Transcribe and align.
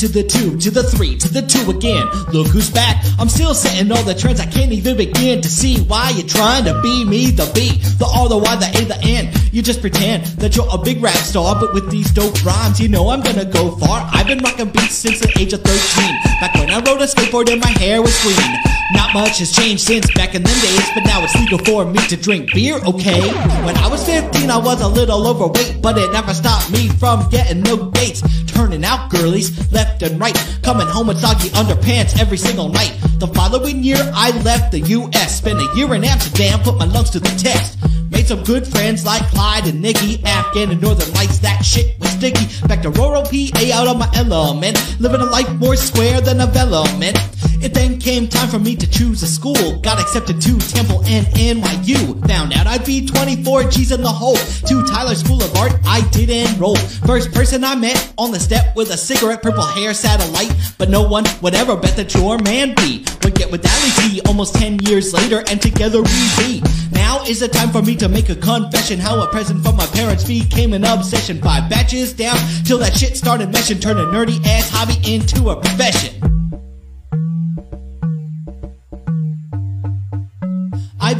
to 0.00 0.08
the 0.08 0.22
two, 0.22 0.56
to 0.56 0.70
the 0.70 0.82
three, 0.82 1.14
to 1.14 1.28
the 1.28 1.42
two 1.42 1.70
again. 1.70 2.06
Look 2.32 2.46
who's 2.46 2.70
back. 2.70 3.04
I'm 3.18 3.28
still 3.28 3.54
setting 3.54 3.92
all 3.92 4.02
the 4.02 4.14
trends. 4.14 4.40
I 4.40 4.46
can't 4.46 4.72
even 4.72 4.96
begin 4.96 5.42
to 5.42 5.48
see 5.48 5.82
why 5.82 6.08
you're 6.16 6.26
trying 6.26 6.64
to 6.64 6.80
be 6.80 7.04
me, 7.04 7.30
the 7.30 7.44
B, 7.54 7.76
the 7.98 8.06
R, 8.06 8.26
the 8.26 8.38
Y, 8.38 8.56
the 8.56 8.80
A, 8.80 8.84
the 8.86 8.98
N. 9.04 9.30
You 9.52 9.60
just 9.60 9.82
pretend 9.82 10.24
that 10.40 10.56
you're 10.56 10.66
a 10.72 10.78
big 10.78 11.02
rap 11.02 11.16
star, 11.16 11.54
but 11.60 11.74
with 11.74 11.90
these 11.90 12.10
dope 12.12 12.42
rhymes, 12.46 12.80
you 12.80 12.88
know 12.88 13.10
I'm 13.10 13.20
gonna 13.20 13.44
go 13.44 13.76
far. 13.76 14.08
I've 14.10 14.26
been 14.26 14.38
rocking 14.38 14.70
beats 14.70 14.94
since 14.94 15.20
the 15.20 15.30
age 15.38 15.52
of 15.52 15.60
13. 15.60 16.14
Back 16.40 16.54
when 16.54 16.70
I 16.70 16.76
rode 16.76 17.02
a 17.02 17.06
skateboard 17.06 17.52
and 17.52 17.60
my 17.60 17.68
hair 17.68 18.00
was 18.00 18.18
green. 18.22 18.79
Not 18.92 19.14
much 19.14 19.38
has 19.38 19.52
changed 19.52 19.82
since 19.82 20.12
back 20.14 20.34
in 20.34 20.42
them 20.42 20.58
days, 20.60 20.88
but 20.94 21.04
now 21.04 21.22
it's 21.22 21.34
legal 21.38 21.58
for 21.58 21.84
me 21.84 21.98
to 22.08 22.16
drink 22.16 22.52
beer, 22.52 22.76
okay? 22.84 23.20
When 23.64 23.76
I 23.76 23.88
was 23.88 24.04
15, 24.04 24.50
I 24.50 24.58
was 24.58 24.80
a 24.80 24.88
little 24.88 25.26
overweight, 25.26 25.80
but 25.80 25.96
it 25.96 26.12
never 26.12 26.34
stopped 26.34 26.70
me 26.72 26.88
from 26.88 27.28
getting 27.30 27.62
no 27.62 27.90
dates. 27.90 28.22
Turning 28.46 28.84
out 28.84 29.10
girlies 29.10 29.72
left 29.72 30.02
and 30.02 30.20
right, 30.20 30.36
coming 30.62 30.86
home 30.86 31.06
with 31.06 31.18
soggy 31.18 31.48
underpants 31.50 32.20
every 32.20 32.36
single 32.36 32.68
night. 32.68 32.96
The 33.18 33.28
following 33.28 33.82
year, 33.82 34.10
I 34.14 34.30
left 34.42 34.72
the 34.72 34.80
US, 34.80 35.38
spent 35.38 35.60
a 35.60 35.76
year 35.76 35.94
in 35.94 36.04
Amsterdam, 36.04 36.60
put 36.60 36.76
my 36.76 36.84
lungs 36.84 37.10
to 37.10 37.20
the 37.20 37.28
test. 37.38 37.78
Made 38.10 38.26
some 38.26 38.42
good 38.42 38.66
friends 38.66 39.06
like 39.06 39.22
Clyde 39.28 39.68
and 39.68 39.80
Nicky, 39.80 40.22
Afghan 40.24 40.72
and 40.72 40.82
Northern 40.82 41.12
Lights, 41.14 41.38
that 41.38 41.64
shit 41.64 41.98
was 42.00 42.10
sticky. 42.10 42.46
Back 42.66 42.82
to 42.82 42.90
rural 42.90 43.22
PA 43.22 43.70
out 43.72 43.86
of 43.86 43.98
my 43.98 44.10
element, 44.14 44.76
living 45.00 45.20
a 45.20 45.26
life 45.26 45.48
more 45.54 45.76
square 45.76 46.20
than 46.20 46.40
a 46.40 46.46
development. 46.46 47.16
It 47.62 47.74
then 47.74 47.98
came 47.98 48.28
time 48.28 48.48
for 48.48 48.58
me 48.58 48.74
to 48.76 48.88
choose 48.88 49.22
a 49.22 49.26
school. 49.26 49.78
Got 49.80 50.00
accepted 50.00 50.40
to 50.40 50.58
Temple 50.58 51.02
and 51.04 51.26
NYU. 51.26 52.26
Found 52.26 52.52
out 52.54 52.66
I'd 52.66 52.84
be 52.84 53.06
24 53.06 53.64
G's 53.64 53.92
in 53.92 54.02
the 54.02 54.08
hole. 54.08 54.36
To 54.36 54.86
Tyler 54.86 55.14
School 55.14 55.42
of 55.42 55.54
Art, 55.56 55.72
I 55.84 56.06
did 56.10 56.30
enroll. 56.30 56.76
First 57.06 57.32
person 57.32 57.64
I 57.64 57.74
met 57.74 58.12
on 58.16 58.30
the 58.30 58.40
step 58.40 58.74
with 58.76 58.90
a 58.90 58.96
cigarette, 58.96 59.42
purple 59.42 59.62
hair, 59.62 59.94
satellite. 59.94 60.52
But 60.78 60.88
no 60.88 61.06
one 61.06 61.24
would 61.42 61.54
ever 61.54 61.76
bet 61.76 61.96
that 61.96 62.14
your 62.14 62.38
man 62.38 62.74
be 62.74 63.04
would 63.22 63.34
get 63.34 63.50
with 63.50 63.66
Ali 63.66 63.90
T 64.08 64.20
almost 64.26 64.54
10 64.54 64.80
years 64.80 65.12
later, 65.12 65.42
and 65.50 65.60
together 65.60 66.00
we 66.02 66.30
be. 66.38 66.62
Now 66.92 67.22
is 67.24 67.40
the 67.40 67.48
time 67.48 67.70
for 67.70 67.82
me 67.82 67.96
to 67.96 68.08
make 68.08 68.28
a 68.28 68.36
confession. 68.36 68.98
How 68.98 69.20
a 69.22 69.26
present 69.28 69.62
from 69.62 69.76
my 69.76 69.86
parents' 69.86 70.24
became 70.24 70.72
an 70.72 70.84
obsession. 70.84 71.40
Five 71.40 71.68
batches 71.68 72.12
down 72.12 72.36
till 72.64 72.78
that 72.78 72.96
shit 72.96 73.16
started 73.16 73.50
meshing. 73.50 73.80
Turn 73.80 73.98
a 73.98 74.04
nerdy 74.04 74.44
ass 74.46 74.70
hobby 74.70 74.96
into 75.12 75.50
a 75.50 75.56
profession. 75.56 76.29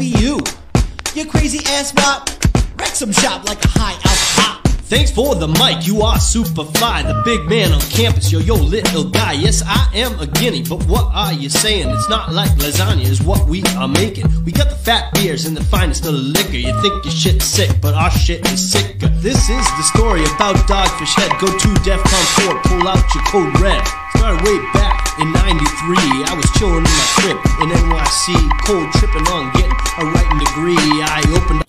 IBU, 0.00 1.14
you 1.14 1.26
crazy 1.26 1.58
ass 1.66 1.92
wop. 1.94 2.30
Wreck 2.78 2.94
some 2.94 3.12
shop 3.12 3.46
like 3.46 3.62
a 3.62 3.68
high 3.68 3.92
alpha 3.92 4.40
hop. 4.40 4.59
Thanks 4.90 5.12
for 5.12 5.36
the 5.36 5.46
mic, 5.46 5.86
you 5.86 6.02
are 6.02 6.18
super 6.18 6.64
fly, 6.64 7.06
the 7.06 7.22
big 7.24 7.46
man 7.48 7.70
on 7.70 7.80
campus, 7.94 8.32
yo, 8.32 8.40
yo, 8.40 8.56
little 8.56 9.04
guy. 9.04 9.34
Yes, 9.34 9.62
I 9.64 9.86
am 9.94 10.18
a 10.18 10.26
guinea, 10.26 10.64
but 10.66 10.82
what 10.90 11.06
are 11.14 11.32
you 11.32 11.48
saying? 11.48 11.88
It's 11.90 12.08
not 12.08 12.32
like 12.32 12.50
lasagna 12.58 13.06
is 13.06 13.22
what 13.22 13.46
we 13.46 13.62
are 13.78 13.86
making. 13.86 14.26
We 14.44 14.50
got 14.50 14.68
the 14.68 14.74
fat 14.74 15.14
beers 15.14 15.46
and 15.46 15.56
the 15.56 15.62
finest 15.62 16.06
of 16.06 16.14
the 16.14 16.18
liquor. 16.18 16.58
You 16.58 16.74
think 16.82 17.04
your 17.04 17.14
shit's 17.14 17.44
sick, 17.44 17.70
but 17.80 17.94
our 17.94 18.10
shit 18.10 18.44
is 18.50 18.58
sicker. 18.58 19.06
This 19.22 19.48
is 19.48 19.64
the 19.78 19.86
story 19.94 20.26
about 20.34 20.56
Dogfish 20.66 21.14
Head. 21.14 21.30
Go 21.38 21.46
to 21.46 21.68
DEFCON 21.86 22.26
4, 22.50 22.62
pull 22.66 22.88
out 22.88 23.06
your 23.14 23.22
code 23.30 23.60
red. 23.60 23.86
Started 24.18 24.42
way 24.42 24.58
back 24.74 25.06
in 25.22 25.30
93, 25.30 26.02
I 26.26 26.34
was 26.34 26.50
chilling 26.58 26.82
in 26.82 26.90
my 26.90 27.06
crib 27.14 27.38
in 27.62 27.70
NYC, 27.78 28.34
cold 28.66 28.90
tripping 28.98 29.28
on 29.30 29.52
getting 29.54 29.70
a 29.70 30.10
writing 30.10 30.38
degree. 30.42 30.82
I 31.06 31.22
opened 31.30 31.62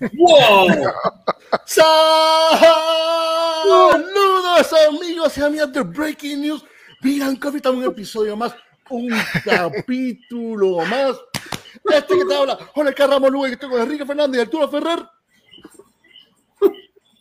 ¡Wow! 0.00 0.68
Saludos 1.66 3.12
amigos 4.88 5.36
y 5.36 5.42
amigas 5.42 5.72
de 5.72 5.82
Breaking 5.82 6.40
News. 6.40 6.64
Miran 7.02 7.36
Coffee, 7.36 7.58
estamos 7.58 7.80
en 7.80 7.86
un 7.86 7.92
episodio 7.92 8.34
más, 8.36 8.54
un 8.88 9.10
capítulo 9.44 10.78
más. 10.86 11.18
Este 11.92 12.18
que 12.18 12.24
te 12.24 12.34
habla, 12.34 12.58
Jorge 12.74 12.94
Carramos 12.94 13.30
Lugo, 13.30 13.44
que 13.44 13.52
estoy 13.52 13.68
con 13.68 13.80
Enrique 13.80 14.06
Fernández 14.06 14.38
y 14.38 14.42
Arturo 14.42 14.68
Ferrer. 14.70 15.06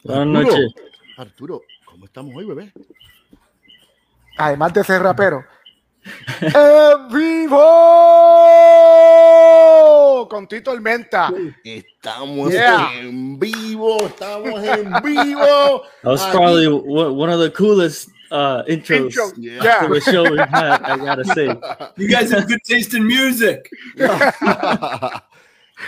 Buenas 0.04 0.28
noches. 0.28 0.74
Arturo, 1.18 1.62
¿cómo 1.86 2.06
estamos 2.06 2.34
hoy, 2.36 2.46
bebé? 2.46 2.72
Además 4.38 4.74
de 4.74 4.84
ser 4.86 5.02
rapero. 5.02 5.44
¡En 6.42 7.10
vivo! 7.10 7.60
Con 10.28 10.48
Tito 10.48 10.72
el 10.74 10.82
Menta. 10.82 11.32
Estamos 11.64 12.52
Yeah. 12.52 12.90
en 13.00 13.40
vivo, 13.40 13.98
estamos 14.06 14.64
en 14.64 14.92
vivo. 15.04 15.84
That 16.04 16.12
was 16.12 16.22
Aquí- 16.24 16.32
probably 16.32 16.68
one 16.68 17.16
one 17.16 17.30
of 17.34 17.40
the 17.40 17.52
coolest 17.52 18.10
uh, 18.32 18.64
intros 18.68 19.16
Intro. 19.16 19.32
Yeah. 19.38 19.64
Yeah. 19.64 19.88
to 19.88 19.94
a 19.94 20.02
show 20.02 20.24
we've 20.24 20.40
had. 20.50 20.82
I 20.84 20.98
gotta 20.98 21.24
say. 21.26 21.48
You 21.98 22.08
guys 22.10 22.32
have 22.32 22.48
good 22.48 22.62
taste 22.64 22.94
in 22.96 23.06
music. 23.06 23.70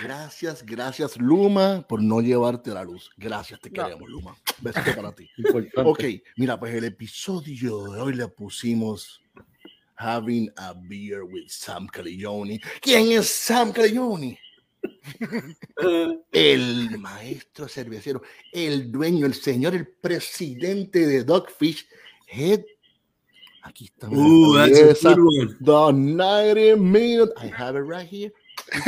Gracias, 0.03 0.63
gracias 0.65 1.17
Luma 1.17 1.85
por 1.87 2.01
no 2.01 2.21
llevarte 2.21 2.71
a 2.71 2.75
la 2.75 2.83
luz. 2.83 3.11
Gracias, 3.17 3.59
te 3.59 3.69
No. 3.69 3.83
queremos 3.83 4.09
Luma. 4.09 4.35
Besito 4.61 4.95
para 4.95 5.11
ti. 5.11 5.29
Importante. 5.37 5.81
Ok, 5.89 6.03
mira, 6.37 6.57
pues 6.57 6.73
el 6.73 6.85
episodio 6.85 7.83
de 7.91 7.99
hoy 7.99 8.13
le 8.13 8.27
pusimos 8.29 9.20
Having 10.01 10.49
a 10.57 10.73
Beer 10.73 11.25
with 11.25 11.49
Sam 11.49 11.87
Calagione. 11.87 12.59
¿Quién 12.81 13.11
es 13.11 13.29
Sam 13.29 13.71
Calagione? 13.71 14.39
el 16.31 16.97
maestro 16.97 17.67
cervecero, 17.67 18.23
el 18.51 18.91
dueño, 18.91 19.27
el 19.27 19.35
señor, 19.35 19.75
el 19.75 19.87
presidente 19.87 21.05
de 21.05 21.23
Dogfish 21.23 21.87
Head. 22.27 22.63
Aquí 23.63 23.85
está. 23.85 24.09
Ooh, 24.09 24.57
uh, 24.57 24.67
that's 24.67 25.05
a 25.05 25.13
good 25.13 25.19
one. 25.19 25.57
The 25.61 25.91
90 25.91 26.75
minutes. 26.77 27.33
I 27.37 27.47
have 27.55 27.75
it 27.75 27.81
right 27.81 28.07
here. 28.07 28.31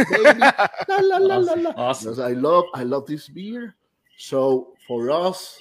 Baby. 0.10 0.40
La, 0.88 0.98
la, 0.98 1.18
la, 1.18 1.38
la, 1.38 1.54
la. 1.54 1.70
Awesome. 1.78 2.20
I 2.22 2.34
love 2.34 2.66
I 2.74 2.84
love 2.84 3.06
this 3.06 3.30
beer. 3.30 3.76
So 4.18 4.74
for 4.88 5.12
us, 5.12 5.60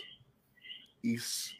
it's 1.02 1.52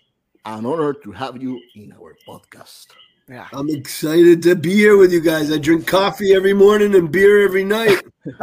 an 0.44 0.64
honor 0.64 0.94
to 0.94 1.12
have 1.12 1.42
you 1.42 1.60
in 1.74 1.92
our 1.92 2.16
podcast. 2.26 2.86
Yeah. 3.32 3.48
I'm 3.52 3.68
excited 3.70 4.42
to 4.42 4.54
be 4.54 4.74
here 4.74 4.96
with 4.98 5.12
you 5.12 5.20
guys. 5.20 5.50
I 5.50 5.56
drink 5.58 5.86
coffee 5.86 6.34
every 6.34 6.52
morning 6.52 6.94
and 6.94 7.10
beer 7.10 7.42
every 7.44 7.64
night. 7.64 8.02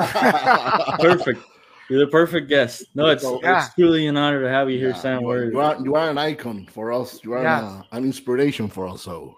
Perfect. 0.99 1.41
You're 1.89 1.99
the 2.05 2.11
perfect 2.11 2.49
guest. 2.49 2.83
No, 2.93 3.07
it's, 3.07 3.23
Yeah. 3.23 3.65
it's 3.65 3.73
truly 3.73 4.05
an 4.05 4.15
honor 4.15 4.41
to 4.43 4.49
have 4.49 4.69
you 4.69 4.77
here, 4.77 4.89
Yeah, 4.89 4.95
Sam. 4.95 5.21
you, 5.21 5.27
We're 5.27 5.51
you, 5.51 5.59
are, 5.59 5.77
you 5.83 5.95
are 5.95 6.09
an 6.11 6.19
icon 6.19 6.67
for 6.71 6.91
us. 6.91 7.19
You 7.23 7.33
are 7.33 7.41
Yeah. 7.41 7.59
Uh, 7.61 7.69
an, 7.77 7.83
an 7.93 8.03
inspiration 8.05 8.67
for 8.67 8.87
us. 8.87 9.01
So 9.01 9.35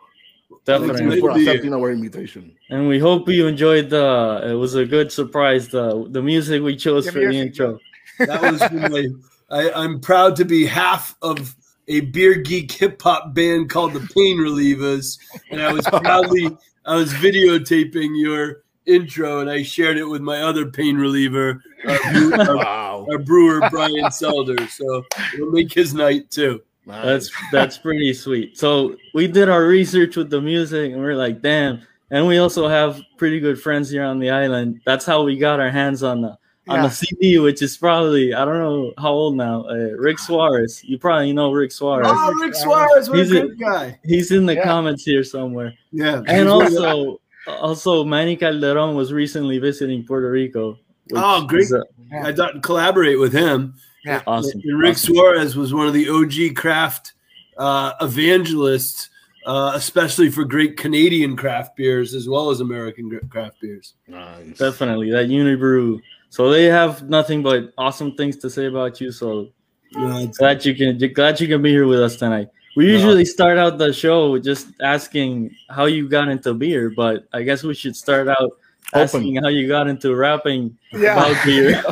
thank 0.65 0.85
definitely, 0.85 1.15
you 1.15 1.21
for 1.21 1.29
Good 1.29 1.33
to 1.33 1.39
be 1.39 1.43
here. 1.45 1.51
accepting 1.53 1.73
our 1.73 1.91
invitation. 1.91 2.53
and 2.69 2.89
we 2.89 2.99
hope 2.99 3.29
you 3.29 3.47
enjoyed 3.47 3.89
the. 3.89 4.41
It 4.51 4.53
was 4.55 4.75
a 4.75 4.85
good 4.85 5.11
surprise. 5.13 5.69
The 5.69 6.07
the 6.09 6.21
music 6.21 6.61
we 6.61 6.75
chose 6.75 7.05
The 7.05 7.11
for 7.13 7.19
the 7.19 7.27
music, 7.27 7.47
intro. 7.51 7.79
That 8.19 8.41
was 8.41 8.59
my. 8.91 9.07
I, 9.49 9.71
I'm 9.71 9.99
proud 10.01 10.35
to 10.37 10.45
be 10.45 10.65
half 10.65 11.15
of 11.21 11.55
a 11.91 11.99
beer 12.01 12.35
geek 12.35 12.71
hip 12.71 13.01
hop 13.01 13.33
band 13.33 13.69
called 13.69 13.93
the 13.93 13.99
Pain 14.15 14.37
Relievers, 14.37 15.17
and 15.51 15.61
I 15.61 15.71
was 15.71 15.85
proudly 15.85 16.55
I 16.85 16.95
was 16.95 17.11
videotaping 17.13 18.19
your 18.19 18.63
intro, 18.85 19.39
and 19.41 19.49
I 19.49 19.61
shared 19.61 19.97
it 19.97 20.05
with 20.05 20.21
my 20.21 20.41
other 20.41 20.65
pain 20.71 20.97
reliever, 20.97 21.61
our, 21.87 22.11
brew- 22.11 22.33
our, 22.33 22.57
Wow. 22.57 23.07
our 23.11 23.19
brewer 23.19 23.61
Brian 23.69 24.05
Selder. 24.05 24.67
So 24.69 25.03
it'll 25.33 25.51
make 25.51 25.71
his 25.73 25.93
night 25.93 26.31
too. 26.31 26.61
That's 26.87 27.29
that's 27.51 27.77
pretty 27.77 28.13
sweet. 28.13 28.57
So 28.57 28.95
we 29.13 29.27
did 29.27 29.49
our 29.49 29.65
research 29.65 30.15
with 30.17 30.29
the 30.29 30.41
music, 30.41 30.91
and 30.93 31.01
we're 31.01 31.15
like, 31.15 31.41
damn. 31.41 31.81
And 32.09 32.27
we 32.27 32.39
also 32.39 32.67
have 32.67 32.99
pretty 33.17 33.39
good 33.39 33.61
friends 33.61 33.89
here 33.89 34.03
on 34.03 34.19
the 34.19 34.31
island. 34.31 34.81
That's 34.85 35.05
how 35.05 35.23
we 35.23 35.37
got 35.37 35.61
our 35.61 35.69
hands 35.69 36.03
on 36.03 36.21
the 36.21 36.37
on 36.71 36.75
Yeah. 36.77 36.87
the 36.87 36.93
CD, 36.93 37.39
which 37.39 37.61
is 37.61 37.77
probably 37.77 38.33
I 38.33 38.45
don't 38.45 38.59
know 38.59 38.93
how 38.97 39.11
old 39.11 39.35
now. 39.37 39.63
Uh, 39.69 39.91
Rick 39.97 40.19
Suarez, 40.19 40.81
you 40.83 40.97
probably 40.97 41.33
know 41.33 41.51
Rick 41.51 41.71
Suarez. 41.71 42.07
Oh, 42.09 42.33
Rick 42.41 42.55
Suarez, 42.55 43.09
what 43.09 43.19
a 43.19 43.21
He's 43.23 43.31
a- 43.31 43.41
good 43.41 43.59
guy. 43.59 43.99
He's 44.03 44.31
in 44.31 44.45
the 44.45 44.55
Yeah. 44.55 44.63
comments 44.63 45.03
here 45.03 45.23
somewhere. 45.23 45.73
Yeah, 45.91 46.21
And 46.27 46.47
also, 46.49 47.19
also 47.47 48.03
Manny 48.03 48.35
Calderon 48.35 48.95
was 48.95 49.11
recently 49.11 49.57
visiting 49.59 50.03
Puerto 50.05 50.29
Rico. 50.31 50.77
Oh, 51.13 51.45
great. 51.45 51.63
is, 51.63 51.73
uh, 51.73 51.81
I 52.23 52.31
thought 52.31 52.53
to 52.53 52.59
collaborate 52.61 53.19
with 53.19 53.33
him. 53.33 53.73
Yeah, 54.05 54.21
awesome. 54.25 54.61
And 54.63 54.79
Rick 54.79 54.91
awesome. 54.95 55.15
Suarez 55.15 55.55
was 55.55 55.73
one 55.73 55.87
of 55.87 55.93
the 55.93 56.07
OG 56.09 56.55
craft 56.55 57.13
uh, 57.57 57.91
evangelists, 58.01 59.09
uh, 59.45 59.71
especially 59.75 60.29
for 60.31 60.43
great 60.45 60.77
Canadian 60.77 61.35
craft 61.35 61.75
beers 61.75 62.13
as 62.15 62.27
well 62.27 62.49
as 62.49 62.59
American 62.59 63.19
craft 63.29 63.59
beers. 63.61 63.93
Nice. 64.07 64.57
Definitely 64.57 65.11
that 65.11 65.27
Unibroue. 65.27 65.99
So 66.31 66.49
they 66.49 66.63
have 66.65 67.09
nothing 67.09 67.43
but 67.43 67.73
awesome 67.77 68.15
things 68.15 68.37
to 68.37 68.49
say 68.49 68.65
about 68.67 69.01
you. 69.01 69.11
So 69.11 69.49
it's- 69.91 70.37
glad 70.37 70.63
you 70.65 70.73
can 70.73 70.97
glad 71.13 71.39
you 71.41 71.47
can 71.47 71.61
be 71.61 71.71
here 71.71 71.85
with 71.85 71.99
us 72.01 72.15
tonight. 72.15 72.47
We 72.77 72.89
usually 72.89 73.25
start 73.25 73.57
out 73.57 73.77
the 73.77 73.91
show 73.91 74.31
with 74.31 74.45
just 74.45 74.67
asking 74.81 75.53
how 75.69 75.85
you 75.87 76.07
got 76.07 76.29
into 76.29 76.53
beer, 76.53 76.89
but 76.89 77.27
I 77.33 77.41
guess 77.43 77.63
we 77.63 77.73
should 77.73 77.97
start 77.97 78.29
out 78.29 78.49
asking 78.93 79.35
how 79.43 79.49
you 79.49 79.67
got 79.67 79.89
into 79.89 80.15
rapping 80.15 80.77
Yeah. 80.93 81.19
about 81.19 81.45
beer. 81.45 81.83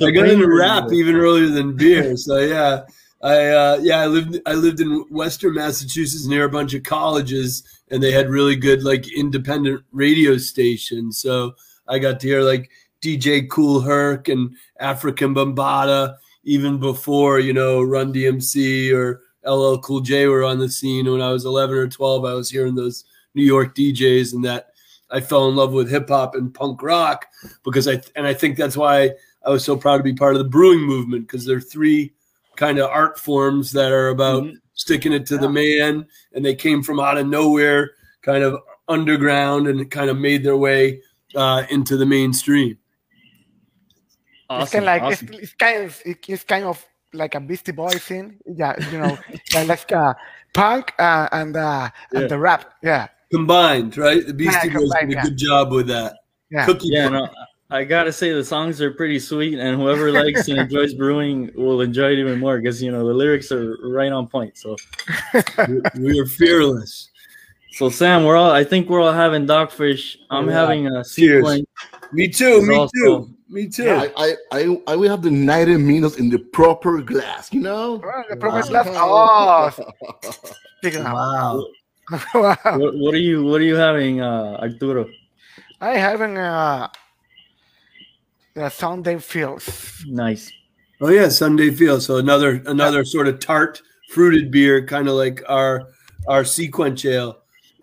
I 0.00 0.10
got 0.12 0.28
into 0.30 0.48
rap 0.48 0.90
even 0.90 1.14
earlier 1.14 1.48
than 1.48 1.76
beer. 1.76 2.16
So 2.16 2.38
yeah, 2.38 2.84
I 3.22 3.36
uh, 3.48 3.78
yeah, 3.82 3.98
I 4.00 4.06
lived 4.06 4.40
I 4.46 4.54
lived 4.54 4.80
in 4.80 5.04
Western 5.10 5.54
Massachusetts 5.56 6.26
near 6.26 6.44
a 6.44 6.48
bunch 6.48 6.72
of 6.72 6.82
colleges, 6.84 7.62
and 7.90 8.02
they 8.02 8.12
had 8.12 8.30
really 8.30 8.56
good 8.56 8.82
like 8.82 9.12
independent 9.12 9.84
radio 9.92 10.38
stations. 10.38 11.18
So 11.20 11.52
I 11.86 11.98
got 11.98 12.18
to 12.20 12.26
hear 12.26 12.40
like 12.40 12.70
DJ 13.02 13.48
Kool 13.48 13.80
Herc 13.80 14.28
and 14.28 14.54
Afrika 14.80 15.32
Bambaataa 15.32 16.16
even 16.44 16.78
before 16.78 17.38
you 17.38 17.52
know 17.52 17.82
Run 17.82 18.12
DMC 18.12 18.92
or 18.92 19.22
LL 19.44 19.78
Cool 19.80 20.00
J 20.00 20.26
were 20.26 20.44
on 20.44 20.58
the 20.58 20.68
scene. 20.68 21.10
When 21.10 21.22
I 21.22 21.30
was 21.30 21.44
11 21.44 21.76
or 21.76 21.88
12, 21.88 22.24
I 22.24 22.34
was 22.34 22.50
hearing 22.50 22.74
those 22.74 23.04
New 23.34 23.44
York 23.44 23.74
DJs, 23.74 24.34
and 24.34 24.44
that 24.44 24.70
I 25.10 25.20
fell 25.20 25.48
in 25.48 25.56
love 25.56 25.72
with 25.72 25.90
hip 25.90 26.08
hop 26.08 26.34
and 26.34 26.52
punk 26.52 26.82
rock 26.82 27.26
because 27.64 27.88
I 27.88 28.00
and 28.16 28.26
I 28.26 28.34
think 28.34 28.56
that's 28.56 28.76
why 28.76 29.10
I 29.44 29.50
was 29.50 29.64
so 29.64 29.76
proud 29.76 29.98
to 29.98 30.02
be 30.02 30.14
part 30.14 30.34
of 30.34 30.38
the 30.42 30.48
brewing 30.48 30.80
movement 30.80 31.26
because 31.26 31.46
there 31.46 31.56
are 31.56 31.62
three 31.62 32.12
kind 32.56 32.78
of 32.78 32.90
art 32.90 33.18
forms 33.18 33.72
that 33.72 33.92
are 33.92 34.08
about 34.08 34.44
mm-hmm. 34.44 34.56
sticking 34.74 35.12
it 35.12 35.26
to 35.26 35.34
yeah. 35.34 35.40
the 35.40 35.48
man, 35.48 36.06
and 36.34 36.44
they 36.44 36.54
came 36.54 36.82
from 36.82 37.00
out 37.00 37.18
of 37.18 37.26
nowhere, 37.26 37.92
kind 38.22 38.44
of 38.44 38.60
underground, 38.88 39.68
and 39.68 39.90
kind 39.90 40.10
of 40.10 40.18
made 40.18 40.44
their 40.44 40.56
way 40.56 41.00
uh, 41.34 41.64
into 41.70 41.96
the 41.96 42.06
mainstream. 42.06 42.76
Awesome, 44.50 44.62
it's 44.62 44.72
kind 44.72 44.82
of 44.82 44.86
like 44.86 45.02
awesome. 45.02 45.28
it's, 45.28 45.38
it's, 45.38 45.54
kind 45.54 45.84
of 45.84 46.02
it's 46.04 46.44
kind 46.44 46.64
of 46.64 46.86
like 47.12 47.36
a 47.36 47.40
Beastie 47.40 47.70
Boys 47.70 48.02
thing, 48.02 48.36
yeah, 48.56 48.74
you 48.90 48.98
know, 48.98 49.16
like 49.64 49.92
uh, 49.92 50.12
punk 50.52 50.92
uh, 50.98 51.28
and 51.30 51.56
uh, 51.56 51.88
yeah. 52.12 52.20
and 52.20 52.28
the 52.28 52.36
rap, 52.36 52.74
yeah, 52.82 53.06
combined, 53.30 53.96
right? 53.96 54.26
The 54.26 54.34
Beastie 54.34 54.66
yeah, 54.66 54.74
Boys 54.74 54.90
did 55.00 55.10
a 55.10 55.12
yeah. 55.12 55.22
good 55.22 55.36
job 55.36 55.70
with 55.70 55.86
that. 55.86 56.16
Yeah, 56.50 56.66
Cookie 56.66 56.88
yeah. 56.88 57.08
No, 57.08 57.28
I 57.70 57.84
gotta 57.84 58.12
say 58.12 58.32
the 58.32 58.44
songs 58.44 58.82
are 58.82 58.90
pretty 58.90 59.20
sweet, 59.20 59.56
and 59.56 59.80
whoever 59.80 60.10
likes 60.10 60.48
and 60.48 60.58
enjoys 60.58 60.94
brewing 60.94 61.52
will 61.54 61.80
enjoy 61.80 62.10
it 62.10 62.18
even 62.18 62.40
more 62.40 62.58
because 62.58 62.82
you 62.82 62.90
know 62.90 63.06
the 63.06 63.14
lyrics 63.14 63.52
are 63.52 63.78
right 63.84 64.10
on 64.10 64.26
point. 64.26 64.58
So 64.58 64.74
we 65.96 66.18
are 66.18 66.26
fearless. 66.26 67.08
So 67.74 67.88
Sam, 67.88 68.24
we're 68.24 68.36
all 68.36 68.50
I 68.50 68.64
think 68.64 68.88
we're 68.88 69.00
all 69.00 69.12
having 69.12 69.46
dogfish. 69.46 70.16
I'm 70.28 70.48
yeah. 70.48 70.54
having 70.54 70.88
a 70.88 71.02
SeaQuench. 71.02 71.66
Me 72.12 72.26
too. 72.26 72.66
Me 72.66 72.74
also, 72.74 72.90
too. 72.96 73.34
Me 73.50 73.68
too. 73.68 73.84
Yeah, 73.84 74.06
I, 74.16 74.36
I, 74.52 74.80
I, 74.86 74.96
will 74.96 75.10
have 75.10 75.22
the 75.22 75.30
90 75.30 75.76
minutes 75.78 76.16
in 76.18 76.28
the 76.28 76.38
proper 76.38 77.02
glass, 77.02 77.52
you 77.52 77.60
know? 77.60 78.00
Oh, 78.02 78.22
the 78.30 78.36
proper 78.36 78.72
wow. 78.72 79.70
glass. 79.72 79.80
Oh, 80.82 81.02
wow. 81.02 81.66
wow. 82.34 82.56
What, 82.78 82.94
what, 82.96 83.14
are 83.14 83.18
you 83.18 83.44
What 83.44 83.60
are 83.60 83.64
you 83.64 83.74
having, 83.74 84.20
uh, 84.20 84.56
Arturo? 84.62 85.06
I 85.80 85.96
having 85.96 86.38
uh, 86.38 86.88
the 88.54 88.68
Sunday 88.68 89.18
Fields. 89.18 90.04
Nice. 90.06 90.52
Oh 91.00 91.08
yeah, 91.08 91.28
Sunday 91.28 91.70
Fields. 91.70 92.06
So 92.06 92.18
another 92.18 92.62
another 92.66 92.98
yeah. 92.98 93.04
sort 93.04 93.28
of 93.28 93.40
tart 93.40 93.80
fruited 94.10 94.50
beer, 94.50 94.84
kind 94.84 95.08
of 95.08 95.14
like 95.14 95.42
our 95.48 95.88
our 96.28 96.42
SeaQuench 96.42 97.10
ale 97.10 97.39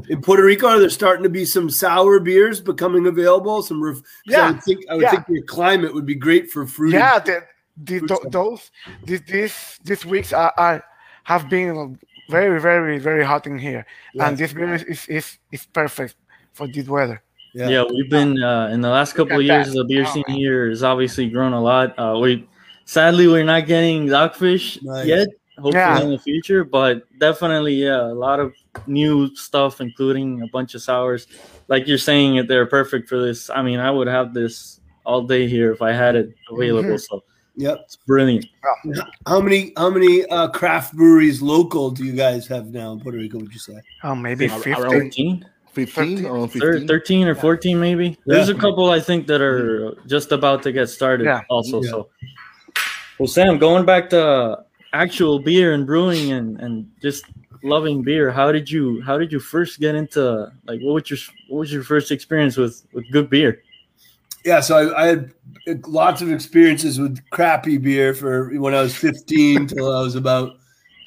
in 0.09 0.21
Puerto 0.21 0.43
Rico, 0.43 0.67
are 0.67 0.79
there 0.79 0.89
starting 0.89 1.23
to 1.23 1.29
be 1.29 1.45
some 1.45 1.69
sour 1.69 2.19
beers 2.19 2.61
becoming 2.61 3.07
available? 3.07 3.61
Some, 3.61 3.83
ref- 3.83 4.01
yeah, 4.25 4.47
I 4.47 4.51
would 4.51 4.63
think 4.63 4.85
I 4.89 4.93
would 4.95 5.03
yeah. 5.03 5.11
think 5.11 5.23
your 5.29 5.43
climate 5.43 5.93
would 5.93 6.05
be 6.05 6.15
great 6.15 6.49
for 6.49 6.65
fruit. 6.65 6.93
Yeah, 6.93 7.19
the, 7.19 7.43
the, 7.77 8.29
those 8.31 8.71
this 9.05 9.21
this 9.27 9.79
these 9.83 10.05
weeks 10.05 10.33
are, 10.33 10.53
are, 10.57 10.83
have 11.23 11.49
been 11.49 11.97
very 12.29 12.59
very 12.59 12.99
very 12.99 13.23
hot 13.23 13.47
in 13.47 13.57
here, 13.57 13.85
yeah. 14.13 14.27
and 14.27 14.37
this 14.37 14.53
beer 14.53 14.75
is, 14.75 15.07
is 15.07 15.37
is 15.51 15.65
perfect 15.65 16.15
for 16.53 16.67
this 16.67 16.87
weather. 16.87 17.21
Yeah, 17.53 17.69
yeah 17.69 17.83
we've 17.83 18.09
been 18.09 18.41
uh, 18.41 18.69
in 18.71 18.81
the 18.81 18.89
last 18.89 19.13
couple 19.13 19.37
of 19.37 19.43
years. 19.43 19.67
That. 19.67 19.75
The 19.75 19.85
beer 19.85 20.05
scene 20.05 20.23
here 20.27 20.69
has 20.69 20.83
obviously 20.83 21.29
grown 21.29 21.53
a 21.53 21.61
lot. 21.61 21.97
Uh, 21.97 22.19
we 22.19 22.47
sadly 22.85 23.27
we're 23.27 23.43
not 23.43 23.67
getting 23.67 24.07
dogfish 24.07 24.81
nice. 24.83 25.05
yet. 25.05 25.27
Hopefully 25.57 25.73
yeah. 25.73 26.01
in 26.01 26.11
the 26.11 26.19
future, 26.19 26.63
but 26.63 27.03
definitely 27.19 27.73
yeah, 27.73 28.01
a 28.01 28.13
lot 28.13 28.39
of 28.39 28.53
new 28.85 29.35
stuff, 29.35 29.81
including 29.81 30.41
a 30.43 30.47
bunch 30.47 30.75
of 30.75 30.81
sours. 30.81 31.27
Like 31.67 31.87
you're 31.87 31.97
saying, 31.97 32.45
they're 32.47 32.67
perfect 32.67 33.09
for 33.09 33.19
this. 33.19 33.49
I 33.49 33.61
mean, 33.63 33.79
I 33.79 33.89
would 33.89 34.07
have 34.07 34.33
this 34.33 34.79
all 35.05 35.23
day 35.23 35.47
here 35.47 35.71
if 35.71 35.81
I 35.81 35.93
had 35.93 36.15
it 36.15 36.35
available. 36.49 36.89
Mm-hmm. 36.89 36.97
So 36.97 37.23
Yep, 37.57 37.79
it's 37.85 37.95
brilliant. 37.95 38.45
How 39.25 39.41
many 39.41 39.73
how 39.75 39.89
many 39.89 40.25
uh, 40.27 40.47
craft 40.49 40.95
breweries 40.95 41.41
local 41.41 41.89
do 41.89 42.05
you 42.05 42.13
guys 42.13 42.45
have 42.47 42.67
now 42.67 42.91
in 42.93 42.99
Puerto 42.99 43.17
Rico? 43.17 43.39
Would 43.39 43.51
you 43.51 43.59
say? 43.59 43.79
Oh, 44.03 44.13
maybe 44.13 44.47
15. 44.47 45.43
15, 45.73 46.47
15? 46.47 46.87
13 46.87 47.27
or 47.27 47.35
14 47.35 47.79
maybe 47.79 48.17
there's 48.25 48.49
yeah. 48.49 48.55
a 48.55 48.57
couple 48.57 48.89
i 48.89 48.99
think 48.99 49.27
that 49.27 49.41
are 49.41 49.93
just 50.07 50.31
about 50.31 50.63
to 50.63 50.71
get 50.71 50.89
started 50.89 51.25
yeah. 51.25 51.41
also 51.51 51.83
yeah. 51.83 51.89
so 51.91 52.09
well 53.19 53.27
sam 53.27 53.59
going 53.59 53.85
back 53.85 54.09
to 54.09 54.57
actual 54.97 55.37
beer 55.37 55.73
and 55.73 55.85
brewing 55.85 56.31
and 56.31 56.59
and 56.59 56.89
just 57.01 57.23
loving 57.63 58.01
beer 58.01 58.31
how 58.31 58.51
did 58.51 58.69
you 58.69 58.99
how 59.03 59.15
did 59.17 59.31
you 59.31 59.39
first 59.39 59.79
get 59.79 59.93
into 59.93 60.51
like 60.65 60.79
what 60.81 60.93
was 60.93 61.09
your 61.09 61.19
what 61.49 61.59
was 61.59 61.71
your 61.71 61.83
first 61.83 62.11
experience 62.11 62.57
with 62.57 62.85
with 62.93 63.05
good 63.11 63.29
beer? 63.29 63.61
Yeah 64.43 64.59
so 64.59 64.75
i, 64.75 65.03
I 65.03 65.05
had 65.07 65.31
lots 65.85 66.21
of 66.23 66.31
experiences 66.31 66.99
with 66.99 67.19
crappy 67.29 67.77
beer 67.77 68.13
for 68.13 68.49
when 68.59 68.73
i 68.73 68.81
was 68.81 68.95
15 68.95 69.67
till 69.67 69.95
i 69.95 70.01
was 70.01 70.15
about 70.15 70.57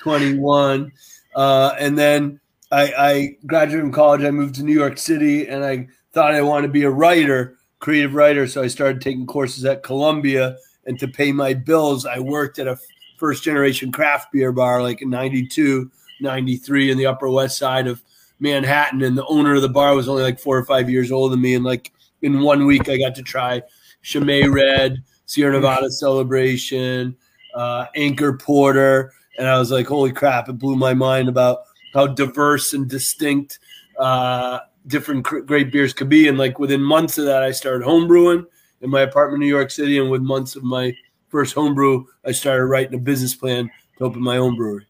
21 0.02 0.93
uh, 1.36 1.75
and 1.78 1.98
then 1.98 2.40
I, 2.72 2.93
I 2.98 3.36
graduated 3.46 3.82
from 3.82 3.93
college 3.93 4.22
i 4.22 4.31
moved 4.31 4.54
to 4.56 4.62
new 4.62 4.75
york 4.75 4.98
city 4.98 5.48
and 5.48 5.64
i 5.64 5.88
thought 6.12 6.34
i 6.34 6.43
wanted 6.43 6.69
to 6.69 6.72
be 6.72 6.84
a 6.84 6.90
writer 6.90 7.56
creative 7.81 8.14
writer 8.14 8.46
so 8.46 8.62
i 8.62 8.69
started 8.69 9.00
taking 9.00 9.26
courses 9.26 9.64
at 9.64 9.82
columbia 9.82 10.56
and 10.86 10.98
to 11.00 11.08
pay 11.08 11.32
my 11.32 11.54
bills 11.54 12.04
i 12.06 12.19
worked 12.19 12.58
at 12.58 12.69
a 12.69 12.76
first 13.20 13.44
generation 13.44 13.93
craft 13.93 14.32
beer 14.32 14.50
bar 14.50 14.82
like 14.82 15.02
in 15.02 15.11
92 15.11 15.90
93 16.20 16.90
in 16.90 16.99
the 16.99 17.06
Upper 17.06 17.31
West 17.31 17.58
Side 17.58 17.87
of 17.87 18.02
Manhattan, 18.38 19.02
and 19.02 19.17
the 19.17 19.26
owner 19.26 19.55
of 19.55 19.62
the 19.62 19.69
bar 19.69 19.94
was 19.94 20.08
only 20.08 20.22
like 20.22 20.38
four 20.38 20.56
or 20.56 20.64
five 20.64 20.88
years 20.88 21.12
older 21.12 21.32
than 21.32 21.43
me. 21.43 21.55
And 21.55 21.64
like 21.64 21.93
in 22.22 22.40
one 22.40 22.67
week, 22.67 22.88
I 22.88 22.99
got 22.99 23.14
to 23.17 23.22
try 23.22 23.62
Chimay 24.02 24.46
Red, 24.46 25.02
Sierra 25.26 25.52
Nevada 25.52 25.90
Celebration, 25.90 27.17
uh, 27.55 27.87
Anchor 27.94 28.37
Porter, 28.37 29.12
and 29.38 29.46
I 29.46 29.58
was 29.58 29.70
like, 29.70 29.87
holy 29.87 30.12
crap! 30.12 30.49
It 30.49 30.55
blew 30.55 30.76
my 30.76 30.94
mind 30.94 31.28
about 31.28 31.61
how 31.93 32.06
diverse 32.06 32.72
and 32.72 32.88
distinct 32.88 33.58
uh, 33.99 34.61
different 34.87 35.25
cr- 35.25 35.40
great 35.40 35.72
beers 35.72 35.93
could 35.93 36.08
be. 36.08 36.28
And 36.28 36.38
like 36.38 36.58
within 36.58 36.82
months 36.82 37.19
of 37.19 37.27
that, 37.27 37.43
I 37.43 37.50
started 37.50 37.86
homebrewing 37.86 38.46
in 38.81 38.91
my 38.91 39.03
apartment 39.03 39.43
in 39.43 39.48
New 39.48 39.55
York 39.55 39.70
City, 39.70 39.98
and 39.98 40.10
with 40.10 40.22
months 40.22 40.56
of 40.56 40.62
my 40.62 40.94
first 41.31 41.55
homebrew, 41.55 42.05
I 42.25 42.32
started 42.32 42.67
writing 42.67 42.94
a 42.94 42.99
business 42.99 43.34
plan 43.34 43.70
to 43.99 44.05
open 44.05 44.22
my 44.22 44.37
own 44.37 44.56
brewery. 44.56 44.87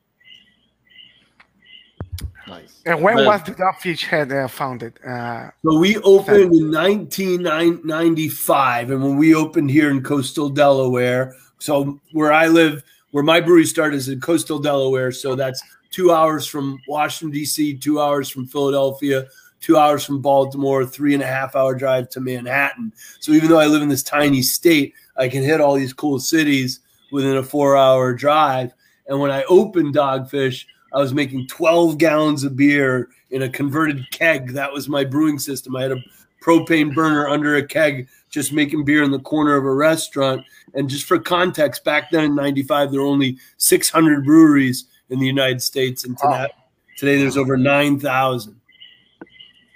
Nice. 2.49 2.83
And 2.85 3.01
when 3.01 3.17
but, 3.17 3.27
was 3.27 3.43
the 3.45 3.53
Dogfish 3.53 4.05
Head 4.05 4.33
uh, 4.33 4.49
founded? 4.49 4.99
Uh, 5.07 5.51
so 5.65 5.79
we 5.79 5.99
opened 5.99 6.53
in 6.53 6.73
1995, 6.73 8.91
and 8.91 9.03
when 9.03 9.17
we 9.17 9.35
opened 9.35 9.71
here 9.71 9.91
in 9.91 10.03
coastal 10.03 10.49
Delaware, 10.49 11.37
so 11.59 12.01
where 12.13 12.33
I 12.33 12.49
live, 12.49 12.83
where 13.13 13.23
my 13.23 13.41
brewery 13.41 13.67
started 13.67 13.97
is 13.97 14.09
in 14.09 14.21
coastal 14.21 14.59
Delaware, 14.59 15.13
so 15.13 15.37
that's 15.37 15.63
two 15.91 16.11
hours 16.11 16.47
from 16.47 16.81
Washington 16.89 17.33
D.C., 17.33 17.77
two 17.77 18.01
hours 18.01 18.29
from 18.29 18.47
Philadelphia, 18.47 19.27
two 19.61 19.77
hours 19.77 20.05
from 20.05 20.21
Baltimore, 20.21 20.85
three 20.85 21.15
and 21.15 21.23
a 21.23 21.27
half 21.27 21.55
hour 21.55 21.75
drive 21.75 22.09
to 22.11 22.21
Manhattan. 22.21 22.93
So 23.21 23.33
even 23.33 23.49
though 23.49 23.61
I 23.61 23.67
live 23.67 23.83
in 23.83 23.89
this 23.89 24.03
tiny 24.03 24.43
state, 24.43 24.95
I 25.21 25.29
can 25.29 25.43
hit 25.43 25.61
all 25.61 25.75
these 25.75 25.93
cool 25.93 26.19
cities 26.19 26.81
within 27.13 27.37
a 27.37 27.43
four 27.43 27.77
hour 27.77 28.15
drive. 28.15 28.73
And 29.07 29.21
when 29.21 29.31
I 29.31 29.45
opened 29.45 29.95
Dogfish, 29.95 30.65
I 30.95 30.99
was 30.99 31.13
making 31.13 31.47
12 31.49 31.99
gallons 31.99 32.43
of 32.43 32.57
beer 32.57 33.11
in 33.31 33.43
a 33.43 33.49
converted 33.49 34.11
keg. 34.11 34.53
That 34.53 34.73
was 34.73 34.89
my 34.89 35.05
brewing 35.05 35.39
system. 35.39 35.77
I 35.77 35.83
had 35.83 35.93
a 35.93 36.03
propane 36.43 36.95
burner 36.95 37.29
under 37.29 37.57
a 37.57 37.67
keg, 37.67 38.09
just 38.31 38.53
making 38.53 38.87
beer 38.87 39.03
in 39.03 39.11
the 39.11 39.21
corner 39.21 39.57
of 39.57 39.65
a 39.65 39.75
restaurant. 39.75 40.43
And 40.73 40.89
just 40.89 41.05
for 41.05 41.19
context, 41.19 41.85
back 41.85 42.11
then 42.11 42.25
in 42.25 42.35
95, 42.35 42.91
there 42.91 43.03
were 43.03 43.07
only 43.07 43.37
600 43.59 44.25
breweries 44.25 44.87
in 45.11 45.19
the 45.19 45.27
United 45.27 45.61
States. 45.61 46.05
And 46.05 46.17
today, 46.17 46.49
today 46.97 47.19
there's 47.19 47.37
over 47.37 47.59
9,000. 47.59 48.59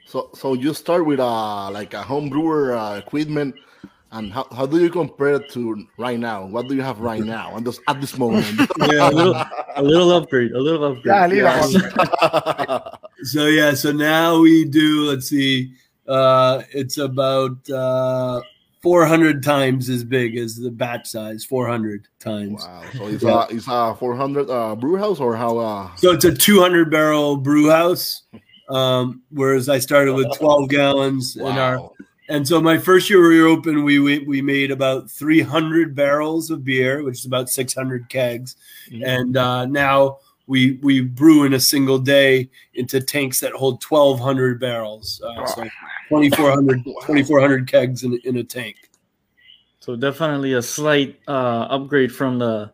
So, 0.06 0.30
so 0.32 0.54
you 0.54 0.72
start 0.72 1.04
with 1.04 1.20
a 1.20 1.70
like 1.70 1.92
a 1.92 2.02
home 2.02 2.30
brewer 2.30 2.74
uh, 2.74 2.98
equipment 2.98 3.56
and 4.14 4.32
how, 4.32 4.46
how 4.52 4.64
do 4.64 4.80
you 4.80 4.88
compare 4.88 5.34
it 5.34 5.50
to 5.50 5.86
right 5.98 6.18
now? 6.18 6.46
What 6.46 6.68
do 6.68 6.76
you 6.76 6.82
have 6.82 7.00
right 7.00 7.22
now 7.22 7.56
and 7.56 7.66
this, 7.66 7.80
at 7.88 8.00
this 8.00 8.16
moment? 8.16 8.46
yeah, 8.78 9.08
a 9.08 9.10
little, 9.10 9.34
a 9.74 9.82
little 9.82 10.12
upgrade, 10.12 10.52
a 10.52 10.60
little 10.60 10.84
upgrade. 10.84 11.36
Yeah, 11.36 11.66
yeah. 11.66 12.80
so 13.24 13.46
yeah, 13.46 13.74
so 13.74 13.90
now 13.90 14.38
we 14.38 14.64
do. 14.64 15.10
Let's 15.10 15.28
see, 15.28 15.74
uh, 16.06 16.62
it's 16.72 16.96
about 16.96 17.68
uh, 17.68 18.40
400 18.82 19.42
times 19.42 19.90
as 19.90 20.04
big 20.04 20.36
as 20.36 20.56
the 20.56 20.70
batch 20.70 21.08
size. 21.08 21.44
400 21.44 22.06
times. 22.20 22.64
Wow. 22.64 22.82
So 22.96 23.06
it's 23.08 23.22
yeah. 23.24 23.46
a 23.50 23.56
it's 23.56 23.66
a 23.68 23.96
400 23.96 24.48
uh, 24.48 24.76
brew 24.76 24.96
house 24.96 25.18
or 25.18 25.34
how? 25.34 25.58
Uh... 25.58 25.96
So 25.96 26.12
it's 26.12 26.24
a 26.24 26.32
200 26.32 26.88
barrel 26.88 27.36
brew 27.36 27.68
house. 27.68 28.22
Um, 28.70 29.22
whereas 29.30 29.68
I 29.68 29.78
started 29.78 30.14
with 30.14 30.26
12 30.38 30.70
gallons, 30.70 31.36
wow. 31.38 31.48
and 31.48 31.58
our 31.58 31.90
And 32.28 32.46
so 32.48 32.60
my 32.60 32.78
first 32.78 33.10
year 33.10 33.28
we 33.28 33.40
were 33.40 33.48
open, 33.48 33.84
we, 33.84 33.98
we 33.98 34.20
we 34.20 34.40
made 34.40 34.70
about 34.70 35.10
300 35.10 35.94
barrels 35.94 36.50
of 36.50 36.64
beer, 36.64 37.02
which 37.02 37.18
is 37.18 37.26
about 37.26 37.50
600 37.50 38.08
kegs, 38.08 38.56
mm-hmm. 38.90 39.04
and 39.04 39.36
uh, 39.36 39.66
now 39.66 40.18
we 40.46 40.78
we 40.82 41.02
brew 41.02 41.44
in 41.44 41.52
a 41.52 41.60
single 41.60 41.98
day 41.98 42.48
into 42.74 43.00
tanks 43.00 43.40
that 43.40 43.52
hold 43.52 43.82
1,200 43.84 44.58
barrels, 44.58 45.20
uh, 45.22 45.46
so 45.46 45.64
2,400 46.08 46.84
2,400 46.84 47.70
kegs 47.70 48.04
in, 48.04 48.18
in 48.24 48.38
a 48.38 48.44
tank. 48.44 48.76
So 49.80 49.94
definitely 49.94 50.54
a 50.54 50.62
slight 50.62 51.20
uh, 51.28 51.66
upgrade 51.68 52.10
from 52.10 52.38
the 52.38 52.72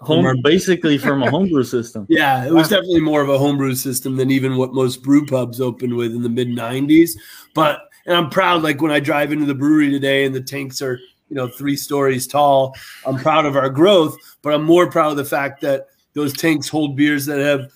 home, 0.00 0.40
basically 0.42 0.96
from 0.96 1.22
a 1.22 1.30
homebrew 1.30 1.64
system. 1.64 2.06
Yeah, 2.10 2.46
it 2.46 2.52
was 2.52 2.68
definitely 2.68 3.00
more 3.00 3.20
of 3.20 3.28
a 3.28 3.38
homebrew 3.38 3.74
system 3.74 4.16
than 4.16 4.30
even 4.30 4.56
what 4.56 4.72
most 4.72 5.02
brew 5.02 5.26
pubs 5.26 5.60
opened 5.60 5.94
with 5.94 6.14
in 6.14 6.22
the 6.22 6.28
mid 6.28 6.48
90s. 6.48 7.10
But 7.54 7.87
and 8.08 8.16
I'm 8.16 8.30
proud. 8.30 8.62
Like 8.62 8.82
when 8.82 8.90
I 8.90 8.98
drive 8.98 9.30
into 9.30 9.44
the 9.44 9.54
brewery 9.54 9.90
today, 9.90 10.24
and 10.24 10.34
the 10.34 10.40
tanks 10.40 10.82
are 10.82 10.98
you 11.28 11.36
know 11.36 11.46
three 11.46 11.76
stories 11.76 12.26
tall. 12.26 12.74
I'm 13.06 13.18
proud 13.18 13.46
of 13.46 13.54
our 13.54 13.70
growth, 13.70 14.16
but 14.42 14.52
I'm 14.52 14.64
more 14.64 14.90
proud 14.90 15.12
of 15.12 15.16
the 15.18 15.24
fact 15.24 15.60
that 15.60 15.86
those 16.14 16.32
tanks 16.32 16.68
hold 16.68 16.96
beers 16.96 17.26
that 17.26 17.38
have 17.38 17.70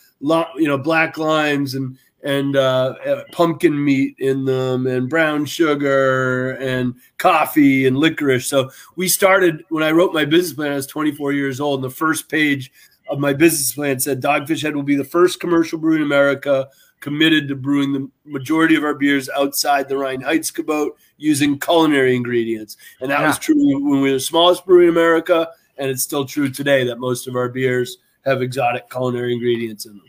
you 0.56 0.66
know 0.66 0.78
black 0.78 1.18
limes 1.18 1.74
and 1.74 1.96
and 2.24 2.56
uh, 2.56 2.94
uh, 3.04 3.24
pumpkin 3.32 3.84
meat 3.84 4.14
in 4.18 4.44
them 4.44 4.86
and 4.86 5.10
brown 5.10 5.44
sugar 5.44 6.52
and 6.52 6.94
coffee 7.18 7.86
and 7.86 7.98
licorice. 7.98 8.46
So 8.46 8.70
we 8.94 9.08
started 9.08 9.64
when 9.70 9.82
I 9.82 9.90
wrote 9.90 10.14
my 10.14 10.24
business 10.24 10.54
plan. 10.54 10.72
I 10.72 10.76
was 10.76 10.86
24 10.86 11.32
years 11.32 11.60
old, 11.60 11.80
and 11.80 11.84
the 11.84 11.94
first 11.94 12.28
page 12.28 12.72
of 13.08 13.18
my 13.18 13.34
business 13.34 13.72
plan 13.72 14.00
said 14.00 14.22
Dogfish 14.22 14.62
Head 14.62 14.76
will 14.76 14.82
be 14.82 14.94
the 14.94 15.04
first 15.04 15.40
commercial 15.40 15.78
brewery 15.78 15.96
in 15.96 16.02
America 16.02 16.68
committed 17.02 17.48
to 17.48 17.54
brewing 17.54 17.92
the 17.92 18.08
majority 18.24 18.76
of 18.76 18.84
our 18.84 18.94
beers 18.94 19.28
outside 19.36 19.88
the 19.88 19.98
Rhine 19.98 20.22
Heights 20.22 20.50
Reinheitsgebot 20.50 20.90
using 21.18 21.58
culinary 21.58 22.16
ingredients. 22.16 22.78
And 23.00 23.10
that 23.10 23.20
yeah. 23.20 23.26
was 23.26 23.38
true 23.38 23.56
when 23.56 24.00
we 24.00 24.08
were 24.08 24.12
the 24.12 24.20
smallest 24.20 24.64
brewery 24.64 24.84
in 24.84 24.90
America, 24.90 25.48
and 25.76 25.90
it's 25.90 26.02
still 26.02 26.24
true 26.24 26.48
today 26.48 26.84
that 26.84 26.98
most 26.98 27.28
of 27.28 27.36
our 27.36 27.48
beers 27.48 27.98
have 28.24 28.40
exotic 28.40 28.88
culinary 28.88 29.34
ingredients 29.34 29.84
in 29.84 29.92
them. 29.92 30.02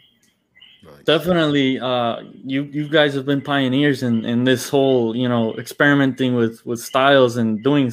Definitely, 1.05 1.79
uh, 1.79 2.21
you 2.43 2.63
you 2.63 2.89
guys 2.89 3.13
have 3.13 3.25
been 3.25 3.41
pioneers 3.41 4.03
in, 4.03 4.25
in 4.25 4.43
this 4.43 4.67
whole 4.67 5.15
you 5.15 5.29
know 5.29 5.53
experimenting 5.55 6.35
with 6.35 6.65
with 6.65 6.79
styles 6.79 7.37
and 7.37 7.63
doing 7.63 7.91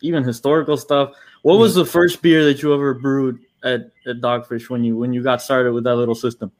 even 0.00 0.24
historical 0.24 0.76
stuff. 0.76 1.12
What 1.42 1.58
was 1.58 1.74
the 1.74 1.84
first 1.84 2.22
beer 2.22 2.44
that 2.44 2.62
you 2.62 2.72
ever 2.72 2.94
brewed 2.94 3.40
at, 3.64 3.90
at 4.06 4.20
Dogfish 4.20 4.70
when 4.70 4.82
you 4.82 4.96
when 4.96 5.12
you 5.12 5.22
got 5.22 5.42
started 5.42 5.72
with 5.72 5.84
that 5.84 5.96
little 5.96 6.14
system? 6.14 6.52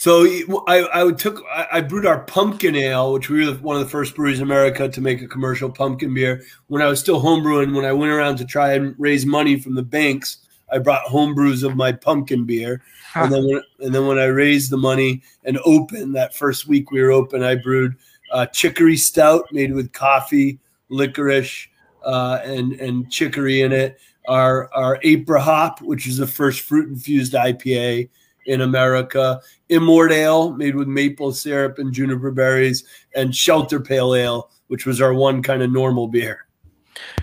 So 0.00 0.24
I, 0.66 1.02
I 1.02 1.12
took 1.12 1.44
I 1.52 1.82
brewed 1.82 2.06
our 2.06 2.20
pumpkin 2.20 2.74
ale, 2.74 3.12
which 3.12 3.28
we 3.28 3.46
were 3.46 3.52
one 3.56 3.76
of 3.76 3.82
the 3.82 3.88
first 3.90 4.14
breweries 4.14 4.38
in 4.38 4.44
America 4.44 4.88
to 4.88 5.00
make 5.02 5.20
a 5.20 5.28
commercial 5.28 5.68
pumpkin 5.68 6.14
beer. 6.14 6.42
When 6.68 6.80
I 6.80 6.86
was 6.86 6.98
still 6.98 7.20
homebrewing, 7.20 7.76
when 7.76 7.84
I 7.84 7.92
went 7.92 8.10
around 8.10 8.36
to 8.36 8.46
try 8.46 8.72
and 8.72 8.94
raise 8.96 9.26
money 9.26 9.60
from 9.60 9.74
the 9.74 9.82
banks, 9.82 10.38
I 10.72 10.78
brought 10.78 11.04
homebrews 11.04 11.64
of 11.64 11.76
my 11.76 11.92
pumpkin 11.92 12.46
beer, 12.46 12.82
huh. 13.12 13.24
and 13.24 13.32
then 13.34 13.44
when, 13.46 13.62
and 13.80 13.94
then 13.94 14.06
when 14.06 14.18
I 14.18 14.24
raised 14.24 14.70
the 14.70 14.78
money 14.78 15.20
and 15.44 15.58
opened 15.66 16.16
that 16.16 16.34
first 16.34 16.66
week 16.66 16.90
we 16.90 17.02
were 17.02 17.12
open, 17.12 17.42
I 17.42 17.56
brewed 17.56 17.94
uh, 18.32 18.46
chicory 18.46 18.96
stout 18.96 19.52
made 19.52 19.74
with 19.74 19.92
coffee, 19.92 20.60
licorice, 20.88 21.68
uh, 22.06 22.40
and 22.42 22.72
and 22.80 23.12
chicory 23.12 23.60
in 23.60 23.72
it. 23.72 23.98
Our 24.28 24.72
our 24.72 24.98
Aprihop, 25.04 25.82
which 25.82 26.06
is 26.06 26.16
the 26.16 26.26
first 26.26 26.62
fruit 26.62 26.88
infused 26.88 27.34
IPA 27.34 28.08
in 28.50 28.60
America, 28.62 29.40
Immort 29.70 30.10
Ale, 30.10 30.52
made 30.54 30.74
with 30.74 30.88
maple 30.88 31.32
syrup 31.32 31.78
and 31.78 31.92
juniper 31.92 32.32
berries, 32.32 32.82
and 33.14 33.34
Shelter 33.34 33.78
Pale 33.78 34.16
Ale, 34.16 34.50
which 34.66 34.86
was 34.86 35.00
our 35.00 35.14
one 35.14 35.40
kind 35.40 35.62
of 35.62 35.70
normal 35.70 36.08
beer. 36.08 36.46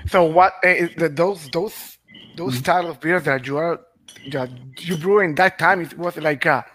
So 0.07 0.23
what 0.23 0.53
uh, 0.63 0.87
those 1.09 1.49
those 1.51 1.97
those 2.37 2.53
mm-hmm. 2.53 2.59
style 2.59 2.89
of 2.89 3.01
beers 3.01 3.23
that 3.23 3.45
you 3.45 3.57
are 3.57 3.81
that 4.31 4.49
you 4.77 4.95
brew 4.95 5.19
in 5.19 5.35
that 5.35 5.59
time 5.59 5.81
it 5.81 5.97
was 5.97 6.15
like 6.17 6.45
a 6.45 6.65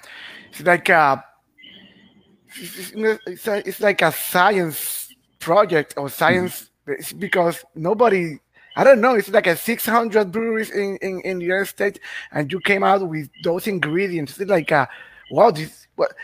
it's 0.51 0.61
like 0.61 0.89
a 0.89 1.25
it's, 2.57 3.47
a, 3.47 3.67
it's 3.67 3.81
like 3.81 4.03
a 4.03 4.13
science 4.13 5.15
project 5.39 5.95
or 5.97 6.11
science 6.11 6.71
mm-hmm. 6.87 7.19
because 7.19 7.65
nobody 7.75 8.39
I 8.77 8.85
don't 8.85 9.01
know. 9.01 9.15
It's 9.15 9.29
like 9.29 9.47
a 9.47 9.57
600 9.57 10.33
breweries 10.33 10.71
in, 10.71 10.97
in, 10.99 11.21
in 11.23 11.39
the 11.39 11.45
United 11.45 11.67
States, 11.67 11.99
and 12.33 12.51
you 12.51 12.61
came 12.61 12.83
out 12.83 13.07
with 13.07 13.29
those 13.45 13.67
ingredients. 13.67 14.39
It's 14.39 14.51
like, 14.51 14.71
a, 14.71 14.89
wow, 15.31 15.51
this 15.51 15.87
what 15.97 16.15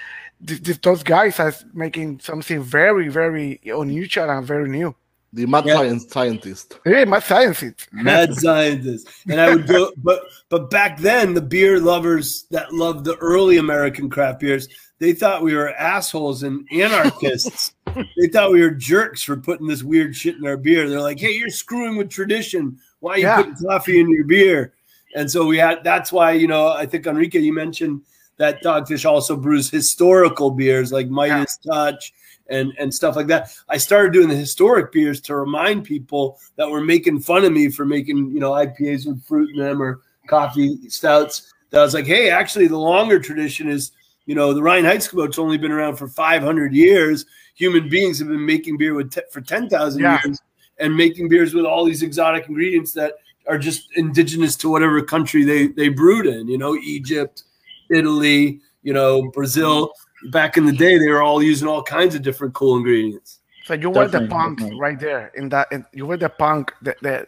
this, 0.40 0.60
this, 0.60 0.78
those 0.78 1.02
guys 1.02 1.40
are 1.40 1.54
making 1.74 2.20
something 2.20 2.62
very, 2.62 3.08
very 3.08 3.60
unusual 3.64 4.30
and 4.30 4.46
very 4.46 4.68
new. 4.68 4.94
The 5.32 5.44
mad 5.44 5.66
yeah. 5.66 5.74
science 5.74 6.10
scientist. 6.10 6.78
Yeah, 6.86 7.04
mad 7.04 7.22
scientist. 7.22 7.88
Mad 7.92 8.34
scientist. 8.44 9.08
And 9.28 9.40
I 9.40 9.54
would 9.54 9.66
go, 9.66 9.92
but 9.98 10.22
but 10.48 10.70
back 10.70 10.98
then, 10.98 11.34
the 11.34 11.42
beer 11.42 11.80
lovers 11.80 12.46
that 12.50 12.72
loved 12.72 13.04
the 13.04 13.16
early 13.16 13.58
American 13.58 14.08
craft 14.08 14.40
beers, 14.40 14.68
they 14.98 15.12
thought 15.12 15.42
we 15.42 15.54
were 15.54 15.74
assholes 15.74 16.42
and 16.42 16.66
anarchists. 16.72 17.72
they 17.94 18.28
thought 18.28 18.52
we 18.52 18.60
were 18.60 18.70
jerks 18.70 19.22
for 19.22 19.36
putting 19.36 19.66
this 19.66 19.82
weird 19.82 20.14
shit 20.14 20.36
in 20.36 20.46
our 20.46 20.56
beer. 20.56 20.88
They're 20.88 21.00
like, 21.00 21.20
"Hey, 21.20 21.32
you're 21.32 21.50
screwing 21.50 21.96
with 21.96 22.10
tradition. 22.10 22.78
Why 23.00 23.12
are 23.12 23.18
you 23.18 23.22
yeah. 23.24 23.36
putting 23.36 23.54
coffee 23.54 24.00
in 24.00 24.10
your 24.10 24.24
beer?" 24.24 24.74
And 25.14 25.30
so 25.30 25.46
we 25.46 25.58
had. 25.58 25.84
That's 25.84 26.12
why 26.12 26.32
you 26.32 26.46
know. 26.46 26.68
I 26.68 26.86
think 26.86 27.06
Enrique, 27.06 27.38
you 27.40 27.52
mentioned 27.52 28.02
that 28.36 28.62
Dogfish 28.62 29.08
also 29.08 29.36
brews 29.36 29.70
historical 29.70 30.50
beers 30.50 30.92
like 30.92 31.08
Midas 31.08 31.58
yeah. 31.62 31.72
Touch 31.72 32.12
and 32.48 32.72
and 32.78 32.92
stuff 32.92 33.16
like 33.16 33.28
that. 33.28 33.54
I 33.68 33.78
started 33.78 34.12
doing 34.12 34.28
the 34.28 34.36
historic 34.36 34.90
beers 34.92 35.20
to 35.22 35.36
remind 35.36 35.84
people 35.84 36.38
that 36.56 36.68
were 36.68 36.80
making 36.80 37.20
fun 37.20 37.44
of 37.44 37.52
me 37.52 37.68
for 37.70 37.84
making 37.84 38.30
you 38.32 38.40
know 38.40 38.52
IPAs 38.52 39.06
with 39.06 39.24
fruit 39.24 39.50
in 39.54 39.60
them 39.60 39.80
or 39.80 40.00
coffee 40.26 40.88
stouts. 40.88 41.52
That 41.70 41.80
I 41.80 41.84
was 41.84 41.94
like, 41.94 42.06
hey, 42.06 42.30
actually, 42.30 42.66
the 42.66 42.78
longer 42.78 43.20
tradition 43.20 43.68
is 43.68 43.92
you 44.28 44.34
know 44.34 44.52
the 44.52 44.60
Reinheitsgebot's 44.60 45.38
only 45.38 45.56
been 45.56 45.72
around 45.72 45.96
for 45.96 46.06
500 46.06 46.74
years. 46.74 47.24
Human 47.54 47.88
beings 47.88 48.18
have 48.18 48.28
been 48.28 48.44
making 48.44 48.76
beer 48.76 48.92
with 48.92 49.10
te- 49.10 49.22
for 49.32 49.40
10,000 49.40 50.00
yeah. 50.00 50.20
years 50.22 50.38
and 50.78 50.94
making 50.94 51.30
beers 51.30 51.54
with 51.54 51.64
all 51.64 51.82
these 51.82 52.02
exotic 52.02 52.46
ingredients 52.46 52.92
that 52.92 53.14
are 53.46 53.56
just 53.56 53.88
indigenous 53.96 54.54
to 54.56 54.68
whatever 54.68 55.00
country 55.02 55.44
they 55.44 55.68
they 55.68 55.88
brewed 55.88 56.26
in. 56.26 56.46
You 56.46 56.58
know, 56.58 56.76
Egypt, 56.76 57.44
Italy, 57.90 58.60
you 58.82 58.92
know, 58.92 59.30
Brazil 59.30 59.94
back 60.30 60.58
in 60.58 60.66
the 60.66 60.72
day, 60.72 60.98
they 60.98 61.08
were 61.08 61.22
all 61.22 61.42
using 61.42 61.66
all 61.66 61.82
kinds 61.82 62.14
of 62.14 62.20
different 62.20 62.52
cool 62.52 62.76
ingredients. 62.76 63.38
So 63.64 63.74
you 63.74 63.88
were 63.88 64.08
the 64.08 64.26
punk 64.26 64.60
right 64.78 65.00
there 65.00 65.32
in 65.36 65.48
that. 65.48 65.68
In, 65.72 65.86
you 65.94 66.04
were 66.04 66.18
the 66.18 66.28
punk, 66.28 66.74
the 66.82 66.94
the, 67.00 67.26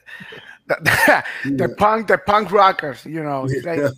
the, 0.68 0.76
the 1.44 1.66
yeah. 1.66 1.74
punk, 1.78 2.08
the 2.08 2.18
punk 2.18 2.52
rockers. 2.52 3.06
You 3.06 3.22
know, 3.22 3.48
yeah. 3.64 3.72
like 3.72 3.92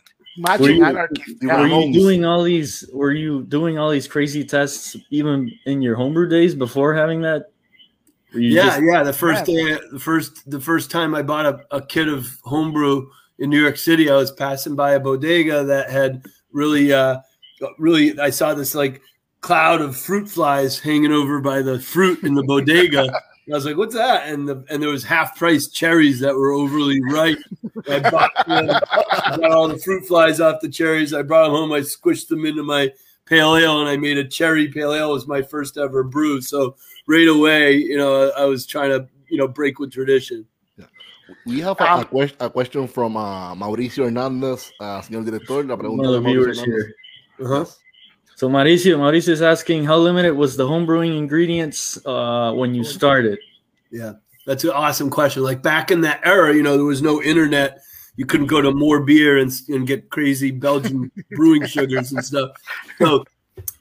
were 0.58 0.70
you, 0.70 0.82
Were 0.82 1.66
you 1.66 1.92
doing 1.92 2.24
all 2.24 2.42
these? 2.42 2.88
Were 2.92 3.12
you 3.12 3.42
doing 3.44 3.78
all 3.78 3.90
these 3.90 4.08
crazy 4.08 4.44
tests 4.44 4.96
even 5.10 5.50
in 5.66 5.82
your 5.82 5.96
homebrew 5.96 6.28
days 6.28 6.54
before 6.54 6.94
having 6.94 7.20
that? 7.22 7.50
Yeah, 8.34 8.64
just, 8.64 8.82
yeah. 8.82 9.02
The 9.02 9.12
first 9.12 9.44
day, 9.44 9.78
the 9.92 10.00
first 10.00 10.50
the 10.50 10.60
first 10.60 10.90
time 10.90 11.14
I 11.14 11.22
bought 11.22 11.46
a, 11.46 11.76
a 11.76 11.84
kit 11.84 12.08
of 12.08 12.26
homebrew 12.44 13.08
in 13.38 13.50
New 13.50 13.60
York 13.60 13.76
City, 13.76 14.10
I 14.10 14.16
was 14.16 14.32
passing 14.32 14.74
by 14.74 14.92
a 14.92 15.00
bodega 15.00 15.64
that 15.64 15.90
had 15.90 16.24
really. 16.52 16.92
Uh, 16.92 17.18
really 17.78 18.18
I 18.18 18.30
saw 18.30 18.54
this 18.54 18.74
like 18.74 19.02
cloud 19.40 19.80
of 19.80 19.96
fruit 19.96 20.28
flies 20.28 20.78
hanging 20.78 21.12
over 21.12 21.40
by 21.40 21.62
the 21.62 21.80
fruit 21.80 22.22
in 22.22 22.34
the 22.34 22.42
bodega. 22.42 23.12
I 23.50 23.54
was 23.54 23.64
like, 23.64 23.76
"What's 23.76 23.94
that?" 23.94 24.28
And 24.28 24.48
the, 24.48 24.64
and 24.70 24.82
there 24.82 24.90
was 24.90 25.02
half 25.02 25.36
price 25.36 25.68
cherries 25.68 26.20
that 26.20 26.34
were 26.34 26.52
overly 26.52 27.00
ripe. 27.02 27.38
I 27.88 27.98
bought, 27.98 28.30
them, 28.46 28.66
got 28.66 29.50
all 29.50 29.68
the 29.68 29.78
fruit 29.78 30.06
flies 30.06 30.40
off 30.40 30.60
the 30.60 30.68
cherries. 30.68 31.12
I 31.12 31.22
brought 31.22 31.44
them 31.44 31.52
home. 31.52 31.72
I 31.72 31.80
squished 31.80 32.28
them 32.28 32.46
into 32.46 32.62
my 32.62 32.92
pale 33.26 33.56
ale, 33.56 33.80
and 33.80 33.88
I 33.88 33.96
made 33.96 34.18
a 34.18 34.24
cherry 34.24 34.68
pale 34.68 34.92
ale. 34.92 35.10
It 35.10 35.14
was 35.14 35.26
my 35.26 35.42
first 35.42 35.76
ever 35.76 36.04
brew. 36.04 36.40
So 36.40 36.76
right 37.08 37.26
away, 37.26 37.74
you 37.74 37.96
know, 37.96 38.30
I 38.30 38.44
was 38.44 38.64
trying 38.64 38.90
to 38.90 39.08
you 39.28 39.38
know 39.38 39.48
break 39.48 39.80
with 39.80 39.92
tradition. 39.92 40.46
Yeah. 40.76 40.86
We 41.44 41.60
have 41.60 41.80
a, 41.80 41.92
um, 41.92 42.08
a, 42.12 42.46
a 42.46 42.50
question 42.50 42.86
from 42.86 43.16
uh, 43.16 43.54
Mauricio 43.56 44.04
Hernandez, 44.04 44.72
uh, 44.78 45.00
señor 45.00 45.24
director. 45.24 45.64
La 45.64 45.76
pregunta 45.76 46.12
de 46.12 46.20
Mauricio 46.20 46.64
Here. 46.64 46.94
Uh-huh. 47.40 47.64
So 48.42 48.48
Mauricio, 48.48 48.98
Mauricio 48.98 49.28
is 49.28 49.40
asking 49.40 49.84
how 49.84 49.98
limited 49.98 50.32
was 50.32 50.56
the 50.56 50.66
homebrewing 50.66 51.16
ingredients 51.16 51.96
uh, 52.04 52.52
when 52.52 52.74
you 52.74 52.82
started? 52.82 53.38
Yeah, 53.92 54.14
that's 54.46 54.64
an 54.64 54.70
awesome 54.70 55.10
question. 55.10 55.44
Like 55.44 55.62
back 55.62 55.92
in 55.92 56.00
that 56.00 56.22
era, 56.24 56.52
you 56.52 56.64
know, 56.64 56.76
there 56.76 56.84
was 56.84 57.02
no 57.02 57.22
internet. 57.22 57.78
You 58.16 58.26
couldn't 58.26 58.48
go 58.48 58.60
to 58.60 58.72
MoreBeer 58.72 59.40
and, 59.40 59.52
and 59.68 59.86
get 59.86 60.10
crazy 60.10 60.50
Belgian 60.50 61.12
brewing 61.36 61.66
sugars 61.66 62.10
and 62.10 62.24
stuff. 62.24 62.50
So 62.98 63.24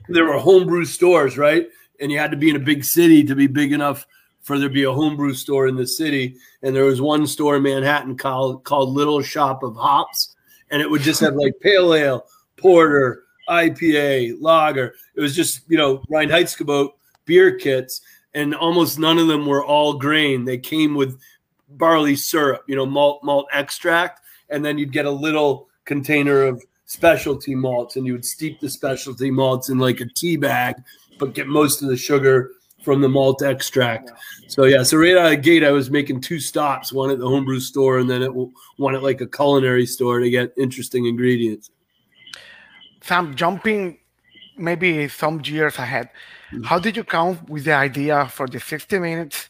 there 0.09 0.25
were 0.25 0.37
homebrew 0.37 0.85
stores, 0.85 1.39
right? 1.39 1.67
And 1.99 2.11
you 2.11 2.19
had 2.19 2.29
to 2.29 2.37
be 2.37 2.51
in 2.51 2.55
a 2.55 2.59
big 2.59 2.83
city 2.83 3.23
to 3.23 3.35
be 3.35 3.47
big 3.47 3.73
enough 3.73 4.05
for 4.43 4.59
there 4.59 4.69
to 4.69 4.73
be 4.75 4.83
a 4.83 4.93
homebrew 4.93 5.33
store 5.33 5.69
in 5.69 5.75
the 5.75 5.87
city. 5.87 6.35
And 6.61 6.75
there 6.75 6.85
was 6.85 7.01
one 7.01 7.25
store 7.25 7.55
in 7.55 7.63
Manhattan 7.63 8.15
called 8.15 8.63
called 8.63 8.89
Little 8.89 9.23
Shop 9.23 9.63
of 9.63 9.75
Hops, 9.75 10.35
and 10.69 10.83
it 10.83 10.91
would 10.91 11.01
just 11.01 11.19
have 11.21 11.33
like 11.33 11.53
pale 11.61 11.95
ale, 11.95 12.27
porter, 12.57 13.20
IPA, 13.49 14.37
lager. 14.39 14.93
It 15.15 15.21
was 15.21 15.35
just, 15.35 15.61
you 15.67 15.77
know, 15.77 15.99
Reinheitsgebot 16.09 16.91
beer 17.25 17.55
kits. 17.55 18.01
and 18.33 18.55
almost 18.55 18.97
none 18.99 19.19
of 19.19 19.27
them 19.27 19.45
were 19.45 19.63
all 19.63 19.93
grain. 19.93 20.45
They 20.45 20.57
came 20.57 20.95
with 20.95 21.19
barley 21.69 22.15
syrup, 22.15 22.63
you 22.67 22.75
know, 22.75 22.85
malt 22.85 23.23
malt 23.23 23.47
extract, 23.51 24.21
and 24.49 24.63
then 24.63 24.77
you'd 24.77 24.91
get 24.91 25.05
a 25.05 25.11
little 25.11 25.67
container 25.85 26.43
of 26.43 26.63
specialty 26.85 27.55
malts, 27.55 27.95
and 27.95 28.05
you 28.05 28.13
would 28.13 28.25
steep 28.25 28.59
the 28.59 28.69
specialty 28.69 29.31
malts 29.31 29.69
in 29.69 29.79
like 29.79 30.01
a 30.01 30.05
tea 30.15 30.35
bag, 30.35 30.75
but 31.19 31.33
get 31.33 31.47
most 31.47 31.81
of 31.81 31.89
the 31.89 31.97
sugar 31.97 32.51
from 32.83 33.01
the 33.01 33.09
malt 33.09 33.43
extract. 33.43 34.11
So 34.47 34.65
yeah, 34.65 34.83
so 34.83 34.97
right 34.97 35.15
out 35.15 35.25
of 35.25 35.31
the 35.31 35.37
gate, 35.37 35.63
I 35.63 35.71
was 35.71 35.89
making 35.89 36.21
two 36.21 36.39
stops: 36.39 36.91
one 36.91 37.09
at 37.09 37.19
the 37.19 37.27
homebrew 37.27 37.59
store, 37.59 37.99
and 37.99 38.09
then 38.09 38.21
it 38.23 38.31
one 38.77 38.95
at 38.95 39.03
like 39.03 39.21
a 39.21 39.27
culinary 39.27 39.85
store 39.85 40.19
to 40.19 40.29
get 40.29 40.53
interesting 40.57 41.05
ingredients. 41.05 41.69
Sam, 43.01 43.35
jumping 43.35 43.97
maybe 44.57 45.07
some 45.07 45.41
years 45.45 45.77
ahead, 45.77 46.09
how 46.65 46.79
did 46.79 46.95
you 46.95 47.03
come 47.03 47.39
with 47.47 47.65
the 47.65 47.73
idea 47.73 48.27
for 48.27 48.47
the 48.47 48.59
60 48.59 48.99
minutes, 48.99 49.49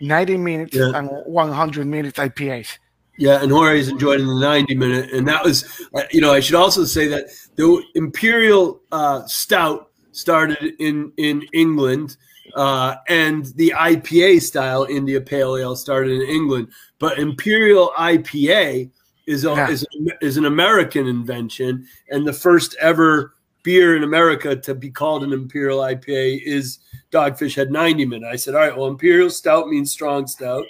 90 0.00 0.36
minutes, 0.36 0.76
yeah. 0.76 0.92
and 0.94 1.08
100 1.26 1.86
minutes 1.86 2.18
IPAs? 2.18 2.78
Yeah, 3.18 3.42
and 3.42 3.52
Jorge's 3.52 3.88
enjoyed 3.88 4.20
in 4.20 4.26
the 4.26 4.40
90 4.40 4.74
minute, 4.74 5.12
and 5.12 5.28
that 5.28 5.44
was, 5.44 5.64
uh, 5.94 6.02
you 6.10 6.20
know, 6.20 6.32
I 6.32 6.40
should 6.40 6.54
also 6.54 6.84
say 6.84 7.08
that 7.08 7.26
the 7.56 7.82
Imperial 7.94 8.80
uh, 8.90 9.26
Stout 9.26 9.90
started 10.12 10.74
in 10.78 11.12
in 11.16 11.42
England 11.52 12.16
uh, 12.54 12.96
and 13.08 13.46
the 13.56 13.74
IPA 13.76 14.42
style 14.42 14.84
India 14.84 15.20
Pale 15.20 15.56
Ale 15.56 15.76
started 15.76 16.12
in 16.12 16.22
England, 16.22 16.68
but 16.98 17.18
Imperial 17.18 17.92
IPA 17.98 18.90
is 19.26 19.44
a, 19.44 19.50
yeah. 19.50 19.68
is, 19.68 19.86
is 20.20 20.36
an 20.36 20.46
American 20.46 21.06
invention, 21.06 21.86
and 22.10 22.26
the 22.26 22.32
first 22.32 22.76
ever 22.80 23.34
beer 23.62 23.96
in 23.96 24.02
America 24.02 24.56
to 24.56 24.74
be 24.74 24.90
called 24.90 25.22
an 25.22 25.32
Imperial 25.32 25.78
IPA 25.78 26.42
is 26.44 26.80
Dogfish 27.12 27.54
Head 27.54 27.70
90 27.70 28.06
minute. 28.06 28.28
I 28.28 28.36
said, 28.36 28.54
all 28.54 28.60
right, 28.60 28.76
well, 28.76 28.88
Imperial 28.88 29.30
Stout 29.30 29.68
means 29.68 29.92
strong 29.92 30.26
stout. 30.26 30.64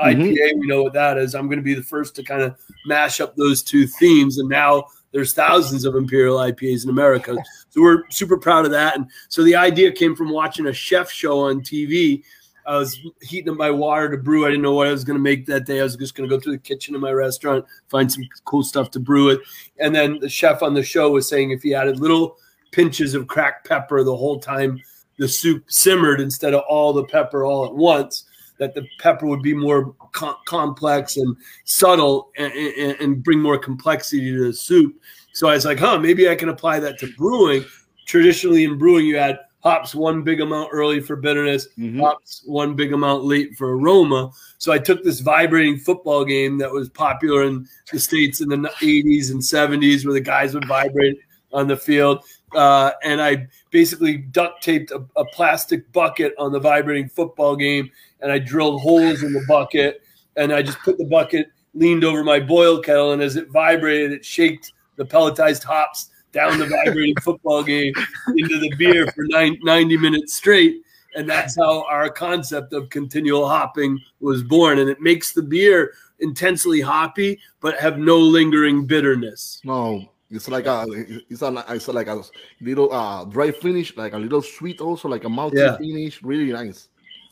IPA, 0.00 0.16
mm-hmm. 0.16 0.60
we 0.60 0.66
know 0.68 0.84
what 0.84 0.92
that 0.92 1.18
is. 1.18 1.34
I'm 1.34 1.46
going 1.48 1.58
to 1.58 1.64
be 1.64 1.74
the 1.74 1.82
first 1.82 2.14
to 2.16 2.22
kind 2.22 2.42
of 2.42 2.56
mash 2.86 3.20
up 3.20 3.34
those 3.34 3.62
two 3.62 3.86
themes, 3.86 4.38
and 4.38 4.48
now 4.48 4.84
there's 5.12 5.32
thousands 5.32 5.84
of 5.84 5.94
Imperial 5.96 6.36
IPAs 6.38 6.84
in 6.84 6.90
America. 6.90 7.36
So 7.70 7.80
we're 7.80 8.08
super 8.10 8.36
proud 8.36 8.64
of 8.64 8.70
that. 8.72 8.96
And 8.96 9.10
so 9.28 9.42
the 9.42 9.56
idea 9.56 9.90
came 9.90 10.14
from 10.14 10.30
watching 10.30 10.66
a 10.66 10.72
chef 10.72 11.10
show 11.10 11.40
on 11.40 11.60
TV. 11.62 12.22
I 12.68 12.76
was 12.76 13.00
heating 13.22 13.50
up 13.50 13.56
my 13.56 13.70
water 13.70 14.10
to 14.10 14.18
brew. 14.18 14.44
I 14.44 14.50
didn't 14.50 14.62
know 14.62 14.74
what 14.74 14.88
I 14.88 14.92
was 14.92 15.02
going 15.02 15.16
to 15.16 15.22
make 15.22 15.46
that 15.46 15.64
day. 15.64 15.80
I 15.80 15.84
was 15.84 15.96
just 15.96 16.14
going 16.14 16.28
to 16.28 16.36
go 16.36 16.38
through 16.38 16.52
the 16.52 16.58
kitchen 16.58 16.94
in 16.94 17.00
my 17.00 17.12
restaurant, 17.12 17.64
find 17.88 18.12
some 18.12 18.22
cool 18.44 18.62
stuff 18.62 18.90
to 18.90 19.00
brew 19.00 19.30
it. 19.30 19.40
And 19.78 19.94
then 19.94 20.18
the 20.20 20.28
chef 20.28 20.62
on 20.62 20.74
the 20.74 20.82
show 20.82 21.10
was 21.10 21.26
saying 21.26 21.50
if 21.50 21.62
he 21.62 21.74
added 21.74 21.98
little 21.98 22.36
pinches 22.70 23.14
of 23.14 23.26
cracked 23.26 23.66
pepper 23.66 24.04
the 24.04 24.14
whole 24.14 24.38
time 24.38 24.78
the 25.16 25.26
soup 25.26 25.64
simmered 25.68 26.20
instead 26.20 26.52
of 26.52 26.62
all 26.68 26.92
the 26.92 27.04
pepper 27.04 27.42
all 27.42 27.64
at 27.64 27.74
once, 27.74 28.24
that 28.58 28.74
the 28.74 28.86
pepper 28.98 29.26
would 29.26 29.42
be 29.42 29.54
more 29.54 29.94
co 30.12 30.34
complex 30.46 31.16
and 31.16 31.36
subtle 31.64 32.30
and, 32.36 32.52
and, 32.52 33.00
and, 33.00 33.22
bring 33.24 33.40
more 33.40 33.56
complexity 33.56 34.30
to 34.30 34.46
the 34.46 34.52
soup. 34.52 34.94
So 35.32 35.48
I 35.48 35.54
was 35.54 35.64
like, 35.64 35.78
huh, 35.78 35.98
maybe 35.98 36.28
I 36.28 36.34
can 36.34 36.50
apply 36.50 36.80
that 36.80 36.98
to 36.98 37.12
brewing. 37.16 37.64
Traditionally, 38.06 38.64
in 38.64 38.76
brewing, 38.76 39.06
you 39.06 39.16
add 39.16 39.38
hops 39.68 39.94
one 39.94 40.22
big 40.22 40.40
amount 40.40 40.70
early 40.72 41.00
for 41.00 41.16
bitterness, 41.16 41.68
mm 41.76 41.94
-hmm. 41.94 42.00
hops 42.00 42.42
one 42.46 42.74
big 42.74 42.92
amount 42.92 43.24
late 43.24 43.50
for 43.58 43.76
aroma. 43.76 44.30
So 44.58 44.72
I 44.72 44.78
took 44.78 45.02
this 45.02 45.20
vibrating 45.20 45.78
football 45.78 46.24
game 46.24 46.58
that 46.58 46.72
was 46.72 46.88
popular 46.88 47.42
in 47.42 47.66
the 47.92 48.00
States 48.00 48.40
in 48.40 48.48
the 48.48 48.72
80s 48.80 49.30
and 49.30 49.42
70s 49.42 50.04
where 50.04 50.18
the 50.20 50.30
guys 50.34 50.54
would 50.54 50.68
vibrate 50.68 51.18
on 51.52 51.66
the 51.68 51.76
field. 51.76 52.24
Uh, 52.54 52.90
and 53.04 53.20
I 53.20 53.46
basically 53.70 54.14
duct 54.38 54.62
taped 54.62 54.90
a, 54.90 55.00
a, 55.16 55.24
plastic 55.36 55.80
bucket 55.92 56.32
on 56.38 56.50
the 56.52 56.60
vibrating 56.60 57.08
football 57.08 57.54
game 57.56 57.90
and 58.20 58.32
I 58.32 58.38
drilled 58.38 58.80
holes 58.80 59.22
in 59.22 59.32
the 59.34 59.44
bucket 59.46 60.00
and 60.36 60.48
I 60.58 60.62
just 60.62 60.80
put 60.86 60.96
the 60.96 61.10
bucket 61.18 61.46
leaned 61.74 62.04
over 62.04 62.24
my 62.24 62.40
boil 62.40 62.80
kettle 62.80 63.12
and 63.12 63.20
as 63.22 63.36
it 63.36 63.48
vibrated, 63.50 64.12
it 64.12 64.24
shaked 64.24 64.72
the 64.96 65.04
pelletized 65.04 65.64
hops 65.64 66.10
down 66.32 66.58
the 66.58 66.66
vibrating 66.66 67.14
football 67.22 67.62
game 67.62 67.92
into 68.36 68.58
the 68.58 68.74
beer 68.76 69.06
for 69.08 69.24
nine, 69.24 69.58
90 69.62 69.96
minutes 69.96 70.34
straight. 70.34 70.82
And 71.16 71.28
that's 71.28 71.56
how 71.56 71.84
our 71.84 72.10
concept 72.10 72.72
of 72.72 72.90
continual 72.90 73.48
hopping 73.48 73.98
was 74.20 74.42
born. 74.42 74.78
And 74.78 74.90
it 74.90 75.00
makes 75.00 75.32
the 75.32 75.42
beer 75.42 75.94
intensely 76.20 76.80
hoppy, 76.80 77.40
but 77.60 77.78
have 77.78 77.98
no 77.98 78.18
lingering 78.18 78.86
bitterness. 78.86 79.60
No, 79.64 80.04
it's 80.30 80.48
like 80.48 80.66
a 80.66 80.84
it's 81.30 81.42
a 81.42 81.64
it's 81.70 81.88
like 81.88 82.08
a 82.08 82.22
little 82.60 82.92
uh 82.92 83.24
dry 83.24 83.50
finish, 83.50 83.96
like 83.96 84.12
a 84.12 84.18
little 84.18 84.42
sweet, 84.42 84.80
also 84.80 85.08
like 85.08 85.24
a 85.24 85.28
malty 85.28 85.56
yeah. 85.56 85.76
finish. 85.76 86.22
Really 86.22 86.52
nice. 86.52 86.88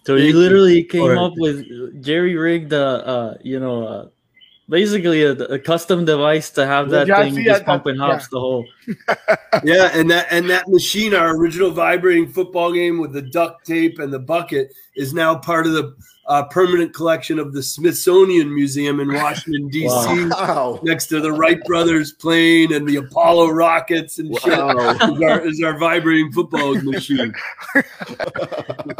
So 0.07 0.17
he 0.17 0.33
literally 0.33 0.85
came 0.85 1.19
up 1.19 1.33
with 1.37 2.01
jerry 2.01 2.37
rigged, 2.37 2.73
uh, 2.73 3.03
uh, 3.05 3.39
you 3.43 3.59
know, 3.59 3.85
uh, 3.85 4.09
basically 4.69 5.23
a, 5.23 5.33
a, 5.33 5.59
custom 5.59 6.05
device 6.05 6.51
to 6.51 6.67
have 6.67 6.91
that 6.91 7.07
yeah, 7.07 7.23
thing 7.23 7.43
just 7.45 7.65
pumping 7.65 7.97
hops 7.97 8.25
yeah. 8.25 8.29
the 8.33 8.41
whole. 8.41 8.67
yeah, 9.65 9.91
and 9.93 10.11
that 10.11 10.27
and 10.31 10.49
that 10.51 10.69
machine, 10.69 11.15
our 11.15 11.37
original 11.37 11.71
vibrating 11.71 12.29
football 12.29 12.73
game 12.73 12.99
with 12.99 13.13
the 13.13 13.23
duct 13.23 13.65
tape 13.67 13.99
and 13.99 14.13
the 14.13 14.19
bucket, 14.19 14.73
is 14.97 15.15
now 15.15 15.37
part 15.37 15.67
of 15.67 15.73
the 15.73 15.97
uh, 16.29 16.43
permanent 16.45 16.93
collection 16.93 17.39
of 17.39 17.53
the 17.53 17.63
Smithsonian 17.63 18.53
Museum 18.53 19.01
in 19.01 19.13
Washington 19.13 19.69
D.C. 19.73 20.29
Wow. 20.29 20.81
next 20.83 21.07
to 21.07 21.21
the 21.21 21.33
Wright 21.33 21.63
brothers 21.65 22.13
plane 22.13 22.73
and 22.73 22.87
the 22.87 22.97
Apollo 22.97 23.51
rockets 23.51 24.19
and 24.19 24.31
wow. 24.31 24.39
shit. 24.39 24.53
Is 24.53 25.23
our, 25.23 25.47
is 25.47 25.63
our 25.63 25.79
vibrating 25.79 26.33
football 26.33 26.75
machine. 26.83 27.33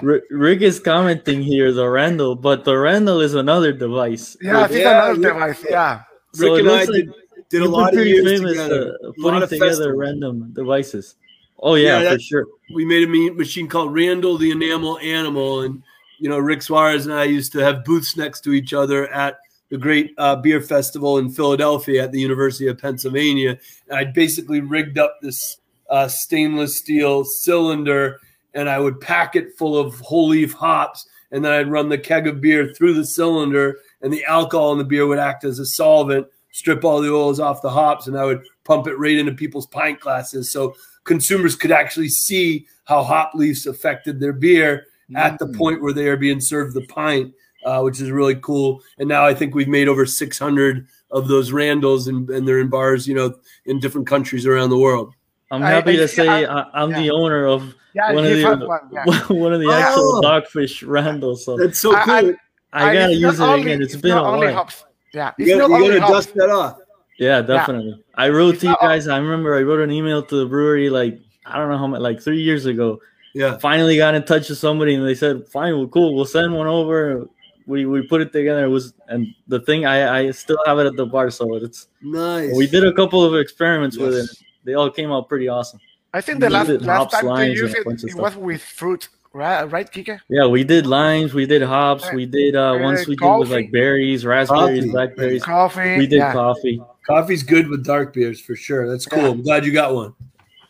Rick 0.03 0.63
is 0.63 0.79
commenting 0.79 1.43
here 1.43 1.73
the 1.73 1.89
Randall, 1.89 2.37
but 2.37 2.65
the 2.65 2.77
Randall 2.77 3.21
is 3.21 3.35
another 3.35 3.73
device. 3.73 4.37
Yeah, 4.41 4.65
it's 4.67 4.75
yeah, 4.75 5.09
another 5.09 5.21
yeah. 5.21 5.29
device. 5.29 5.65
Yeah. 5.69 6.03
So 6.33 6.55
Rick 6.55 6.61
and 6.61 6.71
I 6.71 6.87
did, 6.87 7.13
did 7.49 7.63
a 7.63 7.69
lot 7.69 7.97
of 7.97 8.07
years 8.07 8.41
together. 8.41 8.97
Uh, 9.05 9.13
putting 9.21 9.41
together 9.41 9.67
festivals. 9.67 9.99
random 9.99 10.53
devices. 10.53 11.17
Oh 11.59 11.75
yeah, 11.75 12.03
yeah 12.03 12.13
for 12.13 12.19
sure. 12.21 12.47
We 12.75 12.85
made 12.85 13.09
a 13.09 13.33
machine 13.33 13.67
called 13.67 13.93
Randall 13.93 14.37
the 14.37 14.51
Enamel 14.51 14.99
Animal, 14.99 15.63
and 15.63 15.83
you 16.19 16.29
know, 16.29 16.39
Rick 16.39 16.63
Suarez 16.63 17.07
and 17.07 17.15
I 17.15 17.25
used 17.25 17.53
to 17.53 17.59
have 17.59 17.85
booths 17.85 18.17
next 18.17 18.43
to 18.43 18.53
each 18.53 18.73
other 18.73 19.09
at 19.13 19.39
the 19.71 19.79
great 19.79 20.15
uh, 20.19 20.37
beer 20.37 20.61
festival 20.61 21.19
in 21.19 21.31
Philadelphia 21.31 22.05
at 22.05 22.13
the 22.13 22.21
University 22.21 22.69
of 22.69 22.79
Pennsylvania. 22.79 23.59
And 23.89 23.99
I 23.99 24.05
basically 24.05 24.61
rigged 24.61 24.99
up 24.99 25.19
this 25.21 25.59
uh, 25.91 26.09
stainless 26.09 26.77
steel 26.77 27.25
cylinder 27.25 28.21
and 28.55 28.69
I 28.71 28.79
would 28.79 29.01
pack 29.01 29.37
it 29.37 29.57
full 29.57 29.77
of 29.77 30.01
whole 30.01 30.29
leaf 30.29 30.53
hops. 30.55 31.07
And 31.31 31.45
then 31.45 31.53
I'd 31.53 31.71
run 31.71 31.89
the 31.89 31.99
keg 31.99 32.27
of 32.27 32.41
beer 32.41 32.73
through 32.73 32.95
the 32.95 33.05
cylinder, 33.05 33.81
and 34.01 34.13
the 34.13 34.25
alcohol 34.25 34.73
in 34.73 34.79
the 34.79 34.85
beer 34.85 35.07
would 35.07 35.19
act 35.19 35.43
as 35.45 35.59
a 35.59 35.67
solvent, 35.67 36.29
strip 36.53 36.85
all 36.85 37.01
the 37.03 37.13
oils 37.13 37.41
off 37.41 37.63
the 37.63 37.69
hops, 37.69 38.07
and 38.07 38.17
I 38.17 38.25
would 38.25 38.45
pump 38.65 38.87
it 38.87 38.95
right 38.95 39.19
into 39.19 39.33
people's 39.33 39.67
pint 39.67 39.99
glasses. 40.01 40.51
So 40.51 40.77
consumers 41.05 41.57
could 41.57 41.73
actually 41.73 42.09
see 42.09 42.67
how 42.85 43.03
hop 43.03 43.33
leaves 43.35 43.67
affected 43.67 44.21
their 44.21 44.33
beer 44.33 44.87
at 45.15 45.39
the 45.39 45.47
mm. 45.47 45.57
point 45.57 45.83
where 45.83 45.93
they 45.93 46.09
are 46.09 46.17
being 46.17 46.41
served 46.41 46.75
the 46.75 46.87
pint, 46.87 47.35
uh, 47.65 47.81
which 47.83 48.01
is 48.01 48.11
really 48.11 48.37
cool. 48.37 48.83
And 48.99 49.09
now 49.09 49.25
I 49.25 49.35
think 49.35 49.55
we've 49.55 49.69
made 49.69 49.89
over 49.89 50.07
600 50.07 50.87
of 51.11 51.29
those 51.29 51.53
Randalls, 51.53 52.09
and, 52.09 52.29
and 52.31 52.47
they're 52.47 52.61
in 52.61 52.69
bars, 52.69 53.07
you 53.07 53.15
know, 53.15 53.35
in 53.67 53.81
different 53.81 54.07
countries 54.07 54.47
around 54.47 54.71
the 54.71 54.79
world. 54.79 55.15
I'm 55.51 55.63
happy 55.63 55.93
I, 55.93 55.97
to 55.97 56.09
say 56.09 56.29
I, 56.29 56.83
am 56.83 56.91
yeah. 56.91 57.01
the 57.01 57.11
owner 57.11 57.47
of 57.47 57.75
yeah, 57.95 58.13
one, 58.13 58.27
of 58.27 58.31
the, 58.33 58.67
one, 58.67 58.81
yeah. 58.93 59.05
one 59.29 59.53
of 59.53 59.61
the 59.61 59.71
actual 59.71 60.17
oh, 60.17 60.21
dogfish 60.23 60.87
Randalls. 60.87 61.45
So 61.45 61.57
that's 61.57 61.79
so 61.79 61.91
cool. 62.03 62.35
I, 62.73 62.95
gotta 62.95 63.15
use 63.15 63.41
it 63.41 63.43
only, 63.43 63.63
again. 63.63 63.83
it's, 63.83 63.95
it's 63.95 64.03
been 64.03 64.19
a 64.19 64.23
while. 64.23 64.53
Hops. 64.53 64.85
Yeah, 65.15 65.33
you 65.39 65.57
gotta, 65.57 65.73
you 65.73 65.99
gotta 65.99 66.13
dust 66.13 66.35
that 66.35 66.51
off. 66.51 66.79
Yeah, 67.19 67.41
definitely. 67.41 68.05
I 68.17 68.29
wrote 68.29 68.61
to 68.61 68.67
you 68.67 68.77
guys. 68.81 69.09
I 69.09 69.17
remember 69.17 69.57
I 69.57 69.63
wrote 69.63 69.81
an 69.81 69.91
email 69.91 70.23
to 70.23 70.37
the 70.37 70.47
brewery 70.47 70.91
like 70.91 71.19
I 71.47 71.59
don't 71.59 71.71
know 71.71 71.79
how 71.79 71.87
much, 71.87 72.01
like 72.01 72.21
three 72.21 72.43
years 72.43 72.67
ago, 72.67 73.01
yeah. 73.37 73.59
Finally 73.59 73.99
got 73.99 74.15
in 74.15 74.25
touch 74.25 74.49
with 74.49 74.59
somebody 74.59 74.95
and 74.95 75.07
they 75.07 75.15
said, 75.15 75.47
fine, 75.49 75.77
well, 75.77 75.87
cool. 75.89 76.15
We'll 76.15 76.25
send 76.25 76.55
one 76.55 76.67
over. 76.67 77.29
We, 77.67 77.85
we 77.85 78.07
put 78.07 78.21
it 78.23 78.33
together. 78.33 78.65
It 78.65 78.69
was, 78.69 78.95
and 79.09 79.27
the 79.47 79.61
thing, 79.61 79.85
I, 79.85 80.21
I 80.21 80.31
still 80.31 80.59
have 80.67 80.79
it 80.79 80.87
at 80.87 80.97
the 80.97 81.05
bar. 81.05 81.31
So 81.31 81.55
it's 81.57 81.89
nice. 82.01 82.55
We 82.57 82.67
did 82.67 82.85
a 82.85 82.93
couple 82.95 83.23
of 83.23 83.35
experiments 83.35 83.97
yes. 83.97 84.07
with 84.07 84.15
it. 84.17 84.31
They 84.65 84.75
all 84.75 84.91
came 84.91 85.13
out 85.13 85.29
pretty 85.29 85.49
awesome. 85.49 85.81
I 86.15 86.23
think 86.23 86.41
the 86.41 86.49
last, 86.49 86.71
last 86.81 87.11
time 87.11 87.27
to 87.27 87.51
used 87.51 87.77
it, 87.77 87.87
it 87.87 88.15
was 88.15 88.37
with 88.37 88.63
fruit, 88.63 89.09
right, 89.35 89.65
right, 89.65 89.91
Kike? 89.91 90.19
Yeah, 90.31 90.47
we 90.47 90.65
did 90.65 90.87
limes, 90.87 91.35
we 91.35 91.45
did 91.45 91.61
hops, 91.61 92.11
we 92.15 92.25
did 92.25 92.57
uh, 92.57 92.79
once 92.81 93.07
we 93.07 93.17
coffee. 93.17 93.35
did 93.35 93.39
with 93.41 93.51
like 93.51 93.71
berries, 93.71 94.25
raspberries, 94.25 94.85
coffee. 94.85 94.91
blackberries. 94.93 95.43
Coffee. 95.43 95.99
We 95.99 96.07
did 96.07 96.19
yeah. 96.19 96.33
coffee. 96.33 96.81
Coffee's 97.07 97.43
good 97.43 97.69
with 97.69 97.85
dark 97.85 98.15
beers 98.15 98.41
for 98.41 98.57
sure. 98.57 98.89
That's 98.89 99.05
cool. 99.05 99.23
Yeah. 99.23 99.29
I'm 99.29 99.43
glad 99.43 99.67
you 99.67 99.73
got 99.73 99.95
one. 99.95 100.15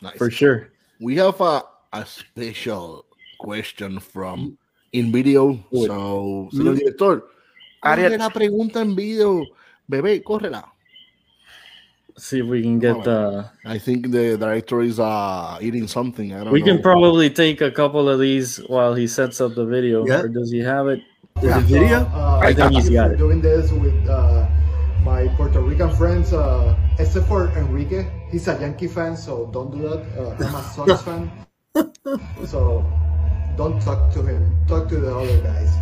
Nice. 0.01 0.17
For 0.17 0.29
sure. 0.29 0.69
We 0.99 1.15
have 1.15 1.39
a 1.39 1.63
a 1.93 2.05
special 2.05 3.05
question 3.39 3.99
from 3.99 4.57
in 4.91 5.11
video. 5.11 5.57
So, 5.71 6.49
señor 6.51 6.75
director, 6.77 7.23
Ariel. 7.81 8.17
la 8.17 8.29
pregunta 8.29 8.81
en 8.81 8.95
video. 8.95 9.45
Bebé, 9.87 10.21
córrela. 10.23 10.73
see 12.17 12.39
if 12.39 12.45
we 12.45 12.61
can 12.61 12.79
get 12.79 13.03
the. 13.03 13.49
I 13.65 13.77
think 13.77 14.11
the 14.11 14.37
director 14.37 14.81
is 14.81 14.99
uh 14.99 15.57
eating 15.61 15.87
something. 15.87 16.33
I 16.33 16.43
don't. 16.43 16.53
We 16.53 16.59
know. 16.59 16.73
can 16.73 16.81
probably 16.81 17.29
take 17.29 17.61
a 17.61 17.71
couple 17.71 18.09
of 18.09 18.19
these 18.19 18.57
while 18.67 18.93
he 18.93 19.07
sets 19.07 19.39
up 19.39 19.55
the 19.55 19.65
video. 19.65 20.05
Yeah. 20.05 20.21
Or 20.21 20.27
does 20.27 20.51
he 20.51 20.59
have 20.59 20.87
it? 20.87 21.01
There's 21.41 21.55
a 21.55 21.61
video. 21.61 21.99
Uh, 22.13 22.39
I 22.41 22.53
think 22.53 22.73
he's 22.73 22.89
got 22.89 23.11
it. 23.11 23.17
Doing 23.17 23.41
this 23.41 23.71
with 23.71 24.09
uh, 24.09 24.47
my 25.03 25.27
Puerto 25.37 25.61
Rican 25.61 25.95
friends, 25.95 26.33
uh, 26.33 26.75
except 26.97 27.27
for 27.27 27.49
Enrique. 27.49 28.09
He's 28.31 28.47
a 28.47 28.59
Yankee 28.59 28.87
fan, 28.87 29.15
so 29.15 29.49
don't 29.53 29.71
do 29.71 29.87
that. 29.87 30.01
Uh, 30.17 30.45
I'm 30.45 30.55
a 30.55 30.63
Sox 30.73 31.01
fan, 31.07 31.29
so 32.45 32.83
don't 33.55 33.81
talk 33.81 34.11
to 34.13 34.23
him. 34.23 34.55
Talk 34.67 34.87
to 34.89 34.99
the 34.99 35.13
other 35.15 35.37
guys. 35.41 35.79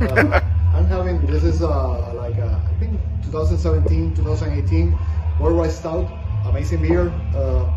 Uh, 0.00 0.40
I'm 0.72 0.86
having 0.86 1.24
this 1.26 1.44
is 1.44 1.62
uh, 1.62 2.12
like 2.14 2.38
uh, 2.38 2.60
I 2.68 2.74
think 2.78 3.00
2017, 3.22 4.14
2018 4.14 4.98
Worldwide 5.38 5.72
Stout, 5.72 6.08
amazing 6.44 6.82
beer. 6.82 7.20
Uh, 7.34 7.68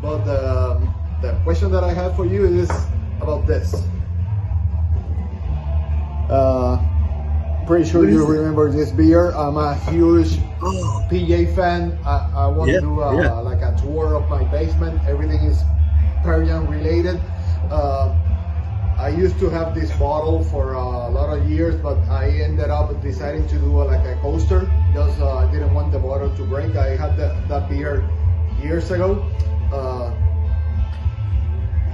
but 0.00 0.24
the 0.24 0.80
the 1.20 1.32
question 1.44 1.70
that 1.72 1.84
I 1.84 1.92
have 1.92 2.16
for 2.16 2.26
you 2.26 2.44
is 2.44 2.88
about 3.20 3.46
this. 3.46 3.88
Uh, 6.28 6.78
pretty 7.66 7.88
sure 7.88 8.04
you 8.08 8.24
remember 8.24 8.70
this 8.70 8.90
beer. 8.90 9.30
I'm 9.32 9.56
a 9.56 9.74
huge 9.74 10.38
PJ 11.08 11.46
fan. 11.46 11.98
I, 12.04 12.30
I 12.34 12.46
want 12.48 12.72
Yeah, 12.72 12.80
to 12.80 12.80
do 12.80 13.00
a, 13.00 13.16
yeah. 13.16 13.30
like 13.40 13.62
a 13.62 13.74
tour 13.80 14.14
of 14.14 14.28
my 14.28 14.44
basement. 14.44 15.00
Everything 15.06 15.42
is 15.44 15.62
Persian 16.22 16.66
related. 16.68 17.20
Uh, 17.70 18.14
I 18.98 19.10
used 19.10 19.38
to 19.38 19.48
have 19.50 19.74
this 19.74 19.92
bottle 19.92 20.42
for 20.44 20.72
a 20.72 21.08
lot 21.08 21.36
of 21.36 21.48
years, 21.48 21.76
but 21.76 21.98
I 22.08 22.28
ended 22.30 22.70
up 22.70 23.00
deciding 23.00 23.46
to 23.48 23.58
do 23.58 23.82
a, 23.82 23.84
like 23.84 24.04
a 24.04 24.16
coaster. 24.20 24.68
Just 24.92 25.20
uh, 25.20 25.38
I 25.38 25.52
didn't 25.52 25.72
want 25.72 25.92
the 25.92 25.98
bottle 25.98 26.34
to 26.34 26.42
break. 26.44 26.74
I 26.76 26.96
had 26.96 27.16
that, 27.16 27.48
that 27.48 27.68
beer 27.68 28.08
years 28.60 28.90
ago. 28.90 29.22
Uh, 29.72 30.10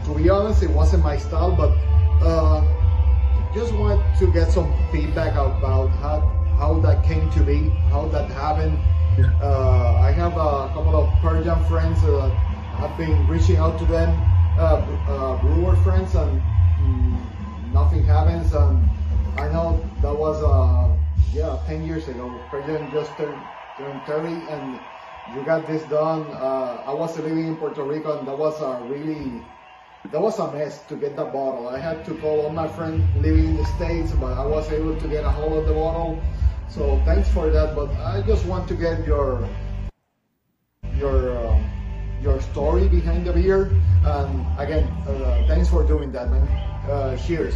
to 0.04 0.14
be 0.14 0.30
honest, 0.30 0.62
it 0.62 0.70
wasn't 0.70 1.02
my 1.02 1.18
style, 1.18 1.52
but 1.52 1.72
uh, 2.24 2.62
just 3.54 3.72
want 3.74 4.00
to 4.18 4.32
get 4.32 4.50
some 4.50 4.72
feedback 4.90 5.32
about 5.32 5.90
how 6.00 6.20
how 6.58 6.78
that 6.80 7.04
came 7.04 7.30
to 7.32 7.42
be, 7.42 7.68
how 7.90 8.06
that 8.08 8.30
happened. 8.30 8.78
Uh, 9.42 9.96
I 10.00 10.10
have 10.12 10.32
a 10.32 10.68
couple 10.74 10.96
of 10.96 11.10
Persian 11.20 11.62
friends 11.66 12.00
that 12.02 12.30
have 12.78 12.96
been 12.96 13.26
reaching 13.26 13.56
out 13.56 13.78
to 13.78 13.84
them, 13.84 14.10
uh, 14.56 14.86
uh, 15.06 15.36
brewer 15.38 15.76
friends, 15.76 16.14
and 16.14 16.42
mm, 16.80 17.72
nothing 17.72 18.04
happens. 18.04 18.52
And 18.54 18.88
I 19.38 19.48
know 19.48 19.84
that 20.00 20.14
was 20.14 20.42
uh, 20.42 20.96
yeah, 21.32 21.58
10 21.66 21.84
years 21.84 22.08
ago. 22.08 22.46
Persian 22.50 22.90
just 22.90 23.16
turned, 23.16 23.48
turned 23.76 24.06
30, 24.06 24.48
and 24.48 24.80
you 25.26 25.42
got 25.42 25.66
this 25.66 25.84
done. 25.84 26.30
Uh, 26.32 26.84
I 26.86 26.94
was 26.94 27.18
living 27.18 27.46
in 27.46 27.56
Puerto 27.56 27.82
Rico, 27.82 28.18
and 28.18 28.28
that 28.28 28.36
was 28.38 28.60
a 28.62 28.84
really 28.84 29.42
that 30.10 30.20
was 30.20 30.38
a 30.38 30.52
mess 30.52 30.84
to 30.86 30.96
get 30.96 31.16
the 31.16 31.24
bottle. 31.24 31.68
I 31.68 31.78
had 31.78 32.04
to 32.04 32.14
call 32.16 32.42
all 32.42 32.50
my 32.50 32.68
friends 32.68 33.02
living 33.16 33.46
in 33.46 33.56
the 33.56 33.64
States, 33.64 34.12
but 34.12 34.38
I 34.38 34.44
was 34.44 34.70
able 34.70 34.94
to 35.00 35.08
get 35.08 35.24
a 35.24 35.30
hold 35.30 35.54
of 35.58 35.66
the 35.66 35.72
bottle. 35.72 36.22
So 36.68 37.00
thanks 37.04 37.28
for 37.30 37.50
that. 37.50 37.74
But 37.74 37.90
I 37.96 38.22
just 38.22 38.44
want 38.44 38.68
to 38.68 38.74
get 38.74 39.06
your 39.06 39.48
your 40.96 41.36
um, 41.48 41.64
your 42.24 42.40
story 42.40 42.88
behind 42.88 43.26
the 43.26 43.32
beer. 43.32 43.70
And 44.04 44.44
again, 44.58 44.84
uh, 45.06 45.44
thanks 45.46 45.68
for 45.68 45.84
doing 45.84 46.10
that, 46.12 46.30
man. 46.30 46.48
Uh, 46.90 47.16
cheers. 47.16 47.54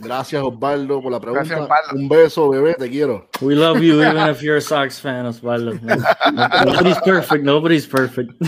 Gracias 0.00 0.42
Osvaldo 0.42 1.00
por 1.00 1.12
la 1.12 1.20
pregunta. 1.20 1.44
Gracias, 1.48 1.60
Osvaldo. 1.60 1.94
Un 1.94 2.08
beso, 2.08 2.48
bebé, 2.50 2.74
te 2.74 2.90
quiero. 2.90 3.28
We 3.40 3.54
love 3.54 3.80
you 3.80 4.02
even 4.02 4.28
if 4.28 4.42
you're 4.42 4.56
a 4.56 4.60
Sox 4.60 4.98
fan, 4.98 5.24
Osvaldo. 5.26 5.80
Nobody's 6.66 6.98
perfect. 7.00 7.44
Nobody's 7.44 7.86
perfect. 7.86 8.32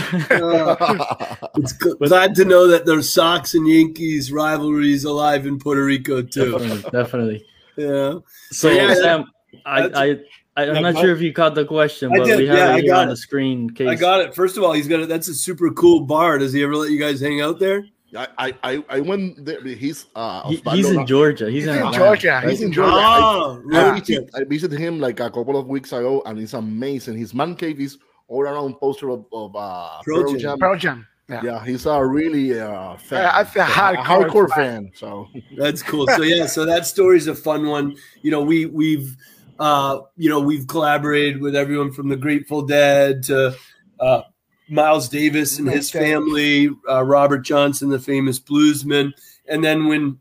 It's 1.57 1.73
g- 1.73 1.93
glad 2.05 2.35
to 2.35 2.45
know 2.45 2.67
that 2.67 2.85
there's 2.85 3.11
Sox 3.11 3.55
and 3.55 3.67
Yankees 3.67 4.31
rivalries 4.31 5.05
alive 5.05 5.47
in 5.47 5.57
Puerto 5.57 5.83
Rico 5.83 6.21
too. 6.21 6.51
definitely, 6.51 6.91
definitely. 6.91 7.45
Yeah. 7.77 8.13
So 8.51 8.69
Yeah, 8.69 8.93
Sam, 8.93 9.25
I, 9.65 9.81
I, 9.95 10.19
I, 10.57 10.63
I'm 10.67 10.75
Yeah, 10.75 10.79
not 10.81 10.95
go- 10.95 11.01
sure 11.01 11.11
if 11.15 11.21
you 11.21 11.31
caught 11.31 11.55
the 11.55 11.63
question, 11.65 12.11
I 12.11 12.17
but 12.17 12.25
did, 12.25 12.39
we 12.39 12.47
have 12.47 12.57
yeah, 12.57 12.69
I 12.69 12.77
it 12.79 12.83
here 12.83 12.91
got 12.93 13.01
on 13.03 13.07
it. 13.07 13.11
the 13.11 13.17
screen. 13.17 13.59
in 13.61 13.69
Case. 13.75 13.87
I 13.87 13.95
got 13.95 14.19
it. 14.21 14.35
First 14.35 14.57
of 14.57 14.63
all, 14.63 14.73
he's 14.73 14.87
got 14.87 14.99
it. 15.01 15.07
That's 15.07 15.27
a 15.29 15.33
super 15.35 15.69
cool 15.71 16.01
bar. 16.01 16.37
Does 16.39 16.51
he 16.51 16.63
ever 16.63 16.75
let 16.75 16.89
you 16.91 16.99
guys 16.99 17.21
hang 17.21 17.39
out 17.41 17.59
there? 17.59 17.85
I, 18.15 18.27
I, 18.37 18.53
I, 18.63 18.85
I 18.89 18.99
went 19.01 19.45
there. 19.45 19.61
He's 19.63 20.07
uh, 20.15 20.49
He- 20.49 20.61
he's 20.71 20.89
in 20.89 21.05
Georgia. 21.05 21.45
He's, 21.51 21.63
He's 21.65 21.67
in 21.67 21.69
in 21.73 21.77
Atlanta. 21.79 21.97
Georgia. 21.97 22.41
He's 22.41 22.61
in 22.61 22.71
Georgia. 22.73 22.91
Oh, 22.95 23.61
I, 23.71 23.89
I, 23.91 23.99
visited, 23.99 24.29
I 24.33 24.43
visited 24.45 24.79
him 24.79 24.99
like 24.99 25.19
a 25.19 25.29
couple 25.29 25.57
of 25.57 25.67
weeks 25.67 25.91
ago, 25.91 26.23
and 26.25 26.39
it's 26.39 26.53
amazing. 26.53 27.17
His 27.17 27.33
man 27.33 27.55
cave 27.55 27.79
is 27.79 27.97
all 28.27 28.41
around 28.41 28.75
poster 28.79 29.09
of, 29.09 29.25
of 29.31 29.55
uh, 29.55 30.01
Pearl 30.03 30.23
Pearl 30.23 30.31
Jam. 30.31 30.39
Jam. 30.39 30.57
Pearl 30.59 30.77
Jam. 30.77 31.07
Yeah. 31.29 31.41
Yeah, 31.43 31.65
he's 31.65 31.85
a 31.85 32.03
really 32.05 32.57
uh, 32.57 32.95
fan. 32.95 33.23
Yeah, 33.23 33.43
that's 33.43 33.55
a 33.57 33.59
hardcore 33.65 34.29
hardcore 34.29 34.49
fan. 34.55 34.91
So 34.95 35.27
That's 35.57 35.83
cool. 35.83 36.07
So 36.07 36.21
yeah, 36.23 36.45
so 36.45 36.63
that 36.65 36.85
story's 36.85 37.27
a 37.27 37.35
fun 37.35 37.67
one. 37.67 37.97
You 38.21 38.31
know, 38.31 38.41
we 38.41 38.65
we've 38.65 39.17
uh, 39.59 40.01
you 40.15 40.29
know, 40.29 40.39
we've 40.39 40.67
collaborated 40.67 41.41
with 41.41 41.55
everyone 41.55 41.91
from 41.91 42.09
the 42.09 42.15
Grateful 42.15 42.61
Dead 42.61 43.23
to 43.23 43.55
uh, 43.99 44.21
Miles 44.69 45.09
Davis 45.09 45.57
and 45.59 45.67
his 45.67 45.89
family, 45.89 46.69
uh, 46.89 47.03
Robert 47.03 47.39
Johnson, 47.39 47.89
the 47.89 47.99
famous 47.99 48.39
bluesman. 48.39 49.13
And 49.47 49.63
then 49.63 49.87
when 49.87 50.19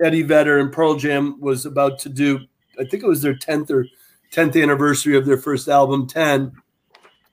Eddie 0.00 0.22
Vedder 0.22 0.58
and 0.58 0.72
Pearl 0.72 0.94
Jam 0.94 1.40
was 1.40 1.66
about 1.66 1.98
to 2.00 2.08
do, 2.08 2.40
I 2.78 2.84
think 2.84 3.02
it 3.02 3.08
was 3.08 3.22
their 3.22 3.34
10th 3.34 3.70
or 3.70 3.86
10th 4.32 4.60
anniversary 4.60 5.16
of 5.16 5.26
their 5.26 5.38
first 5.38 5.68
album, 5.68 6.06
10, 6.06 6.52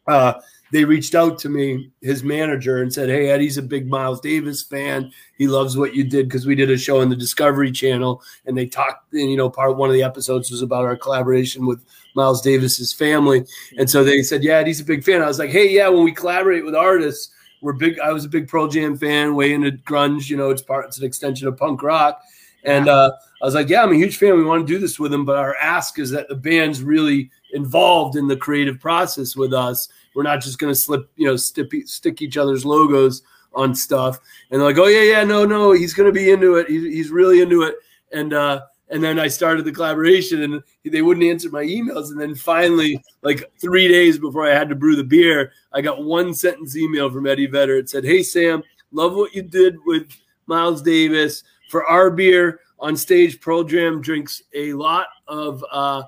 uh, 0.08 0.34
they 0.71 0.84
reached 0.84 1.15
out 1.15 1.38
to 1.39 1.49
me, 1.49 1.91
his 2.01 2.23
manager, 2.23 2.82
and 2.82 2.91
said, 2.91 3.10
"Hey, 3.10 3.30
Eddie's 3.30 3.58
a 3.58 3.62
big 3.62 3.88
Miles 3.88 4.19
Davis 4.19 4.63
fan. 4.63 5.12
He 5.38 5.47
loves 5.47 5.78
what 5.78 5.93
you 5.93 6.04
did 6.04 6.28
because 6.28 6.45
we 6.45 6.56
did 6.56 6.71
a 6.71 6.78
show 6.78 7.01
on 7.01 7.10
the 7.10 7.15
Discovery 7.15 7.71
Channel, 7.71 8.21
and 8.45 8.58
they 8.58 8.65
talked. 8.65 9.13
And, 9.13 9.30
you 9.30 9.38
know, 9.38 9.49
part 9.49 9.78
one 9.78 9.89
of 9.89 9.93
the 9.93 10.04
episodes 10.04 10.49
was 10.49 10.62
about 10.62 10.86
our 10.86 10.97
collaboration 10.97 11.65
with 11.65 11.86
Miles 12.15 12.41
Davis's 12.41 12.91
family, 12.91 13.45
and 13.78 13.89
so 13.89 14.04
they 14.04 14.23
said, 14.23 14.43
"Yeah, 14.43 14.56
Eddie's 14.56 14.82
a 14.82 14.86
big 14.86 15.04
fan." 15.04 15.21
I 15.21 15.28
was 15.28 15.39
like, 15.39 15.51
"Hey, 15.51 15.69
yeah, 15.69 15.88
when 15.88 16.04
we 16.04 16.12
collaborate 16.12 16.65
with 16.65 16.75
artists, 16.75 17.32
we're 17.62 17.73
big. 17.73 17.99
I 17.99 18.12
was 18.12 18.25
a 18.25 18.30
big 18.30 18.47
Pearl 18.47 18.67
Jam 18.67 18.97
fan, 18.97 19.36
way 19.36 19.54
into 19.54 19.71
grunge. 19.71 20.30
You 20.30 20.38
know, 20.38 20.49
it's 20.49 20.62
part, 20.62 20.86
it's 20.86 20.97
an 20.97 21.06
extension 21.06 21.47
of 21.47 21.58
punk 21.58 21.84
rock." 21.84 22.21
And 22.63 22.89
uh, 22.89 23.12
I 23.41 23.45
was 23.45 23.54
like, 23.54 23.69
"Yeah, 23.69 23.84
I'm 23.84 23.91
a 23.91 23.95
huge 23.95 24.17
fan. 24.17 24.36
We 24.36 24.43
want 24.43 24.65
to 24.65 24.73
do 24.73 24.80
this 24.80 24.99
with 24.99 25.13
him, 25.13 25.25
but 25.25 25.38
our 25.38 25.56
ask 25.58 25.99
is 25.99 26.10
that 26.12 26.28
the 26.28 26.36
band's 26.36 26.82
really 26.82 27.30
involved 27.54 28.17
in 28.17 28.28
the 28.28 28.36
creative 28.36 28.80
process 28.80 29.36
with 29.36 29.54
us. 29.54 29.88
We're 30.15 30.23
not 30.23 30.41
just 30.41 30.58
going 30.58 30.71
to 30.71 30.80
slip, 30.80 31.10
you 31.15 31.28
know, 31.28 31.36
stick, 31.36 31.71
stick 31.86 32.21
each 32.21 32.38
other's 32.38 32.65
logos 32.65 33.21
on 33.54 33.75
stuff." 33.75 34.19
And 34.49 34.60
they're 34.60 34.67
like, 34.67 34.80
"Oh 34.80 34.88
yeah, 34.88 35.04
yeah, 35.04 35.23
no, 35.23 35.45
no, 35.45 35.71
he's 35.71 35.93
going 35.93 36.12
to 36.12 36.17
be 36.17 36.32
into 36.32 36.56
it. 36.56 36.67
He's, 36.67 36.84
he's 36.84 37.10
really 37.10 37.41
into 37.41 37.63
it." 37.63 37.75
And 38.12 38.34
uh, 38.34 38.62
and 38.89 39.04
then 39.04 39.19
I 39.19 39.28
started 39.28 39.65
the 39.65 39.71
collaboration, 39.71 40.41
and 40.43 40.63
they 40.84 41.01
wouldn't 41.01 41.25
answer 41.25 41.49
my 41.49 41.63
emails. 41.63 42.10
And 42.10 42.19
then 42.19 42.34
finally, 42.36 43.04
like 43.21 43.51
three 43.60 43.88
days 43.88 44.17
before 44.17 44.49
I 44.49 44.54
had 44.54 44.69
to 44.69 44.75
brew 44.75 44.95
the 44.95 45.04
beer, 45.04 45.51
I 45.73 45.82
got 45.82 46.04
one 46.04 46.34
sentence 46.34 46.78
email 46.78 47.10
from 47.10 47.28
Eddie 47.28 47.47
Vedder. 47.47 47.78
It 47.78 47.89
said, 47.89 48.04
"Hey 48.04 48.23
Sam, 48.23 48.63
love 48.91 49.15
what 49.15 49.36
you 49.36 49.41
did 49.41 49.75
with 49.86 50.10
Miles 50.47 50.82
Davis 50.82 51.43
for 51.69 51.86
our 51.86 52.10
beer 52.10 52.60
on 52.80 52.95
stage. 52.95 53.41
Pearl 53.41 53.63
Jam 53.63 54.01
drinks 54.01 54.41
a 54.54 54.73
lot 54.73 55.08
of 55.28 55.63
uh, 55.71 56.04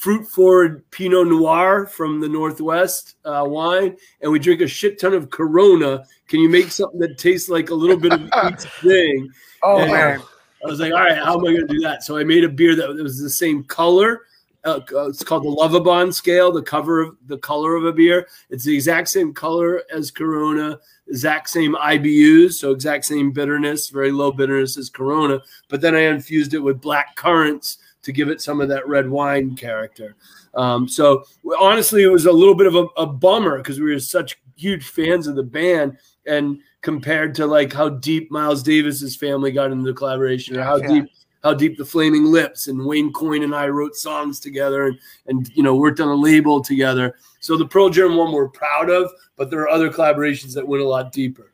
fruit 0.00 0.26
forward 0.26 0.82
Pinot 0.90 1.28
Noir 1.28 1.84
from 1.84 2.20
the 2.20 2.28
Northwest 2.28 3.16
uh, 3.26 3.44
wine, 3.46 3.94
and 4.22 4.32
we 4.32 4.38
drink 4.38 4.62
a 4.62 4.66
shit 4.66 4.98
ton 4.98 5.12
of 5.12 5.28
Corona. 5.28 6.06
Can 6.26 6.40
you 6.40 6.48
make 6.48 6.70
something 6.70 6.98
that 7.00 7.18
tastes 7.18 7.50
like 7.50 7.68
a 7.68 7.74
little 7.74 7.98
bit 7.98 8.14
of 8.14 8.22
each 8.46 8.62
thing?" 8.82 9.30
Oh 9.62 9.78
And, 9.78 9.92
man. 9.92 10.22
I 10.64 10.68
was 10.68 10.80
like, 10.80 10.92
all 10.92 11.00
right, 11.00 11.18
how 11.18 11.38
am 11.38 11.40
I 11.40 11.52
going 11.52 11.66
to 11.66 11.74
do 11.74 11.80
that? 11.80 12.02
So 12.02 12.16
I 12.16 12.24
made 12.24 12.44
a 12.44 12.48
beer 12.48 12.74
that 12.76 12.94
was 12.94 13.20
the 13.20 13.30
same 13.30 13.64
color. 13.64 14.22
Uh, 14.64 14.80
uh, 14.92 15.08
it's 15.08 15.24
called 15.24 15.44
the 15.44 15.48
Lovibond 15.48 16.12
scale, 16.12 16.52
the 16.52 16.62
cover 16.62 17.00
of 17.00 17.16
the 17.26 17.38
color 17.38 17.76
of 17.76 17.86
a 17.86 17.92
beer. 17.92 18.26
It's 18.50 18.64
the 18.64 18.74
exact 18.74 19.08
same 19.08 19.32
color 19.32 19.82
as 19.90 20.10
Corona, 20.10 20.78
exact 21.08 21.48
same 21.48 21.74
IBUs, 21.74 22.54
so 22.54 22.72
exact 22.72 23.06
same 23.06 23.32
bitterness, 23.32 23.88
very 23.88 24.12
low 24.12 24.32
bitterness 24.32 24.76
as 24.76 24.90
Corona. 24.90 25.40
But 25.68 25.80
then 25.80 25.94
I 25.94 26.00
infused 26.00 26.52
it 26.52 26.58
with 26.58 26.80
black 26.80 27.16
currants 27.16 27.78
to 28.02 28.12
give 28.12 28.28
it 28.28 28.40
some 28.40 28.60
of 28.60 28.68
that 28.68 28.88
red 28.88 29.08
wine 29.08 29.56
character. 29.56 30.16
Um, 30.54 30.88
so 30.88 31.24
honestly, 31.58 32.02
it 32.02 32.08
was 32.08 32.26
a 32.26 32.32
little 32.32 32.54
bit 32.54 32.66
of 32.66 32.74
a, 32.74 32.86
a 32.96 33.06
bummer 33.06 33.58
because 33.58 33.80
we 33.80 33.92
were 33.92 34.00
such 34.00 34.38
huge 34.56 34.86
fans 34.86 35.26
of 35.26 35.36
the 35.36 35.42
band, 35.42 35.98
and 36.26 36.60
compared 36.82 37.34
to 37.34 37.46
like 37.46 37.72
how 37.72 37.88
deep 37.88 38.30
Miles 38.30 38.62
Davis's 38.62 39.16
family 39.16 39.52
got 39.52 39.70
into 39.72 39.84
the 39.84 39.94
collaboration, 39.94 40.56
or 40.56 40.62
how 40.62 40.76
Yeah. 40.76 40.88
deep 40.88 41.04
how 41.42 41.54
deep 41.54 41.78
the 41.78 41.84
Flaming 41.86 42.26
Lips 42.26 42.68
and 42.68 42.84
Wayne 42.84 43.12
Coyne 43.14 43.42
and 43.42 43.54
I 43.54 43.68
wrote 43.68 43.96
songs 43.96 44.40
together, 44.40 44.86
and 44.86 44.98
and 45.26 45.50
you 45.54 45.62
know 45.62 45.74
worked 45.76 46.00
on 46.00 46.08
a 46.08 46.14
label 46.14 46.60
together. 46.60 47.14
So 47.40 47.56
the 47.56 47.66
Pearl 47.66 47.88
Jam 47.88 48.16
one 48.16 48.32
we're 48.32 48.48
proud 48.48 48.90
of, 48.90 49.10
but 49.36 49.50
there 49.50 49.60
are 49.60 49.68
other 49.70 49.90
collaborations 49.90 50.52
that 50.54 50.66
went 50.66 50.82
a 50.82 50.88
lot 50.88 51.12
deeper. 51.12 51.52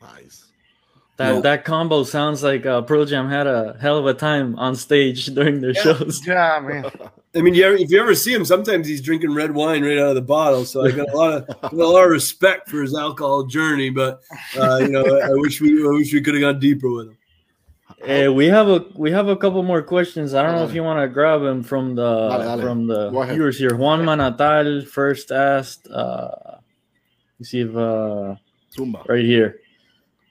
nice. 0.00 0.51
That 1.18 1.42
that 1.42 1.64
combo 1.64 2.04
sounds 2.04 2.42
like 2.42 2.64
uh, 2.64 2.82
Pearl 2.82 3.04
Jam 3.04 3.28
had 3.28 3.46
a 3.46 3.76
hell 3.80 3.98
of 3.98 4.06
a 4.06 4.14
time 4.14 4.58
on 4.58 4.74
stage 4.74 5.26
during 5.34 5.60
their 5.60 5.72
yeah. 5.72 5.82
shows. 5.82 6.20
Yeah, 6.26 6.60
man. 6.60 6.84
I 7.34 7.40
mean, 7.40 7.54
if 7.54 7.90
you 7.90 8.00
ever 8.00 8.14
see 8.14 8.34
him, 8.34 8.44
sometimes 8.44 8.86
he's 8.86 9.00
drinking 9.00 9.32
red 9.34 9.52
wine 9.52 9.82
right 9.82 9.96
out 9.98 10.10
of 10.10 10.14
the 10.16 10.22
bottle. 10.22 10.66
So 10.66 10.84
I 10.84 10.90
got 10.90 11.08
a 11.08 11.16
lot 11.16 11.32
of 11.32 11.72
a 11.72 11.74
lot 11.74 12.04
of 12.04 12.10
respect 12.10 12.68
for 12.68 12.82
his 12.82 12.94
alcohol 12.94 13.44
journey. 13.44 13.88
But 13.90 14.20
uh, 14.56 14.78
you 14.82 14.88
know, 14.88 15.02
I 15.20 15.30
wish 15.32 15.60
we 15.60 15.82
I 15.82 15.90
wish 15.92 16.12
we 16.12 16.20
could 16.20 16.34
have 16.34 16.42
gone 16.42 16.58
deeper 16.60 16.90
with 16.90 17.08
him. 17.08 17.18
Hey, 18.04 18.28
we 18.28 18.46
have 18.46 18.68
a 18.68 18.84
we 18.96 19.10
have 19.12 19.28
a 19.28 19.36
couple 19.36 19.62
more 19.62 19.80
questions. 19.82 20.34
I 20.34 20.42
don't 20.42 20.56
know 20.56 20.64
if 20.64 20.74
you 20.74 20.82
want 20.82 21.00
to 21.00 21.08
grab 21.08 21.40
them 21.40 21.62
from 21.62 21.94
the 21.94 22.28
Dale, 22.30 22.56
dale. 22.56 22.66
from 22.66 22.86
the 22.86 23.10
Go 23.10 23.22
ahead. 23.22 23.34
viewers 23.36 23.58
here. 23.58 23.76
Juan 23.76 24.02
Manatal 24.02 24.86
first 24.86 25.30
asked. 25.30 25.88
Uh, 25.88 26.30
you 27.38 27.44
see 27.44 27.60
if 27.60 27.70
uh, 27.76 28.34
Zumba. 28.76 29.06
right 29.08 29.24
here. 29.24 29.60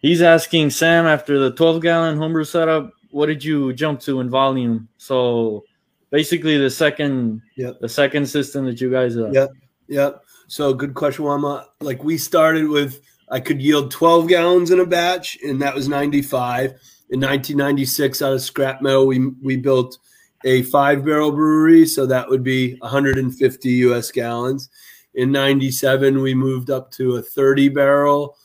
He's 0.01 0.21
asking 0.21 0.71
Sam 0.71 1.05
after 1.05 1.37
the 1.37 1.51
12 1.51 1.81
gallon 1.81 2.17
homebrew 2.17 2.43
setup, 2.43 2.91
what 3.11 3.27
did 3.27 3.43
you 3.43 3.71
jump 3.73 3.99
to 4.01 4.19
in 4.19 4.29
volume? 4.29 4.87
So 4.97 5.63
basically 6.09 6.57
the 6.57 6.69
second 6.69 7.41
Yep. 7.55 7.79
the 7.81 7.89
second 7.89 8.25
system 8.27 8.65
that 8.65 8.81
you 8.81 8.89
guys 8.89 9.17
uh, 9.17 9.29
Yep. 9.31 9.49
Yep. 9.87 10.23
So 10.47 10.73
good 10.73 10.95
question, 10.95 11.25
Wama. 11.25 11.65
Like 11.81 12.03
we 12.03 12.17
started 12.17 12.67
with, 12.67 13.01
I 13.29 13.39
could 13.39 13.61
yield 13.61 13.91
12 13.91 14.27
gallons 14.27 14.71
in 14.71 14.79
a 14.79 14.85
batch, 14.85 15.37
and 15.43 15.61
that 15.61 15.75
was 15.75 15.87
95. 15.87 16.71
In 17.11 17.19
1996, 17.19 18.21
out 18.21 18.33
of 18.33 18.41
scrap 18.41 18.81
metal, 18.81 19.05
we 19.05 19.27
we 19.41 19.55
built 19.57 19.97
a 20.45 20.63
five 20.63 21.05
barrel 21.05 21.31
brewery, 21.31 21.85
so 21.85 22.05
that 22.05 22.27
would 22.29 22.43
be 22.43 22.75
150 22.79 23.69
U.S. 23.69 24.11
gallons. 24.11 24.69
In 25.13 25.31
97, 25.31 26.21
we 26.21 26.33
moved 26.33 26.69
up 26.69 26.89
to 26.91 27.15
a 27.17 27.21
30 27.21 27.69
barrel 27.69 28.37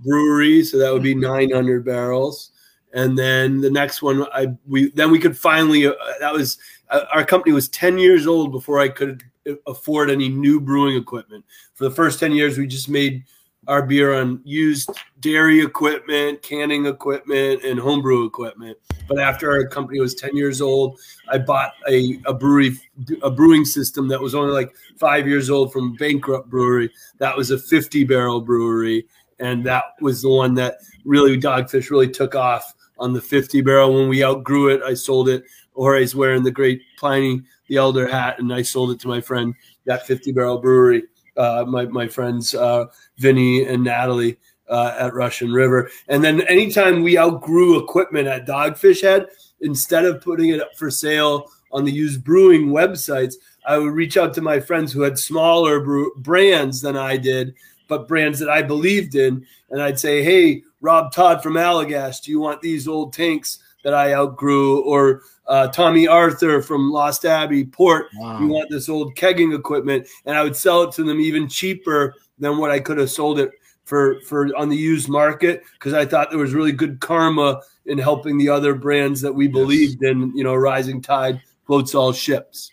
brewery, 0.00 0.64
so 0.64 0.78
that 0.78 0.92
would 0.92 1.02
be 1.02 1.14
900 1.14 1.84
barrels. 1.84 2.50
And 2.94 3.18
then 3.18 3.60
the 3.60 3.70
next 3.70 4.02
one, 4.02 4.26
I 4.32 4.48
we 4.66 4.90
then 4.90 5.10
we 5.10 5.18
could 5.18 5.36
finally. 5.36 5.86
Uh, 5.86 5.94
that 6.20 6.32
was 6.32 6.58
uh, 6.90 7.04
our 7.12 7.24
company 7.24 7.52
was 7.52 7.68
10 7.70 7.98
years 7.98 8.26
old 8.26 8.52
before 8.52 8.80
I 8.80 8.88
could 8.88 9.22
afford 9.66 10.10
any 10.10 10.28
new 10.28 10.60
brewing 10.60 10.96
equipment. 10.96 11.44
For 11.74 11.84
the 11.84 11.94
first 11.94 12.20
10 12.20 12.32
years, 12.32 12.58
we 12.58 12.66
just 12.66 12.88
made 12.88 13.24
our 13.68 13.82
beer 13.82 14.14
on 14.14 14.40
used 14.44 14.90
dairy 15.20 15.60
equipment, 15.60 16.42
canning 16.42 16.86
equipment, 16.86 17.62
and 17.62 17.78
homebrew 17.78 18.26
equipment. 18.26 18.76
But 19.08 19.20
after 19.20 19.50
our 19.52 19.66
company 19.66 20.00
was 20.00 20.14
10 20.14 20.36
years 20.36 20.60
old, 20.60 20.98
I 21.30 21.38
bought 21.38 21.72
a, 21.88 22.20
a 22.26 22.34
brewery, 22.34 22.76
a 23.22 23.30
brewing 23.30 23.64
system 23.64 24.08
that 24.08 24.20
was 24.20 24.34
only 24.34 24.52
like 24.52 24.74
five 24.98 25.28
years 25.28 25.48
old 25.48 25.72
from 25.72 25.94
bankrupt 25.94 26.50
brewery. 26.50 26.90
That 27.18 27.36
was 27.36 27.52
a 27.52 27.58
50 27.58 28.04
barrel 28.04 28.40
brewery. 28.40 29.06
And 29.42 29.64
that 29.66 29.84
was 30.00 30.22
the 30.22 30.30
one 30.30 30.54
that 30.54 30.76
really 31.04 31.38
Dogfish 31.38 31.90
really 31.90 32.08
took 32.08 32.34
off 32.34 32.74
on 32.98 33.12
the 33.12 33.20
50 33.20 33.60
barrel. 33.60 33.94
When 33.94 34.08
we 34.08 34.24
outgrew 34.24 34.68
it, 34.68 34.82
I 34.82 34.94
sold 34.94 35.28
it. 35.28 35.44
Jorge's 35.74 36.14
wearing 36.14 36.42
the 36.42 36.50
great 36.50 36.82
Pliny 36.98 37.42
the 37.68 37.76
Elder 37.76 38.06
hat, 38.06 38.38
and 38.38 38.52
I 38.52 38.62
sold 38.62 38.90
it 38.90 39.00
to 39.00 39.08
my 39.08 39.20
friend, 39.20 39.54
that 39.86 40.06
50 40.06 40.32
barrel 40.32 40.58
brewery 40.58 41.04
uh, 41.36 41.64
my 41.66 41.86
my 41.86 42.08
friends 42.08 42.54
uh, 42.54 42.86
Vinny 43.18 43.64
and 43.64 43.84
Natalie 43.84 44.38
uh, 44.68 44.94
at 44.98 45.14
Russian 45.14 45.52
River. 45.52 45.90
And 46.08 46.22
then 46.22 46.42
anytime 46.42 47.02
we 47.02 47.18
outgrew 47.18 47.82
equipment 47.82 48.28
at 48.28 48.46
Dogfish 48.46 49.02
Head, 49.02 49.26
instead 49.60 50.04
of 50.04 50.20
putting 50.20 50.50
it 50.50 50.60
up 50.60 50.76
for 50.76 50.90
sale 50.90 51.50
on 51.72 51.84
the 51.84 51.92
used 51.92 52.24
brewing 52.24 52.68
websites, 52.68 53.34
I 53.66 53.78
would 53.78 53.92
reach 53.92 54.16
out 54.16 54.34
to 54.34 54.42
my 54.42 54.60
friends 54.60 54.92
who 54.92 55.02
had 55.02 55.18
smaller 55.18 55.80
brew- 55.80 56.12
brands 56.16 56.80
than 56.80 56.96
I 56.96 57.16
did, 57.16 57.54
but 57.92 58.08
brands 58.08 58.38
that 58.38 58.48
I 58.48 58.62
believed 58.62 59.16
in, 59.16 59.44
and 59.68 59.82
I'd 59.82 59.98
say, 59.98 60.22
"Hey, 60.22 60.64
Rob 60.80 61.12
Todd 61.12 61.42
from 61.42 61.54
Allagash, 61.54 62.22
do 62.22 62.30
you 62.30 62.40
want 62.40 62.62
these 62.62 62.88
old 62.88 63.12
tanks?" 63.12 63.58
That 63.84 63.92
I 63.92 64.14
outgrew, 64.14 64.80
or 64.82 65.22
uh, 65.46 65.68
Tommy 65.68 66.08
Arthur 66.08 66.62
from 66.62 66.90
Lost 66.90 67.26
Abbey 67.26 67.66
Port. 67.66 68.06
Wow. 68.16 68.40
You 68.40 68.46
want 68.46 68.70
this 68.70 68.88
old 68.88 69.14
kegging 69.14 69.54
equipment, 69.54 70.06
and 70.24 70.38
I 70.38 70.42
would 70.42 70.56
sell 70.56 70.84
it 70.84 70.92
to 70.92 71.04
them 71.04 71.20
even 71.20 71.48
cheaper 71.48 72.14
than 72.38 72.56
what 72.56 72.70
I 72.70 72.80
could 72.80 72.96
have 72.96 73.10
sold 73.10 73.38
it 73.38 73.50
for 73.84 74.20
for 74.22 74.56
on 74.56 74.70
the 74.70 74.76
used 74.76 75.10
market 75.10 75.64
because 75.74 75.92
I 75.92 76.06
thought 76.06 76.30
there 76.30 76.38
was 76.38 76.54
really 76.54 76.72
good 76.72 76.98
karma 77.00 77.60
in 77.84 77.98
helping 77.98 78.38
the 78.38 78.48
other 78.48 78.74
brands 78.74 79.20
that 79.20 79.34
we 79.34 79.48
believed 79.48 80.02
in. 80.02 80.34
You 80.34 80.44
know, 80.44 80.54
rising 80.54 81.02
tide 81.02 81.42
floats 81.66 81.94
all 81.94 82.12
ships. 82.14 82.70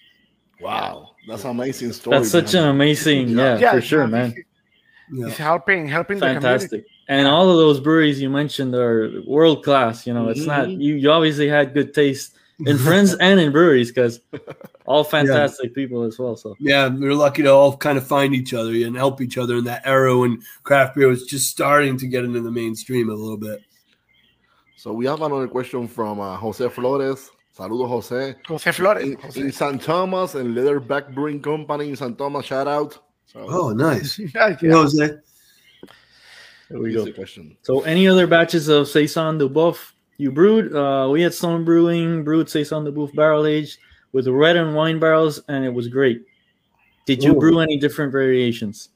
Wow, 0.61 1.15
that's 1.27 1.43
an 1.43 1.49
amazing 1.49 1.91
story. 1.91 2.17
That's 2.17 2.31
such 2.31 2.53
an 2.53 2.69
amazing, 2.69 3.29
yeah, 3.29 3.57
Yeah, 3.57 3.71
for 3.73 3.81
sure, 3.81 4.07
man. 4.07 4.33
He's, 5.09 5.19
Yeah. 5.19 5.27
he's 5.27 5.37
helping, 5.37 5.87
helping 5.87 6.19
the 6.19 6.25
community. 6.25 6.45
Fantastic. 6.45 6.85
And 7.07 7.27
all 7.27 7.49
of 7.49 7.57
those 7.57 7.79
breweries 7.79 8.21
you 8.21 8.29
mentioned 8.29 8.75
are 8.75 9.11
world 9.25 9.63
class. 9.63 10.05
You 10.05 10.13
know, 10.13 10.29
it's 10.29 10.45
not 10.45 10.67
Mhm. 10.67 10.81
you. 10.81 10.95
You 10.95 11.11
obviously 11.11 11.47
had 11.47 11.73
good 11.73 11.93
taste 11.93 12.35
in 12.65 12.77
friends 12.87 13.15
and 13.15 13.39
in 13.39 13.51
breweries 13.51 13.89
because 13.89 14.19
all 14.85 15.03
fantastic 15.03 15.73
people 15.73 16.03
as 16.03 16.19
well. 16.19 16.35
So 16.35 16.55
Yeah, 16.59 16.87
we're 16.87 17.13
lucky 17.15 17.41
to 17.43 17.49
all 17.51 17.75
kind 17.77 17.97
of 17.97 18.05
find 18.05 18.35
each 18.35 18.53
other 18.53 18.71
and 18.73 18.95
help 18.95 19.21
each 19.21 19.37
other 19.37 19.55
in 19.57 19.63
that 19.65 19.81
era 19.85 20.15
when 20.17 20.41
craft 20.63 20.95
beer 20.95 21.07
was 21.07 21.25
just 21.25 21.49
starting 21.49 21.97
to 21.97 22.07
get 22.07 22.23
into 22.23 22.41
the 22.41 22.51
mainstream 22.51 23.09
a 23.09 23.13
little 23.15 23.37
bit. 23.37 23.61
So 24.77 24.93
we 24.93 25.05
have 25.07 25.21
another 25.21 25.47
question 25.47 25.87
from 25.87 26.19
uh, 26.19 26.35
Jose 26.37 26.67
Flores. 26.69 27.31
Saludos, 27.57 27.89
Jose. 27.89 28.35
Jose 28.47 28.71
Flores. 28.71 29.03
In, 29.03 29.15
Jose. 29.19 29.41
in 29.41 29.51
San 29.51 29.79
Thomas 29.79 30.35
and 30.35 30.55
Leatherback 30.55 31.13
Brewing 31.13 31.41
Company 31.41 31.89
in 31.89 31.95
San 31.97 32.15
Thomas. 32.15 32.45
Shout 32.45 32.67
out. 32.67 32.97
So, 33.31 33.45
Oh, 33.47 33.69
nice. 33.71 34.19
Yeah, 34.35 34.55
You 34.61 34.71
Jose? 34.71 34.97
there 36.69 36.79
we 36.79 36.91
here's 36.91 37.05
go. 37.05 37.13
question. 37.13 37.55
So 37.63 37.81
any 37.81 38.07
other 38.07 38.27
batches 38.27 38.67
of 38.67 38.87
Saison 38.87 39.37
du 39.37 39.49
BUFF 39.49 39.95
you 40.17 40.31
brewed? 40.31 40.75
Uh, 40.75 41.07
we 41.11 41.21
had 41.21 41.33
Stone 41.33 41.63
Brewing 41.65 42.23
brewed 42.23 42.49
Saison 42.49 42.83
du 42.83 42.91
BUFF 42.91 43.13
barrel 43.13 43.45
aged 43.45 43.77
with 44.11 44.27
red 44.27 44.57
and 44.57 44.75
wine 44.75 44.99
barrels, 44.99 45.39
and 45.47 45.63
it 45.63 45.73
was 45.73 45.87
great. 45.87 46.23
Did 47.05 47.23
you 47.23 47.35
Ooh. 47.35 47.39
brew 47.39 47.59
any 47.59 47.77
different 47.77 48.11
variations? 48.11 48.89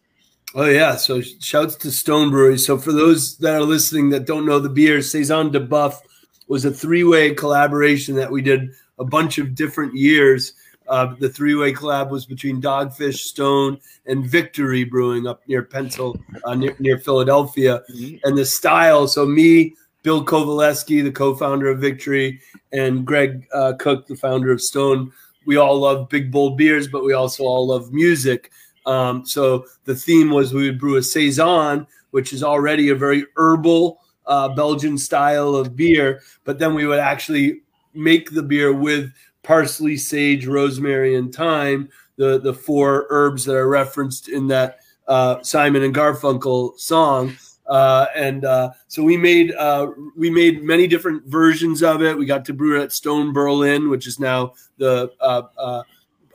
Oh 0.55 0.65
yeah, 0.65 0.95
so 0.97 1.21
shouts 1.21 1.75
to 1.77 1.91
Stone 1.91 2.29
Brewery. 2.29 2.59
So 2.59 2.77
for 2.77 2.91
those 2.91 3.37
that 3.37 3.55
are 3.55 3.61
listening 3.63 4.09
that 4.11 4.25
don't 4.25 4.45
know 4.45 4.59
the 4.59 4.69
beer, 4.69 5.01
Saison 5.01 5.51
du 5.51 5.59
BUFF 5.59 5.99
was 6.47 6.65
a 6.65 6.71
three-way 6.71 7.33
collaboration 7.33 8.15
that 8.15 8.29
we 8.31 8.41
did 8.41 8.69
a 8.99 9.05
bunch 9.05 9.37
of 9.39 9.55
different 9.55 9.95
years. 9.95 10.53
Uh, 10.93 11.15
the 11.17 11.27
three-way 11.27 11.73
collab 11.73 12.11
was 12.11 12.23
between 12.23 12.61
Dogfish, 12.61 13.21
Stone, 13.33 13.79
and 14.05 14.23
Victory 14.23 14.83
Brewing 14.83 15.25
up 15.25 15.41
near 15.47 15.63
Pencil, 15.63 16.15
uh, 16.45 16.53
near, 16.53 16.75
near 16.77 16.99
Philadelphia. 16.99 17.81
Mhm. 17.91 18.19
And 18.23 18.37
the 18.37 18.45
style, 18.45 19.07
so 19.07 19.25
me, 19.25 19.73
Bill 20.03 20.23
Covaleski, 20.23 21.03
the 21.03 21.11
co-founder 21.11 21.67
of 21.67 21.79
Victory, 21.79 22.39
and 22.71 23.07
Greg 23.07 23.47
uh, 23.53 23.73
Koch, 23.79 24.05
the 24.05 24.15
founder 24.15 24.51
of 24.51 24.61
Stone, 24.61 25.11
we 25.47 25.57
all 25.57 25.79
love 25.79 26.09
big 26.09 26.31
bold 26.31 26.59
beers, 26.59 26.87
but 26.87 27.03
we 27.03 27.13
also 27.13 27.43
all 27.43 27.65
love 27.65 27.91
music. 27.91 28.51
Um, 28.85 29.25
so 29.25 29.65
the 29.85 29.95
theme 29.95 30.29
was 30.29 30.53
we 30.53 30.69
would 30.69 30.79
brew 30.79 30.97
a 30.97 31.01
saison, 31.01 31.87
which 32.11 32.33
is 32.33 32.43
already 32.43 32.89
a 32.89 32.95
very 32.95 33.25
herbal 33.35 33.97
uh, 34.27 34.49
Belgian 34.49 34.99
style 34.99 35.55
of 35.55 35.75
beer, 35.75 36.21
but 36.43 36.59
then 36.59 36.75
we 36.75 36.85
would 36.85 36.99
actually 36.99 37.61
make 37.95 38.29
the 38.29 38.43
beer 38.43 38.71
with 38.73 39.11
parsley, 39.43 39.97
sage, 39.97 40.47
rosemary, 40.47 41.15
and 41.15 41.33
thyme, 41.33 41.89
the 42.15 42.39
the 42.39 42.53
four 42.53 43.07
herbs 43.09 43.45
that 43.45 43.55
are 43.55 43.69
referenced 43.69 44.29
in 44.29 44.47
that 44.47 44.79
uh, 45.07 45.41
Simon 45.43 45.83
and 45.83 45.93
Garfunkel 45.93 46.79
song. 46.79 47.35
Uh, 47.65 48.07
and 48.15 48.43
uh, 48.43 48.71
so 48.87 49.03
we 49.03 49.15
made 49.15 49.53
uh, 49.53 49.87
we 50.17 50.29
made 50.29 50.63
many 50.63 50.87
different 50.87 51.25
versions 51.25 51.81
of 51.81 52.01
it. 52.01 52.17
We 52.17 52.25
got 52.25 52.45
to 52.45 52.53
brew 52.53 52.79
it 52.79 52.83
at 52.83 52.91
Stone 52.91 53.33
Berlin, 53.33 53.89
which 53.89 54.07
is 54.07 54.19
now 54.19 54.53
the 54.77 55.11
uh, 55.21 55.43
uh, 55.57 55.83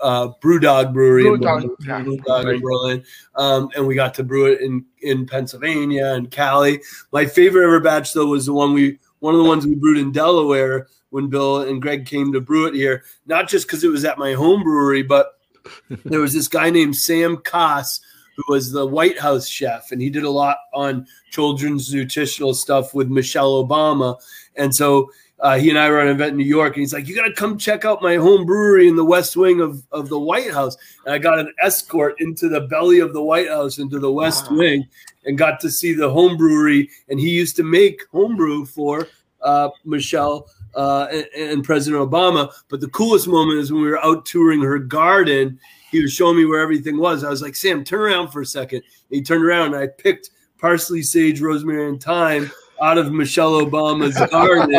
uh, 0.00 0.28
Brewdog 0.40 0.92
Brewery 0.92 1.26
in 1.26 1.40
Berlin, 1.40 1.70
yeah. 1.80 2.00
Brewdog 2.00 2.54
in 2.54 2.60
Berlin. 2.60 3.04
Um, 3.34 3.68
and 3.76 3.86
we 3.86 3.94
got 3.94 4.14
to 4.14 4.24
brew 4.24 4.46
it 4.46 4.60
in 4.62 4.84
in 5.02 5.26
Pennsylvania 5.26 6.06
and 6.14 6.30
Cali. 6.30 6.80
My 7.12 7.26
favorite 7.26 7.64
ever 7.64 7.80
batch 7.80 8.14
though 8.14 8.26
was 8.26 8.46
the 8.46 8.54
one 8.54 8.72
we 8.72 8.98
one 9.20 9.34
of 9.34 9.42
the 9.42 9.48
ones 9.48 9.66
we 9.66 9.74
brewed 9.74 9.98
in 9.98 10.12
Delaware 10.12 10.86
when 11.10 11.28
Bill 11.28 11.62
and 11.62 11.80
Greg 11.82 12.06
came 12.06 12.32
to 12.32 12.40
brew 12.40 12.66
it 12.66 12.74
here. 12.74 13.04
Not 13.26 13.48
just 13.48 13.66
because 13.66 13.84
it 13.84 13.88
was 13.88 14.04
at 14.04 14.18
my 14.18 14.34
home 14.34 14.62
brewery, 14.62 15.02
but 15.02 15.38
there 16.04 16.20
was 16.20 16.32
this 16.32 16.48
guy 16.48 16.70
named 16.70 16.96
Sam 16.96 17.38
Kass 17.38 18.00
who 18.36 18.52
was 18.52 18.70
the 18.70 18.86
White 18.86 19.18
House 19.18 19.48
chef, 19.48 19.90
and 19.90 20.00
he 20.00 20.10
did 20.10 20.22
a 20.22 20.30
lot 20.30 20.58
on 20.72 21.06
children's 21.32 21.92
nutritional 21.92 22.54
stuff 22.54 22.94
with 22.94 23.08
Michelle 23.08 23.64
Obama. 23.64 24.16
And 24.54 24.72
so 24.72 25.10
uh, 25.40 25.58
he 25.58 25.70
and 25.70 25.78
I 25.78 25.90
were 25.90 25.98
at 25.98 26.06
an 26.06 26.14
event 26.14 26.32
in 26.32 26.36
New 26.36 26.44
York, 26.44 26.76
and 26.76 26.80
he's 26.80 26.92
like, 26.92 27.08
"You 27.08 27.16
got 27.16 27.26
to 27.26 27.32
come 27.32 27.58
check 27.58 27.84
out 27.84 28.00
my 28.00 28.14
home 28.14 28.46
brewery 28.46 28.86
in 28.86 28.94
the 28.94 29.04
West 29.04 29.36
Wing 29.36 29.60
of, 29.60 29.82
of 29.90 30.08
the 30.08 30.18
White 30.18 30.52
House." 30.52 30.76
And 31.04 31.14
I 31.14 31.18
got 31.18 31.40
an 31.40 31.52
escort 31.60 32.14
into 32.20 32.48
the 32.48 32.60
belly 32.60 33.00
of 33.00 33.12
the 33.12 33.22
White 33.22 33.48
House, 33.48 33.78
into 33.78 33.98
the 33.98 34.12
West 34.12 34.50
Wow. 34.50 34.58
Wing, 34.58 34.88
and 35.24 35.36
got 35.36 35.58
to 35.60 35.70
see 35.70 35.92
the 35.92 36.10
home 36.10 36.36
brewery. 36.36 36.90
And 37.08 37.18
he 37.18 37.30
used 37.30 37.56
to 37.56 37.64
make 37.64 38.02
homebrew 38.12 38.66
for 38.66 39.08
uh, 39.42 39.70
Michelle 39.84 40.48
uh, 40.74 41.06
and, 41.10 41.26
and 41.34 41.64
President 41.64 42.02
Obama. 42.02 42.52
But 42.68 42.80
the 42.80 42.88
coolest 42.88 43.28
moment 43.28 43.58
is 43.58 43.72
when 43.72 43.82
we 43.82 43.88
were 43.88 44.04
out 44.04 44.26
touring 44.26 44.62
her 44.62 44.78
garden. 44.78 45.58
He 45.90 46.02
was 46.02 46.12
showing 46.12 46.36
me 46.36 46.44
where 46.44 46.60
everything 46.60 46.98
was. 46.98 47.24
I 47.24 47.30
was 47.30 47.40
like, 47.40 47.56
Sam, 47.56 47.82
turn 47.82 48.00
around 48.00 48.28
for 48.28 48.42
a 48.42 48.46
second. 48.46 48.78
And 48.78 48.84
he 49.18 49.22
turned 49.22 49.44
around 49.44 49.74
and 49.74 49.76
I 49.76 49.86
picked 49.86 50.30
parsley, 50.58 51.02
sage, 51.02 51.40
rosemary, 51.40 51.88
and 51.88 52.02
thyme 52.02 52.50
out 52.82 52.98
of 52.98 53.10
Michelle 53.10 53.52
Obama's 53.52 54.14
garden. 54.30 54.74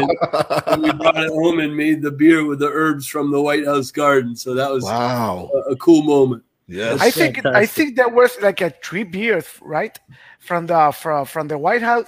and 0.67 0.83
we 0.83 0.91
brought 0.93 1.17
it 1.17 1.29
home 1.31 1.59
and 1.59 1.75
made 1.75 2.01
the 2.03 2.11
beer 2.11 2.45
with 2.45 2.59
the 2.59 2.69
herbs 2.69 3.07
from 3.07 3.31
the 3.31 3.41
White 3.41 3.65
House 3.65 3.89
garden. 3.91 4.35
So 4.35 4.53
that 4.53 4.71
was 4.71 4.83
Wow. 4.83 5.49
a, 5.53 5.71
a 5.71 5.75
cool 5.77 6.03
moment. 6.03 6.43
Yes. 6.67 7.01
I 7.01 7.09
think 7.09 7.43
I 7.43 7.65
think 7.65 7.95
there 7.95 8.07
was 8.09 8.37
like 8.41 8.61
a 8.61 8.69
three 8.83 9.03
beers, 9.03 9.47
right? 9.61 9.97
From 10.39 10.67
the 10.67 10.91
from 10.91 11.25
from 11.25 11.47
the 11.47 11.57
White 11.57 11.81
House. 11.81 12.07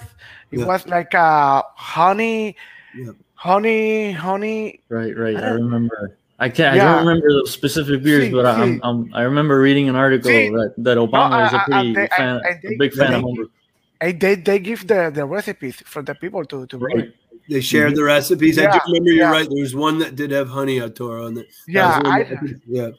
It 0.52 0.60
Yeah. 0.60 0.66
was 0.66 0.86
like 0.86 1.12
a 1.14 1.64
honey, 1.74 2.54
Yeah. 2.96 3.10
Honey, 3.42 4.12
honey. 4.12 4.78
Right, 4.88 5.16
right. 5.18 5.34
I 5.36 5.40
I, 5.48 5.50
remember. 5.50 6.16
I 6.38 6.48
can't. 6.48 6.76
I 6.76 6.84
don't 6.84 7.04
remember 7.04 7.26
the 7.42 7.48
specific 7.48 8.00
beers, 8.04 8.26
See, 8.26 8.30
but 8.30 8.46
I, 8.46 8.54
see. 8.54 8.62
I'm, 8.62 8.80
I'm, 8.84 9.14
I 9.14 9.22
remember 9.22 9.58
reading 9.58 9.88
an 9.88 9.96
article 9.96 10.30
See. 10.30 10.48
that, 10.50 10.74
that 10.78 10.96
Obama 10.96 11.48
is 11.48 11.52
a 11.52 11.58
pretty 11.66 11.96
I- 11.98 12.04
I- 12.04 12.16
fan, 12.16 12.40
I 12.44 12.48
a 12.50 12.60
think 12.60 12.78
big 12.78 12.92
fan 12.92 13.10
they- 13.10 13.16
of 13.16 13.22
homebrew. 13.22 13.48
And 14.00 14.20
they 14.20 14.36
they 14.36 14.58
give 14.60 14.86
the 14.86 15.10
the 15.12 15.26
recipes 15.26 15.74
for 15.84 16.02
the 16.02 16.14
people 16.14 16.44
to 16.44 16.66
to 16.68 16.78
brew 16.78 16.94
Right. 16.94 17.04
it. 17.06 17.16
They 17.48 17.60
shared 17.60 17.96
the 17.96 18.04
recipes. 18.04 18.58
I 18.58 18.62
Yeah, 18.62 18.72
do 18.74 18.78
remember 18.86 19.10
you're 19.10 19.26
yeah. 19.26 19.30
right. 19.32 19.48
There 19.50 19.60
was 19.60 19.74
one 19.74 19.98
that 19.98 20.14
did 20.14 20.30
have 20.30 20.48
honey 20.48 20.78
Toro 20.90 21.26
on 21.26 21.36
it. 21.38 21.48
Yeah, 21.66 22.00
I, 22.04 22.18
one 22.22 22.28
that- 22.30 22.60
yeah. 22.68 22.90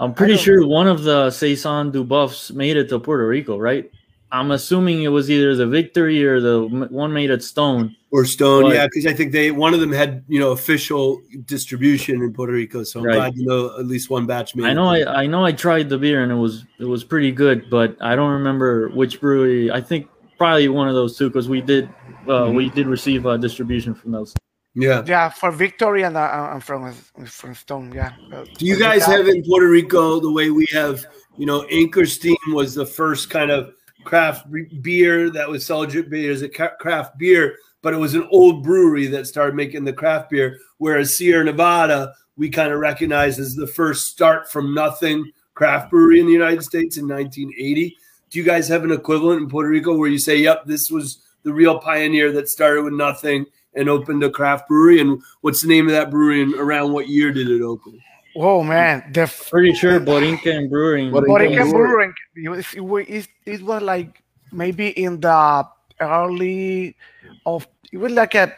I'm 0.00 0.14
pretty 0.14 0.34
don't- 0.34 0.42
sure 0.42 0.66
one 0.66 0.88
of 0.88 1.04
the 1.04 1.30
Saison 1.30 1.92
du 1.92 2.02
BUFFs 2.04 2.50
made 2.52 2.76
it 2.76 2.88
to 2.88 2.98
Puerto 2.98 3.26
Rico, 3.28 3.56
right? 3.56 3.88
I'm 4.32 4.50
assuming 4.50 5.04
it 5.04 5.12
was 5.14 5.30
either 5.30 5.54
the 5.54 5.66
Victory 5.68 6.24
or 6.26 6.40
the 6.40 6.66
one 6.90 7.12
made 7.12 7.30
at 7.30 7.44
Stone. 7.44 7.94
Or 8.16 8.24
Stone, 8.24 8.62
But- 8.62 8.74
yeah, 8.74 8.86
because 8.86 9.04
I 9.04 9.12
think 9.12 9.32
they 9.32 9.50
one 9.50 9.74
of 9.74 9.80
them 9.80 9.92
had 9.92 10.24
you 10.26 10.40
know 10.40 10.52
official 10.52 11.20
distribution 11.44 12.22
in 12.22 12.32
Puerto 12.32 12.54
Rico. 12.54 12.82
So 12.82 13.00
I'm 13.00 13.06
Right. 13.06 13.14
glad 13.16 13.36
you 13.36 13.44
know 13.44 13.78
at 13.78 13.86
least 13.86 14.08
one 14.08 14.24
batch 14.24 14.56
made. 14.56 14.64
I 14.64 14.72
know 14.72 14.86
I, 14.86 15.22
I 15.22 15.26
know 15.26 15.44
I 15.44 15.52
tried 15.52 15.90
the 15.90 15.98
beer 15.98 16.22
and 16.22 16.32
it 16.32 16.36
was 16.46 16.64
it 16.80 16.86
was 16.86 17.04
pretty 17.04 17.30
good, 17.30 17.68
but 17.68 17.94
I 18.00 18.16
don't 18.16 18.30
remember 18.32 18.88
which 18.88 19.20
brewery. 19.20 19.70
I 19.70 19.82
think 19.82 20.08
probably 20.38 20.66
one 20.68 20.88
of 20.88 20.94
those 20.94 21.18
two 21.18 21.28
because 21.28 21.46
we 21.46 21.60
did 21.60 21.90
uh, 22.26 22.50
we 22.50 22.70
did 22.70 22.86
receive 22.86 23.26
uh, 23.26 23.36
distribution 23.36 23.94
from 23.94 24.12
those. 24.12 24.34
Yeah. 24.74 25.02
yeah, 25.06 25.28
for 25.28 25.50
Victory 25.50 26.02
and 26.02 26.16
uh, 26.16 26.50
and 26.52 26.64
from 26.64 26.92
from 27.26 27.54
Stone. 27.54 27.92
Yeah. 27.92 28.12
Do 28.58 28.64
you 28.64 28.78
guys 28.78 29.04
have 29.04 29.28
in 29.28 29.42
Puerto 29.42 29.68
Rico 29.68 30.20
the 30.20 30.32
way 30.32 30.48
we 30.50 30.66
have? 30.72 31.04
You 31.36 31.44
know, 31.44 31.64
Anchor 31.70 32.06
Steam 32.06 32.36
was 32.48 32.74
the 32.74 32.86
first 32.86 33.28
kind 33.28 33.50
of 33.50 33.74
craft 34.04 34.46
beer 34.80 35.28
that 35.30 35.46
was 35.48 35.66
sold 35.66 35.92
beer 36.10 36.32
as 36.32 36.40
a 36.42 36.48
craft 36.48 37.18
beer, 37.18 37.56
but 37.86 37.94
it 37.94 37.98
was 37.98 38.16
an 38.16 38.26
old 38.32 38.64
brewery 38.64 39.06
that 39.06 39.28
started 39.28 39.54
making 39.54 39.84
the 39.84 39.92
craft 39.92 40.28
beer. 40.28 40.58
Whereas 40.78 41.16
Sierra 41.16 41.44
Nevada, 41.44 42.12
we 42.36 42.50
kind 42.50 42.72
of 42.72 42.80
recognize 42.80 43.38
as 43.38 43.54
the 43.54 43.68
first 43.68 44.08
start 44.08 44.50
from 44.50 44.74
nothing 44.74 45.30
craft 45.54 45.92
brewery 45.92 46.18
in 46.18 46.26
the 46.26 46.32
United 46.32 46.64
States 46.64 46.96
in 46.96 47.06
1980. 47.06 47.96
Do 48.30 48.38
you 48.40 48.44
guys 48.44 48.66
have 48.66 48.82
an 48.82 48.90
equivalent 48.90 49.40
in 49.40 49.48
Puerto 49.48 49.68
Rico 49.68 49.96
where 49.96 50.08
you 50.08 50.18
say, 50.18 50.36
"Yep, 50.38 50.66
this 50.66 50.90
was 50.90 51.18
the 51.44 51.52
real 51.52 51.78
pioneer 51.78 52.32
that 52.32 52.48
started 52.48 52.82
with 52.82 52.92
nothing 52.92 53.46
and 53.74 53.88
opened 53.88 54.24
a 54.24 54.30
craft 54.30 54.66
brewery"? 54.66 54.98
And 55.00 55.22
what's 55.42 55.62
the 55.62 55.68
name 55.68 55.86
of 55.86 55.92
that 55.92 56.10
brewery? 56.10 56.42
And 56.42 56.54
around 56.56 56.92
what 56.92 57.08
year 57.08 57.30
did 57.32 57.48
it 57.48 57.62
open? 57.62 58.00
Oh 58.34 58.64
man, 58.64 59.04
the 59.12 59.20
f- 59.30 59.48
Pretty 59.48 59.74
sure 59.74 60.00
Borinca 60.00 60.50
and 60.56 60.68
Brewing. 60.68 61.12
Borinca 61.12 61.28
Borinquen 61.28 61.70
Brewing. 61.70 62.12
Brewing. 62.34 62.66
It 62.74 62.80
was, 62.80 63.06
it- 63.06 63.28
it 63.46 63.62
was 63.62 63.80
like 63.80 64.24
maybe 64.50 64.88
in 64.88 65.20
the 65.20 65.68
early 66.00 66.96
of 67.46 67.66
it 67.92 67.96
was 67.98 68.12
like 68.12 68.34
a 68.34 68.52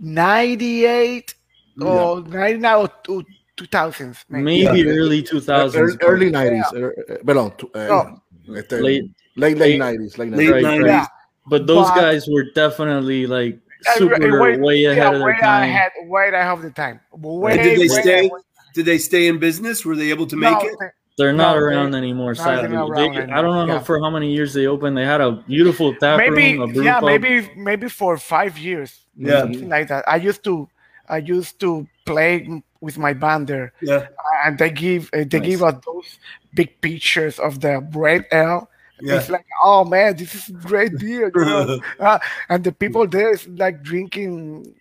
ninety 0.00 0.84
eight 0.86 1.34
or 1.80 2.22
ninety 2.22 2.58
nine 2.60 2.76
or 2.76 2.88
two 3.02 3.24
two 3.56 3.66
thousands. 3.66 4.24
maybe. 4.28 4.64
Maybe 4.64 4.88
early 4.88 5.22
2000s. 5.22 5.74
Early, 5.74 5.96
early 6.02 6.30
90s. 6.30 6.72
er- 6.74 6.94
er, 7.10 7.18
perdón, 7.24 7.56
tu- 7.58 7.70
eh, 7.74 7.88
No. 7.88 8.22
este, 8.56 8.80
Late- 8.80 9.10
late, 9.36 9.58
late 9.58 9.78
90s. 9.80 10.16
Late 10.16 10.30
90s. 10.30 10.38
Late 10.38 10.52
Right, 10.52 10.64
90s. 10.64 10.86
Yeah. 10.86 11.06
But 11.48 11.66
those 11.66 11.88
But- 11.88 11.96
guys 11.96 12.28
were 12.28 12.44
definitely 12.54 13.26
like 13.26 13.58
Uh, 13.86 13.92
super 13.98 14.40
way- 14.40 14.58
way 14.58 14.84
ahead 14.84 14.96
yeah, 14.98 15.10
of 15.12 15.18
their 15.20 15.36
time. 15.40 15.70
ahead, 15.70 15.90
way 16.06 16.28
ahead 16.32 16.52
of 16.52 16.62
the 16.62 16.70
time. 16.70 17.00
Way, 17.12 17.56
did 17.56 17.78
they 17.78 17.88
way 17.88 18.02
stay? 18.02 18.18
ahead. 18.26 18.30
Did 18.74 18.84
they 18.86 18.98
stay 18.98 19.26
in 19.26 19.38
business? 19.38 19.84
Were 19.84 19.96
they 19.96 20.10
able 20.10 20.26
to 20.26 20.36
make 20.36 20.52
No, 20.52 20.60
it? 20.60 20.76
They- 21.18 21.24
They're 21.24 21.32
not 21.34 21.56
No, 21.56 21.62
around 21.62 21.90
they- 21.90 21.98
anymore. 21.98 22.34
they're 22.34 22.44
Sadly, 22.44 22.68
not 22.76 22.94
They- 22.94 23.02
around 23.08 23.32
I 23.32 23.42
don't 23.42 23.66
know 23.68 23.74
yeah. 23.74 23.80
for 23.82 24.00
how 24.00 24.08
many 24.10 24.32
years 24.32 24.54
they 24.54 24.66
opened. 24.66 24.96
They 24.96 25.04
had 25.04 25.20
a 25.20 25.32
beautiful 25.32 25.94
tap 25.96 26.16
maybe 26.18 26.56
room, 26.56 26.70
a 26.70 26.72
brew 26.72 26.84
yeah, 26.84 27.00
pub. 27.00 27.04
maybe 27.10 27.50
maybe 27.56 27.88
for 27.88 28.16
five 28.16 28.56
years. 28.56 28.90
Yeah. 29.16 29.40
something 29.40 29.68
like 29.68 29.88
that. 29.88 30.04
I 30.08 30.16
used 30.16 30.42
to 30.44 30.68
I 31.08 31.18
used 31.18 31.58
to 31.60 31.86
play 32.06 32.62
with 32.80 32.96
my 32.98 33.12
band 33.12 33.48
there, 33.48 33.72
Yeah. 33.80 34.06
and 34.44 34.56
they 34.58 34.70
give 34.70 35.10
uh, 35.12 35.24
they 35.28 35.40
Nice. 35.40 35.48
give 35.50 35.62
us 35.64 35.74
those 35.84 36.08
big 36.54 36.80
pictures 36.80 37.38
of 37.40 37.58
the 37.60 37.80
red 37.92 38.24
ale. 38.32 38.70
Yeah. 39.00 39.16
It's 39.18 39.30
like, 39.30 39.46
oh 39.64 39.84
man, 39.84 40.16
this 40.16 40.34
is 40.34 40.44
great 40.62 40.92
beer, 41.02 41.30
you 41.34 41.44
know? 41.44 41.80
Uh, 41.98 42.18
and 42.48 42.62
the 42.62 42.72
people 42.72 43.06
there 43.08 43.30
is 43.32 43.46
like 43.48 43.82
drinking 43.82 44.74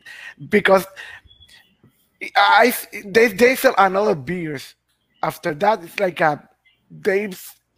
because 0.50 0.86
I 2.36 2.73
they 3.06 3.28
they 3.30 3.56
sell 3.56 3.76
another 3.78 4.15
beers. 4.15 4.73
After 5.24 5.54
that, 5.56 5.84
it's 5.84 6.00
like 6.00 6.22
a 6.22 6.48
they 6.92 7.30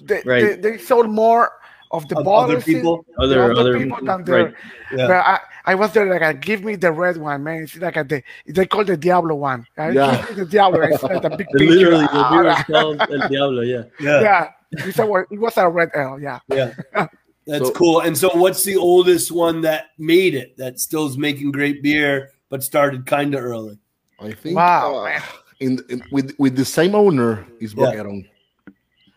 they, 0.01 0.21
Right. 0.25 0.61
they, 0.61 0.71
they 0.71 0.77
sold 0.77 1.09
more 1.09 1.51
of 1.91 2.07
the 2.07 2.17
Of 2.19 2.27
other 2.27 2.61
people? 2.61 3.05
the 3.17 3.23
Other- 3.23 3.51
other 3.53 3.77
people 3.77 3.97
people, 3.97 4.05
than 4.05 4.23
their 4.23 4.43
right. 4.45 4.53
Yeah. 4.95 5.07
but 5.07 5.15
I, 5.15 5.39
I 5.65 5.75
was 5.75 5.91
there 5.93 6.05
like, 6.09 6.21
uh, 6.21 6.33
give 6.33 6.63
me 6.63 6.75
the 6.75 6.91
red 6.91 7.17
one, 7.17 7.43
man. 7.43 7.63
It's 7.63 7.75
like 7.77 7.97
a, 7.97 8.03
the, 8.03 8.23
they 8.47 8.65
call 8.65 8.83
the 8.85 8.95
Diablo 8.95 9.35
one. 9.35 9.65
Uh, 9.77 9.89
Yeah. 9.89 10.25
give 10.27 10.35
the 10.37 10.45
Diablo. 10.45 10.81
It's 10.81 11.03
like 11.03 11.23
a 11.23 11.29
big 11.37 11.47
The- 11.51 11.59
picture. 11.59 11.75
Literally, 11.75 12.03
the 12.05 12.09
Ah, 12.13 12.29
beer 12.31 12.49
is 12.51 12.63
called 12.65 13.01
El 13.01 13.27
Diablo. 13.29 13.61
Yeah. 13.61 13.83
Yeah. 13.99 14.21
yeah, 14.21 14.49
it's 14.71 14.99
a, 14.99 15.03
it 15.31 15.39
was 15.39 15.57
a 15.57 15.67
red 15.67 15.89
ale. 15.95 16.19
Yeah. 16.21 16.39
Yeah. 16.49 16.73
That's 17.47 17.67
So- 17.67 17.73
cool. 17.73 18.01
And 18.01 18.15
so, 18.15 18.29
what's 18.37 18.63
the 18.63 18.75
oldest 18.77 19.31
one 19.31 19.61
that 19.61 19.87
made 19.97 20.35
it 20.35 20.55
that 20.57 20.79
still 20.79 21.07
is 21.07 21.17
making 21.17 21.51
great 21.51 21.81
beer 21.81 22.29
but 22.49 22.63
started 22.63 23.05
kind 23.07 23.33
of 23.33 23.43
early? 23.43 23.79
I 24.21 24.31
think 24.33 24.55
Wow, 24.55 24.99
uh, 24.99 25.03
man. 25.05 25.21
In, 25.59 25.79
in 25.89 26.01
with 26.11 26.35
with 26.37 26.55
the 26.55 26.65
same 26.65 26.95
owner 26.95 27.45
is 27.59 27.73
Yeah. 27.73 27.85
Boquerón. 27.91 28.29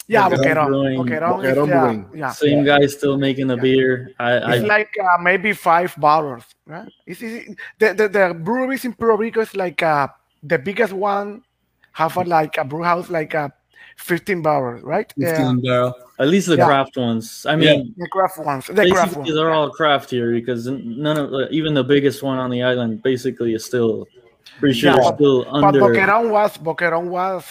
Yeah, 0.08 0.28
Boquerón 0.28 0.36
Boquerón. 0.42 0.66
Brewing. 0.66 0.98
Boquerón, 0.98 1.44
is, 1.44 1.50
Boquerón 1.56 1.68
yeah, 1.68 1.80
Brewing. 1.80 2.08
yeah. 2.14 2.30
Same 2.32 2.64
guy 2.64 2.86
still 2.86 3.16
making 3.16 3.46
the 3.46 3.56
beer. 3.56 4.10
I, 4.18 4.36
It's 4.36 4.64
I 4.64 4.66
like 4.66 4.90
uh, 5.00 5.22
maybe 5.22 5.52
five 5.52 5.94
bottles. 5.96 6.44
Right? 6.66 6.88
It's, 7.06 7.22
it's, 7.22 7.48
the, 7.78 7.94
the 7.94 8.08
the 8.08 8.34
breweries 8.34 8.84
in 8.84 8.92
Puerto 8.94 9.16
Rico 9.16 9.40
is 9.40 9.54
like 9.54 9.82
uh, 9.82 10.08
the 10.42 10.58
biggest 10.58 10.92
one 10.92 11.42
have 11.92 12.16
a, 12.16 12.24
like 12.24 12.58
a 12.58 12.64
brew 12.64 12.82
house 12.82 13.08
like 13.10 13.34
uh, 13.34 13.48
15 13.96 14.42
barrels, 14.42 14.82
right? 14.82 15.12
15 15.18 15.60
barrel. 15.62 15.94
at 16.18 16.28
least 16.28 16.48
the 16.48 16.56
Yeah. 16.56 16.66
craft 16.66 16.96
ones. 16.96 17.46
I 17.46 17.54
mean, 17.56 17.94
The 17.96 18.08
craft 18.08 18.38
ones. 18.38 18.66
The 18.66 18.90
craft 18.90 19.16
ones. 19.16 19.32
they're 19.32 19.52
all 19.52 19.70
craft 19.70 20.10
here 20.10 20.32
because 20.32 20.66
none 20.66 21.16
of 21.16 21.32
uh, 21.32 21.46
even 21.50 21.74
the 21.74 21.84
biggest 21.84 22.22
one 22.22 22.38
on 22.38 22.50
the 22.50 22.62
island 22.62 23.02
basically 23.02 23.54
is 23.54 23.64
still 23.64 24.08
pretty 24.58 24.78
sure 24.78 24.94
Yeah, 24.96 25.14
still 25.14 25.44
But 25.44 25.64
under. 25.64 25.80
Boquerón 25.80 26.30
was 26.30 26.56
Boquerón 26.58 27.04
was 27.08 27.44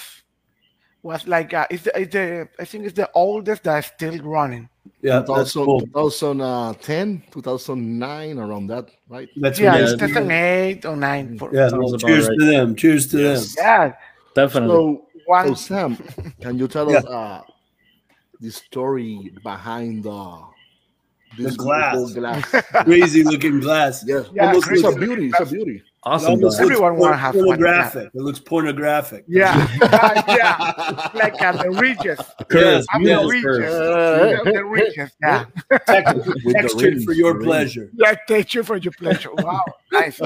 was 1.03 1.27
like 1.27 1.53
uh, 1.53 1.65
it's, 1.69 1.83
the, 1.83 1.99
it's 1.99 2.13
the 2.13 2.47
I 2.59 2.65
think 2.65 2.85
it's 2.85 2.93
the 2.95 3.09
oldest 3.13 3.63
that's 3.63 3.87
still 3.87 4.17
running. 4.19 4.69
Yeah, 5.01 5.19
that's 5.27 5.53
2000, 5.53 5.65
cool. 5.65 5.81
2010, 5.81 7.23
2009, 7.31 8.37
around 8.39 8.67
that, 8.67 8.87
right? 9.09 9.29
That's 9.35 9.59
Yeah, 9.59 9.77
it's 9.77 9.93
2008 9.93 10.85
or 10.85 10.95
nine. 10.95 11.37
For, 11.39 11.49
Yeah, 11.53 11.69
Sounds 11.69 11.79
well, 11.83 11.95
about 11.95 12.07
cheers 12.07 12.27
right. 12.27 12.37
to 12.39 12.45
them. 12.45 12.75
Cheers 12.75 13.07
to 13.11 13.17
them. 13.17 13.43
yeah. 13.57 13.93
Definitely. 14.35 15.01
So, 15.27 15.45
so 15.45 15.53
Sam, 15.55 15.97
can 16.41 16.57
you 16.57 16.67
tell 16.67 16.95
us 16.95 17.03
uh, 17.05 17.41
the 18.39 18.51
story 18.51 19.33
behind 19.43 20.03
the 20.03 20.41
this 21.37 21.55
glass. 21.57 22.13
glass? 22.13 22.43
Crazy 22.83 23.23
looking 23.23 23.59
glass. 23.59 24.03
yes, 24.05 24.27
Yeah, 24.33 24.47
almost 24.47 24.69
it's 24.71 24.83
a 24.83 24.91
beauty. 24.95 25.27
It's 25.27 25.39
a 25.39 25.45
beauty. 25.45 25.83
It 26.03 26.09
awesome. 26.09 26.31
almost 26.31 26.59
looks 26.59 26.71
Everyone 26.71 26.97
wanna 26.97 27.15
have 27.15 27.35
one, 27.35 27.45
pornographic. 27.45 28.09
It 28.15 28.21
looks 28.21 28.39
pornographic. 28.39 29.23
yeah, 29.27 29.67
yeah, 29.83 30.23
yeah. 30.27 31.09
like 31.13 31.39
uh, 31.39 31.51
the 31.61 31.69
ridges. 31.69 32.19
Curves, 32.49 32.87
I'm 32.91 33.03
Yes, 33.03 33.21
the 33.21 33.27
beautiful 33.29 33.51
ridges. 33.59 33.73
Uh, 33.75 34.41
The, 34.43 34.51
the 34.51 34.65
ridges. 34.65 35.11
Yeah. 35.21 35.45
Textured, 35.85 36.25
With 36.25 36.43
the 36.43 36.53
textured 36.53 37.03
for 37.03 37.13
your 37.13 37.39
pleasure. 37.39 37.91
Yeah, 37.93 38.15
thank 38.27 38.55
you 38.55 38.63
for 38.63 38.77
your 38.77 38.93
pleasure. 38.93 39.29
Wow, 39.31 39.63
nice. 39.91 40.17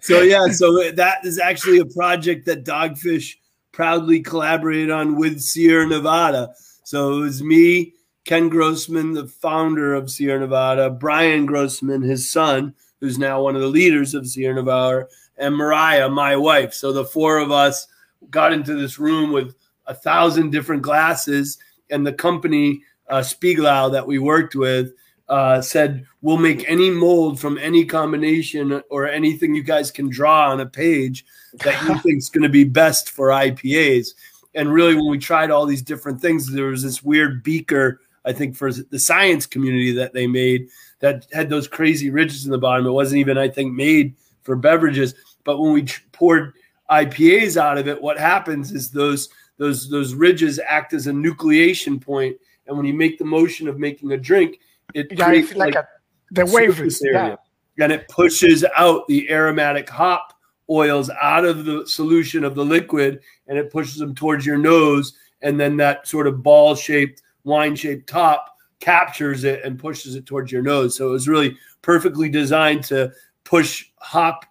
so 0.00 0.22
yeah, 0.22 0.46
so 0.48 0.90
that 0.92 1.18
is 1.24 1.38
actually 1.38 1.78
a 1.78 1.84
project 1.86 2.46
that 2.46 2.64
Dogfish 2.64 3.34
proudly 3.72 4.20
collaborated 4.20 4.90
on 4.90 5.16
with 5.16 5.40
Sierra 5.40 5.86
Nevada. 5.86 6.50
So 6.84 7.18
it 7.18 7.20
was 7.20 7.42
me, 7.42 7.92
Ken 8.24 8.48
Grossman, 8.48 9.12
the 9.12 9.26
founder 9.26 9.94
of 9.94 10.10
Sierra 10.10 10.40
Nevada, 10.40 10.88
Brian 10.90 11.44
Grossman, 11.46 12.00
his 12.02 12.30
son, 12.30 12.74
who's 13.02 13.18
now 13.18 13.42
one 13.42 13.56
of 13.56 13.60
the 13.60 13.66
leaders 13.66 14.14
of 14.14 14.28
Sierra 14.28 15.06
and 15.36 15.56
Mariah, 15.56 16.08
my 16.08 16.36
wife. 16.36 16.72
So 16.72 16.92
the 16.92 17.04
four 17.04 17.38
of 17.38 17.50
us 17.50 17.88
got 18.30 18.52
into 18.52 18.76
this 18.76 18.96
room 18.96 19.32
with 19.32 19.56
a 19.88 19.92
thousand 19.92 20.50
different 20.50 20.82
glasses, 20.82 21.58
and 21.90 22.06
the 22.06 22.12
company 22.12 22.80
uh, 23.10 23.18
Spiegelau 23.18 23.90
that 23.90 24.06
we 24.06 24.20
worked 24.20 24.54
with 24.54 24.92
uh, 25.28 25.60
said, 25.60 26.06
"We'll 26.20 26.38
make 26.38 26.64
any 26.70 26.90
mold 26.90 27.40
from 27.40 27.58
any 27.58 27.84
combination 27.84 28.80
or 28.88 29.08
anything 29.08 29.52
you 29.52 29.64
guys 29.64 29.90
can 29.90 30.08
draw 30.08 30.52
on 30.52 30.60
a 30.60 30.66
page 30.66 31.24
that 31.64 31.82
you 31.82 31.98
think 32.02 32.18
is 32.18 32.30
going 32.30 32.44
to 32.44 32.48
be 32.48 32.62
best 32.62 33.10
for 33.10 33.30
IPAs." 33.30 34.10
And 34.54 34.72
really, 34.72 34.94
when 34.94 35.10
we 35.10 35.18
tried 35.18 35.50
all 35.50 35.66
these 35.66 35.82
different 35.82 36.20
things, 36.20 36.52
there 36.52 36.66
was 36.66 36.84
this 36.84 37.02
weird 37.02 37.42
beaker, 37.42 38.00
I 38.24 38.32
think, 38.32 38.54
for 38.54 38.72
the 38.72 38.98
science 39.00 39.44
community 39.44 39.90
that 39.90 40.12
they 40.12 40.28
made 40.28 40.68
that 41.02 41.26
had 41.32 41.50
those 41.50 41.68
crazy 41.68 42.10
ridges 42.10 42.46
in 42.46 42.52
the 42.52 42.58
bottom. 42.58 42.86
It 42.86 42.92
wasn't 42.92 43.18
even, 43.18 43.36
I 43.36 43.48
think, 43.48 43.74
made 43.74 44.14
for 44.42 44.56
beverages. 44.56 45.14
But 45.44 45.58
when 45.58 45.72
we 45.72 45.86
poured 46.12 46.54
IPAs 46.90 47.60
out 47.60 47.76
of 47.76 47.88
it, 47.88 48.00
what 48.00 48.18
happens 48.18 48.72
is 48.72 48.90
those 48.90 49.28
those 49.58 49.90
those 49.90 50.14
ridges 50.14 50.58
act 50.66 50.94
as 50.94 51.08
a 51.08 51.12
nucleation 51.12 52.00
point, 52.00 52.36
and 52.66 52.76
when 52.76 52.86
you 52.86 52.94
make 52.94 53.18
the 53.18 53.24
motion 53.24 53.68
of 53.68 53.78
making 53.78 54.12
a 54.12 54.16
drink, 54.16 54.60
it 54.94 55.08
yeah, 55.10 55.26
creates 55.26 55.54
like, 55.54 55.74
like 55.74 55.84
a, 55.84 55.88
the 56.30 56.46
wave 56.46 56.80
area, 56.80 57.38
yeah. 57.76 57.84
and 57.84 57.92
it 57.92 58.08
pushes 58.08 58.64
out 58.76 59.06
the 59.08 59.30
aromatic 59.30 59.90
hop 59.90 60.32
oils 60.70 61.10
out 61.20 61.44
of 61.44 61.64
the 61.64 61.86
solution 61.86 62.44
of 62.44 62.54
the 62.54 62.64
liquid, 62.64 63.20
and 63.48 63.58
it 63.58 63.70
pushes 63.72 63.96
them 63.96 64.14
towards 64.14 64.46
your 64.46 64.56
nose, 64.56 65.14
and 65.42 65.58
then 65.58 65.76
that 65.76 66.06
sort 66.06 66.28
of 66.28 66.42
ball 66.42 66.74
shaped 66.74 67.22
wine 67.44 67.74
shaped 67.74 68.08
top 68.08 68.51
captures 68.82 69.44
it 69.44 69.64
and 69.64 69.78
pushes 69.78 70.16
it 70.16 70.26
towards 70.26 70.50
your 70.50 70.60
nose. 70.62 70.96
So 70.96 71.08
it 71.08 71.12
was 71.12 71.28
really 71.28 71.56
perfectly 71.82 72.28
designed 72.28 72.82
to 72.84 73.12
push 73.44 73.86
hop 73.98 74.44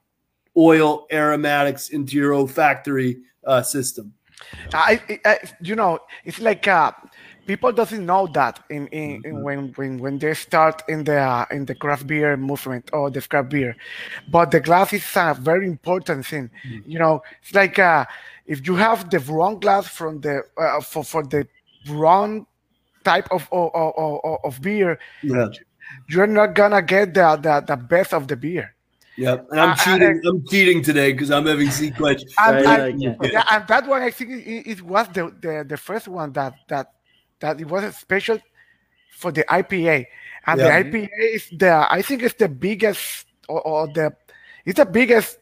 oil 0.56 1.06
aromatics 1.12 1.90
into 1.90 2.16
your 2.16 2.34
olfactory 2.34 3.20
uh, 3.46 3.62
system. 3.62 4.14
I, 4.74 5.02
I, 5.26 5.38
you 5.62 5.76
know, 5.76 6.00
it's 6.24 6.40
like 6.40 6.66
uh, 6.68 6.94
people 7.46 7.74
doesn't 7.74 8.06
know 8.06 8.28
that 8.34 8.64
in, 8.70 8.88
in, 8.88 9.10
in, 9.12 9.22
mm-hmm. 9.22 9.44
when, 9.44 9.74
when 9.76 9.98
when 10.00 10.18
they 10.18 10.34
start 10.34 10.82
in 10.88 11.04
the 11.04 11.20
uh, 11.20 11.46
in 11.52 11.66
the 11.66 11.76
craft 11.76 12.08
beer 12.08 12.38
movement 12.38 12.90
or 12.94 13.12
the 13.12 13.22
craft 13.22 13.50
beer, 13.50 13.76
but 14.30 14.50
the 14.52 14.62
glass 14.62 14.94
is 14.94 15.06
a 15.16 15.36
very 15.40 15.68
important 15.68 16.26
thing. 16.26 16.50
Mm-hmm. 16.66 16.90
You 16.90 17.00
know, 17.00 17.22
it's 17.42 17.54
like 17.54 17.78
uh, 17.78 18.06
if 18.46 18.66
you 18.66 18.76
have 18.76 19.10
the 19.10 19.20
wrong 19.20 19.60
glass 19.60 19.88
from 19.88 20.22
the 20.22 20.44
uh, 20.58 20.82
for 20.82 21.04
for 21.04 21.24
the 21.24 21.48
wrong 21.90 22.48
type 23.04 23.28
of 23.32 23.48
of, 23.52 23.72
of, 23.74 24.40
of 24.44 24.62
beer, 24.62 25.00
yeah. 25.24 25.48
you're 26.10 26.28
not 26.28 26.54
gonna 26.56 26.82
get 26.82 27.14
the, 27.14 27.38
the 27.38 27.64
the 27.68 27.78
best 27.78 28.14
of 28.14 28.28
the 28.28 28.36
beer. 28.36 28.76
Yep, 29.18 29.48
and 29.52 29.60
I'm 29.60 29.70
uh, 29.72 29.76
cheating. 29.76 30.22
I'm 30.26 30.48
cheating 30.48 30.82
today 30.82 31.12
because 31.12 31.32
I'm 31.32 31.46
having 31.46 31.68
SeaQuench. 31.68 32.24
and, 32.40 32.66
and, 32.66 33.02
yeah. 33.02 33.16
yeah. 33.22 33.44
and 33.52 33.68
that 33.68 33.88
one 33.88 34.02
I 34.02 34.10
think 34.10 34.32
it, 34.32 34.68
it, 34.70 34.82
was 34.82 35.08
the, 35.10 35.36
the 35.42 35.66
the 35.68 35.78
first 35.78 36.08
one 36.08 36.32
that 36.34 36.54
that 36.70 36.94
that 37.40 37.60
it 37.60 37.68
was 37.68 37.96
special 37.98 38.40
for 39.12 39.32
the 39.32 39.44
IPA, 39.44 40.08
and 40.48 40.60
yeah. 40.60 40.82
the 40.82 40.90
IPA 40.90 41.10
is 41.20 41.50
the 41.52 41.88
I 41.92 42.02
think 42.02 42.24
it's 42.24 42.36
the 42.36 42.50
biggest 42.50 43.28
or, 43.50 43.62
or 43.62 43.88
the 43.88 44.16
it's 44.66 44.78
the 44.78 44.86
biggest 44.86 45.40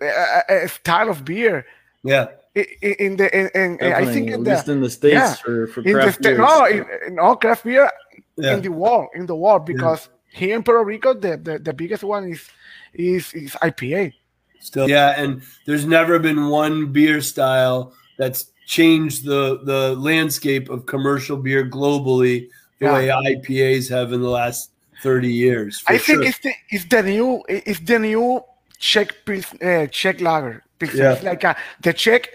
uh 0.00 0.66
style 0.66 1.08
of 1.08 1.24
beer. 1.24 1.66
Yeah. 2.04 2.26
In, 2.54 3.16
the 3.16 3.30
in, 3.32 3.78
in 3.80 3.92
I 3.92 4.04
think 4.06 4.28
in 4.28 4.42
the, 4.42 4.64
in 4.66 4.80
the 4.80 4.90
states 4.90 5.14
yeah, 5.14 5.34
for, 5.34 5.68
for 5.68 5.82
craft 5.82 6.20
beer. 6.20 6.36
No, 6.36 6.64
in, 6.64 6.84
in, 7.06 7.18
all 7.20 7.36
craft 7.36 7.62
beer 7.62 7.88
yeah. 8.36 8.54
in 8.54 8.62
the 8.62 8.70
world 8.70 9.08
in 9.14 9.26
the 9.26 9.36
world 9.36 9.64
because 9.64 10.08
here 10.32 10.56
in 10.56 10.64
Puerto 10.64 10.82
Rico 10.82 11.14
the, 11.14 11.36
the, 11.36 11.60
the 11.60 11.72
biggest 11.72 12.02
one 12.02 12.28
is 12.28 12.48
is 12.92 13.32
is 13.34 13.52
IPA. 13.62 14.14
Still, 14.58 14.90
yeah, 14.90 15.14
and 15.16 15.42
there's 15.64 15.86
never 15.86 16.18
been 16.18 16.48
one 16.48 16.92
beer 16.92 17.20
style 17.20 17.92
that's 18.18 18.50
changed 18.66 19.24
the 19.24 19.60
the 19.64 19.94
landscape 19.96 20.68
of 20.70 20.86
commercial 20.86 21.36
beer 21.36 21.64
globally 21.64 22.48
the 22.80 22.86
yeah. 22.86 23.20
way 23.20 23.36
IPAs 23.36 23.88
have 23.88 24.12
in 24.12 24.20
the 24.20 24.28
last 24.28 24.72
30 25.02 25.32
years. 25.32 25.82
I 25.86 25.96
sure. 25.96 26.16
think 26.16 26.28
it's 26.28 26.38
the 26.40 26.52
it's 26.70 26.84
the 26.86 27.02
new 27.02 27.42
it's 27.48 27.80
the 27.80 27.98
new 27.98 28.42
Czech 28.78 29.14
uh, 29.28 29.86
Czech 29.86 30.20
lager. 30.20 30.64
Yeah. 30.80 31.12
It's 31.12 31.22
like 31.22 31.44
a, 31.44 31.56
the 31.82 31.92
Czech 31.92 32.28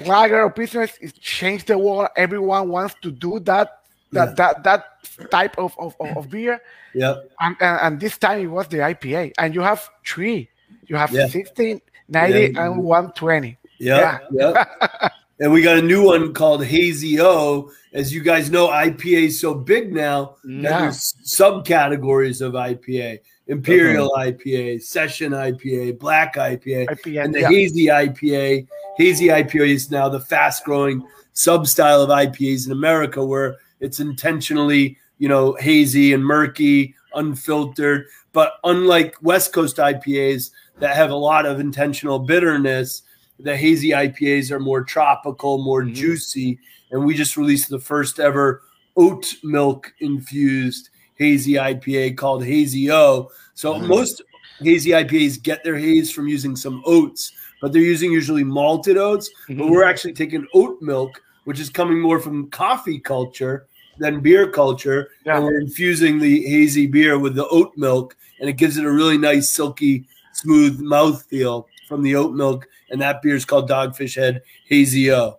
lager 0.00 0.40
of 0.40 0.54
business 0.54 0.96
is 1.00 1.12
change 1.14 1.64
the 1.64 1.78
world. 1.78 2.08
Everyone 2.16 2.68
wants 2.68 2.94
to 3.02 3.10
do 3.10 3.40
that 3.40 3.82
that 4.12 4.28
yeah. 4.28 4.34
that 4.34 4.64
that 4.64 5.30
type 5.30 5.58
of, 5.58 5.74
of, 5.78 5.94
of 6.00 6.30
beer. 6.30 6.60
Yeah. 6.94 7.16
And, 7.40 7.56
and, 7.60 7.80
and 7.80 8.00
this 8.00 8.18
time 8.18 8.40
it 8.40 8.46
was 8.46 8.68
the 8.68 8.78
IPA. 8.78 9.32
And 9.38 9.54
you 9.54 9.60
have 9.60 9.88
three. 10.04 10.48
You 10.86 10.96
have 10.96 11.12
yeah. 11.12 11.26
60, 11.26 11.82
90, 12.08 12.38
yeah. 12.38 12.64
and 12.64 12.82
120. 12.82 13.58
Yeah. 13.78 14.18
Yeah. 14.30 14.64
and 15.40 15.52
we 15.52 15.62
got 15.62 15.78
a 15.78 15.82
new 15.82 16.04
one 16.04 16.32
called 16.32 16.64
Hazy 16.64 17.20
O. 17.20 17.70
As 17.92 18.12
you 18.12 18.22
guys 18.22 18.50
know, 18.50 18.68
IPA 18.68 19.26
is 19.26 19.40
so 19.40 19.54
big 19.54 19.92
now 19.92 20.36
that 20.44 20.62
there's 20.62 21.14
subcategories 21.24 22.40
of 22.40 22.52
IPA. 22.52 23.20
Imperial 23.48 24.10
IPA, 24.16 24.82
Session 24.82 25.32
IPA, 25.32 25.98
Black 25.98 26.34
IPA, 26.34 26.88
IPA 26.88 27.24
and 27.24 27.34
the 27.34 27.40
yeah. 27.40 27.48
Hazy 27.48 27.86
IPA. 27.86 28.66
Hazy 28.96 29.26
IPA 29.28 29.68
is 29.68 29.90
now 29.90 30.08
the 30.08 30.20
fast 30.20 30.64
growing 30.64 31.06
sub 31.32 31.66
style 31.66 32.02
of 32.02 32.10
IPAs 32.10 32.66
in 32.66 32.72
America 32.72 33.24
where 33.24 33.56
it's 33.80 34.00
intentionally 34.00 34.98
you 35.18 35.28
know, 35.28 35.54
hazy 35.54 36.12
and 36.12 36.24
murky, 36.24 36.94
unfiltered. 37.14 38.06
But 38.32 38.54
unlike 38.64 39.16
West 39.22 39.52
Coast 39.52 39.76
IPAs 39.76 40.50
that 40.78 40.96
have 40.96 41.10
a 41.10 41.16
lot 41.16 41.46
of 41.46 41.60
intentional 41.60 42.18
bitterness, 42.18 43.02
the 43.38 43.56
hazy 43.56 43.90
IPAs 43.90 44.50
are 44.50 44.60
more 44.60 44.82
tropical, 44.82 45.58
more 45.58 45.82
mm-hmm. 45.82 45.94
juicy. 45.94 46.58
And 46.90 47.04
we 47.04 47.14
just 47.14 47.36
released 47.36 47.70
the 47.70 47.78
first 47.78 48.20
ever 48.20 48.62
oat 48.96 49.34
milk 49.42 49.92
infused 50.00 50.90
hazy 51.16 51.54
IPA 51.54 52.16
called 52.16 52.44
Hazy 52.44 52.90
O. 52.90 53.30
So 53.54 53.74
mm-hmm. 53.74 53.88
most 53.88 54.22
hazy 54.60 54.90
IPAs 54.90 55.42
get 55.42 55.64
their 55.64 55.76
haze 55.76 56.10
from 56.10 56.28
using 56.28 56.56
some 56.56 56.82
oats, 56.86 57.32
but 57.60 57.72
they're 57.72 57.82
using 57.82 58.12
usually 58.12 58.44
malted 58.44 58.96
oats. 58.96 59.28
Mm-hmm. 59.48 59.58
But 59.58 59.68
we're 59.68 59.84
actually 59.84 60.12
taking 60.14 60.46
oat 60.54 60.80
milk, 60.80 61.22
which 61.44 61.60
is 61.60 61.70
coming 61.70 62.00
more 62.00 62.20
from 62.20 62.50
coffee 62.50 62.98
culture 62.98 63.66
than 63.98 64.20
beer 64.20 64.50
culture. 64.50 65.10
Yeah. 65.24 65.36
And 65.36 65.44
we're 65.44 65.60
infusing 65.60 66.18
the 66.18 66.42
hazy 66.46 66.86
beer 66.86 67.18
with 67.18 67.34
the 67.34 67.48
oat 67.48 67.72
milk, 67.76 68.16
and 68.40 68.48
it 68.48 68.54
gives 68.54 68.76
it 68.76 68.84
a 68.84 68.92
really 68.92 69.18
nice, 69.18 69.50
silky, 69.50 70.06
smooth 70.32 70.80
mouth 70.80 71.24
feel 71.24 71.66
from 71.88 72.02
the 72.02 72.16
oat 72.16 72.34
milk. 72.34 72.68
And 72.90 73.00
that 73.00 73.22
beer 73.22 73.34
is 73.34 73.44
called 73.44 73.68
Dogfish 73.68 74.16
Head 74.16 74.42
Hazy 74.68 75.10
O. 75.12 75.38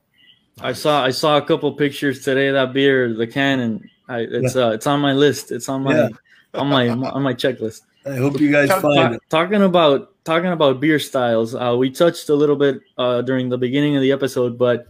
I 0.59 0.73
saw 0.73 1.03
I 1.03 1.11
saw 1.11 1.38
a 1.38 1.41
couple 1.41 1.71
pictures 1.73 2.23
today. 2.23 2.47
Of 2.47 2.55
that 2.55 2.73
beer, 2.73 3.13
the 3.13 3.28
can, 3.28 3.59
and 3.59 3.88
I, 4.07 4.19
it's 4.19 4.55
yeah. 4.55 4.65
uh, 4.65 4.69
it's 4.71 4.87
on 4.87 4.99
my 4.99 5.13
list. 5.13 5.51
It's 5.51 5.69
on 5.69 5.83
my 5.83 5.95
yeah. 5.95 6.09
on 6.53 6.67
my 6.67 6.89
on 6.89 7.23
my 7.23 7.33
checklist. 7.33 7.81
I 8.05 8.15
hope 8.15 8.39
you 8.39 8.51
guys 8.51 8.71
find 8.81 9.15
it. 9.15 9.21
Talking 9.29 9.63
about 9.63 10.13
talking 10.23 10.51
about 10.51 10.79
beer 10.79 10.99
styles, 10.99 11.55
uh, 11.55 11.75
we 11.77 11.89
touched 11.89 12.29
a 12.29 12.35
little 12.35 12.55
bit 12.55 12.79
uh, 12.97 13.21
during 13.21 13.49
the 13.49 13.57
beginning 13.57 13.95
of 13.95 14.01
the 14.01 14.11
episode, 14.11 14.57
but 14.57 14.87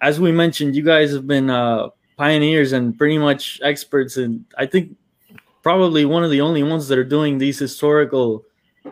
as 0.00 0.20
we 0.20 0.30
mentioned, 0.32 0.76
you 0.76 0.82
guys 0.82 1.12
have 1.12 1.26
been 1.26 1.50
uh, 1.50 1.88
pioneers 2.18 2.72
and 2.72 2.98
pretty 2.98 3.16
much 3.16 3.60
experts 3.62 4.16
and 4.16 4.44
I 4.58 4.66
think 4.66 4.96
probably 5.62 6.04
one 6.04 6.24
of 6.24 6.30
the 6.30 6.40
only 6.40 6.62
ones 6.62 6.88
that 6.88 6.98
are 6.98 7.04
doing 7.04 7.38
these 7.38 7.58
historical 7.58 8.44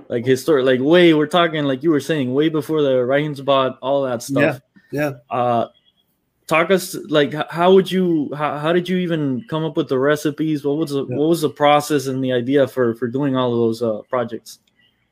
like 0.08 0.24
historic 0.24 0.64
like 0.64 0.80
way 0.80 1.12
we're 1.12 1.26
talking 1.26 1.64
like 1.64 1.82
you 1.82 1.90
were 1.90 2.00
saying 2.00 2.32
way 2.32 2.48
before 2.48 2.82
the 2.82 2.92
Reinheitsgebot 2.92 3.78
all 3.82 4.02
that 4.02 4.22
stuff. 4.22 4.60
Yeah. 4.92 5.10
Yeah. 5.30 5.66
Talk 6.46 6.70
us 6.70 6.94
like 7.08 7.34
how 7.50 7.72
would 7.72 7.90
you 7.90 8.30
how, 8.34 8.58
how 8.58 8.72
did 8.72 8.88
you 8.88 8.98
even 8.98 9.44
come 9.48 9.64
up 9.64 9.76
with 9.76 9.88
the 9.88 9.98
recipes 9.98 10.64
what 10.64 10.76
was 10.76 10.90
the 10.90 11.04
yeah. 11.04 11.16
what 11.16 11.28
was 11.28 11.40
the 11.40 11.50
process 11.50 12.06
and 12.06 12.22
the 12.22 12.32
idea 12.32 12.68
for 12.68 12.94
for 12.94 13.08
doing 13.08 13.34
all 13.34 13.52
of 13.52 13.58
those 13.58 13.82
uh 13.82 14.02
projects 14.02 14.60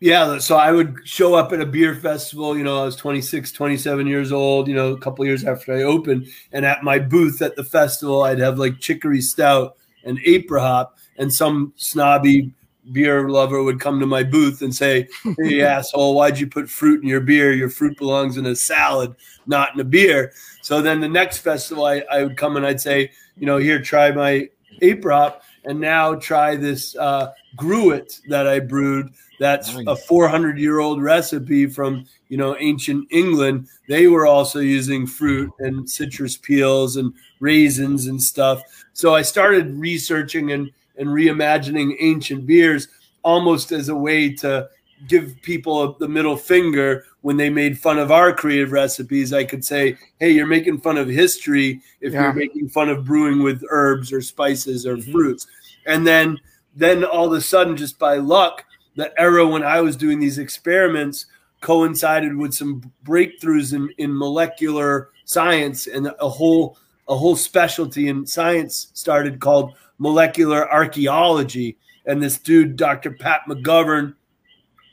yeah, 0.04 0.36
so 0.36 0.56
I 0.56 0.70
would 0.70 0.98
show 1.04 1.34
up 1.34 1.52
at 1.52 1.62
a 1.62 1.66
beer 1.66 1.94
festival, 1.94 2.58
you 2.58 2.62
know, 2.62 2.82
I 2.82 2.84
was 2.84 2.94
26, 2.94 3.52
27 3.52 4.06
years 4.06 4.32
old, 4.32 4.68
you 4.68 4.74
know, 4.74 4.92
a 4.92 4.98
couple 4.98 5.24
years 5.24 5.44
after 5.44 5.72
I 5.72 5.84
opened, 5.84 6.26
and 6.52 6.66
at 6.66 6.82
my 6.82 6.98
booth 6.98 7.40
at 7.40 7.56
the 7.56 7.64
festival, 7.64 8.22
I'd 8.22 8.38
have 8.38 8.58
like 8.58 8.80
chicory 8.80 9.22
stout 9.22 9.78
and 10.04 10.18
apricot, 10.26 10.92
and 11.16 11.32
some 11.32 11.72
snobby 11.76 12.52
beer 12.92 13.28
lover 13.28 13.62
would 13.62 13.80
come 13.80 14.00
to 14.00 14.06
my 14.06 14.22
booth 14.22 14.62
and 14.62 14.74
say, 14.74 15.08
"Hey 15.38 15.60
asshole, 15.62 16.14
why'd 16.14 16.38
you 16.38 16.46
put 16.46 16.68
fruit 16.68 17.02
in 17.02 17.08
your 17.08 17.20
beer? 17.20 17.52
Your 17.52 17.70
fruit 17.70 17.96
belongs 17.96 18.36
in 18.36 18.46
a 18.46 18.56
salad, 18.56 19.14
not 19.46 19.74
in 19.74 19.80
a 19.80 19.84
beer." 19.84 20.32
So 20.62 20.82
then 20.82 21.00
the 21.00 21.08
next 21.08 21.38
festival, 21.38 21.86
I, 21.86 22.04
I 22.10 22.22
would 22.22 22.36
come 22.36 22.56
and 22.56 22.66
I'd 22.66 22.80
say, 22.80 23.10
"You 23.36 23.46
know, 23.46 23.58
here, 23.58 23.80
try 23.80 24.10
my 24.10 24.48
apricot, 24.82 25.42
and 25.64 25.80
now 25.80 26.14
try 26.14 26.56
this 26.56 26.96
uh, 26.96 27.32
gruit 27.56 28.20
that 28.28 28.46
I 28.46 28.60
brewed." 28.60 29.12
That's 29.40 29.74
nice. 29.74 29.86
a 29.86 29.96
400 29.96 30.58
year 30.58 30.78
old 30.78 31.02
recipe 31.02 31.66
from 31.66 32.06
you 32.28 32.36
know 32.36 32.56
ancient 32.58 33.08
England. 33.10 33.68
They 33.88 34.06
were 34.06 34.26
also 34.26 34.60
using 34.60 35.06
fruit 35.06 35.50
and 35.58 35.88
citrus 35.88 36.36
peels 36.36 36.96
and 36.96 37.12
raisins 37.40 38.06
and 38.06 38.22
stuff. 38.22 38.62
So 38.92 39.14
I 39.14 39.22
started 39.22 39.74
researching 39.78 40.52
and 40.52 40.70
and 40.96 41.08
reimagining 41.08 41.96
ancient 42.00 42.46
beers 42.46 42.88
almost 43.22 43.72
as 43.72 43.88
a 43.88 43.94
way 43.94 44.32
to 44.34 44.68
give 45.08 45.36
people 45.42 45.94
the 45.94 46.08
middle 46.08 46.36
finger 46.36 47.04
when 47.22 47.36
they 47.36 47.50
made 47.50 47.78
fun 47.78 47.98
of 47.98 48.12
our 48.12 48.32
creative 48.32 48.72
recipes. 48.72 49.32
I 49.32 49.44
could 49.44 49.64
say, 49.64 49.96
"Hey, 50.20 50.30
you're 50.30 50.46
making 50.46 50.80
fun 50.80 50.98
of 50.98 51.08
history 51.08 51.80
if 52.00 52.12
yeah. 52.12 52.22
you're 52.22 52.32
making 52.32 52.68
fun 52.68 52.88
of 52.88 53.04
brewing 53.04 53.42
with 53.42 53.62
herbs 53.70 54.12
or 54.12 54.20
spices 54.20 54.86
or 54.86 54.96
mm-hmm. 54.96 55.12
fruits." 55.12 55.46
And 55.86 56.06
then 56.06 56.38
then 56.76 57.04
all 57.04 57.26
of 57.26 57.32
a 57.32 57.40
sudden 57.40 57.76
just 57.76 57.98
by 57.98 58.16
luck 58.16 58.64
the 58.96 59.12
era 59.20 59.46
when 59.46 59.62
I 59.62 59.80
was 59.80 59.96
doing 59.96 60.20
these 60.20 60.38
experiments 60.38 61.26
coincided 61.60 62.36
with 62.36 62.52
some 62.52 62.92
breakthroughs 63.04 63.72
in, 63.72 63.90
in 63.98 64.16
molecular 64.16 65.10
science 65.24 65.86
and 65.86 66.12
a 66.20 66.28
whole 66.28 66.76
a 67.08 67.16
whole 67.16 67.36
specialty 67.36 68.08
in 68.08 68.26
science 68.26 68.88
started 68.94 69.40
called 69.40 69.74
molecular 69.98 70.70
archaeology 70.70 71.76
and 72.06 72.22
this 72.22 72.38
dude, 72.38 72.76
Dr. 72.76 73.12
Pat 73.12 73.42
McGovern, 73.48 74.14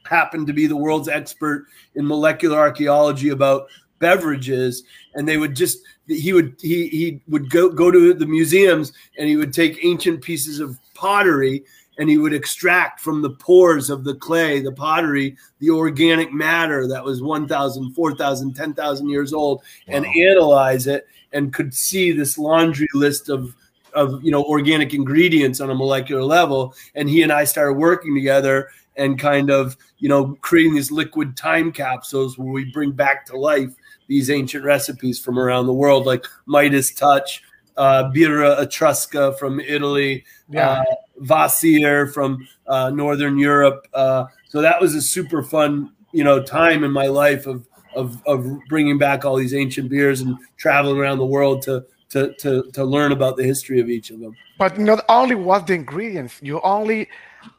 happened 0.05 0.47
to 0.47 0.53
be 0.53 0.67
the 0.67 0.75
world's 0.75 1.07
expert 1.07 1.67
in 1.95 2.05
molecular 2.05 2.57
archaeology 2.57 3.29
about 3.29 3.67
beverages 3.99 4.83
and 5.13 5.27
they 5.27 5.37
would 5.37 5.55
just 5.55 5.77
he 6.07 6.33
would 6.33 6.55
he 6.59 6.87
he 6.87 7.21
would 7.27 7.49
go 7.51 7.69
go 7.69 7.91
to 7.91 8.13
the 8.13 8.25
museums 8.25 8.91
and 9.17 9.29
he 9.29 9.37
would 9.37 9.53
take 9.53 9.85
ancient 9.85 10.21
pieces 10.21 10.59
of 10.59 10.77
pottery 10.95 11.63
and 11.99 12.09
he 12.09 12.17
would 12.17 12.33
extract 12.33 12.99
from 12.99 13.21
the 13.21 13.29
pores 13.29 13.91
of 13.91 14.03
the 14.03 14.15
clay 14.15 14.59
the 14.59 14.71
pottery 14.71 15.37
the 15.59 15.69
organic 15.69 16.33
matter 16.33 16.87
that 16.87 17.05
was 17.05 17.21
1000 17.21 17.93
4000 17.93 18.55
10000 18.55 19.07
years 19.07 19.33
old 19.33 19.59
wow. 19.87 19.97
and 19.97 20.05
analyze 20.07 20.87
it 20.87 21.05
and 21.31 21.53
could 21.53 21.73
see 21.73 22.11
this 22.11 22.39
laundry 22.39 22.87
list 22.95 23.29
of 23.29 23.55
of 23.93 24.23
you 24.23 24.31
know 24.31 24.43
organic 24.43 24.93
ingredients 24.93 25.59
on 25.59 25.69
a 25.69 25.75
molecular 25.75 26.23
level 26.23 26.73
and 26.95 27.09
he 27.09 27.21
and 27.21 27.31
I 27.31 27.43
started 27.43 27.73
working 27.73 28.15
together 28.15 28.69
and 28.97 29.19
kind 29.19 29.49
of 29.49 29.77
you 29.99 30.09
know 30.09 30.37
creating 30.41 30.75
these 30.75 30.91
liquid 30.91 31.35
time 31.37 31.71
capsules 31.71 32.37
where 32.37 32.51
we 32.51 32.71
bring 32.71 32.91
back 32.91 33.25
to 33.27 33.37
life 33.37 33.73
these 34.07 34.29
ancient 34.29 34.63
recipes 34.63 35.19
from 35.19 35.39
around 35.39 35.65
the 35.65 35.73
world 35.73 36.05
like 36.05 36.25
Midas 36.45 36.93
touch 36.93 37.43
uh, 37.77 38.05
birra 38.11 38.59
etrusca 38.59 39.37
from 39.37 39.59
Italy 39.59 40.23
yeah. 40.49 40.69
uh, 40.69 40.83
Kvasir 41.21 42.13
from 42.13 42.47
uh, 42.67 42.89
Northern 42.89 43.37
Europe 43.37 43.87
uh, 43.93 44.25
so 44.47 44.61
that 44.61 44.81
was 44.81 44.95
a 44.95 45.01
super 45.01 45.43
fun 45.43 45.91
you 46.11 46.23
know 46.23 46.41
time 46.41 46.83
in 46.83 46.91
my 46.91 47.07
life 47.07 47.47
of 47.47 47.65
of, 47.95 48.21
of 48.25 48.47
bringing 48.69 48.97
back 48.97 49.25
all 49.25 49.35
these 49.35 49.53
ancient 49.53 49.89
beers 49.89 50.21
and 50.21 50.37
traveling 50.57 50.97
around 50.97 51.17
the 51.17 51.25
world 51.25 51.61
to 51.63 51.85
to, 52.11 52.33
to, 52.35 52.63
to 52.71 52.83
learn 52.83 53.11
about 53.11 53.37
the 53.37 53.43
history 53.43 53.79
of 53.79 53.89
each 53.89 54.11
of 54.11 54.19
them. 54.19 54.35
But 54.57 54.77
not 54.77 55.03
only 55.09 55.35
was 55.35 55.65
the 55.65 55.73
ingredients, 55.73 56.39
you 56.41 56.61
only 56.61 57.09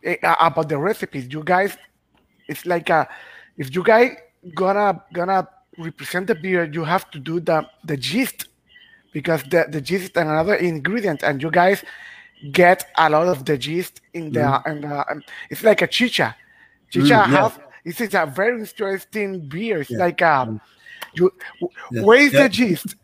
uh, 0.07 0.34
about 0.40 0.68
the 0.68 0.78
recipes. 0.78 1.26
You 1.30 1.42
guys, 1.42 1.76
it's 2.48 2.64
like 2.66 2.90
a, 2.90 3.09
if 3.57 3.74
you 3.74 3.82
guys 3.82 4.16
gonna 4.55 5.03
gonna 5.12 5.48
represent 5.78 6.26
the 6.26 6.34
beer, 6.34 6.64
you 6.64 6.84
have 6.84 7.11
to 7.11 7.18
do 7.18 7.40
the 7.40 7.66
the 7.84 7.96
gist, 7.96 8.48
because 9.12 9.42
the 9.44 9.66
the 9.68 9.80
yeast 9.80 10.11
is 10.11 10.16
another 10.16 10.55
ingredient, 10.55 11.22
and 11.22 11.42
you 11.42 11.50
guys 11.50 11.84
get 12.53 12.90
a 12.98 13.09
lot 13.09 13.28
of 13.28 13.44
the 13.44 13.57
gist 13.57 14.00
in 14.14 14.32
the 14.32 14.40
mm. 14.40 14.62
and 14.66 14.84
um, 14.84 15.22
it's 15.50 15.62
like 15.62 15.82
a 15.82 15.86
chicha. 15.86 16.36
Chicha 16.90 17.07
mm, 17.07 17.09
yeah. 17.09 17.26
has 17.26 17.59
this 17.84 18.00
is 18.00 18.14
a 18.14 18.26
very 18.26 18.61
interesting 18.61 19.48
beer. 19.48 19.80
It's 19.80 19.90
yeah. 19.90 19.98
like 19.98 20.22
um, 20.22 20.61
you 21.14 21.32
yeah. 21.90 22.02
where 22.02 22.20
is 22.20 22.32
yeah. 22.32 22.42
the 22.44 22.48
gist? 22.48 22.96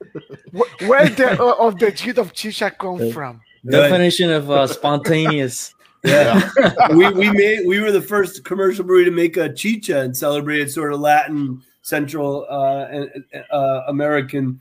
where 0.87 1.09
the 1.09 1.41
uh, 1.43 1.67
of 1.67 1.79
the 1.79 1.91
gist 1.91 2.19
of 2.19 2.33
chicha 2.33 2.71
come 2.71 3.11
from? 3.11 3.41
Definition 3.69 4.31
of 4.31 4.51
uh, 4.51 4.67
spontaneous. 4.67 5.75
Yeah, 6.05 6.49
we 6.95 7.11
we 7.11 7.29
made 7.33 7.67
we 7.67 7.81
were 7.81 7.91
the 7.91 8.01
first 8.01 8.45
commercial 8.45 8.85
brewery 8.85 9.05
to 9.07 9.11
make 9.11 9.37
a 9.37 9.53
chicha 9.53 10.03
and 10.03 10.17
celebrated 10.17 10.71
sort 10.71 10.93
of 10.93 11.01
Latin 11.01 11.61
Central 11.83 12.47
uh, 12.49 13.07
uh, 13.51 13.83
American 13.89 14.61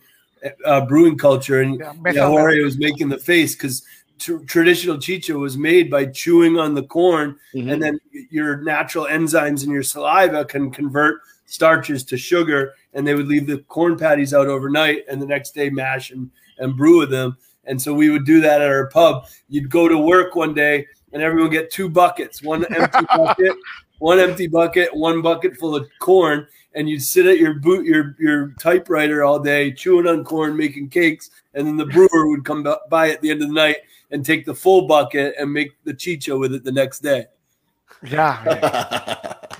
uh, 0.65 0.81
brewing 0.85 1.15
culture. 1.15 1.61
And 1.61 1.79
yeah, 1.79 1.93
yeah 2.07 2.27
Jorge 2.27 2.61
was 2.61 2.79
making 2.79 3.09
the 3.09 3.19
face 3.19 3.53
because 3.53 3.85
tr- 4.17 4.37
traditional 4.47 4.97
chicha 4.97 5.37
was 5.37 5.57
made 5.57 5.91
by 5.91 6.05
chewing 6.05 6.57
on 6.57 6.73
the 6.73 6.83
corn, 6.83 7.37
mm-hmm. 7.53 7.69
and 7.69 7.81
then 7.81 7.99
your 8.31 8.57
natural 8.63 9.05
enzymes 9.05 9.63
in 9.63 9.71
your 9.71 9.83
saliva 9.83 10.45
can 10.45 10.71
convert 10.71 11.21
starches 11.47 12.03
to 12.03 12.17
sugar, 12.17 12.75
and 12.93 13.05
they 13.05 13.15
would 13.15 13.27
leave 13.27 13.47
the 13.47 13.57
corn 13.63 13.97
patties 13.97 14.33
out 14.33 14.47
overnight, 14.47 15.03
and 15.09 15.21
the 15.21 15.25
next 15.25 15.55
day 15.55 15.69
mash 15.69 16.11
and 16.11 16.29
and 16.59 16.77
brew 16.77 16.99
with 16.99 17.09
them. 17.09 17.37
And 17.65 17.81
so 17.81 17.93
we 17.93 18.09
would 18.09 18.25
do 18.25 18.39
that 18.41 18.61
at 18.61 18.67
our 18.67 18.87
pub. 18.87 19.27
You'd 19.49 19.69
go 19.69 19.87
to 19.87 19.97
work 19.97 20.35
one 20.35 20.53
day 20.53 20.87
and 21.13 21.21
everyone 21.21 21.49
get 21.49 21.71
two 21.71 21.89
buckets, 21.89 22.41
one 22.41 22.65
empty 22.73 23.05
bucket, 23.15 23.55
one 23.99 24.19
empty 24.19 24.47
bucket, 24.47 24.95
one 24.95 25.21
bucket 25.21 25.57
full 25.57 25.75
of 25.75 25.87
corn, 25.99 26.47
and 26.75 26.89
you'd 26.89 27.03
sit 27.03 27.25
at 27.25 27.39
your 27.39 27.55
boot 27.55 27.85
your 27.85 28.15
your 28.19 28.53
typewriter 28.59 29.23
all 29.23 29.39
day 29.39 29.71
chewing 29.71 30.07
on 30.07 30.23
corn, 30.23 30.55
making 30.55 30.89
cakes, 30.89 31.29
and 31.53 31.67
then 31.67 31.77
the 31.77 31.85
brewer 31.85 32.29
would 32.29 32.45
come 32.45 32.65
by 32.89 33.09
at 33.09 33.21
the 33.21 33.31
end 33.31 33.41
of 33.41 33.47
the 33.47 33.53
night 33.53 33.77
and 34.11 34.25
take 34.25 34.45
the 34.45 34.55
full 34.55 34.87
bucket 34.87 35.35
and 35.37 35.51
make 35.51 35.71
the 35.83 35.93
chicha 35.93 36.37
with 36.37 36.53
it 36.53 36.63
the 36.63 36.71
next 36.71 36.99
day. 36.99 37.25
Yeah, 38.03 38.43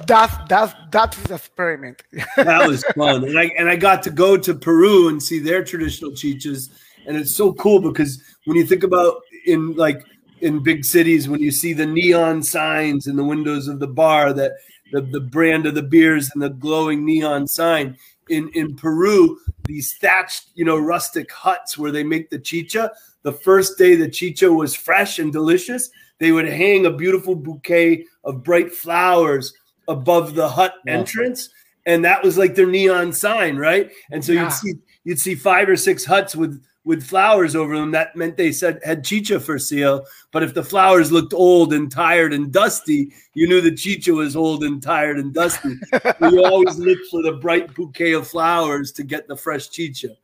that's 0.06 0.36
that's 0.48 0.74
that's 0.92 1.18
the 1.24 1.36
experiment. 1.36 2.04
that 2.38 2.68
was 2.68 2.84
fun, 2.96 3.24
and 3.24 3.38
I 3.38 3.46
and 3.58 3.70
I 3.70 3.76
got 3.76 4.04
to 4.04 4.12
go 4.12 4.38
to 4.38 4.54
Peru 4.54 5.10
and 5.10 5.22
see 5.22 5.40
their 5.40 5.64
traditional 5.64 6.12
chichas, 6.12 6.70
and 7.08 7.18
it's 7.18 7.36
so 7.36 7.54
cool 7.54 7.82
because 7.82 8.22
when 8.46 8.58
you 8.58 8.66
think 8.66 8.84
about 8.84 9.22
in 9.46 9.76
like 9.76 10.04
in 10.42 10.62
big 10.62 10.86
cities 10.86 11.28
when 11.28 11.40
you 11.40 11.50
see 11.50 11.74
the 11.74 11.86
neon 11.86 12.44
signs 12.44 13.08
in 13.08 13.16
the 13.16 13.24
windows 13.24 13.68
of 13.68 13.80
the 13.80 13.88
bar 13.88 14.34
that 14.34 14.52
the, 14.92 15.02
the 15.02 15.20
brand 15.20 15.66
of 15.66 15.74
the 15.74 15.82
beers 15.82 16.30
and 16.34 16.44
the 16.44 16.50
glowing 16.50 17.04
neon 17.04 17.48
sign 17.48 17.98
in 18.30 18.50
in 18.50 18.76
Peru 18.76 19.40
these 19.66 19.96
thatched 19.98 20.48
you 20.54 20.64
know 20.64 20.78
rustic 20.78 21.32
huts 21.32 21.78
where 21.78 21.92
they 21.92 22.04
make 22.04 22.30
the 22.30 22.40
chicha 22.40 22.92
the 23.24 23.32
first 23.32 23.78
day 23.78 23.96
the 23.96 24.10
chicha 24.10 24.52
was 24.52 24.76
fresh 24.76 25.18
and 25.18 25.34
delicious 25.34 25.90
they 26.20 26.32
would 26.32 26.48
hang 26.48 26.86
a 26.86 26.92
beautiful 26.92 27.36
bouquet 27.36 28.06
of 28.24 28.44
bright 28.44 28.72
flowers 28.72 29.54
above 29.88 30.36
the 30.36 30.48
hut 30.48 30.74
entrance 30.88 31.50
and 31.86 32.04
that 32.04 32.24
was 32.24 32.38
like 32.38 32.56
their 32.56 32.68
neon 32.68 33.14
sign 33.14 33.56
right 33.56 33.92
and 34.12 34.24
so 34.24 34.32
yeah. 34.32 34.44
you'd 34.44 34.54
see 34.54 34.74
you'd 35.04 35.20
see 35.20 35.36
five 35.36 35.70
or 35.70 35.78
six 35.78 36.04
huts 36.04 36.36
with 36.36 36.62
with 36.88 37.04
flowers 37.04 37.54
over 37.54 37.76
them, 37.76 37.92
that 37.92 38.16
meant 38.16 38.38
they 38.38 38.54
said 38.54 38.80
had 38.82 39.04
chicha 39.04 39.42
for 39.42 39.60
sale. 39.60 40.06
But 40.32 40.42
if 40.42 40.54
the 40.54 40.64
flowers 40.64 41.12
looked 41.12 41.34
old 41.34 41.74
and 41.74 41.92
tired 41.92 42.32
and 42.32 42.50
dusty, 42.52 43.12
you 43.34 43.46
knew 43.46 43.60
the 43.60 43.76
chicha 43.76 44.14
was 44.14 44.38
old 44.38 44.64
and 44.64 44.82
tired 44.82 45.20
and 45.20 45.34
dusty. 45.34 45.76
so 46.02 46.30
you 46.30 46.46
always 46.46 46.80
looked 46.80 47.08
for 47.12 47.22
the 47.22 47.34
bright 47.34 47.76
bouquet 47.76 48.14
of 48.14 48.26
flowers 48.26 48.94
to 48.94 49.04
get 49.04 49.28
the 49.28 49.36
fresh 49.36 49.68
chicha. 49.68 50.16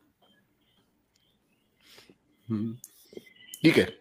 Hmm. 2.47 2.71
You 3.59 3.73
Yeah. 3.73 3.93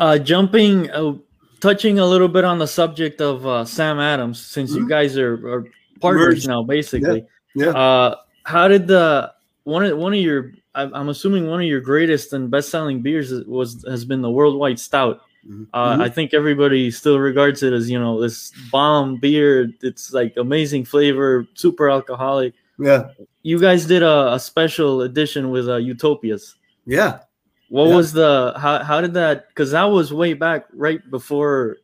Uh, 0.00 0.18
jumping, 0.18 0.90
uh, 0.90 1.12
touching 1.60 1.98
a 1.98 2.06
little 2.06 2.28
bit 2.28 2.42
on 2.42 2.58
the 2.58 2.66
subject 2.66 3.20
of 3.20 3.46
uh, 3.46 3.64
Sam 3.64 4.00
Adams, 4.00 4.44
since 4.44 4.72
mm-hmm. 4.72 4.82
you 4.82 4.88
guys 4.88 5.16
are, 5.16 5.34
are 5.46 5.64
partners 6.00 6.34
Merged. 6.34 6.48
now, 6.48 6.62
basically. 6.62 7.26
Yeah. 7.54 7.66
yeah. 7.66 7.70
Uh, 7.70 8.16
how 8.44 8.66
did 8.66 8.88
the 8.88 9.32
one 9.64 9.84
of 9.84 9.96
one 9.96 10.12
of 10.12 10.18
your 10.18 10.52
I'm 10.74 11.08
assuming 11.08 11.48
one 11.48 11.60
of 11.60 11.66
your 11.66 11.80
greatest 11.80 12.32
and 12.32 12.50
best 12.50 12.70
selling 12.70 13.02
beers 13.02 13.32
was 13.46 13.84
has 13.88 14.04
been 14.04 14.22
the 14.22 14.30
Worldwide 14.30 14.78
Stout. 14.78 15.20
Mm-hmm. 15.46 15.64
Uh, 15.74 15.96
I 16.00 16.08
think 16.08 16.32
everybody 16.32 16.90
still 16.90 17.18
regards 17.18 17.62
it 17.62 17.72
as 17.72 17.90
you 17.90 17.98
know 17.98 18.20
this 18.20 18.52
bomb 18.70 19.16
beer. 19.16 19.68
It's 19.82 20.12
like 20.12 20.34
amazing 20.36 20.84
flavor, 20.84 21.46
super 21.54 21.90
alcoholic. 21.90 22.54
Yeah, 22.78 23.08
you 23.42 23.58
guys 23.58 23.86
did 23.86 24.02
a, 24.02 24.34
a 24.34 24.38
special 24.38 25.02
edition 25.02 25.50
with 25.50 25.68
uh, 25.68 25.76
Utopias. 25.76 26.54
Yeah, 26.86 27.20
what 27.70 27.88
yeah. 27.88 27.96
was 27.96 28.12
the 28.12 28.52
how 28.56 28.82
how 28.82 29.00
did 29.00 29.14
that? 29.14 29.48
Because 29.48 29.70
that 29.70 29.84
was 29.84 30.12
way 30.12 30.34
back 30.34 30.66
right 30.74 31.00
before 31.08 31.78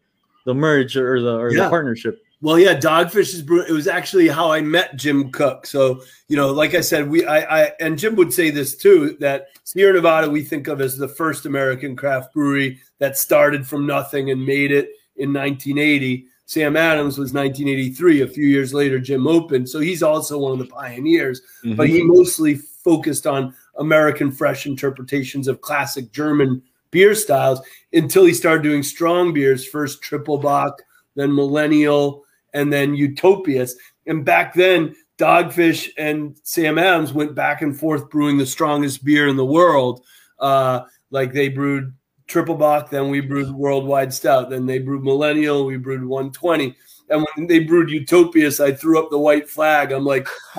the 0.45 0.53
merge 0.53 0.97
or 0.97 1.23
the 1.23 1.39
or 1.39 1.53
yeah. 1.53 1.65
the 1.65 1.71
partnership. 1.71 2.21
Well, 2.43 2.59
yeah, 2.59 2.79
Dogfish 2.79 3.33
is 3.35 3.41
It 3.69 3.73
was 3.73 3.87
actually 3.87 4.29
how 4.29 4.51
I 4.51 4.61
met 4.61 4.97
Jim 4.97 5.31
Koch. 5.31 5.65
So, 5.65 6.03
you 6.29 6.37
know, 6.37 6.53
like 6.53 6.75
I 6.75 6.81
said, 6.81 7.09
we 7.09 7.25
I, 7.25 7.67
I 7.67 7.73
and 7.79 7.99
Jim 7.99 8.17
would 8.17 8.33
say 8.33 8.51
this 8.51 8.77
too 8.77 9.17
that 9.21 9.47
Sierra 9.63 9.95
Nevada 9.95 10.29
we 10.29 10.43
think 10.43 10.67
of 10.67 10.81
as 10.81 10.99
the 10.99 11.09
first 11.09 11.47
American 11.47 11.95
craft 11.95 12.35
brewery 12.35 12.81
that 12.99 13.17
started 13.17 13.67
from 13.67 13.87
nothing 13.87 14.31
and 14.31 14.45
made 14.45 14.73
it 14.73 14.91
in 15.17 15.33
1980. 15.33 16.27
Sam 16.47 16.77
Adams 16.77 17.17
was 17.17 17.33
1983. 17.33 18.23
A 18.23 18.29
few 18.29 18.47
years 18.47 18.75
later, 18.75 18.99
Jim 18.99 19.27
opened. 19.27 19.69
So 19.69 19.79
he's 19.79 20.03
also 20.03 20.39
one 20.39 20.53
of 20.53 20.59
the 20.59 20.67
pioneers, 20.67 21.43
mm-hmm. 21.65 21.77
but 21.77 21.89
he 21.89 22.03
mostly 22.03 22.57
focused 22.57 23.27
on 23.27 23.55
American 23.79 24.31
fresh 24.31 24.67
interpretations 24.67 25.49
of 25.49 25.61
classic 25.61 26.13
German 26.13 26.63
beer 26.91 27.15
styles 27.15 27.61
until 27.93 28.25
he 28.25 28.33
started 28.33 28.63
doing 28.63 28.83
strong 28.83 29.33
beers. 29.33 29.67
First 29.67 30.03
Triple 30.03 30.39
Bock, 30.39 30.81
then 31.15 31.35
Millennium, 31.35 32.21
and 32.55 32.73
then 32.73 32.95
Utopias. 32.95 33.77
And 34.07 34.25
back 34.25 34.55
then, 34.55 34.95
Dogfish 35.19 35.89
and 35.97 36.37
Sam 36.43 36.79
Adams 36.79 37.13
went 37.13 37.35
back 37.35 37.63
and 37.63 37.79
forth 37.79 38.11
brewing 38.11 38.39
the 38.39 38.47
strongest 38.47 39.05
beer 39.05 39.29
in 39.29 39.37
the 39.37 39.45
world. 39.45 40.05
Uh, 40.39 40.83
like 41.11 41.33
they 41.33 41.49
brewed 41.49 41.95
Triple 42.27 42.57
Bock, 42.57 42.91
then 42.91 43.09
we 43.09 43.21
brewed 43.21 43.51
Worldwide 43.51 44.13
Stout, 44.13 44.51
then 44.51 44.67
they 44.67 44.79
brewed 44.79 45.05
Millennium, 45.05 45.65
we 45.65 45.77
brewed 45.77 46.05
120. 46.05 46.77
And 47.09 47.27
when 47.35 47.47
they 47.47 47.61
brewed 47.61 47.91
Utopias, 47.91 48.59
I 48.61 48.73
threw 48.73 48.99
up 48.99 49.11
the 49.11 49.19
white 49.19 49.49
flag. 49.49 49.93
I'm 49.93 50.05
like, 50.05 50.29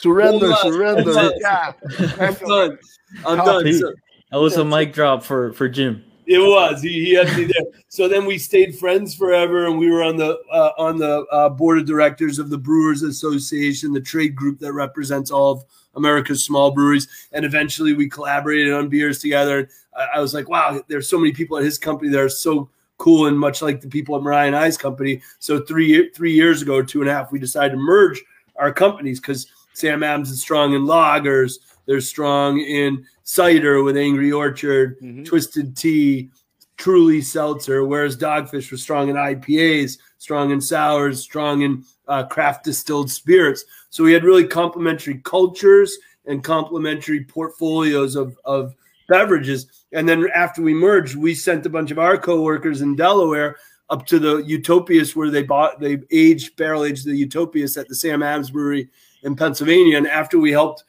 surrender, 0.00 0.52
surrender. 0.62 1.32
Yeah, 1.40 1.72
I'm 2.18 2.34
done. 2.34 2.78
I'm 3.24 3.38
done. 3.38 3.72
So, 3.72 3.92
that 4.32 4.40
was 4.40 4.56
a 4.56 4.64
mic 4.64 4.92
drop 4.92 5.22
for 5.22 5.52
for 5.52 5.68
Jim. 5.68 6.04
It 6.26 6.40
was. 6.40 6.82
He, 6.82 7.04
he 7.04 7.14
had 7.14 7.36
me 7.36 7.44
there. 7.44 7.66
So 7.88 8.08
then 8.08 8.26
we 8.26 8.36
stayed 8.36 8.76
friends 8.76 9.14
forever, 9.14 9.66
and 9.66 9.78
we 9.78 9.90
were 9.90 10.02
on 10.02 10.16
the 10.16 10.40
uh, 10.50 10.72
on 10.76 10.98
the 10.98 11.24
uh, 11.30 11.48
board 11.50 11.78
of 11.78 11.86
directors 11.86 12.40
of 12.40 12.50
the 12.50 12.58
Brewers 12.58 13.02
Association, 13.02 13.92
the 13.92 14.00
trade 14.00 14.34
group 14.34 14.58
that 14.58 14.72
represents 14.72 15.30
all 15.30 15.52
of 15.52 15.64
America's 15.94 16.44
small 16.44 16.72
breweries. 16.72 17.06
And 17.32 17.44
eventually 17.44 17.92
we 17.92 18.08
collaborated 18.08 18.72
on 18.72 18.88
beers 18.88 19.20
together. 19.20 19.68
I, 19.96 20.08
I 20.16 20.20
was 20.20 20.34
like, 20.34 20.48
wow, 20.48 20.82
there's 20.88 21.08
so 21.08 21.18
many 21.18 21.32
people 21.32 21.58
at 21.58 21.64
his 21.64 21.78
company 21.78 22.10
that 22.10 22.20
are 22.20 22.28
so 22.28 22.70
cool 22.98 23.26
and 23.26 23.38
much 23.38 23.62
like 23.62 23.80
the 23.80 23.88
people 23.88 24.16
at 24.16 24.22
Mariah 24.22 24.46
and 24.46 24.56
I's 24.56 24.78
company. 24.78 25.22
So 25.38 25.60
three 25.60 26.10
three 26.10 26.32
years 26.32 26.62
ago, 26.62 26.82
two 26.82 27.00
and 27.00 27.10
a 27.10 27.12
half, 27.12 27.32
we 27.32 27.38
decided 27.38 27.72
to 27.72 27.76
merge 27.76 28.22
our 28.56 28.72
companies 28.72 29.20
because 29.20 29.46
Sam 29.72 30.02
Adams 30.02 30.30
is 30.30 30.40
strong 30.40 30.74
in 30.74 30.82
lagers. 30.82 31.58
They're 31.86 32.00
strong 32.00 32.60
in 32.60 33.04
cider 33.24 33.82
with 33.82 33.96
Angry 33.96 34.32
Orchard, 34.32 34.98
mm-hmm. 35.00 35.24
Twisted 35.24 35.76
Tea, 35.76 36.30
Truly 36.76 37.20
Seltzer, 37.20 37.84
whereas 37.84 38.16
Dogfish 38.16 38.70
was 38.70 38.82
strong 38.82 39.08
in 39.08 39.16
IPAs, 39.16 39.98
strong 40.18 40.50
in 40.50 40.60
sours, 40.60 41.22
strong 41.22 41.62
in 41.62 41.84
uh, 42.08 42.24
craft 42.24 42.64
distilled 42.64 43.10
spirits. 43.10 43.64
So 43.90 44.04
we 44.04 44.12
had 44.12 44.24
really 44.24 44.46
complementary 44.46 45.20
cultures 45.24 45.96
and 46.26 46.42
complementary 46.42 47.24
portfolios 47.24 48.16
of, 48.16 48.38
of 48.44 48.74
beverages. 49.06 49.66
And 49.92 50.08
then 50.08 50.28
after 50.34 50.62
we 50.62 50.74
merged, 50.74 51.16
we 51.16 51.34
sent 51.34 51.66
a 51.66 51.70
bunch 51.70 51.90
of 51.90 51.98
our 51.98 52.16
coworkers 52.16 52.82
in 52.82 52.96
Delaware 52.96 53.56
up 53.88 54.06
to 54.06 54.18
the 54.18 54.38
Utopias 54.38 55.14
where 55.14 55.30
they 55.30 55.42
bought 55.42 55.80
they 55.80 55.98
aged 56.10 56.56
barrel 56.56 56.84
aged 56.84 57.06
the 57.06 57.16
Utopias 57.16 57.76
at 57.76 57.88
the 57.88 57.94
Sam 57.94 58.22
Adams 58.22 58.50
Brewery 58.50 58.88
in 59.22 59.36
Pennsylvania. 59.36 59.96
And 59.96 60.08
after 60.08 60.38
we 60.38 60.50
helped 60.50 60.84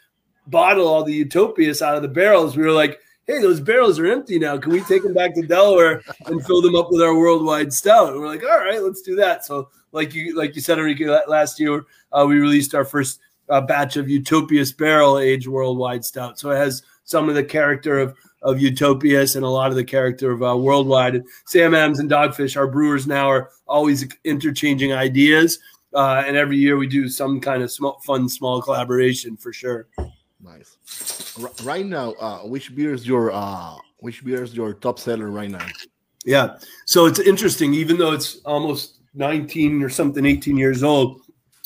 bottle 0.48 0.88
all 0.88 1.04
the 1.04 1.14
Utopias 1.14 1.82
out 1.82 1.96
of 1.96 2.02
the 2.02 2.08
barrels, 2.08 2.58
we 2.58 2.64
were 2.64 2.72
like, 2.72 3.00
hey, 3.28 3.40
those 3.40 3.60
barrels 3.60 4.00
are 4.00 4.08
empty 4.08 4.40
now. 4.40 4.58
Can 4.58 4.72
we 4.72 4.82
take 4.82 5.04
them 5.04 5.14
back 5.14 5.36
to 5.36 5.42
Delaware 5.42 6.02
and 6.26 6.44
fill 6.46 6.62
them 6.62 6.76
up 6.76 6.88
with 6.90 7.02
our 7.02 7.16
worldwide 7.16 7.74
stout? 7.74 8.14
And 8.14 8.22
we're 8.22 8.28
like, 8.28 8.44
all 8.44 8.60
right, 8.60 8.82
let's 8.82 9.02
do 9.02 9.16
that. 9.18 9.46
So, 9.46 9.70
like 9.92 10.14
you 10.14 10.36
like 10.36 10.56
you 10.56 10.62
said, 10.62 10.80
Enrique, 10.80 11.06
last 11.28 11.60
year 11.60 11.86
uh, 12.12 12.26
we 12.28 12.40
released 12.40 12.74
our 12.74 12.86
first 12.86 13.20
uh, 13.50 13.62
batch 13.62 13.98
of 13.98 14.10
Utopias 14.10 14.72
barrel 14.72 15.20
aged 15.20 15.48
worldwide 15.48 16.04
stout. 16.04 16.40
So 16.40 16.52
it 16.52 16.58
has 16.58 16.84
some 17.08 17.30
of 17.30 17.36
the 17.36 17.44
character 17.44 17.98
of 18.00 18.14
of 18.44 18.62
Utopias 18.62 19.36
and 19.36 19.44
a 19.44 19.50
lot 19.50 19.72
of 19.72 19.76
the 19.76 19.84
character 19.84 20.32
of 20.32 20.44
uh, 20.44 20.56
Worldwide. 20.56 21.16
And 21.16 21.26
Sam 21.46 21.74
Adams 21.74 22.00
and 22.00 22.10
Dogfish, 22.10 22.56
our 22.56 22.68
brewers 22.68 23.08
now 23.08 23.28
are 23.28 23.50
always 23.68 24.08
interchanging 24.24 24.94
ideas. 24.94 25.58
Uh, 25.94 26.24
and 26.26 26.38
every 26.38 26.58
year 26.58 26.78
we 26.78 26.86
do 26.86 27.10
some 27.10 27.42
kind 27.42 27.64
of 27.64 27.72
small, 27.72 28.00
fun, 28.06 28.30
small 28.30 28.62
collaboration 28.62 29.36
for 29.36 29.52
sure. 29.52 29.88
Nice. 30.40 31.34
R- 31.42 31.52
right 31.64 31.86
now, 31.86 32.12
uh, 32.14 32.40
which 32.40 32.76
beer 32.76 32.94
is 32.94 33.08
your 33.08 33.32
uh, 33.32 33.76
which 33.98 34.24
beer 34.24 34.44
is 34.44 34.54
your 34.54 34.74
top 34.74 35.00
seller 35.00 35.32
right 35.32 35.50
now? 35.50 35.66
Yeah, 36.26 36.58
so 36.86 37.06
it's 37.06 37.20
interesting. 37.20 37.74
Even 37.74 37.98
though 37.98 38.12
it's 38.12 38.38
almost 38.46 39.00
19 39.16 39.82
or 39.82 39.90
something, 39.90 40.26
18 40.26 40.58
years 40.58 40.84
old, 40.84 41.22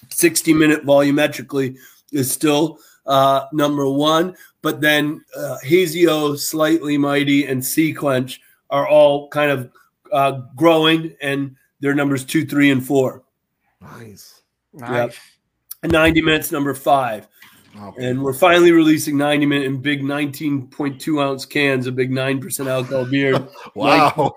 60 0.09 0.53
minute 0.53 0.85
volumetrically 0.85 1.77
is 2.13 2.31
still 2.31 2.79
uh, 3.05 3.47
number 3.51 3.89
one. 3.89 4.35
But 4.61 4.81
then 4.81 5.23
uh, 5.35 5.57
Hazy-O, 5.63 6.35
Slightly 6.35 6.97
Mighty, 6.97 7.45
and 7.45 7.61
SeaQuench 7.61 8.39
are 8.69 8.87
all 8.87 9.27
kind 9.29 9.51
of 9.51 9.71
uh, 10.11 10.41
growing, 10.55 11.15
and 11.21 11.55
they're 11.79 11.95
numbers 11.95 12.23
two, 12.23 12.45
three, 12.45 12.69
and 12.69 12.85
four. 12.85 13.23
Nice. 13.81 14.41
Nice. 14.73 14.89
Yep. 14.91 15.13
And 15.83 15.91
90 15.91 16.21
minutes, 16.21 16.51
number 16.51 16.73
five. 16.73 17.27
Okay. 17.79 18.09
And 18.09 18.21
we're 18.21 18.33
finally 18.33 18.71
releasing 18.71 19.17
90 19.17 19.45
minute 19.45 19.65
in 19.65 19.81
big 19.81 20.01
19.2 20.01 21.23
ounce 21.23 21.45
cans, 21.45 21.87
a 21.87 21.91
big 21.91 22.11
9% 22.11 22.67
alcohol 22.67 23.05
beer. 23.05 23.47
wow. 23.75 24.33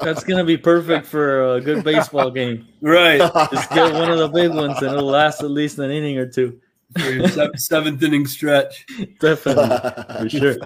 That's 0.00 0.24
going 0.24 0.38
to 0.38 0.44
be 0.44 0.56
perfect 0.56 1.06
for 1.06 1.56
a 1.56 1.60
good 1.60 1.84
baseball 1.84 2.30
game. 2.30 2.66
Right. 2.80 3.18
Just 3.50 3.70
get 3.70 3.94
one 3.94 4.10
of 4.10 4.18
the 4.18 4.28
big 4.28 4.50
ones 4.50 4.76
and 4.82 4.92
it'll 4.92 5.06
last 5.06 5.42
at 5.42 5.50
least 5.50 5.78
an 5.78 5.90
inning 5.90 6.18
or 6.18 6.28
two. 6.28 6.60
For 6.98 7.10
your 7.10 7.28
seventh 7.56 8.02
inning 8.02 8.26
stretch. 8.26 8.86
Definitely. 9.20 9.92
For 10.20 10.28
sure. 10.28 10.56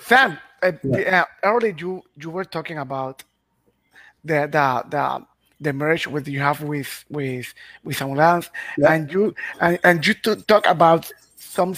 Sam, 0.00 0.38
uh, 0.62 0.72
yeah. 0.82 1.24
earlier 1.42 1.74
you, 1.76 2.02
you 2.16 2.30
were 2.30 2.44
talking 2.44 2.78
about 2.78 3.24
the, 4.24 4.48
the, 4.50 4.84
the, 4.88 5.26
the 5.62 5.72
merge 5.72 6.06
with 6.06 6.28
you 6.28 6.40
have 6.40 6.60
with 6.60 7.04
with 7.08 7.54
with 7.84 7.96
someone 7.96 8.20
else, 8.20 8.50
yeah. 8.76 8.92
and 8.92 9.12
you 9.12 9.34
and, 9.60 9.78
and 9.84 10.06
you 10.06 10.14
to 10.14 10.36
talk 10.36 10.66
about 10.66 11.10
some 11.36 11.74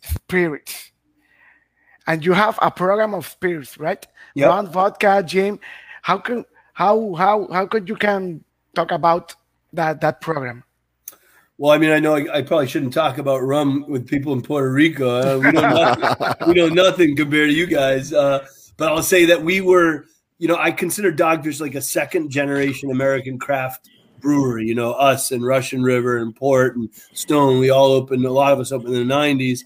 spirits, 0.00 0.90
and 2.06 2.24
you 2.24 2.32
have 2.32 2.58
a 2.62 2.70
program 2.70 3.14
of 3.14 3.26
spirits, 3.26 3.78
right? 3.78 4.06
Yeah. 4.34 4.46
Rum, 4.46 4.72
vodka, 4.72 5.22
Jim. 5.24 5.60
How 6.02 6.18
can 6.18 6.44
how 6.72 7.14
how 7.14 7.46
how 7.52 7.66
could 7.66 7.88
you 7.88 7.96
can 7.96 8.42
talk 8.74 8.90
about 8.90 9.34
that 9.72 10.00
that 10.00 10.20
program? 10.20 10.64
Well, 11.60 11.72
I 11.72 11.78
mean, 11.78 11.90
I 11.90 11.98
know 11.98 12.14
I, 12.14 12.38
I, 12.38 12.40
probably 12.40 12.68
shouldn't 12.68 12.94
talk 12.94 13.18
about 13.18 13.42
rum 13.42 13.84
with 13.86 14.08
people 14.08 14.32
in 14.32 14.40
Puerto 14.40 14.72
Rico. 14.72 15.10
Uh, 15.10 15.38
we 15.38 15.52
know 15.52 15.60
nothing. 15.60 16.36
we 16.48 16.54
know 16.54 16.68
nothing 16.68 17.14
compared 17.14 17.50
to 17.50 17.54
you 17.54 17.66
guys. 17.66 18.14
Uh, 18.14 18.46
but 18.78 18.88
I'll 18.88 19.02
say 19.02 19.26
that 19.26 19.42
we 19.42 19.60
were 19.60 20.06
you 20.40 20.48
know, 20.48 20.56
I 20.56 20.70
consider 20.72 21.12
Dogfish 21.12 21.60
like 21.60 21.74
a 21.74 21.82
second 21.82 22.30
generation 22.30 22.90
American 22.90 23.38
craft 23.38 23.90
brewery. 24.20 24.66
You 24.66 24.74
know, 24.74 24.92
us 24.92 25.32
and 25.32 25.44
Russian 25.44 25.82
River 25.82 26.16
and 26.16 26.34
Port 26.34 26.76
and 26.76 26.88
Stone, 27.12 27.60
we 27.60 27.68
all 27.68 27.92
opened, 27.92 28.24
a 28.24 28.32
lot 28.32 28.54
of 28.54 28.58
us 28.58 28.72
opened 28.72 28.94
in 28.94 29.06
the 29.06 29.14
90s. 29.14 29.64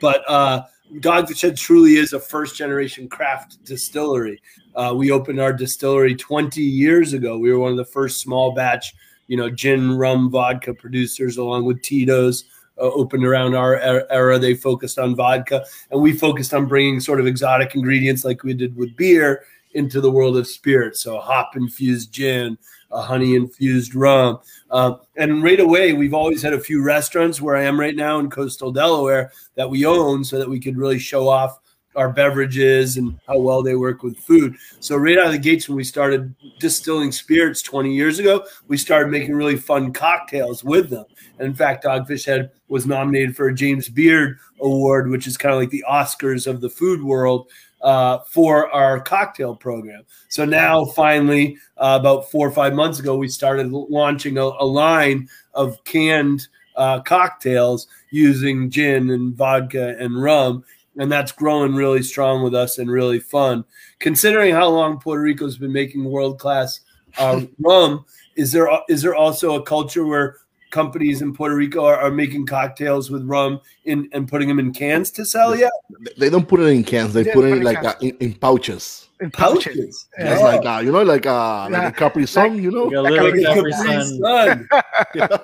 But 0.00 0.22
uh, 0.30 0.62
Dogfish 0.94 1.42
Head 1.42 1.56
truly 1.56 1.96
is 1.96 2.12
a 2.12 2.20
first 2.20 2.54
generation 2.54 3.08
craft 3.08 3.64
distillery. 3.64 4.40
Uh, 4.76 4.94
we 4.96 5.10
opened 5.10 5.40
our 5.40 5.52
distillery 5.52 6.14
20 6.14 6.62
years 6.62 7.14
ago. 7.14 7.36
We 7.36 7.52
were 7.52 7.58
one 7.58 7.72
of 7.72 7.76
the 7.76 7.84
first 7.84 8.20
small 8.20 8.52
batch, 8.52 8.94
you 9.32 9.38
know, 9.38 9.48
gin, 9.48 9.96
rum, 9.96 10.30
vodka 10.30 10.74
producers, 10.74 11.38
along 11.38 11.64
with 11.64 11.80
Tito's. 11.80 12.44
Uh, 12.78 12.90
opened 12.94 13.24
around 13.24 13.54
our 13.54 13.76
era. 14.10 14.38
They 14.38 14.54
focused 14.54 14.98
on 14.98 15.14
vodka, 15.14 15.62
and 15.90 16.00
we 16.00 16.12
focused 16.12 16.54
on 16.54 16.66
bringing 16.66 17.00
sort 17.00 17.20
of 17.20 17.26
exotic 17.26 17.74
ingredients 17.74 18.24
like 18.24 18.42
we 18.42 18.54
did 18.54 18.74
with 18.74 18.96
beer 18.96 19.44
into 19.74 20.00
the 20.00 20.10
world 20.10 20.38
of 20.38 20.46
spirits. 20.46 21.00
So 21.00 21.18
hop 21.18 21.54
infused 21.54 22.12
gin, 22.12 22.56
a 22.90 23.02
honey 23.02 23.34
infused 23.34 23.94
rum. 23.94 24.40
Uh, 24.70 24.94
and 25.16 25.42
right 25.42 25.60
away, 25.60 25.92
we've 25.92 26.14
always 26.14 26.42
had 26.42 26.54
a 26.54 26.60
few 26.60 26.82
restaurants 26.82 27.40
where 27.40 27.56
I 27.56 27.64
am 27.64 27.78
right 27.78 27.96
now 27.96 28.18
in 28.18 28.30
coastal 28.30 28.72
Delaware 28.72 29.32
that 29.54 29.68
we 29.68 29.84
own 29.86 30.24
so 30.24 30.38
that 30.38 30.48
we 30.48 30.60
could 30.60 30.76
really 30.76 30.98
show 30.98 31.28
off 31.28 31.60
our 31.96 32.10
beverages 32.10 32.96
and 32.96 33.18
how 33.26 33.38
well 33.38 33.62
they 33.62 33.76
work 33.76 34.02
with 34.02 34.18
food. 34.18 34.56
So 34.80 34.96
right 34.96 35.18
out 35.18 35.26
of 35.26 35.32
the 35.32 35.38
gates, 35.38 35.68
when 35.68 35.76
we 35.76 35.84
started 35.84 36.34
distilling 36.58 37.12
spirits 37.12 37.62
20 37.62 37.94
years 37.94 38.18
ago, 38.18 38.44
we 38.68 38.76
started 38.76 39.10
making 39.10 39.34
really 39.34 39.56
fun 39.56 39.92
cocktails 39.92 40.64
with 40.64 40.90
them. 40.90 41.04
And 41.38 41.48
in 41.48 41.54
fact, 41.54 41.84
Dogfish 41.84 42.26
Head 42.26 42.50
was 42.68 42.86
nominated 42.86 43.36
for 43.36 43.48
a 43.48 43.54
James 43.54 43.88
Beard 43.88 44.38
Award, 44.60 45.10
which 45.10 45.26
is 45.26 45.36
kind 45.36 45.54
of 45.54 45.60
like 45.60 45.70
the 45.70 45.84
Oscars 45.88 46.46
of 46.46 46.60
the 46.60 46.70
food 46.70 47.02
world 47.02 47.48
uh, 47.82 48.18
for 48.30 48.70
our 48.72 49.00
cocktail 49.00 49.56
program. 49.56 50.04
So 50.28 50.44
now, 50.44 50.84
finally, 50.84 51.58
uh, 51.76 51.98
about 52.00 52.30
four 52.30 52.46
or 52.46 52.52
five 52.52 52.74
months 52.74 53.00
ago, 53.00 53.16
we 53.16 53.28
started 53.28 53.72
launching 53.72 54.38
a, 54.38 54.44
a 54.44 54.64
line 54.64 55.28
of 55.54 55.82
canned 55.84 56.48
uh, 56.76 57.00
cocktails 57.00 57.86
using 58.10 58.70
gin 58.70 59.10
and 59.10 59.34
vodka 59.34 59.96
and 59.98 60.20
rum. 60.20 60.64
And 60.98 61.10
that's 61.10 61.32
growing 61.32 61.74
really 61.74 62.02
strong 62.02 62.42
with 62.42 62.54
us 62.54 62.78
and 62.78 62.90
really 62.90 63.18
fun. 63.18 63.64
Considering 63.98 64.54
how 64.54 64.68
long 64.68 64.98
Puerto 64.98 65.22
Rico's 65.22 65.56
been 65.56 65.72
making 65.72 66.04
world 66.04 66.38
class 66.38 66.80
uh, 67.18 67.42
rum, 67.58 68.04
is 68.36 68.52
there 68.52 68.68
is 68.88 69.02
there 69.02 69.14
also 69.14 69.54
a 69.54 69.62
culture 69.62 70.06
where 70.06 70.36
companies 70.72 71.22
in 71.22 71.32
Puerto 71.32 71.54
Rico 71.54 71.84
are, 71.84 71.96
are 71.96 72.10
making 72.10 72.46
cocktails 72.46 73.10
with 73.10 73.22
rum 73.24 73.60
in, 73.84 74.08
and 74.12 74.26
putting 74.26 74.48
them 74.48 74.58
in 74.58 74.72
cans 74.72 75.12
to 75.12 75.24
sell 75.24 75.54
yet? 75.54 75.70
They 76.18 76.30
don't 76.30 76.48
put 76.48 76.58
it 76.60 76.66
in 76.66 76.82
cans. 76.82 77.12
They, 77.12 77.22
they 77.22 77.32
put 77.32 77.44
it 77.44 77.58
in 77.58 77.62
like 77.62 77.84
uh, 77.84 77.94
in, 78.00 78.16
in, 78.18 78.34
pouches. 78.34 79.08
In 79.20 79.30
pouches. 79.30 79.64
pouches. 79.64 80.08
Yeah. 80.18 80.32
It's 80.32 80.42
like 80.42 80.66
uh, 80.66 80.80
you 80.80 80.90
know, 80.90 81.02
like 81.02 81.26
uh, 81.26 81.68
yeah. 81.70 81.84
like 81.84 81.94
a 81.94 81.96
Capri 81.96 82.26
Sun. 82.26 82.60
You 82.60 82.72
know, 82.72 82.84
like 82.84 83.12
a 83.12 83.42
Capri 83.42 83.72
Sun. 83.72 84.68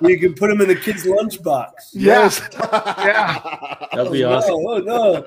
you 0.09 0.19
can 0.19 0.33
put 0.33 0.49
them 0.49 0.61
in 0.61 0.67
the 0.67 0.75
kids' 0.75 1.05
lunchbox. 1.05 1.71
Yes. 1.93 2.41
yeah. 2.71 3.75
That'd 4.03 4.13
be 4.13 4.23
awesome. 4.23 4.55
Oh, 4.55 4.77
no. 4.79 5.25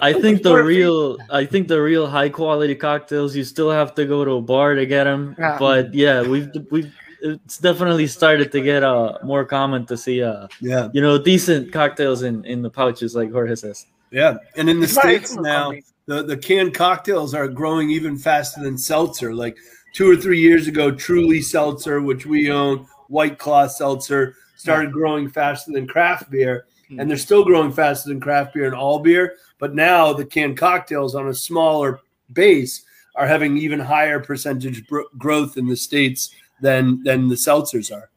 I 0.00 0.12
think 0.12 0.42
the 0.42 0.54
real, 0.54 1.18
I 1.30 1.44
think 1.44 1.68
the 1.68 1.80
real 1.80 2.06
high 2.06 2.28
quality 2.28 2.74
cocktails, 2.74 3.36
you 3.36 3.44
still 3.44 3.70
have 3.70 3.94
to 3.94 4.04
go 4.06 4.24
to 4.24 4.32
a 4.32 4.42
bar 4.42 4.74
to 4.74 4.86
get 4.86 5.04
them. 5.04 5.36
Yeah. 5.38 5.56
But 5.58 5.94
yeah, 5.94 6.22
we've 6.22 6.50
we've 6.70 6.92
it's 7.20 7.58
definitely 7.58 8.06
started 8.06 8.52
to 8.52 8.60
get 8.60 8.84
uh 8.84 9.18
more 9.24 9.44
common 9.44 9.84
to 9.86 9.96
see 9.96 10.22
uh 10.22 10.46
yeah 10.60 10.88
you 10.92 11.00
know 11.00 11.18
decent 11.18 11.72
cocktails 11.72 12.22
in 12.22 12.44
in 12.44 12.62
the 12.62 12.70
pouches 12.70 13.14
like 13.14 13.32
Jorge 13.32 13.56
says. 13.56 13.86
Yeah, 14.10 14.38
and 14.56 14.70
in 14.70 14.78
the 14.78 14.84
it's 14.84 14.94
states 14.94 15.34
now, 15.34 15.72
the 16.06 16.22
the 16.22 16.36
canned 16.36 16.74
cocktails 16.74 17.34
are 17.34 17.48
growing 17.48 17.90
even 17.90 18.16
faster 18.16 18.62
than 18.62 18.78
seltzer. 18.78 19.34
Like 19.34 19.58
two 19.92 20.10
or 20.10 20.16
three 20.16 20.40
years 20.40 20.66
ago, 20.66 20.90
Truly 20.90 21.40
Seltzer, 21.40 22.00
which 22.00 22.24
we 22.24 22.50
own, 22.50 22.86
White 23.08 23.38
Claw 23.38 23.66
Seltzer, 23.66 24.34
started 24.56 24.92
growing 24.92 25.28
faster 25.28 25.72
than 25.72 25.86
craft 25.86 26.30
beer, 26.30 26.66
hmm. 26.88 27.00
and 27.00 27.10
they're 27.10 27.16
still 27.16 27.44
growing 27.44 27.72
faster 27.72 28.08
than 28.08 28.20
craft 28.20 28.54
beer 28.54 28.66
and 28.66 28.74
all 28.74 28.98
beer. 28.98 29.36
But 29.58 29.74
now 29.74 30.12
the 30.12 30.24
canned 30.24 30.56
cocktails 30.56 31.14
on 31.14 31.28
a 31.28 31.34
smaller 31.34 32.00
base 32.32 32.84
are 33.14 33.26
having 33.26 33.56
even 33.56 33.80
higher 33.80 34.20
percentage 34.20 34.84
growth 35.18 35.56
in 35.56 35.66
the 35.66 35.76
states 35.76 36.34
than 36.60 37.02
than 37.02 37.28
the 37.28 37.34
seltzers 37.34 37.92
are. 37.92 38.10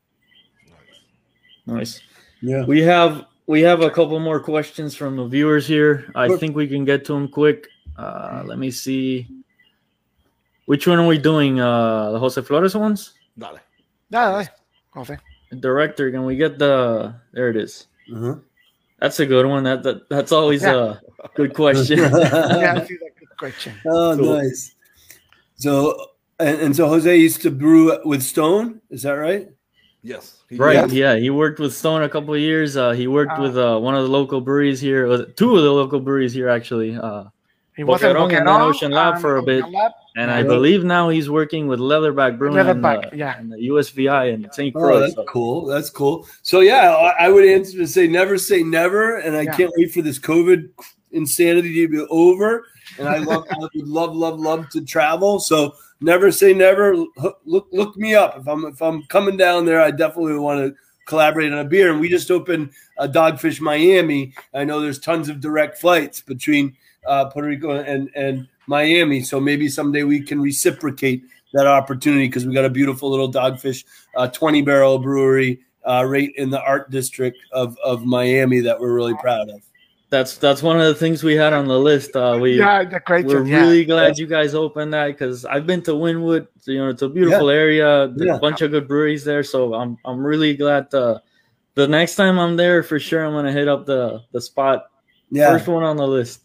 Nice. 1.66 2.02
Yeah. 2.42 2.66
We 2.66 2.82
have 2.82 3.26
we 3.48 3.62
have 3.62 3.82
a 3.82 3.90
couple 3.90 4.20
more 4.20 4.40
questions 4.40 4.96
from 4.96 5.16
the 5.16 5.26
viewers 5.26 5.68
here. 5.68 6.12
I 6.16 6.36
think 6.38 6.56
we 6.56 6.68
can 6.68 6.86
get 6.86 7.06
to 7.06 7.14
them 7.14 7.28
quick. 7.28 7.68
Uh, 7.98 8.44
let 8.46 8.58
me 8.58 8.72
see. 8.72 9.28
Which 10.66 10.88
one 10.88 11.00
are 11.00 11.08
we 11.08 11.18
doing? 11.18 11.60
Uh, 11.60 12.12
the 12.12 12.20
Jose 12.20 12.42
Flores 12.42 12.76
ones? 12.76 13.14
Dale. 13.38 13.60
Dale, 14.10 14.48
Jose. 14.92 15.18
Director, 15.60 16.12
can 16.12 16.24
we 16.24 16.36
get 16.36 16.58
the? 16.58 17.14
There 17.34 17.50
it 17.50 17.58
is. 17.58 17.88
Uh-huh. 18.14 18.36
That's 19.02 19.20
a 19.20 19.26
good 19.26 19.46
one. 19.48 19.64
That, 19.64 19.82
that 19.84 20.08
that's 20.10 20.32
always 20.32 20.62
Yeah. 20.62 20.96
a 21.24 21.28
good 21.36 21.54
question. 21.54 21.98
Yeah, 22.00 22.78
I 22.82 22.86
see 22.86 22.98
good 22.98 23.38
question. 23.38 23.74
Oh, 23.86 24.16
Cool. 24.16 24.38
nice. 24.38 24.76
So 25.56 25.98
and, 26.40 26.62
and 26.62 26.76
so 26.76 26.88
Jose 26.88 27.16
used 27.18 27.42
to 27.42 27.52
brew 27.52 27.98
with 28.06 28.22
Stone. 28.24 28.80
Is 28.92 29.02
that 29.04 29.14
right? 29.18 29.50
Yes. 30.04 30.38
He- 30.50 30.56
Right. 30.58 30.76
yeah. 30.94 31.14
Yeah. 31.14 31.20
He 31.20 31.30
worked 31.30 31.60
with 31.60 31.74
Stone 31.74 32.04
a 32.04 32.10
couple 32.10 32.34
of 32.34 32.40
years. 32.40 32.78
Uh, 32.78 32.92
he 32.92 33.08
worked 33.08 33.34
Ah. 33.38 33.42
with 33.42 33.58
uh, 33.58 33.78
one 33.80 33.96
of 33.96 34.04
the 34.04 34.10
local 34.10 34.40
breweries 34.42 34.80
here, 34.80 35.06
uh, 35.10 35.26
two 35.36 35.56
of 35.58 35.64
the 35.64 35.72
local 35.74 36.00
breweries 36.00 36.34
here 36.34 36.50
actually. 36.50 36.94
Uh, 37.72 37.76
He 37.78 37.84
was 37.84 38.04
in 38.04 38.10
Boquerón 38.16 38.24
and 38.24 38.32
then 38.32 38.46
Boquerón, 38.46 38.62
Ocean 38.70 38.92
Lab 38.92 39.22
for 39.22 39.38
a 39.38 39.44
bit. 39.44 39.68
Lab. 39.70 39.92
and 40.18 40.30
I 40.30 40.44
believe 40.44 40.84
now 40.84 41.10
he's 41.10 41.30
working 41.30 41.68
with 41.68 41.80
Leatherback 41.80 42.38
Brewing 42.38 42.58
and, 42.58 42.84
Leatherback, 42.84 43.08
uh, 43.08 43.16
yeah. 43.16 43.38
and 43.40 43.52
the 43.52 43.58
USVI 43.70 44.34
and 44.34 44.54
St. 44.54 44.74
Croix. 44.76 44.96
Oh, 44.96 45.00
that's 45.00 45.16
so- 45.16 45.24
cool. 45.26 45.66
That's 45.66 45.90
cool. 45.90 46.28
So 46.44 46.60
yeah, 46.60 46.92
I, 46.92 47.26
I 47.26 47.30
would 47.30 47.46
answer 47.46 47.78
to 47.78 47.88
say 47.88 48.08
never 48.08 48.38
say 48.38 48.62
never, 48.64 49.18
and 49.20 49.36
I 49.38 49.44
Yeah. 49.44 49.56
can't 49.56 49.72
wait 49.78 49.94
for 49.94 50.02
this 50.02 50.20
COVID 50.20 50.70
insanity 51.12 51.74
to 51.82 51.88
be 51.88 52.00
over. 52.10 52.66
And 53.00 53.08
I 53.08 53.20
love, 53.20 53.46
I 53.50 53.58
would 53.58 53.72
love, 53.88 54.16
love, 54.16 54.40
love 54.40 54.70
to 54.72 54.84
travel. 54.84 55.40
So 55.40 55.76
never 56.02 56.30
say 56.32 56.54
never. 56.54 56.96
Look, 56.96 57.40
look, 57.46 57.68
look 57.72 57.96
me 57.96 58.16
up 58.16 58.38
if 58.38 58.48
I'm 58.48 58.66
if 58.66 58.82
I'm 58.82 59.04
coming 59.04 59.38
down 59.38 59.66
there. 59.66 59.80
I 59.82 59.92
definitely 59.92 60.38
want 60.40 60.60
to 60.60 60.76
collaborate 61.06 61.54
on 61.54 61.60
a 61.60 61.64
beer. 61.64 61.92
And 61.92 62.02
we 62.02 62.10
just 62.10 62.30
opened 62.32 62.72
a 62.98 63.08
Dogfish 63.08 63.62
Miami. 63.62 64.34
I 64.54 64.66
know 64.66 64.82
there's 64.82 65.00
tons 65.00 65.30
of 65.30 65.40
direct 65.40 65.78
flights 65.78 66.20
between 66.22 66.76
uh, 67.06 67.26
Puerto 67.26 67.48
Rico 67.48 67.72
and 67.72 68.10
and 68.16 68.48
Miami. 68.68 69.22
So 69.22 69.40
maybe 69.40 69.68
someday 69.70 70.04
we 70.04 70.22
can 70.22 70.42
reciprocate 70.42 71.24
that 71.54 71.68
opportunity 71.68 72.28
because 72.28 72.46
we 72.46 72.54
got 72.54 72.66
a 72.66 72.70
beautiful 72.70 73.10
little 73.10 73.32
Dogfish 73.32 73.84
uh, 74.16 74.28
20 74.28 74.62
barrel 74.62 75.00
brewery 75.00 75.60
uh, 75.86 76.06
right 76.08 76.32
in 76.38 76.50
the 76.50 76.62
art 76.62 76.90
district 76.92 77.38
of 77.52 77.78
of 77.84 78.06
Miami 78.06 78.60
that 78.62 78.80
we're 78.80 78.94
really 78.94 79.16
proud 79.16 79.50
of. 79.50 79.62
That's 80.10 80.38
that's 80.38 80.62
one 80.62 80.78
of 80.80 80.86
the 80.88 80.96
things 80.96 81.24
we 81.24 81.36
had 81.36 81.54
on 81.54 81.68
the 81.68 81.80
list. 81.80 82.16
Uh, 82.18 82.38
we 82.40 82.60
Yeah, 82.60 82.84
the 82.84 83.00
great 83.00 83.26
we're 83.26 83.40
job. 83.40 83.48
Yeah. 83.48 83.60
really 83.62 83.86
glad 83.86 84.18
you 84.20 84.28
guys 84.28 84.54
opened 84.54 84.94
that 84.94 85.08
because 85.08 85.46
I've 85.46 85.66
been 85.66 85.82
to 85.84 85.92
Wynwood. 85.92 86.48
So, 86.60 86.72
you 86.72 86.80
know, 86.80 86.90
it's 86.90 87.02
a 87.02 87.08
beautiful 87.10 87.50
area. 87.50 88.10
There's 88.14 88.28
Yeah. 88.28 88.36
a 88.36 88.40
bunch 88.40 88.62
of 88.62 88.72
good 88.72 88.90
breweries 88.90 89.24
there. 89.24 89.42
So 89.44 89.74
I'm 89.74 89.98
I'm 90.06 90.20
really 90.24 90.54
glad. 90.56 90.92
To, 90.92 91.22
the 91.76 91.88
next 91.88 92.16
time 92.16 92.38
I'm 92.38 92.58
there, 92.58 92.84
for 92.84 93.00
sure, 93.00 93.26
I'm 93.26 93.32
gonna 93.32 93.54
hit 93.54 93.70
up 93.70 93.86
the 93.86 94.22
the 94.34 94.42
spot. 94.42 94.88
Yeah, 95.30 95.50
First 95.58 95.70
one 95.70 95.84
on 95.84 95.96
the 95.96 96.06
list. 96.08 96.42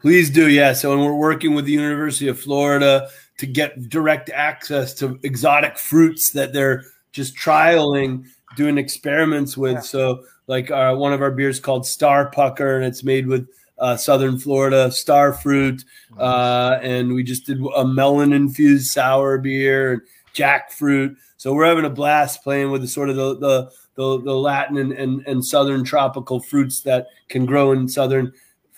Please 0.00 0.30
do. 0.30 0.48
Yeah. 0.48 0.72
So, 0.72 0.92
and 0.92 1.02
we're 1.02 1.14
working 1.14 1.54
with 1.54 1.64
the 1.64 1.72
University 1.72 2.28
of 2.28 2.38
Florida 2.38 3.08
to 3.38 3.46
get 3.46 3.88
direct 3.88 4.30
access 4.30 4.94
to 4.94 5.18
exotic 5.22 5.78
fruits 5.78 6.30
that 6.30 6.52
they're 6.52 6.84
just 7.12 7.36
trialing, 7.36 8.26
doing 8.56 8.78
experiments 8.78 9.56
with. 9.56 9.74
Yeah. 9.74 9.80
So, 9.80 10.24
like 10.46 10.70
uh, 10.70 10.94
one 10.96 11.12
of 11.12 11.22
our 11.22 11.30
beers 11.30 11.60
called 11.60 11.86
Star 11.86 12.30
Pucker, 12.30 12.76
and 12.76 12.84
it's 12.84 13.04
made 13.04 13.26
with 13.26 13.48
uh, 13.80 13.96
Southern 13.96 14.38
Florida 14.38 14.92
star 14.92 15.32
fruit. 15.32 15.84
Uh, 16.18 16.78
and 16.82 17.14
we 17.14 17.22
just 17.22 17.46
did 17.46 17.60
a 17.74 17.84
melon 17.84 18.32
infused 18.32 18.90
sour 18.90 19.38
beer 19.38 19.94
and 19.94 20.02
jackfruit. 20.34 21.16
So 21.36 21.54
we're 21.54 21.66
having 21.66 21.86
a 21.86 21.90
blast 21.90 22.42
playing 22.42 22.70
with 22.70 22.82
the 22.82 22.88
sort 22.88 23.08
of 23.08 23.16
the 23.16 23.38
the, 23.38 23.70
the, 23.94 24.22
the 24.22 24.34
Latin 24.34 24.76
and, 24.76 24.92
and, 24.92 25.26
and 25.26 25.44
southern 25.44 25.82
tropical 25.84 26.40
fruits 26.40 26.82
that 26.82 27.06
can 27.28 27.46
grow 27.46 27.72
in 27.72 27.88
southern 27.88 28.32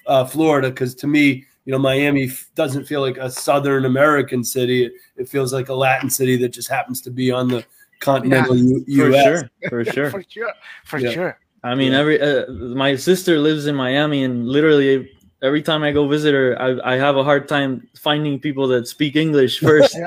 uh, 0.06 0.24
Florida. 0.24 0.68
Because 0.70 0.94
to 0.96 1.06
me, 1.06 1.44
you 1.64 1.72
know, 1.72 1.78
Miami 1.78 2.24
f- 2.24 2.50
doesn't 2.54 2.84
feel 2.86 3.00
like 3.00 3.18
a 3.18 3.30
southern 3.30 3.84
American 3.84 4.42
city. 4.44 4.84
It, 4.86 4.92
it 5.16 5.28
feels 5.28 5.52
like 5.52 5.68
a 5.68 5.74
Latin 5.74 6.10
city 6.10 6.36
that 6.38 6.48
just 6.50 6.68
happens 6.68 7.00
to 7.02 7.10
be 7.10 7.30
on 7.30 7.48
the 7.48 7.64
continental 8.00 8.56
U- 8.56 8.84
For 8.96 9.12
sure, 9.12 9.50
for 9.68 9.84
sure. 9.84 10.10
For 10.14 10.24
sure. 10.28 10.52
For 10.84 10.98
Yeah. 10.98 11.10
sure. 11.10 11.38
I 11.64 11.76
mean, 11.76 11.92
every 11.92 12.20
uh, 12.20 12.50
my 12.50 12.96
sister 12.96 13.38
lives 13.38 13.66
in 13.66 13.76
Miami, 13.76 14.24
and 14.24 14.48
literally 14.48 15.08
every 15.42 15.60
time 15.60 15.82
I 15.82 15.90
go 15.90 16.06
visit 16.06 16.32
her, 16.32 16.56
I, 16.60 16.94
I 16.94 16.96
have 16.96 17.16
a 17.16 17.24
hard 17.24 17.48
time 17.48 17.88
finding 17.96 18.38
people 18.38 18.68
that 18.68 18.86
speak 18.86 19.16
English 19.16 19.58
first. 19.68 19.94
And 19.96 20.06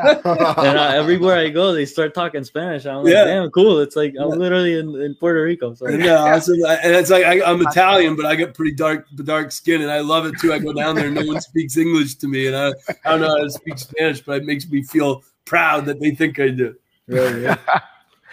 I, 0.80 0.96
everywhere 0.96 1.38
I 1.38 1.50
go, 1.50 1.74
they 1.74 1.86
start 1.86 2.14
talking 2.14 2.44
Spanish. 2.44 2.86
I'm 2.86 3.04
like, 3.04 3.12
Yeah. 3.14 3.26
damn, 3.26 3.52
cool. 3.52 3.80
It's 3.80 3.96
like 3.96 4.14
I'm 4.20 4.30
Yeah. 4.30 4.36
literally 4.36 4.80
in, 4.80 4.96
in 5.02 5.14
Puerto 5.16 5.44
Rico. 5.44 5.74
So 5.76 5.86
No, 5.88 6.16
awesome. 6.18 6.56
and 6.66 6.96
it's 6.96 7.10
like 7.10 7.26
I, 7.26 7.44
I'm 7.44 7.62
Italian, 7.68 8.16
but 8.16 8.26
I 8.26 8.36
got 8.36 8.54
pretty 8.54 8.74
dark, 8.74 9.08
dark 9.24 9.52
skin, 9.52 9.82
and 9.82 9.92
I 9.92 10.00
love 10.00 10.26
it 10.26 10.36
too. 10.40 10.54
I 10.54 10.60
go 10.60 10.74
down 10.74 10.96
there, 10.96 11.08
and 11.08 11.16
no 11.16 11.26
one 11.26 11.42
speaks 11.42 11.76
English 11.78 12.16
to 12.16 12.28
me, 12.28 12.48
and 12.48 12.56
I, 12.56 12.70
I 13.04 13.12
don't 13.12 13.22
know 13.22 13.28
how 13.28 13.44
to 13.44 13.52
speak 13.52 13.78
Spanish, 13.78 14.22
but 14.22 14.38
it 14.38 14.46
makes 14.46 14.70
me 14.70 14.84
feel 14.84 15.24
proud 15.44 15.86
that 15.86 16.00
they 16.00 16.12
think 16.12 16.40
I 16.40 16.50
do. 16.50 16.76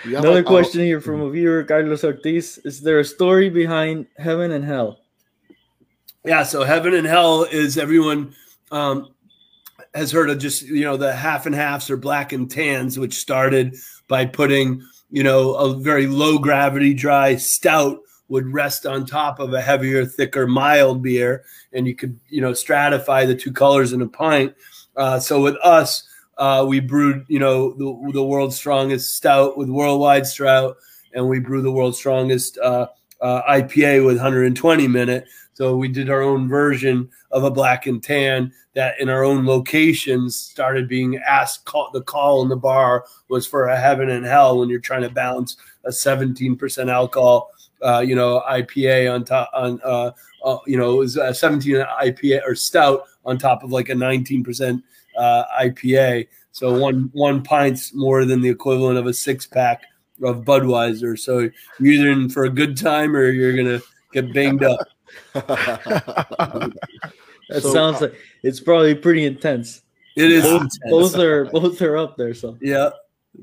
Yeah, 0.05 0.19
Another 0.19 0.43
question 0.43 0.81
oh. 0.81 0.85
here 0.85 1.01
from 1.01 1.21
a 1.21 1.31
viewer, 1.31 1.63
Carlos 1.63 2.03
Ortiz: 2.03 2.59
Is 2.65 2.81
there 2.81 2.99
a 2.99 3.05
story 3.05 3.51
behind 3.51 4.07
heaven 4.17 4.51
and 4.51 4.65
hell? 4.65 4.99
Yeah, 6.25 6.45
so 6.45 6.63
heaven 6.63 6.95
and 6.95 7.07
hell 7.07 7.43
is 7.43 7.77
everyone 7.77 8.35
um, 8.71 9.13
has 9.93 10.13
heard 10.13 10.31
of 10.31 10.39
just 10.39 10.63
you 10.63 10.85
know 10.85 10.97
the 10.97 11.13
half 11.13 11.47
and 11.47 11.55
halves 11.55 11.91
or 11.91 11.97
black 11.97 12.33
and 12.33 12.49
tans, 12.49 12.97
which 12.97 13.15
started 13.15 13.75
by 14.07 14.27
putting 14.27 14.87
you 15.11 15.25
know 15.25 15.55
a 15.55 15.75
very 15.75 16.07
low 16.07 16.39
gravity 16.39 16.95
dry 16.95 17.35
stout 17.35 17.99
would 18.29 18.47
rest 18.53 18.87
on 18.87 19.05
top 19.05 19.41
of 19.41 19.53
a 19.53 19.61
heavier, 19.61 20.07
thicker, 20.07 20.47
mild 20.47 21.03
beer, 21.03 21.45
and 21.73 21.89
you 21.89 21.95
could 21.97 22.19
you 22.29 22.41
know 22.41 22.53
stratify 22.53 23.27
the 23.27 23.35
two 23.35 23.53
colors 23.53 23.93
in 23.93 24.01
a 24.01 24.09
pint. 24.09 24.55
Uh, 24.97 25.19
so 25.19 25.43
with 25.43 25.57
us, 25.65 26.09
uh, 26.39 26.65
we 26.69 26.79
brewed 26.79 27.25
you 27.27 27.41
know 27.41 27.73
the, 27.73 28.13
the 28.13 28.23
world's 28.23 28.55
strongest 28.55 29.17
stout 29.17 29.59
with 29.59 29.69
worldwide 29.69 30.25
stout, 30.25 30.77
and 31.15 31.29
we 31.29 31.41
brew 31.41 31.63
the 31.63 31.73
world's 31.73 31.99
strongest 31.99 32.59
uh, 32.59 32.87
uh, 33.21 33.43
IPA 33.51 34.05
with 34.07 34.17
120 34.17 34.87
minute. 34.87 35.27
So 35.63 35.77
we 35.77 35.87
did 35.87 36.11
our 36.11 36.23
own 36.23 36.49
version 36.49 37.09
of 37.31 37.45
a 37.45 37.51
black 37.51 37.87
and 37.87 38.03
tan 38.03 38.53
that 38.75 38.99
in 38.99 39.09
our 39.09 39.23
own 39.23 39.47
locations 39.47 40.35
started 40.35 40.89
being 40.89 41.19
asked. 41.19 41.65
Call, 41.67 41.89
the 41.93 42.03
call 42.03 42.43
in 42.43 42.49
the 42.49 42.57
bar 42.57 43.05
was 43.29 43.47
for 43.47 43.69
a 43.69 43.79
heaven 43.79 44.11
and 44.11 44.27
hell 44.27 44.59
when 44.59 44.69
you're 44.69 44.81
trying 44.81 45.03
to 45.03 45.09
balance 45.09 45.57
a 45.85 45.91
17% 45.91 46.91
alcohol, 46.91 47.53
uh, 47.81 48.01
you 48.01 48.17
know, 48.17 48.43
IPA 48.51 49.15
on 49.15 49.25
top 49.25 49.51
on, 49.55 49.81
uh, 49.85 50.11
uh, 50.45 50.59
you 50.67 50.77
know, 50.77 50.95
it 50.95 50.99
was 50.99 51.17
a 51.17 51.33
17 51.33 51.77
IPA 51.77 52.41
or 52.45 52.57
stout 52.57 53.05
on 53.25 53.39
top 53.39 53.63
of 53.63 53.71
like 53.71 53.89
a 53.89 53.95
19% 53.95 54.83
uh, 55.17 55.45
IPA. 55.61 56.27
So 56.51 56.77
one 56.77 57.09
one 57.13 57.41
pint's 57.41 57.95
more 57.95 58.25
than 58.25 58.41
the 58.41 58.49
equivalent 58.49 58.99
of 58.99 59.07
a 59.07 59.15
six 59.15 59.47
pack 59.47 59.85
of 60.25 60.39
Budweiser. 60.39 61.17
So 61.17 61.49
you're 61.79 61.93
either 61.93 62.11
in 62.11 62.31
for 62.31 62.47
a 62.47 62.51
good 62.51 62.77
time 62.77 63.15
or 63.15 63.31
you're 63.31 63.55
gonna 63.55 63.81
get 64.13 64.35
banged 64.35 64.65
up. 64.65 64.81
That 67.49 67.63
So, 67.63 67.73
sounds 67.73 67.97
uh, 67.99 68.07
like 68.07 68.15
it's 68.43 68.61
probably 68.61 68.95
pretty 68.95 69.25
intense. 69.25 69.83
It 70.17 70.31
is 70.31 70.43
Both, 70.45 70.63
intense. 70.63 70.79
both 70.91 71.19
are 71.19 71.45
both 71.53 71.83
are 71.83 71.97
up 71.97 72.17
there. 72.17 72.35
So 72.35 72.57
yeah, 72.61 72.91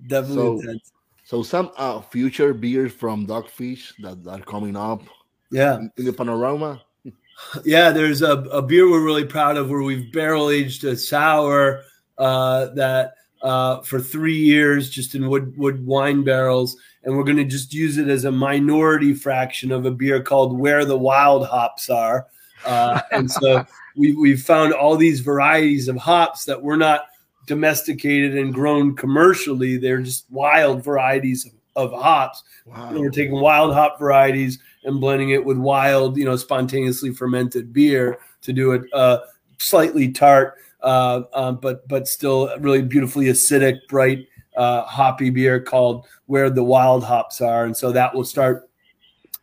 definitely 0.08 0.36
So- 0.36 0.60
intense. 0.60 0.92
So 1.26 1.44
some 1.44 1.70
uh, 1.78 2.02
future 2.02 2.56
beers 2.56 2.92
from 2.92 3.28
Dogfish 3.28 3.94
that 4.02 4.28
are 4.28 4.40
coming 4.42 4.76
up 4.76 5.04
Yeah, 5.52 5.76
in, 5.78 5.92
in 5.98 6.06
the 6.06 6.14
panorama. 6.14 6.82
yeah. 7.66 7.92
There's 7.92 8.24
a, 8.24 8.38
a 8.50 8.64
beer 8.64 8.90
we're 8.90 9.06
really 9.06 9.26
proud 9.26 9.56
of 9.56 9.70
where 9.70 9.84
we've 9.84 10.12
barrel 10.12 10.50
aged 10.50 10.86
a 10.86 10.98
sour 10.98 11.84
uh, 12.18 12.70
that 12.74 13.14
uh, 13.44 13.82
for 13.82 14.00
three 14.00 14.38
years 14.40 14.90
just 14.90 15.14
in 15.14 15.30
wood 15.30 15.56
wood 15.56 15.86
wine 15.86 16.24
barrels, 16.24 16.76
and 17.04 17.16
we're 17.16 17.24
going 17.24 17.38
to 17.38 17.46
just 17.46 17.74
use 17.74 17.98
it 17.98 18.08
as 18.08 18.26
a 18.26 18.32
minority 18.32 19.14
fraction 19.14 19.72
of 19.72 19.86
a 19.86 19.92
beer 19.92 20.22
called 20.22 20.58
Where 20.58 20.86
the 20.86 20.98
Wild 20.98 21.48
Hops 21.48 21.90
Are. 21.90 22.28
Uh, 22.66 23.02
and 23.12 23.30
so 23.30 23.66
we 23.96 24.14
we've 24.14 24.42
found 24.42 24.74
all 24.74 24.96
these 24.96 25.20
varieties 25.22 25.88
of 25.88 25.98
hops 25.98 26.46
that 26.46 26.62
we're 26.62 26.76
not 26.76 27.06
domesticated 27.48 28.38
and 28.38 28.54
grown 28.54 28.96
commercially. 28.96 29.78
They're 29.78 30.02
just 30.02 30.26
wild 30.30 30.84
varieties 30.84 31.46
of, 31.76 31.92
of 31.92 32.02
hops. 32.02 32.44
Wow. 32.66 32.90
And 32.90 33.00
we're 33.00 33.10
taking 33.10 33.40
wild 33.40 33.74
hop 33.74 34.00
varieties 34.00 34.60
and 34.84 35.02
blending 35.02 35.32
it 35.32 35.44
with 35.44 35.58
wild, 35.58 36.18
you 36.18 36.26
know, 36.26 36.36
spontaneously 36.36 37.12
fermented 37.12 37.74
beer 37.74 38.20
to 38.42 38.54
do 38.54 38.74
a 38.74 38.96
uh, 38.96 39.20
slightly 39.58 40.12
tart, 40.12 40.56
uh, 40.82 41.24
um, 41.34 41.58
but 41.58 41.88
but 41.88 42.08
still 42.08 42.56
really 42.60 42.82
beautifully 42.82 43.26
acidic, 43.26 43.80
bright, 43.90 44.28
uh, 44.60 44.84
hoppy 44.84 45.30
beer 45.30 45.60
called 45.60 46.06
"Where 46.28 46.50
the 46.50 46.64
Wild 46.64 47.04
Hops 47.04 47.42
Are," 47.42 47.66
and 47.66 47.76
so 47.76 47.92
that 47.94 48.14
will 48.14 48.26
start 48.26 48.70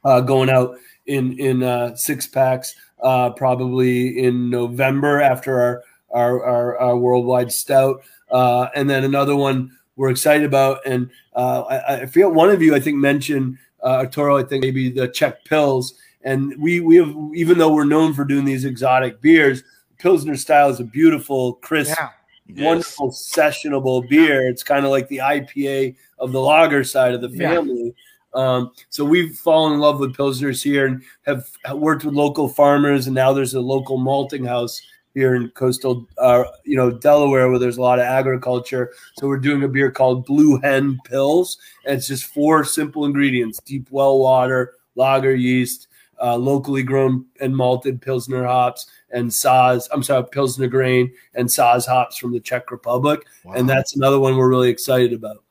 uh, 0.05 0.21
going 0.21 0.51
out 0.51 0.77
in 1.07 1.39
in 1.39 1.62
uh, 1.62 1.97
six 1.97 2.27
packs 2.27 2.75
uh, 3.03 3.31
probably 3.31 4.19
in 4.19 4.51
November 4.51 5.21
after 5.21 5.61
our 5.61 5.83
our, 6.11 6.45
our, 6.45 6.79
our 6.79 6.97
worldwide 6.97 7.51
stout, 7.51 8.03
uh, 8.31 8.69
and 8.75 8.89
then 8.89 9.05
another 9.05 9.35
one 9.37 9.71
we're 9.97 10.11
excited 10.11 10.45
about. 10.45 10.81
And 10.87 11.11
uh, 11.35 11.62
I, 11.62 12.03
I 12.03 12.07
forget 12.07 12.31
one 12.31 12.51
of 12.51 12.62
you 12.62 12.75
I 12.75 12.81
think 12.81 12.97
mentioned 12.97 13.59
uh, 13.83 14.07
Toro. 14.07 14.37
I 14.37 14.45
think 14.45 14.62
maybe 14.64 14.91
the 14.91 15.09
Czech 15.09 15.45
pills, 15.45 15.95
And 16.23 16.55
we 16.59 16.81
we 16.81 16.97
have 16.97 17.14
even 17.35 17.59
though 17.59 17.73
we're 17.73 17.85
known 17.85 18.14
for 18.14 18.25
doing 18.25 18.45
these 18.45 18.64
exotic 18.64 19.21
beers, 19.21 19.62
Pilsner 19.99 20.37
style 20.37 20.71
is 20.71 20.81
a 20.81 20.85
beautiful, 20.85 21.55
crisp, 21.55 21.95
Yeah. 21.99 22.11
Wonderful 22.55 23.11
sessionable 23.11 24.09
beer. 24.09 24.49
It's 24.49 24.62
kind 24.62 24.84
of 24.84 24.90
like 24.90 25.09
the 25.09 25.18
IPA 25.18 25.97
of 26.18 26.32
the 26.32 26.40
lager 26.40 26.84
side 26.84 27.14
of 27.14 27.20
the 27.20 27.28
Yeah. 27.28 27.55
family. 27.55 27.94
Um, 28.34 28.72
so 28.90 29.05
we've 29.05 29.34
fallen 29.34 29.72
in 29.72 29.80
love 29.80 29.99
with 29.99 30.14
pilsners 30.14 30.62
here 30.62 30.86
and 30.86 31.03
have 31.22 31.49
worked 31.74 32.05
with 32.05 32.14
local 32.14 32.49
farmers, 32.49 33.07
and 33.07 33.14
now 33.14 33.32
there's 33.32 33.55
a 33.55 33.61
local 33.61 33.97
malting 33.97 34.44
house 34.44 34.80
here 35.14 35.34
in 35.34 35.49
coastal, 35.51 36.07
uh, 36.18 36.44
you 36.64 36.76
know, 36.76 36.90
Delaware, 36.90 37.49
where 37.49 37.59
there's 37.59 37.78
a 37.78 37.82
lot 37.82 37.99
of 37.99 38.05
agriculture. 38.05 38.92
So 39.18 39.26
we're 39.26 39.38
doing 39.38 39.62
a 39.62 39.68
beer 39.68 39.90
called 39.90 40.26
Blue 40.26 40.59
Hen 40.61 40.99
Pils, 41.09 41.57
and 41.86 41.97
it's 41.97 42.07
just 42.09 42.26
four 42.26 42.62
simple 42.64 43.07
ingredients: 43.07 43.59
deep 43.64 43.88
well 43.90 44.18
water, 44.18 44.74
lager 44.94 45.34
yeast, 45.34 45.88
uh, 46.22 46.36
locally 46.36 46.82
grown 46.82 47.24
and 47.40 47.57
malted 47.57 48.03
pilsner 48.03 48.44
hops, 48.44 48.86
and 49.11 49.30
Saaz. 49.30 49.88
I'm 49.92 50.02
sorry, 50.02 50.24
pilsner 50.30 50.68
grain 50.68 51.12
and 51.34 51.48
Saaz 51.48 51.86
hops 51.86 52.16
from 52.16 52.32
the 52.32 52.40
Czech 52.40 52.70
Republic, 52.70 53.26
and 53.54 53.68
that's 53.68 53.96
another 53.96 54.18
one 54.18 54.36
we're 54.36 54.48
really 54.48 54.70
excited 54.70 55.12
about. 55.12 55.42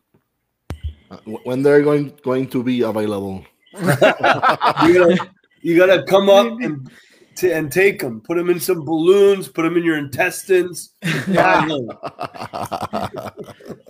Uh, 1.12 1.18
when 1.44 1.62
they're 1.62 1.84
going 1.84 2.18
going 2.24 2.48
to 2.50 2.64
be 2.64 2.82
available. 2.82 3.46
you 3.74 3.82
gotta, 3.82 5.30
you 5.62 5.78
gotta 5.78 6.04
come 6.04 6.30
up 6.30 6.48
and 6.62 6.90
t- 7.36 7.52
and 7.52 7.72
take 7.72 8.00
them. 8.00 8.22
Put 8.22 8.38
them 8.38 8.50
in 8.50 8.60
some 8.60 8.84
balloons. 8.84 9.48
Put 9.48 9.64
them 9.64 9.78
in 9.78 9.84
your 9.84 9.98
intestines. 9.98 10.92
Yeah. 11.28 11.68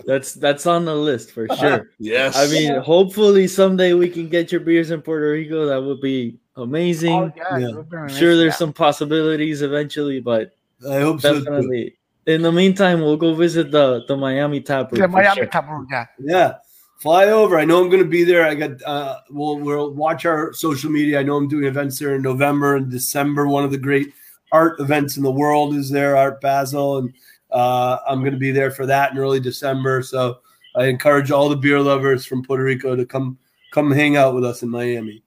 That's 0.06 0.34
that's 0.34 0.66
on 0.66 0.84
the 0.84 0.94
list 0.94 1.32
for 1.32 1.48
sure. 1.56 1.90
yes. 1.98 2.36
I 2.36 2.46
mean, 2.46 2.80
hopefully 2.80 3.48
someday 3.48 3.92
we 3.92 4.08
can 4.08 4.28
get 4.28 4.52
your 4.52 4.60
beers 4.60 4.92
in 4.92 5.02
Puerto 5.02 5.32
Rico. 5.32 5.66
That 5.66 5.82
would 5.82 6.00
be 6.00 6.38
amazing. 6.56 7.12
Oh, 7.12 7.32
yeah, 7.36 7.58
Yeah. 7.58 7.68
it 7.68 7.76
would 7.76 7.90
be 7.90 7.96
I'm 7.96 8.08
sure 8.08 8.36
there's 8.36 8.54
yeah. 8.54 8.56
some 8.56 8.72
possibilities 8.72 9.62
eventually, 9.62 10.20
but 10.20 10.52
I 10.88 11.00
hope 11.00 11.20
so. 11.20 11.34
too. 11.34 11.44
definitely. 11.44 11.96
In 12.26 12.42
the 12.42 12.50
meantime, 12.52 13.00
we'll 13.00 13.16
go 13.16 13.34
visit 13.34 13.70
the 13.70 14.04
the 14.08 14.16
Miami 14.16 14.60
tap 14.60 14.90
room. 14.90 15.00
The 15.00 15.06
for 15.06 15.12
Miami 15.12 15.36
sure. 15.36 15.46
Tap 15.46 15.68
Room, 15.68 15.86
yeah. 15.90 16.06
Yeah. 16.18 16.54
Fly 16.98 17.26
over. 17.26 17.58
I 17.58 17.64
know 17.64 17.80
I'm 17.82 17.88
going 17.90 18.02
to 18.02 18.08
be 18.08 18.24
there. 18.24 18.44
I 18.44 18.54
got. 18.54 18.82
Uh, 18.82 19.20
we'll 19.30 19.58
we'll 19.58 19.92
watch 19.92 20.24
our 20.26 20.52
social 20.52 20.90
media. 20.90 21.20
I 21.20 21.22
know 21.22 21.36
I'm 21.36 21.46
doing 21.46 21.64
events 21.64 21.98
there 21.98 22.14
in 22.16 22.22
November 22.22 22.76
and 22.76 22.90
December. 22.90 23.46
One 23.46 23.64
of 23.64 23.70
the 23.70 23.78
great 23.78 24.12
art 24.50 24.80
events 24.80 25.16
in 25.16 25.22
the 25.22 25.30
world 25.30 25.74
is 25.76 25.90
there, 25.90 26.16
Art 26.16 26.40
Basel, 26.40 26.98
and 26.98 27.14
uh, 27.50 27.98
I'm 28.08 28.20
going 28.20 28.32
to 28.32 28.38
be 28.38 28.50
there 28.50 28.70
for 28.70 28.86
that 28.86 29.12
in 29.12 29.18
early 29.18 29.40
December. 29.40 30.02
So 30.02 30.38
I 30.74 30.86
encourage 30.86 31.30
all 31.30 31.48
the 31.48 31.56
beer 31.56 31.80
lovers 31.80 32.24
from 32.26 32.42
Puerto 32.42 32.64
Rico 32.64 32.96
to 32.96 33.04
come 33.06 33.38
come 33.72 33.90
hang 33.92 34.16
out 34.16 34.34
with 34.34 34.44
us 34.44 34.62
in 34.62 34.68
Miami. 34.70 35.22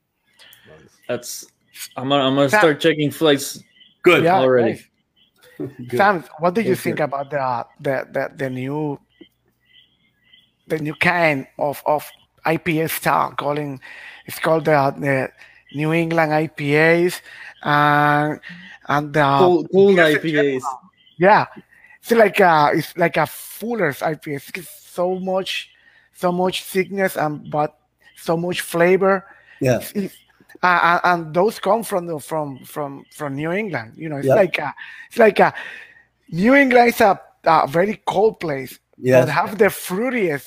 That's 1.09 1.47
I'm 1.97 2.07
gonna 2.07 2.23
I'm 2.23 2.35
gonna 2.35 2.49
Tap- 2.49 2.61
start 2.61 2.79
checking 2.79 3.09
flights 3.09 3.63
Good. 4.03 4.23
Yeah, 4.23 4.37
already. 4.39 4.73
nice. 4.73 4.85
Good. 5.57 5.97
Sam, 5.97 6.23
what 6.37 6.53
do 6.53 6.61
you 6.61 6.75
Go 6.75 6.81
think 6.85 6.99
it. 7.01 7.03
about 7.03 7.29
the, 7.31 7.65
the 7.81 7.95
the 8.13 8.23
the 8.37 8.49
new 8.49 8.99
the 10.67 10.77
new 10.77 10.93
kind 10.95 11.47
of 11.57 11.81
of 11.85 12.07
IPA 12.45 12.89
style 12.91 13.31
calling 13.35 13.81
it's 14.25 14.39
called 14.39 14.65
the, 14.65 14.93
the 14.99 15.29
New 15.75 15.91
England 15.93 16.31
IPAs 16.31 17.21
and 17.63 18.39
and 18.87 19.13
the 19.13 19.37
Cold, 19.37 19.67
cold 19.71 19.95
beers 19.95 20.15
IPAs. 20.23 20.61
yeah 21.17 21.45
it's 22.01 22.11
like 22.11 22.39
a 22.39 22.71
it's 22.73 22.95
like 22.97 23.17
a 23.17 23.25
fuller's 23.25 23.99
IPA 23.99 24.39
it's 24.55 24.69
so 24.69 25.19
much 25.19 25.69
so 26.13 26.31
much 26.31 26.63
thickness 26.63 27.17
and 27.17 27.49
but 27.51 27.77
so 28.15 28.37
much 28.37 28.61
flavor 28.61 29.25
Yeah. 29.59 29.77
It's- 29.77 29.91
it's- 29.95 30.15
uh, 30.63 30.99
and 31.03 31.25
and 31.25 31.33
those 31.33 31.59
come 31.59 31.83
from 31.83 32.05
the, 32.05 32.19
from 32.19 32.59
from 32.65 33.05
from 33.15 33.35
New 33.35 33.51
England. 33.51 33.93
You 33.95 34.09
know, 34.09 34.17
it's 34.17 34.27
Yeah. 34.27 34.35
like 34.35 34.57
a, 34.57 34.73
it's 35.09 35.17
like 35.17 35.39
a 35.39 35.53
New 36.31 36.55
England 36.55 36.89
is 36.89 37.01
a, 37.01 37.19
a 37.45 37.67
very 37.67 38.01
cold 38.05 38.39
place, 38.39 38.77
Yeah. 38.97 39.21
but 39.21 39.29
have 39.29 39.57
the 39.57 39.65
fruitiest 39.65 40.45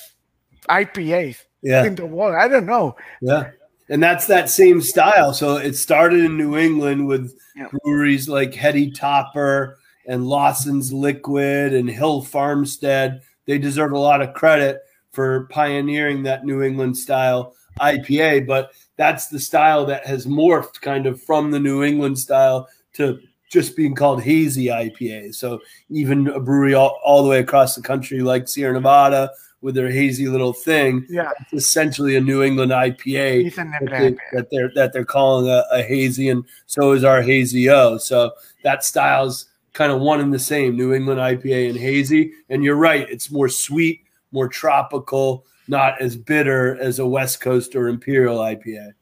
IPAs 0.68 1.38
Yeah. 1.62 1.84
in 1.84 1.94
the 1.94 2.06
world. 2.06 2.34
I 2.36 2.48
don't 2.48 2.66
know. 2.66 2.96
Yeah. 3.20 3.50
And 3.88 4.02
that's 4.02 4.26
that 4.28 4.48
same 4.48 4.80
style. 4.80 5.34
So 5.34 5.56
it 5.56 5.74
started 5.74 6.24
in 6.24 6.36
New 6.36 6.56
England 6.56 7.06
with 7.06 7.34
Yeah. 7.56 7.66
breweries 7.82 8.28
like 8.28 8.54
Heady 8.54 8.90
Topper 8.90 9.78
and 10.06 10.26
Lawson's 10.26 10.92
Liquid 10.92 11.74
and 11.74 11.88
Hill 11.88 12.22
Farmstead. 12.22 13.22
They 13.46 13.58
deserve 13.58 13.92
a 13.92 13.98
lot 13.98 14.22
of 14.22 14.34
credit 14.34 14.80
for 15.12 15.46
pioneering 15.50 16.22
that 16.22 16.44
New 16.44 16.62
England 16.62 16.96
style 16.96 17.54
IPA, 17.80 18.46
but 18.46 18.72
that's 18.96 19.28
the 19.28 19.40
style 19.40 19.86
that 19.86 20.06
has 20.06 20.26
morphed 20.26 20.80
kind 20.80 21.06
of 21.06 21.20
from 21.22 21.50
the 21.50 21.60
New 21.60 21.82
England 21.82 22.18
style 22.18 22.68
to 22.94 23.18
just 23.50 23.76
being 23.76 23.94
called 23.94 24.22
hazy 24.22 24.66
IPA. 24.66 25.34
So 25.34 25.60
even 25.90 26.28
a 26.28 26.40
brewery 26.40 26.74
all, 26.74 26.98
all 27.04 27.22
the 27.22 27.28
way 27.28 27.38
across 27.38 27.74
the 27.74 27.82
country 27.82 28.20
like 28.20 28.48
Sierra 28.48 28.72
Nevada 28.72 29.30
with 29.60 29.74
their 29.74 29.90
hazy 29.90 30.26
little 30.26 30.52
thing 30.52 31.06
Yeah, 31.08 31.30
it's 31.40 31.52
essentially 31.52 32.16
a 32.16 32.20
New 32.20 32.42
England 32.42 32.72
IPA 32.72 33.54
that, 33.54 33.90
they, 33.90 34.16
that 34.32 34.50
they're 34.50 34.72
that 34.74 34.92
they're 34.92 35.04
calling 35.04 35.48
a, 35.48 35.64
a 35.70 35.82
hazy, 35.82 36.28
and 36.28 36.44
so 36.66 36.92
is 36.92 37.04
our 37.04 37.22
hazy 37.22 37.70
O. 37.70 37.96
So 37.96 38.32
that 38.64 38.84
style's 38.84 39.46
kind 39.72 39.92
of 39.92 40.00
one 40.00 40.20
and 40.20 40.32
the 40.32 40.38
same, 40.38 40.76
New 40.76 40.92
England 40.92 41.20
IPA 41.20 41.70
and 41.70 41.78
hazy. 41.78 42.32
And 42.50 42.62
you're 42.62 42.76
right, 42.76 43.08
it's 43.08 43.30
more 43.30 43.48
sweet, 43.48 44.00
more 44.32 44.48
tropical, 44.48 45.46
not 45.68 46.00
as 46.00 46.16
bitter 46.16 46.76
as 46.80 46.98
a 46.98 47.06
West 47.06 47.40
Coast 47.40 47.74
or 47.76 47.88
Imperial 47.88 48.38
IPA. 48.38 48.92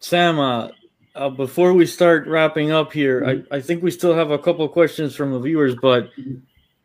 Sam, 0.00 0.38
uh, 0.38 0.68
uh, 1.14 1.30
before 1.30 1.72
we 1.72 1.86
start 1.86 2.26
wrapping 2.26 2.70
up 2.72 2.92
here, 2.92 3.44
I, 3.50 3.56
I 3.56 3.60
think 3.60 3.82
we 3.82 3.90
still 3.90 4.14
have 4.14 4.30
a 4.30 4.38
couple 4.38 4.68
questions 4.68 5.14
from 5.14 5.32
the 5.32 5.38
viewers, 5.40 5.74
but 5.80 6.10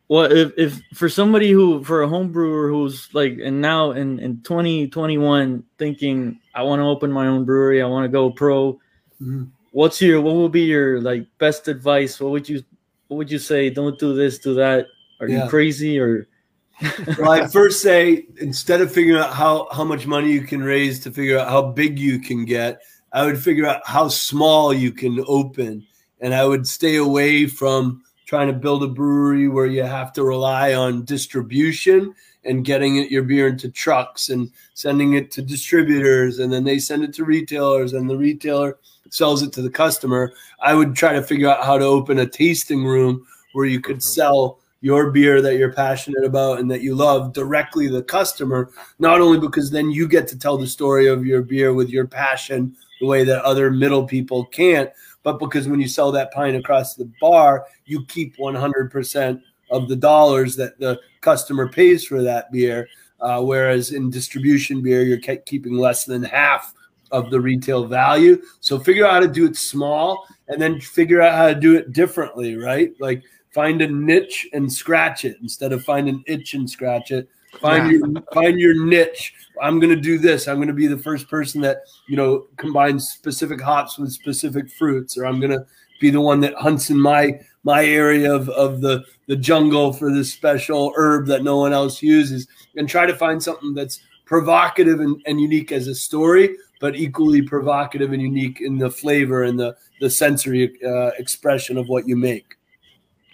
what 0.08 0.32
if, 0.32 0.52
if 0.58 0.82
for 0.94 1.10
somebody 1.10 1.52
who 1.52 1.84
for 1.84 2.02
a 2.02 2.08
home 2.08 2.32
brewer 2.32 2.70
who's 2.70 3.10
like 3.14 3.38
and 3.44 3.62
now 3.62 3.92
in, 3.92 4.20
in 4.20 4.42
2021 4.42 5.64
thinking 5.78 6.40
I 6.56 6.64
want 6.64 6.80
to 6.80 6.86
open 6.86 7.12
my 7.12 7.28
own 7.28 7.46
brewery, 7.46 7.82
I 7.82 7.86
want 7.88 8.06
to 8.06 8.10
go 8.10 8.30
pro, 8.32 8.80
Mhm. 9.22 9.50
what's 9.72 10.02
your 10.02 10.22
what 10.22 10.36
would 10.36 10.52
be 10.52 10.62
your 10.62 11.02
like 11.02 11.28
best 11.40 11.68
advice? 11.68 12.20
What 12.20 12.32
would 12.32 12.48
you 12.48 12.64
what 13.08 13.18
would 13.18 13.32
you 13.32 13.38
say? 13.40 13.70
Don't 13.70 14.00
do 14.00 14.16
this, 14.16 14.40
do 14.40 14.54
that. 14.56 14.88
Are 15.20 15.28
Yeah. 15.28 15.44
you 15.44 15.50
crazy 15.50 16.00
or 16.00 16.28
well, 17.18 17.32
I'd 17.32 17.52
first 17.52 17.82
say 17.82 18.26
instead 18.38 18.82
of 18.82 18.92
figuring 18.92 19.22
out 19.22 19.34
how, 19.34 19.68
how 19.72 19.84
much 19.84 20.08
money 20.08 20.32
you 20.32 20.42
can 20.42 20.64
raise 20.64 21.00
to 21.02 21.12
figure 21.12 21.38
out 21.38 21.50
how 21.50 21.62
big 21.62 22.00
you 22.00 22.20
can 22.20 22.46
get, 22.46 22.82
I 23.12 23.26
would 23.26 23.42
figure 23.42 23.66
out 23.66 23.82
how 23.86 24.08
small 24.08 24.74
you 24.74 24.92
can 24.92 25.24
open. 25.28 25.86
And 26.22 26.34
I 26.34 26.46
would 26.46 26.68
stay 26.68 26.98
away 26.98 27.48
from 27.48 28.04
trying 28.26 28.48
to 28.48 28.54
build 28.54 28.84
a 28.84 28.88
brewery 28.88 29.48
where 29.48 29.66
you 29.66 29.84
have 29.84 30.14
to 30.14 30.24
rely 30.24 30.74
on 30.74 31.06
distribution 31.06 32.14
and 32.46 32.64
getting 32.64 32.98
it, 32.98 33.12
your 33.12 33.24
beer 33.24 33.48
into 33.48 33.70
trucks 33.70 34.30
and 34.30 34.52
sending 34.74 35.14
it 35.14 35.32
to 35.32 35.42
distributors. 35.42 36.40
And 36.40 36.52
then 36.52 36.64
they 36.64 36.80
send 36.80 37.04
it 37.04 37.14
to 37.16 37.26
retailers 37.26 37.94
and 37.94 38.10
the 38.10 38.18
retailer 38.18 38.78
sells 39.10 39.42
it 39.42 39.52
to 39.54 39.62
the 39.62 39.70
customer. 39.70 40.34
I 40.62 40.76
would 40.76 40.96
try 40.96 41.14
to 41.14 41.24
figure 41.24 41.50
out 41.50 41.66
how 41.66 41.78
to 41.78 41.86
open 41.86 42.20
a 42.20 42.28
tasting 42.28 42.86
room 42.86 43.26
where 43.54 43.66
you 43.66 43.82
could 43.82 44.04
sell 44.04 44.60
your 44.82 45.12
beer 45.12 45.42
that 45.42 45.58
you're 45.58 45.74
passionate 45.74 46.24
about 46.24 46.60
and 46.60 46.72
that 46.72 46.82
you 46.82 46.96
love 46.96 47.34
directly 47.34 47.88
the 47.88 48.04
customer, 48.04 48.70
not 48.98 49.20
only 49.20 49.40
because 49.40 49.70
then 49.70 49.92
you 49.92 50.08
get 50.08 50.28
to 50.28 50.38
tell 50.38 50.58
the 50.58 50.68
story 50.68 51.08
of 51.08 51.26
your 51.26 51.42
beer 51.42 51.74
with 51.74 51.90
your 51.90 52.08
passion 52.08 52.76
the 53.02 53.08
way 53.08 53.24
that 53.24 53.44
other 53.44 53.72
middle 53.72 54.06
people 54.06 54.46
can't, 54.46 54.90
but 55.24 55.40
because 55.40 55.68
when 55.68 55.82
you 55.82 55.88
sell 55.88 56.12
that 56.12 56.32
pint 56.32 56.56
across 56.56 56.96
the 56.96 57.10
bar, 57.20 57.66
you 57.86 58.06
keep 58.06 58.38
100% 58.38 59.42
of 59.72 59.88
the 59.88 59.96
dollars 59.96 60.56
that 60.56 60.80
the 60.80 61.00
customer 61.22 61.68
pays 61.68 62.06
for 62.06 62.22
that 62.24 62.52
beer. 62.52 62.88
Uh, 63.20 63.42
whereas 63.42 63.92
in 63.92 64.10
distribution 64.10 64.82
beer, 64.82 65.04
you're 65.04 65.20
ke- 65.20 65.46
keeping 65.46 65.74
less 65.74 66.06
than 66.06 66.24
half 66.24 66.74
of 67.12 67.30
the 67.32 67.40
retail 67.40 67.86
value. 67.86 68.42
So 68.62 68.80
figure 68.80 69.06
out 69.06 69.14
how 69.14 69.20
to 69.20 69.28
do 69.28 69.46
it 69.46 69.58
small 69.58 70.26
and 70.48 70.62
then 70.62 70.80
figure 70.80 71.22
out 71.22 71.36
how 71.36 71.48
to 71.48 71.56
do 71.56 71.76
it 71.76 71.92
differently, 71.92 72.56
right? 72.56 72.94
Like 73.00 73.24
find 73.60 73.82
a 73.82 73.88
niche 73.88 74.48
and 74.54 74.72
scratch 74.72 75.26
it 75.26 75.36
instead 75.42 75.74
of 75.74 75.84
find 75.84 76.08
an 76.08 76.24
itch 76.28 76.54
and 76.54 76.70
scratch 76.70 77.12
it. 77.12 77.28
Find 77.60 77.92
your 77.92 78.08
find 78.34 78.58
your 78.58 78.86
niche. 78.86 79.34
I'm 79.62 79.82
going 79.82 79.94
to 79.94 80.02
do 80.02 80.18
this. 80.18 80.48
I'm 80.48 80.56
going 80.56 80.70
to 80.70 80.74
be 80.74 80.88
the 80.88 80.98
first 80.98 81.28
person 81.28 81.60
that 81.62 81.80
you 82.08 82.16
know 82.16 82.48
combines 82.56 83.10
specific 83.10 83.60
hops 83.60 83.98
with 83.98 84.14
specific 84.14 84.72
fruits, 84.72 85.18
or 85.18 85.26
I'm 85.26 85.42
going 85.42 85.52
to 85.52 85.66
be 86.00 86.10
the 86.10 86.22
one 86.22 86.40
that 86.40 86.54
hunts 86.54 86.90
in 86.90 86.98
my 86.98 87.38
my 87.66 87.84
area 87.84 88.34
of, 88.34 88.48
of 88.48 88.80
the 88.80 89.04
the 89.28 89.36
jungle 89.36 89.92
for 89.92 90.10
this 90.10 90.32
special 90.32 90.94
herb 90.96 91.28
that 91.28 91.44
no 91.44 91.58
one 91.58 91.74
else 91.74 92.02
uses, 92.02 92.48
and 92.78 92.88
try 92.88 93.06
to 93.06 93.18
find 93.18 93.44
something 93.44 93.74
that's 93.74 94.00
provocative 94.24 95.02
and, 95.02 95.22
and 95.26 95.42
unique 95.42 95.74
as 95.74 95.88
a 95.88 95.96
story, 95.96 96.56
but 96.80 96.96
equally 96.96 97.42
provocative 97.42 98.14
and 98.14 98.22
unique 98.22 98.62
in 98.62 98.78
the 98.78 98.90
flavor 98.90 99.44
and 99.44 99.60
the 99.60 99.76
the 100.00 100.10
sensory 100.10 100.78
uh, 100.86 101.12
expression 101.18 101.78
of 101.78 101.90
what 101.90 102.08
you 102.08 102.16
make. 102.16 102.56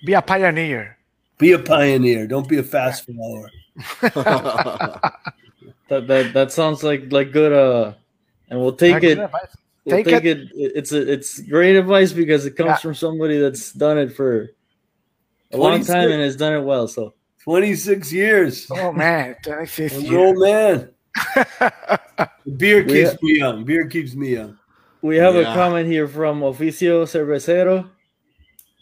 Be 0.03 0.13
a 0.13 0.21
pioneer. 0.21 0.97
Be 1.37 1.51
a 1.53 1.59
pioneer. 1.59 2.27
Don't 2.27 2.47
be 2.47 2.57
a 2.57 2.63
fast 2.63 3.05
follower. 3.05 3.49
that 4.01 5.13
that, 6.07 6.31
that 6.33 6.51
sounds 6.51 6.83
like 6.83 7.11
like 7.11 7.31
good 7.31 7.53
uh 7.53 7.93
and 8.49 8.59
we'll 8.59 8.73
take 8.73 9.03
it. 9.03 9.19
advice. 9.19 9.55
We'll 9.85 9.97
Take 9.97 10.05
take, 10.07 10.25
it. 10.25 10.37
it. 10.55 10.71
It's 10.75 10.91
a, 10.93 11.11
it's 11.11 11.39
great 11.41 11.75
advice 11.75 12.11
because 12.11 12.47
it 12.47 12.55
comes 12.55 12.69
Yeah. 12.69 12.75
from 12.77 12.95
somebody 12.95 13.37
that's 13.37 13.71
done 13.71 13.99
it 13.99 14.15
for 14.15 14.49
a 15.51 15.57
long 15.57 15.83
time 15.85 16.11
and 16.11 16.21
has 16.21 16.35
done 16.35 16.53
it 16.53 16.61
well. 16.61 16.87
So 16.87 17.13
26 17.43 18.11
years. 18.11 18.67
Oh 18.71 18.91
man, 18.91 19.35
26 19.43 19.93
years. 20.01 20.11
old 20.13 20.39
man. 20.39 20.89
Beer 22.57 22.83
keeps 22.83 23.11
ha- 23.11 23.17
me 23.21 23.37
young. 23.37 23.63
Beer 23.63 23.85
keeps 23.87 24.15
me 24.15 24.33
young. 24.33 24.57
we 25.03 25.17
have 25.17 25.35
a 25.35 25.43
comment 25.43 25.87
here 25.87 26.07
from 26.07 26.41
Oficio 26.41 27.03
Cervecero. 27.05 27.87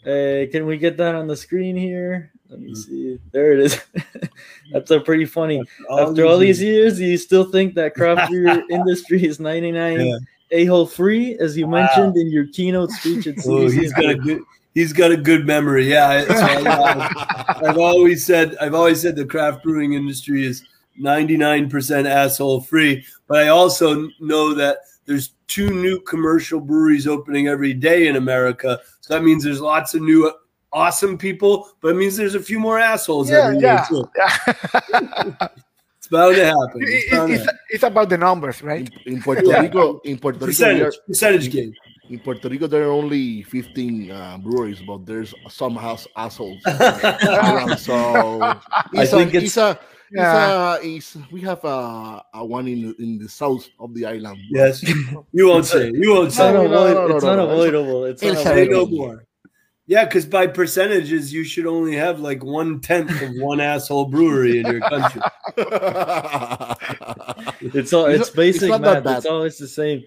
Uh, 0.06 0.46
can 0.52 0.66
we 0.66 0.76
get 0.78 0.96
that 0.98 1.14
on 1.14 1.26
the 1.26 1.36
screen 1.36 1.76
here? 1.76 2.30
Let 2.50 2.60
me 2.60 2.74
see. 2.74 3.18
There 3.32 3.52
it 3.54 3.60
is. 3.60 3.80
That's 4.72 4.90
a 4.90 5.00
pretty 5.00 5.24
funny. 5.24 5.62
After 5.90 6.26
all 6.26 6.38
these 6.38 6.62
years, 6.62 6.98
do 6.98 7.04
you 7.04 7.16
still 7.16 7.44
think 7.50 7.74
that 7.74 7.94
craft 7.94 8.30
beer 8.30 8.62
industry 8.70 9.24
is 9.24 9.40
99 9.40 10.00
Yeah. 10.00 10.16
a 10.50 10.64
hole 10.66 10.86
free, 10.86 11.36
as 11.38 11.56
you 11.56 11.66
Wow. 11.66 11.80
mentioned 11.82 12.16
in 12.16 12.30
your 12.30 12.46
keynote 12.48 12.90
speech 12.90 13.26
at 13.26 13.34
Oh, 13.46 13.66
CBC? 13.66 13.72
he's 13.80 13.92
got 13.94 14.10
a 14.10 14.14
good. 14.14 14.42
He's 14.74 14.92
got 14.92 15.12
a 15.12 15.16
good 15.16 15.46
memory. 15.46 15.88
Yeah, 15.90 16.24
I- 16.28 17.68
I've 17.68 17.78
always 17.78 18.26
said. 18.26 18.56
I've 18.60 18.74
always 18.74 19.00
said 19.00 19.14
the 19.16 19.24
craft 19.24 19.62
brewing 19.62 19.92
industry 19.94 20.44
is 20.44 20.64
ninety 20.96 21.36
nine 21.36 21.68
percent 21.70 22.06
asshole 22.06 22.60
free. 22.62 23.04
But 23.28 23.38
I 23.42 23.48
also 23.48 24.08
know 24.20 24.54
that 24.54 24.78
there's 25.06 25.32
two 25.48 25.70
new 25.70 26.00
commercial 26.00 26.60
breweries 26.60 27.06
opening 27.06 27.48
every 27.48 27.74
day 27.74 28.06
in 28.08 28.16
America. 28.16 28.80
So 29.00 29.14
that 29.14 29.22
means 29.22 29.44
there's 29.44 29.60
lots 29.60 29.94
of 29.94 30.02
new 30.02 30.32
awesome 30.72 31.16
people, 31.18 31.68
but 31.80 31.88
it 31.88 31.94
means 31.96 32.16
there's 32.16 32.34
a 32.34 32.40
few 32.42 32.58
more 32.58 32.78
assholes 32.78 33.30
Yeah, 33.30 33.46
every 33.48 33.60
yeah. 33.60 33.86
year 33.90 34.02
too. 34.02 35.38
It's 35.98 36.08
bound 36.10 36.36
to 36.36 36.44
happen. 36.44 36.80
It's 36.82 37.04
It- 37.06 37.10
bound 37.12 37.32
to 37.32 37.38
happen. 37.38 37.58
it's 37.70 37.82
about 37.82 38.08
the 38.10 38.18
numbers, 38.18 38.60
right? 38.62 38.90
In, 39.06 39.14
in 39.14 39.22
Puerto 39.22 39.42
Yeah. 39.46 39.60
Rico, 39.62 40.00
in 40.00 40.18
Puerto 40.18 40.36
Rico, 40.38 40.46
Percentage, 40.46 40.94
percentage 41.06 41.50
game. 41.50 41.72
in 42.10 42.18
Puerto 42.18 42.46
Rico, 42.48 42.66
there 42.66 42.84
are 42.84 42.90
only 42.92 43.42
15 43.44 44.10
uh, 44.10 44.36
breweries, 44.38 44.82
but 44.86 45.06
there's 45.06 45.32
some 45.48 45.74
house 45.76 46.06
assholes 46.16 46.60
around. 46.66 47.78
So 47.78 48.54
it's 48.92 49.10
think 49.12 49.32
a, 49.32 49.36
it's- 49.38 49.44
it's 49.44 49.56
a, 49.56 49.78
Yeah. 50.14 50.76
it's 50.82 51.16
a, 51.16 51.18
it's, 51.20 51.32
we 51.32 51.40
have 51.42 51.64
a, 51.64 51.68
uh, 51.68 52.16
uh, 52.16 52.20
a 52.34 52.44
one 52.44 52.68
in 52.68 52.88
the- 52.88 53.02
in 53.02 53.18
the 53.18 53.28
south 53.28 53.68
of 53.80 53.94
the 53.94 54.06
island. 54.06 54.38
Yes, 54.50 54.82
you 55.32 55.48
won't 55.48 55.66
say. 55.66 55.90
You 55.92 56.10
won't 56.12 56.28
It's 56.28 56.36
say. 56.36 56.50
it. 56.50 56.52
No, 56.54 56.66
no, 56.68 56.86
unavoid- 56.86 56.94
no, 56.94 57.06
no, 57.08 57.16
it's 57.16 57.24
no, 57.24 57.36
no. 57.36 57.42
unavoidable. 57.42 58.04
It's 58.04 58.22
It's 58.22 58.40
unavoidable. 58.46 58.86
no 58.86 58.96
more. 58.96 59.24
Yeah, 59.86 60.04
because 60.06 60.24
by 60.24 60.46
percentages, 60.46 61.30
you 61.32 61.44
should 61.44 61.66
only 61.66 61.94
have 61.96 62.18
like 62.20 62.42
one 62.42 62.80
tenth 62.80 63.10
of 63.20 63.30
one 63.38 63.60
asshole 63.60 64.06
brewery 64.06 64.60
in 64.60 64.66
your 64.66 64.80
country. 64.80 65.20
It's 65.60 66.32
all 66.32 66.76
It's 67.60 67.74
it's 67.74 67.92
not- 67.92 68.10
it's 68.10 68.30
basic 68.30 68.80
math. 68.80 69.06
It's 69.06 69.26
always 69.26 69.58
the 69.58 69.68
same. 69.68 70.04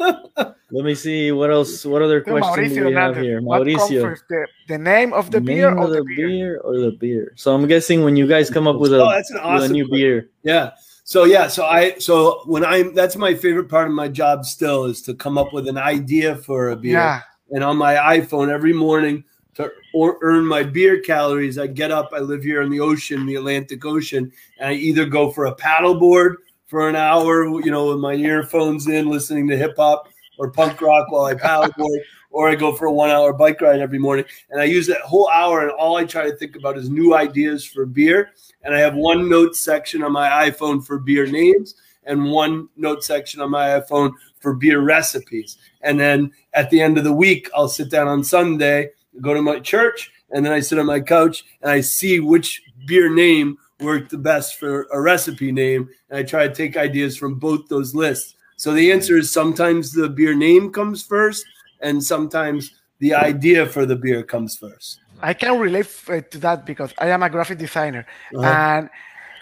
Let 0.00 0.84
me 0.84 0.94
see 0.94 1.32
what 1.32 1.50
else. 1.50 1.84
What 1.84 2.02
other 2.02 2.20
questions 2.20 2.74
do 2.74 2.86
we 2.86 2.92
have 2.92 3.14
Hernandez, 3.16 3.22
here, 3.24 3.40
Mauricio? 3.40 4.02
first, 4.02 4.24
the, 4.28 4.46
the 4.68 4.76
name 4.78 5.12
of 5.14 5.30
the 5.30 5.40
Name 5.40 5.46
beer 5.46 5.76
or 5.76 5.88
the 5.88 5.96
the 5.96 6.04
beer? 6.04 6.28
beer 6.28 6.60
or 6.60 6.78
the 6.78 6.90
beer? 6.92 7.32
So 7.36 7.54
I'm 7.54 7.66
guessing 7.66 8.04
when 8.04 8.16
you 8.16 8.26
guys 8.26 8.50
come 8.50 8.66
up 8.66 8.76
with 8.76 8.92
a, 8.92 9.02
Oh, 9.02 9.10
that's 9.10 9.30
an 9.30 9.36
with 9.36 9.44
a 9.44 9.46
awesome 9.48 9.72
new 9.72 9.88
question. 9.88 9.98
beer, 9.98 10.30
Yeah. 10.42 10.70
So 11.04 11.24
yeah, 11.24 11.48
so 11.48 11.64
I 11.64 11.98
so 11.98 12.42
when 12.44 12.66
I'm 12.66 12.94
that's 12.94 13.16
my 13.16 13.34
favorite 13.34 13.70
part 13.70 13.88
of 13.88 13.94
my 13.94 14.08
job 14.08 14.44
still 14.44 14.84
is 14.84 15.00
to 15.02 15.14
come 15.14 15.38
up 15.38 15.54
with 15.54 15.66
an 15.66 15.78
idea 15.78 16.36
for 16.36 16.68
a 16.68 16.76
beer. 16.76 16.92
Yeah. 16.98 17.22
And 17.50 17.64
on 17.64 17.78
my 17.78 17.94
iPhone 17.94 18.50
every 18.50 18.74
morning 18.74 19.24
to 19.54 19.72
or 19.94 20.18
earn 20.20 20.44
my 20.44 20.62
beer 20.62 21.00
calories, 21.00 21.56
I 21.58 21.66
get 21.66 21.90
up. 21.90 22.10
I 22.12 22.18
live 22.18 22.42
here 22.44 22.60
in 22.60 22.68
the 22.68 22.80
ocean, 22.80 23.24
the 23.24 23.36
Atlantic 23.36 23.86
Ocean, 23.86 24.30
and 24.60 24.68
I 24.68 24.74
either 24.74 25.06
go 25.06 25.30
for 25.30 25.46
a 25.46 25.54
paddleboard 25.56 26.34
for 26.68 26.88
an 26.88 26.96
hour, 26.96 27.44
you 27.44 27.70
know, 27.70 27.88
with 27.88 27.98
my 27.98 28.14
earphones 28.14 28.86
in, 28.86 29.08
listening 29.08 29.48
to 29.48 29.56
hip 29.56 29.74
hop 29.76 30.08
or 30.38 30.50
punk 30.50 30.80
rock 30.80 31.10
while 31.10 31.24
I 31.24 31.34
paddleboard, 31.34 31.98
or 32.30 32.48
I 32.48 32.54
go 32.54 32.74
for 32.74 32.86
a 32.86 32.92
one 32.92 33.10
hour 33.10 33.32
bike 33.32 33.60
ride 33.60 33.80
every 33.80 33.98
morning. 33.98 34.26
And 34.50 34.60
I 34.60 34.64
use 34.64 34.86
that 34.86 35.00
whole 35.00 35.28
hour, 35.30 35.62
and 35.62 35.70
all 35.72 35.96
I 35.96 36.04
try 36.04 36.30
to 36.30 36.36
think 36.36 36.56
about 36.56 36.78
is 36.78 36.90
new 36.90 37.14
ideas 37.14 37.64
for 37.64 37.86
beer. 37.86 38.30
And 38.62 38.74
I 38.74 38.80
have 38.80 38.94
one 38.94 39.28
note 39.28 39.56
section 39.56 40.02
on 40.02 40.12
my 40.12 40.50
iPhone 40.50 40.84
for 40.84 40.98
beer 40.98 41.26
names 41.26 41.74
and 42.04 42.30
one 42.30 42.68
note 42.76 43.02
section 43.02 43.40
on 43.40 43.50
my 43.50 43.80
iPhone 43.80 44.12
for 44.40 44.54
beer 44.54 44.80
recipes. 44.80 45.58
And 45.82 45.98
then 45.98 46.32
at 46.54 46.70
the 46.70 46.80
end 46.80 46.98
of 46.98 47.04
the 47.04 47.12
week, 47.12 47.48
I'll 47.54 47.68
sit 47.68 47.90
down 47.90 48.08
on 48.08 48.24
Sunday, 48.24 48.90
go 49.20 49.34
to 49.34 49.42
my 49.42 49.60
church, 49.60 50.10
and 50.30 50.44
then 50.44 50.52
I 50.52 50.60
sit 50.60 50.78
on 50.78 50.86
my 50.86 51.00
couch 51.00 51.44
and 51.62 51.70
I 51.70 51.80
see 51.80 52.20
which 52.20 52.62
beer 52.86 53.12
name 53.14 53.58
worked 53.80 54.10
the 54.10 54.18
best 54.18 54.58
for 54.58 54.86
a 54.92 55.00
recipe 55.00 55.52
name. 55.52 55.88
And 56.10 56.18
I 56.18 56.22
try 56.22 56.48
to 56.48 56.54
take 56.54 56.76
ideas 56.76 57.16
from 57.16 57.34
both 57.38 57.68
those 57.68 57.94
lists. 57.94 58.34
So 58.56 58.72
the 58.72 58.90
answer 58.90 59.16
is 59.16 59.30
sometimes 59.30 59.92
the 59.92 60.08
beer 60.08 60.34
name 60.34 60.72
comes 60.72 61.02
first, 61.02 61.46
and 61.80 62.02
sometimes 62.02 62.72
the 62.98 63.14
idea 63.14 63.66
for 63.66 63.86
the 63.86 63.94
beer 63.94 64.22
comes 64.24 64.56
first. 64.56 64.98
I 65.22 65.34
can 65.34 65.58
relate 65.60 65.86
uh, 66.08 66.20
to 66.30 66.38
that 66.38 66.66
because 66.66 66.92
I 66.98 67.08
am 67.08 67.22
a 67.22 67.30
graphic 67.30 67.58
designer, 67.58 68.06
Uh-huh. 68.34 68.46
and 68.46 68.90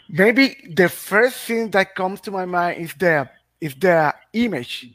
maybe 0.08 0.72
the 0.74 0.88
first 0.88 1.36
thing 1.46 1.70
that 1.70 1.94
comes 1.94 2.20
to 2.22 2.30
my 2.30 2.44
mind 2.44 2.80
is 2.80 2.92
the 2.94 3.28
is 3.60 3.74
the 3.74 4.14
image, 4.32 4.86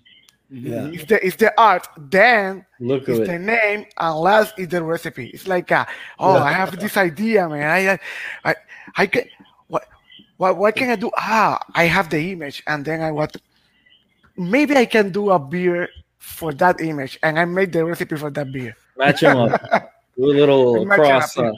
Yeah. 0.52 0.88
is 0.92 1.06
the 1.06 1.26
is 1.26 1.36
the 1.38 1.54
art. 1.58 1.88
Then 1.98 2.66
look 2.82 3.08
is 3.08 3.20
of 3.20 3.28
the 3.28 3.36
it. 3.36 3.40
name, 3.42 3.86
and 3.98 4.16
last 4.20 4.54
is 4.60 4.68
the 4.68 4.84
recipe. 4.84 5.28
It's 5.34 5.48
like, 5.48 5.72
a, 5.72 5.88
oh, 6.20 6.36
I 6.38 6.52
have 6.52 6.78
this 6.78 6.98
idea, 6.98 7.48
man. 7.48 7.64
I 7.64 7.98
I 8.44 8.56
I 8.98 9.06
can 9.08 9.24
what 9.68 9.88
what 10.36 10.58
what 10.58 10.76
can 10.76 10.90
I 10.92 10.98
do? 10.98 11.10
Ah, 11.18 11.58
I 11.74 11.86
have 11.86 12.10
the 12.10 12.20
image, 12.34 12.64
and 12.68 12.84
then 12.84 13.00
I 13.02 13.12
what 13.12 13.36
maybe 14.38 14.76
I 14.76 14.86
can 14.86 15.12
do 15.12 15.32
a 15.32 15.40
beer 15.40 15.88
for 16.20 16.52
that 16.56 16.82
image, 16.82 17.18
and 17.24 17.40
I 17.40 17.46
made 17.46 17.72
the 17.72 17.86
recipe 17.86 18.18
for 18.18 18.30
that 18.32 18.52
beer. 18.52 18.76
Match 18.98 19.22
them 19.22 19.38
up. 19.38 19.56
Do 20.18 20.26
a 20.26 20.36
little 20.36 20.84
Match 20.86 21.00
'em 21.00 21.06
cross. 21.06 21.38
up. 21.38 21.46
Uh, 21.46 21.52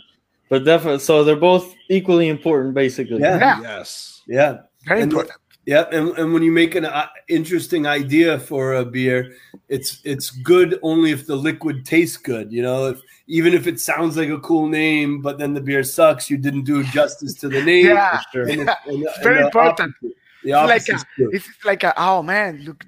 but 0.48 0.64
definitely, 0.64 1.00
so 1.00 1.24
they're 1.24 1.36
both 1.36 1.74
equally 1.90 2.30
important, 2.30 2.76
basically. 2.76 3.20
Yeah. 3.20 3.40
Yeah, 3.40 3.62
yes. 3.62 4.22
Yeah. 4.28 4.58
very 4.86 5.02
And- 5.02 5.12
important. 5.12 5.40
Yep, 5.66 5.94
and, 5.94 6.10
and 6.18 6.34
when 6.34 6.44
you 6.44 6.52
make 6.52 6.76
an 6.76 6.84
uh, 6.86 7.08
interesting 7.30 7.88
idea 7.88 8.38
for 8.40 8.74
a 8.74 8.84
beer, 8.86 9.34
it's 9.70 10.02
it's 10.04 10.30
good 10.30 10.78
only 10.82 11.12
if 11.12 11.26
the 11.26 11.36
liquid 11.38 11.86
tastes 11.86 12.18
good. 12.18 12.52
You 12.52 12.62
know, 12.64 12.88
if 12.88 13.00
even 13.28 13.54
if 13.54 13.66
it 13.66 13.80
sounds 13.80 14.18
like 14.18 14.28
a 14.30 14.40
cool 14.40 14.68
name, 14.68 15.22
but 15.22 15.38
then 15.38 15.54
the 15.54 15.62
beer 15.62 15.84
sucks, 15.84 16.30
you 16.30 16.38
didn't 16.38 16.66
do 16.66 16.84
justice 16.84 17.34
to 17.36 17.48
the 17.48 17.62
name. 17.72 17.86
Yeah. 17.88 18.20
Sure. 18.34 18.48
And 18.50 18.62
the- 18.68 18.78
and 18.88 19.04
It's 19.04 19.20
very 19.20 19.36
and 19.38 19.44
the 19.44 19.48
important. 19.48 19.96
opposite- 20.02 20.16
It's 20.44 20.90
like 20.90 20.90
a, 20.90 21.30
it's 21.36 21.48
like 21.64 21.84
a, 21.86 21.94
oh 21.96 22.22
man, 22.22 22.62
look, 22.66 22.86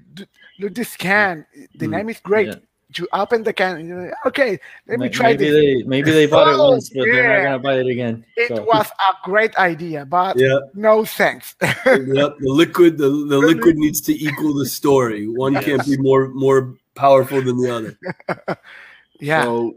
look 0.60 0.74
this 0.76 0.98
can. 0.98 1.46
The 1.80 1.88
Mm. 1.88 1.92
name 1.92 2.10
is 2.10 2.20
great. 2.20 2.48
Yeah. 2.48 2.56
You 2.98 3.08
open 3.14 3.44
the 3.44 3.54
can. 3.54 3.78
And 3.78 3.88
you're 3.88 4.04
like, 4.06 4.26
okay, 4.28 4.60
let 4.88 5.00
me 5.00 5.08
Ma- 5.08 5.12
try 5.12 5.28
maybe 5.32 5.46
this. 5.50 5.56
they 5.56 5.84
maybe 5.84 6.12
they 6.12 6.26
bought 6.26 6.48
it 6.48 6.56
Oh, 6.58 6.72
once, 6.72 6.90
but 6.90 7.04
they're 7.04 7.28
not 7.28 7.44
gonna 7.44 7.60
buy 7.60 7.80
it 7.80 7.88
again. 7.88 8.26
It 8.38 8.52
was 8.52 8.88
a 8.88 9.14
great 9.24 9.56
idea, 9.58 10.06
but 10.06 10.38
Yeah, 10.38 10.60
no 10.74 11.04
thanks. 11.06 11.56
yep. 11.62 11.76
The 11.86 12.36
liquid, 12.40 12.98
the, 12.98 13.10
the 13.10 13.40
liquid 13.40 13.78
needs 13.78 14.02
to 14.02 14.14
equal 14.14 14.54
the 14.54 14.66
story. 14.66 15.28
One 15.28 15.56
can't 15.56 15.86
be 15.86 15.98
more 15.98 16.30
more 16.30 16.76
powerful 16.96 17.42
than 17.42 17.58
the 17.62 17.70
other. 17.70 18.58
yeah. 19.20 19.44
So, 19.44 19.76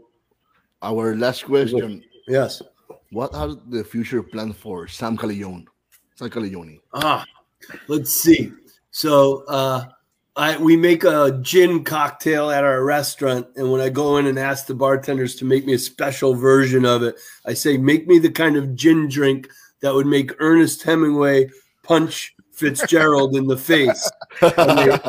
our 0.81 1.15
last 1.15 1.45
question: 1.45 2.03
Yes. 2.27 2.61
What 3.11 3.33
are 3.33 3.49
the 3.67 3.83
future 3.83 4.21
plans 4.21 4.55
for 4.55 4.87
Sam 4.87 5.17
Calagione? 5.17 5.65
Sam 6.15 6.29
Calagione. 6.29 6.79
Ah, 6.93 7.25
let's 7.87 8.13
see. 8.13 8.53
So 8.91 9.43
uh, 9.47 9.85
I 10.39 10.57
we 10.57 10.77
make 10.77 11.03
a 11.03 11.37
gin 11.41 11.83
cocktail 11.83 12.49
at 12.49 12.63
our 12.63 12.81
restaurant, 12.85 13.45
and 13.57 13.69
when 13.69 13.81
I 13.81 13.89
go 13.89 14.15
in 14.17 14.25
and 14.25 14.39
ask 14.39 14.67
the 14.67 14.73
bartenders 14.73 15.35
to 15.35 15.45
make 15.45 15.65
me 15.65 15.73
a 15.73 15.79
special 15.79 16.33
version 16.33 16.85
of 16.85 17.03
it, 17.03 17.15
I 17.45 17.53
say, 17.53 17.77
"Make 17.77 18.07
me 18.07 18.19
the 18.19 18.31
kind 18.31 18.55
of 18.55 18.73
gin 18.73 19.09
drink 19.09 19.49
that 19.81 19.93
would 19.93 20.07
make 20.07 20.31
Ernest 20.39 20.81
Hemingway 20.83 21.49
punch 21.83 22.33
Fitzgerald 22.53 23.35
in 23.35 23.47
the 23.47 23.57
face." 23.57 24.09
And 24.41 24.79
they, 24.79 24.99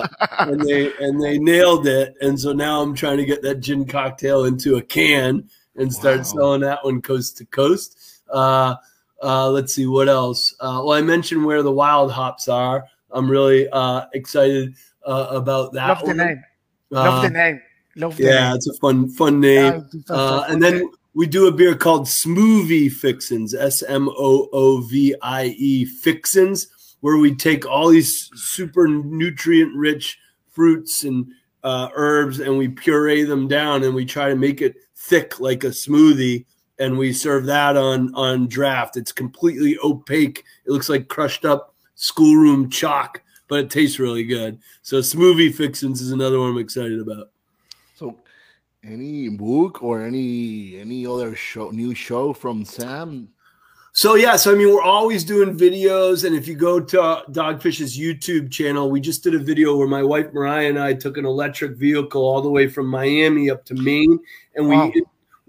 and 0.41 0.61
they 0.63 0.93
and 0.99 1.23
they 1.23 1.39
nailed 1.39 1.87
it. 1.87 2.15
And 2.21 2.39
so 2.39 2.53
now 2.53 2.83
I'm 2.83 2.95
trying 2.97 3.19
to 3.19 3.25
get 3.25 3.41
that 3.43 3.61
gin 3.61 3.85
cocktail 3.85 4.47
into 4.47 4.79
a 4.79 4.83
can 4.83 5.49
and 5.77 5.93
start 5.93 6.19
Wow. 6.19 6.23
selling 6.25 6.61
that 6.63 6.85
one 6.85 7.01
coast 7.03 7.39
to 7.39 7.45
coast. 7.45 7.97
Uh, 8.29 8.75
uh, 9.23 9.49
let's 9.49 9.75
see 9.75 9.87
what 9.87 10.09
else. 10.09 10.53
Uh, 10.59 10.83
well, 10.85 10.99
I 10.99 11.03
mentioned 11.03 11.45
where 11.45 11.63
the 11.63 11.71
wild 11.71 12.11
hops 12.11 12.49
are. 12.49 12.85
I'm 13.13 13.31
really 13.31 13.69
uh, 13.69 14.07
excited 14.13 14.75
uh, 15.07 15.29
about 15.31 15.73
that. 15.73 15.89
Love 15.89 16.01
the 16.01 16.07
one. 16.07 16.17
name. 16.17 16.43
Love 16.91 17.15
Uh, 17.15 17.23
the 17.23 17.31
name. 17.31 17.61
Love 17.97 18.17
the 18.17 18.25
Yeah, 18.25 18.49
name. 18.49 18.57
it's 18.57 18.69
a 18.69 18.75
fun 18.75 19.09
fun 19.11 19.41
name. 19.41 19.85
Yeah, 20.09 20.15
Uh, 20.15 20.45
and 20.49 20.63
then 20.63 20.85
we 21.15 21.27
do 21.27 21.47
a 21.49 21.53
beer 21.53 21.75
called 21.75 22.07
Smoovie 22.07 22.91
Fixins, 22.91 23.55
S 23.55 23.83
M 23.83 24.09
O 24.09 24.49
O 24.53 24.81
V 24.83 25.15
I 25.23 25.47
E 25.59 25.85
Fixins, 25.85 26.69
where 27.01 27.17
we 27.17 27.35
take 27.35 27.67
all 27.67 27.89
these 27.89 28.31
super 28.35 28.87
nutrient 28.89 29.75
rich 29.77 30.19
fruits 30.51 31.05
and 31.05 31.27
uh, 31.63 31.89
herbs 31.95 32.41
and 32.41 32.57
we 32.57 32.69
puree 32.69 33.23
them 33.23 33.47
down 33.49 33.83
and 33.85 33.95
we 33.95 34.05
try 34.05 34.29
to 34.29 34.37
make 34.37 34.63
it 34.63 34.77
thick 34.97 35.41
like 35.41 35.63
a 35.65 35.69
smoothie 35.69 36.45
and 36.79 36.97
we 36.97 37.13
serve 37.13 37.45
that 37.47 37.77
on 37.77 38.15
on 38.15 38.47
draft. 38.49 38.97
It's 38.97 39.13
completely 39.13 39.77
opaque. 39.85 40.45
It 40.65 40.71
looks 40.71 40.89
like 40.89 41.09
crushed 41.09 41.45
up 41.45 41.75
schoolroom 41.97 42.71
chalk, 42.71 43.21
but 43.51 43.59
it 43.65 43.71
tastes 43.71 43.99
really 43.99 44.25
good. 44.25 44.59
So 44.81 45.01
smoovie 45.01 45.53
fixins 45.53 46.01
is 46.01 46.13
another 46.13 46.39
one 46.39 46.53
I'm 46.53 46.59
excited 46.59 47.01
about. 47.01 47.31
So, 47.97 48.17
any 48.83 49.29
book 49.29 49.83
or 49.83 50.03
any 50.03 50.79
any 50.81 51.05
other 51.05 51.35
show, 51.35 51.71
new 51.71 51.95
show 51.95 52.33
from 52.33 52.65
Sam? 52.65 53.29
So 53.93 54.15
yeah, 54.15 54.37
so 54.37 54.53
I 54.53 54.55
mean, 54.55 54.69
we're 54.73 54.81
always 54.83 55.25
doing 55.25 55.59
videos, 55.59 56.25
and 56.25 56.35
if 56.35 56.47
you 56.47 56.55
go 56.55 56.79
to 56.79 57.25
Dogfish's 57.33 57.99
YouTube 57.99 58.51
channel, 58.51 58.89
we 58.89 59.01
just 59.01 59.25
did 59.25 59.35
a 59.35 59.39
video 59.39 59.77
where 59.77 59.89
my 59.89 60.03
wife 60.05 60.33
Mariah 60.33 60.69
and 60.69 60.79
I 60.79 60.95
took 60.95 61.17
an 61.19 61.27
electric 61.27 61.77
vehicle 61.77 62.23
all 62.23 62.41
the 62.41 62.49
way 62.49 62.69
from 62.69 62.87
Miami 62.87 63.51
up 63.51 63.65
to 63.67 63.75
Maine, 63.75 64.19
and 64.55 64.69
we 64.69 64.77
Wow. 64.77 64.93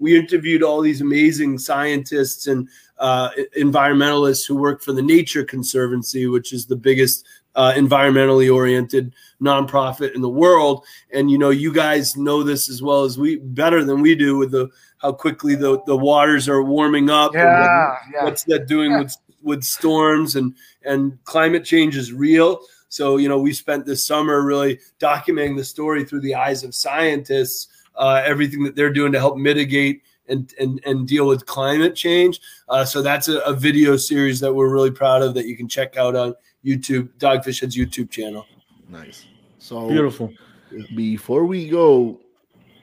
we 0.00 0.18
interviewed 0.18 0.64
all 0.64 0.80
these 0.82 1.00
amazing 1.00 1.56
scientists 1.56 2.48
and 2.48 2.68
uh, 2.98 3.30
environmentalists 3.56 4.46
who 4.46 4.56
work 4.56 4.82
for 4.82 4.92
the 4.92 5.02
Nature 5.02 5.44
Conservancy, 5.44 6.26
which 6.26 6.52
is 6.52 6.66
the 6.66 6.76
biggest 6.76 7.24
uh, 7.54 7.72
environmentally 7.76 8.52
oriented 8.54 9.12
nonprofit 9.40 10.14
in 10.14 10.22
the 10.22 10.28
world. 10.28 10.84
And 11.12 11.30
you 11.30 11.38
know, 11.38 11.50
you 11.50 11.72
guys 11.72 12.16
know 12.16 12.42
this 12.42 12.68
as 12.70 12.82
well 12.82 13.04
as 13.04 13.18
we, 13.18 13.36
better 13.36 13.84
than 13.84 14.00
we 14.00 14.14
do, 14.14 14.38
with 14.38 14.50
the 14.52 14.68
how 14.98 15.12
quickly 15.12 15.54
the 15.54 15.82
the 15.86 15.96
waters 15.96 16.48
are 16.48 16.62
warming 16.62 17.10
up. 17.10 17.34
and 17.34 17.42
what- 17.44 17.48
Yeah, 17.48 17.94
yeah. 18.14 18.24
what's 18.24 18.44
that 18.44 18.66
doing 18.68 18.92
Yeah. 18.92 19.00
with 19.02 19.16
with 19.42 19.64
storms 19.64 20.36
and 20.36 20.54
and 20.84 21.18
climate 21.24 21.64
change 21.64 21.96
is 21.96 22.12
real. 22.12 22.60
So 22.88 23.16
you 23.16 23.28
know, 23.28 23.38
we 23.38 23.52
spent 23.52 23.86
this 23.86 24.06
summer 24.06 24.42
really 24.42 24.78
documenting 25.00 25.56
the 25.56 25.64
story 25.64 26.04
through 26.04 26.20
the 26.20 26.34
eyes 26.34 26.62
of 26.62 26.74
scientists, 26.74 27.68
uh, 27.96 28.22
everything 28.24 28.62
that 28.64 28.76
they're 28.76 28.92
doing 28.92 29.12
to 29.12 29.18
help 29.18 29.36
mitigate 29.36 30.02
and 30.28 30.52
and, 30.60 30.80
and 30.86 31.08
deal 31.08 31.26
with 31.26 31.44
climate 31.46 31.96
change. 31.96 32.40
Uh, 32.68 32.84
so 32.84 33.02
that's 33.02 33.28
a, 33.28 33.38
a 33.40 33.52
video 33.54 33.96
series 33.96 34.38
that 34.40 34.52
we're 34.54 34.72
really 34.72 34.90
proud 34.92 35.22
of 35.22 35.34
that 35.34 35.46
you 35.46 35.56
can 35.56 35.68
check 35.68 35.96
out 35.96 36.14
on 36.14 36.34
YouTube, 36.64 37.10
Dogfish 37.18 37.60
Head's 37.62 37.76
YouTube 37.76 38.10
channel. 38.10 38.44
Nice. 38.88 39.26
So 39.58 39.88
Beautiful. 39.88 40.30
Before 40.96 41.44
we 41.44 41.68
go, 41.68 42.20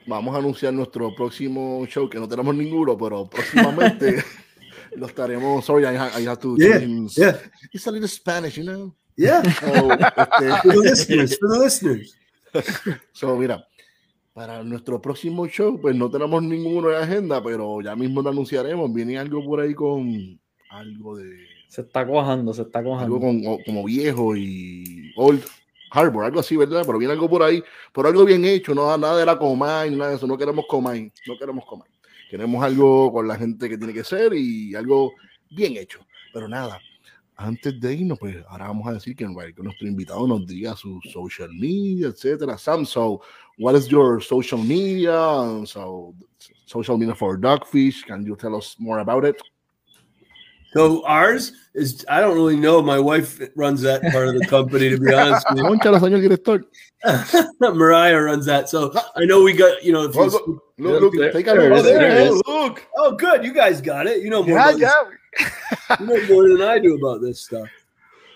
vamos 0.06 0.34
a 0.34 0.38
anunciar 0.38 0.72
nuestro 0.72 1.14
próximo 1.14 1.84
show, 1.86 2.08
que 2.08 2.18
no 2.18 2.28
tenemos 2.28 2.54
ninguno, 2.54 2.96
pero 2.96 3.26
próximamente 3.28 4.22
lo 4.96 5.06
estaremos. 5.06 5.64
Sorry, 5.64 5.84
I, 5.84 5.96
ha- 5.96 6.18
I 6.18 6.24
have 6.26 6.38
to 6.40 6.56
Yeah, 6.58 6.78
change. 6.78 7.16
yeah. 7.18 7.36
It's 7.72 7.86
a 7.86 7.90
little 7.90 8.08
Spanish, 8.08 8.56
you 8.58 8.64
know. 8.64 8.94
Yeah, 9.16 9.42
So, 9.42 9.90
este, 9.92 10.62
for 10.62 10.72
the 10.72 10.78
listeners, 10.78 11.38
for 11.38 11.48
the 11.48 11.58
listeners. 11.58 12.16
so, 13.12 13.36
mira, 13.36 13.66
para 14.32 14.62
nuestro 14.64 15.00
próximo 15.02 15.46
show, 15.48 15.78
pues 15.80 15.94
no 15.94 16.08
tenemos 16.10 16.42
ninguno 16.42 16.88
de 16.88 16.96
agenda, 16.96 17.42
pero 17.42 17.80
ya 17.82 17.94
mismo 17.96 18.22
lo 18.22 18.30
anunciaremos. 18.30 18.92
Viene 18.94 19.18
algo 19.18 19.44
por 19.44 19.60
ahí 19.60 19.74
con 19.74 20.40
algo 20.70 21.16
de 21.16 21.36
Se 21.70 21.82
está 21.82 22.04
cuajando, 22.04 22.52
se 22.52 22.62
está 22.62 22.80
algo 22.80 22.90
cuajando. 22.90 23.20
con, 23.20 23.42
o- 23.46 23.58
como 23.64 23.84
viejo 23.84 24.36
y 24.36 25.12
old 25.16 25.40
harbor, 25.92 26.24
algo 26.24 26.40
así, 26.40 26.56
¿verdad? 26.56 26.82
Pero 26.84 26.98
viene 26.98 27.12
algo 27.14 27.30
por 27.30 27.44
ahí, 27.44 27.62
pero 27.94 28.08
algo 28.08 28.24
bien 28.24 28.44
hecho, 28.44 28.74
no 28.74 28.96
nada 28.98 29.16
de 29.16 29.24
la 29.24 29.38
Comay, 29.38 29.90
nada 29.94 30.10
de 30.10 30.16
eso, 30.16 30.26
no 30.26 30.36
queremos 30.36 30.64
Comay, 30.68 31.12
no 31.28 31.38
queremos 31.38 31.64
Comay. 31.64 31.88
Queremos 32.28 32.62
algo 32.64 33.12
con 33.12 33.28
la 33.28 33.36
gente 33.36 33.68
que 33.68 33.78
tiene 33.78 33.92
que 33.94 34.02
ser 34.02 34.32
y 34.34 34.74
algo 34.74 35.12
bien 35.48 35.76
hecho. 35.76 36.00
Pero 36.32 36.48
nada, 36.48 36.80
antes 37.36 37.80
de 37.80 37.94
irnos, 37.94 38.18
pues 38.18 38.36
ahora 38.48 38.66
vamos 38.66 38.86
a 38.88 38.92
decir 38.94 39.14
que, 39.14 39.24
que 39.24 39.62
nuestro 39.62 39.86
invitado 39.86 40.26
nos 40.26 40.44
diga 40.46 40.74
su 40.76 41.00
social 41.12 41.50
media, 41.52 42.08
etcétera. 42.08 42.58
Sam, 42.58 42.84
so 42.84 43.20
what 43.58 43.76
is 43.76 43.86
your 43.88 44.20
social 44.22 44.60
media? 44.62 45.12
So 45.66 46.14
social 46.66 46.98
media 46.98 47.14
for 47.14 47.38
Dogfish, 47.38 48.04
can 48.06 48.24
you 48.24 48.36
tell 48.36 48.56
us 48.56 48.76
more 48.78 49.00
about 49.00 49.24
it? 49.24 49.36
So 50.72 51.04
ours 51.04 51.52
is 51.74 52.04
I 52.08 52.20
don't 52.20 52.34
really 52.36 52.56
know. 52.56 52.80
My 52.82 52.98
wife 52.98 53.40
runs 53.56 53.82
that 53.82 54.02
part 54.12 54.28
of 54.28 54.34
the 54.38 54.46
company, 54.46 54.90
to 54.90 54.98
be 55.00 55.12
honest 55.12 55.44
with 55.50 55.58
you. 55.58 55.64
Concha, 55.64 55.88
señor 55.98 56.22
director. 56.22 56.64
Mariah 57.60 58.20
runs 58.22 58.46
that. 58.46 58.68
So 58.68 58.92
I 59.16 59.24
know 59.24 59.42
we 59.42 59.52
got, 59.52 59.82
you 59.82 59.92
know, 59.92 60.04
if 60.04 60.16
Oh, 60.16 60.24
you, 60.24 60.30
look, 60.30 60.62
look, 60.78 61.00
look, 61.02 61.14
There- 61.14 61.32
take 61.32 61.46
a 61.48 61.54
there 61.54 61.70
look. 61.74 61.84
it 61.84 61.86
is, 61.86 61.98
there 61.98 62.30
Oh, 62.46 62.66
look. 62.66 62.86
oh, 62.96 63.12
good. 63.12 63.44
You 63.44 63.52
guys 63.52 63.80
got 63.80 64.06
it. 64.06 64.22
You 64.22 64.30
know 64.30 64.42
more, 64.42 64.58
Yeah, 64.58 64.70
yeah. 64.76 65.46
You 65.98 66.06
know 66.06 66.26
more 66.28 66.48
than 66.48 66.62
I 66.62 66.78
do 66.78 66.94
about 66.96 67.20
this 67.20 67.40
stuff. 67.40 67.68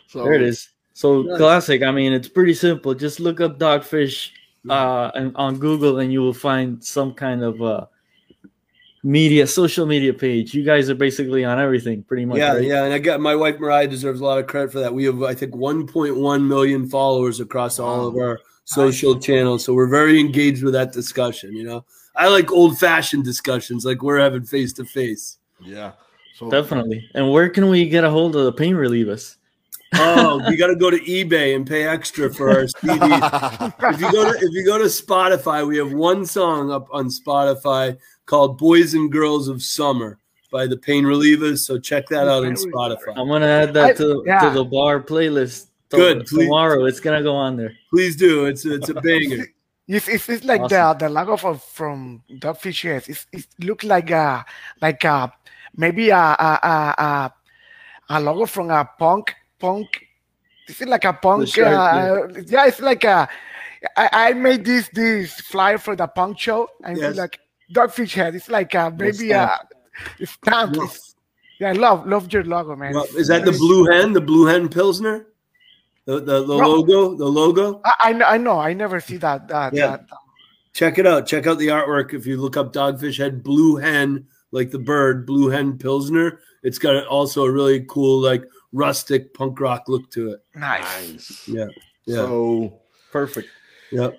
So, 0.08 0.24
There 0.24 0.34
it 0.34 0.42
is. 0.42 0.70
So 0.92 1.22
Nice. 1.22 1.38
classic. 1.38 1.82
I 1.82 1.90
mean, 1.90 2.12
it's 2.12 2.28
pretty 2.28 2.54
simple. 2.54 2.94
Just 2.94 3.20
look 3.20 3.40
up 3.40 3.58
Dogfish 3.58 4.30
uh, 4.70 5.10
and 5.14 5.34
on 5.36 5.58
Google, 5.58 5.98
and 5.98 6.12
you 6.12 6.20
will 6.20 6.32
find 6.34 6.82
some 6.82 7.12
kind 7.14 7.42
of 7.42 7.60
uh, 7.62 7.86
media, 9.04 9.46
social 9.46 9.84
media 9.84 10.12
page. 10.12 10.54
You 10.54 10.64
guys 10.64 10.88
are 10.88 10.94
basically 10.94 11.44
on 11.44 11.60
everything, 11.60 12.02
pretty 12.02 12.24
much. 12.24 12.38
Yeah, 12.38 12.54
right? 12.54 12.64
yeah. 12.64 12.84
And 12.84 12.92
I 12.92 12.98
got 12.98 13.20
my 13.20 13.36
wife 13.36 13.60
Mariah 13.60 13.86
deserves 13.86 14.20
a 14.20 14.24
lot 14.24 14.38
of 14.38 14.46
credit 14.46 14.72
for 14.72 14.80
that. 14.80 14.92
We 14.92 15.04
have, 15.04 15.22
I 15.22 15.34
think, 15.34 15.52
1.1 15.54 16.46
million 16.46 16.88
followers 16.88 17.38
across 17.38 17.78
all 17.78 18.06
of 18.06 18.16
our 18.16 18.40
social 18.64 19.20
channels. 19.20 19.64
So 19.64 19.74
we're 19.74 19.88
very 19.88 20.18
engaged 20.18 20.64
with 20.64 20.72
that 20.72 20.92
discussion. 20.92 21.54
You 21.54 21.64
know, 21.64 21.84
I 22.16 22.28
like 22.28 22.50
old 22.50 22.78
fashioned 22.78 23.24
discussions, 23.24 23.84
like 23.84 24.02
we're 24.02 24.18
having 24.18 24.44
face 24.44 24.72
to 24.74 24.84
face. 24.84 25.36
Yeah. 25.62 25.92
So 26.34 26.50
Definitely. 26.50 27.08
And 27.14 27.30
where 27.30 27.48
can 27.48 27.68
we 27.68 27.88
get 27.88 28.02
a 28.02 28.10
hold 28.10 28.34
of 28.34 28.44
the 28.44 28.52
pain 28.52 28.74
relievers? 28.74 29.36
Oh, 29.96 30.50
you 30.50 30.56
got 30.56 30.68
to 30.68 30.76
go 30.76 30.90
to 30.90 30.98
eBay 30.98 31.54
and 31.54 31.64
pay 31.64 31.86
extra 31.86 32.32
for 32.32 32.50
our 32.50 32.64
CDs. 32.64 33.74
if 33.94 34.00
you 34.00 34.10
go 34.10 34.32
to 34.32 34.38
if 34.44 34.52
you 34.52 34.64
go 34.64 34.78
to 34.78 34.84
Spotify, 34.84 35.64
we 35.64 35.76
have 35.76 35.92
one 35.92 36.26
song 36.26 36.72
up 36.72 36.88
on 36.90 37.08
Spotify 37.08 37.96
called 38.26 38.58
"Boys 38.58 38.94
and 38.94 39.10
Girls 39.10 39.48
of 39.48 39.62
Summer" 39.62 40.18
by 40.50 40.66
the 40.66 40.76
Pain 40.76 41.04
Relievers. 41.04 41.58
So 41.60 41.78
check 41.78 42.06
that 42.08 42.28
out 42.28 42.44
on 42.44 42.52
Spotify. 42.54 43.14
I'm 43.16 43.28
gonna 43.28 43.46
add 43.46 43.74
that 43.74 43.84
I- 43.84 43.92
to, 43.94 44.22
yeah. 44.26 44.40
to 44.40 44.50
the 44.50 44.64
bar 44.64 45.00
playlist. 45.00 45.66
to- 45.90 45.96
Good, 45.96 46.26
please. 46.26 46.44
Tomorrow, 46.46 46.84
it's 46.86 47.00
gonna 47.00 47.22
go 47.22 47.34
on 47.34 47.56
there. 47.56 47.72
Please 47.90 48.16
do. 48.16 48.46
It's 48.46 48.64
it's 48.64 48.88
a 48.88 48.94
banger. 48.94 49.46
It's, 49.86 50.08
it's, 50.08 50.26
it's 50.30 50.44
like 50.46 50.62
Awesome. 50.62 50.96
the 50.98 51.08
the 51.08 51.08
logo 51.10 51.36
for, 51.36 51.56
from 51.58 52.22
Dogfish 52.38 52.84
Heads. 52.84 53.06
It's, 53.06 53.26
it 53.32 53.44
looks 53.60 53.84
like 53.84 54.08
a 54.10 54.42
like 54.80 55.04
a 55.04 55.30
maybe 55.76 56.08
a 56.08 56.16
a, 56.16 56.58
a, 56.62 56.94
a, 56.96 57.34
a 58.08 58.20
logo 58.20 58.46
from 58.46 58.70
a 58.70 58.88
punk 58.98 59.34
punk. 59.58 59.88
Is 60.68 60.80
it 60.80 60.88
like 60.88 61.04
a 61.04 61.12
punk? 61.12 61.48
shirt, 61.48 61.66
uh, 61.66 62.28
yeah. 62.46 62.64
it's 62.66 62.80
like 62.80 63.04
a. 63.04 63.28
I, 63.94 64.08
I 64.30 64.32
made 64.32 64.64
this 64.64 64.88
this 64.94 65.34
flyer 65.42 65.76
for 65.76 65.94
the 65.94 66.06
punk 66.06 66.38
show, 66.38 66.66
and 66.82 66.96
Yes. 66.96 67.10
it's 67.10 67.18
like 67.18 67.38
Dogfish 67.72 68.14
Head. 68.14 68.34
It's 68.34 68.48
like 68.48 68.74
uh, 68.74 68.90
a, 68.92 68.96
maybe 68.96 69.08
a 69.08 69.12
stamp. 69.14 69.50
Uh, 69.52 70.08
it's 70.18 70.32
stamp. 70.32 70.76
It's- 70.76 71.14
yeah, 71.60 71.68
I 71.68 71.72
love 71.72 72.04
love 72.06 72.32
your 72.32 72.42
logo, 72.44 72.74
man. 72.74 72.94
Well, 72.94 73.06
is 73.16 73.28
that 73.28 73.44
the 73.44 73.52
Blue 73.52 73.86
Hen? 73.86 74.12
The 74.12 74.20
Blue 74.20 74.46
Hen 74.46 74.68
Pilsner? 74.68 75.26
The 76.04 76.18
the, 76.18 76.44
the 76.44 76.56
No. 76.58 76.68
logo? 76.68 77.14
The 77.14 77.24
logo? 77.26 77.80
I, 77.84 77.94
I 78.00 78.12
know. 78.12 78.26
I 78.26 78.38
know. 78.38 78.58
I 78.58 78.72
never 78.74 78.98
see 79.00 79.16
that. 79.18 79.46
that, 79.48 79.72
Yeah. 79.72 79.90
that 79.98 80.06
Check 80.72 80.98
it 80.98 81.06
out. 81.06 81.26
Check 81.26 81.46
out 81.46 81.58
the 81.58 81.68
artwork. 81.68 82.12
If 82.12 82.26
you 82.26 82.36
look 82.40 82.56
up 82.56 82.72
Dogfish 82.72 83.18
Head 83.18 83.44
Blue 83.44 83.76
Hen, 83.76 84.26
like 84.50 84.72
the 84.72 84.80
bird, 84.80 85.24
Blue 85.26 85.48
Hen 85.48 85.78
Pilsner, 85.78 86.40
it's 86.64 86.78
got 86.78 87.06
also 87.06 87.44
a 87.44 87.50
really 87.50 87.84
cool, 87.88 88.20
like 88.20 88.42
rustic 88.72 89.32
punk 89.32 89.60
rock 89.60 89.84
look 89.86 90.10
to 90.10 90.32
it. 90.32 90.40
nice. 90.56 90.82
nice. 90.82 91.48
Yeah. 91.48 91.66
Yeah. 92.06 92.16
So, 92.16 92.80
Perfect. 93.12 93.48
yeah. 93.92 94.10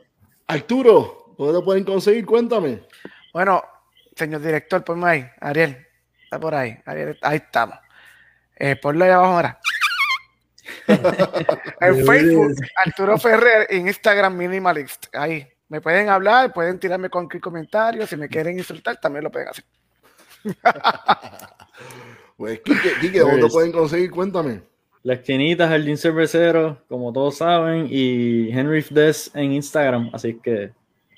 Arturo, 0.47 1.35
¿dónde 1.37 1.53
lo 1.53 1.61
pueden 1.61 1.83
conseguir? 1.83 2.25
Cuéntame. 2.25 2.79
Bueno, 3.35 3.61
señor 4.15 4.39
director, 4.39 4.81
ponme 4.85 5.09
ahí. 5.09 5.25
Ariel, 5.41 5.85
está 6.23 6.39
por 6.39 6.55
ahí. 6.55 6.79
Ariel, 6.85 7.19
ahí 7.21 7.35
estamos. 7.35 7.77
Eh, 8.55 8.77
ponlo 8.77 9.03
ahí 9.03 9.11
abajo 9.11 9.33
ahora. 9.33 9.59
en 11.81 12.05
Facebook. 12.05 12.55
Arturo 12.85 13.17
Ferrer, 13.17 13.67
en 13.69 13.87
Instagram 13.87 14.37
Minimalist. 14.37 15.13
Ahí. 15.13 15.45
Me 15.67 15.81
pueden 15.81 16.07
hablar, 16.07 16.53
pueden 16.53 16.79
tirarme 16.79 17.09
cualquier 17.09 17.41
comentario. 17.41 18.07
Si 18.07 18.15
me 18.15 18.29
quieren 18.29 18.57
insultar, 18.57 19.01
también 19.01 19.25
lo 19.25 19.31
pueden 19.31 19.49
hacer. 19.49 19.65
Pues, 22.37 22.61
Quique, 22.61 22.91
Quique, 23.01 23.19
¿dónde 23.19 23.47
is. 23.47 23.53
pueden 23.53 23.73
conseguir? 23.73 24.11
Cuéntame. 24.11 24.61
La 25.03 25.15
esquinita, 25.15 25.67
Jardín 25.67 25.97
Cervecero, 25.97 26.81
como 26.87 27.11
todos 27.11 27.37
saben, 27.37 27.87
y 27.89 28.49
Henry 28.51 28.85
Des 28.91 29.29
en 29.33 29.51
Instagram. 29.51 30.09
Así 30.13 30.39
que 30.41 30.71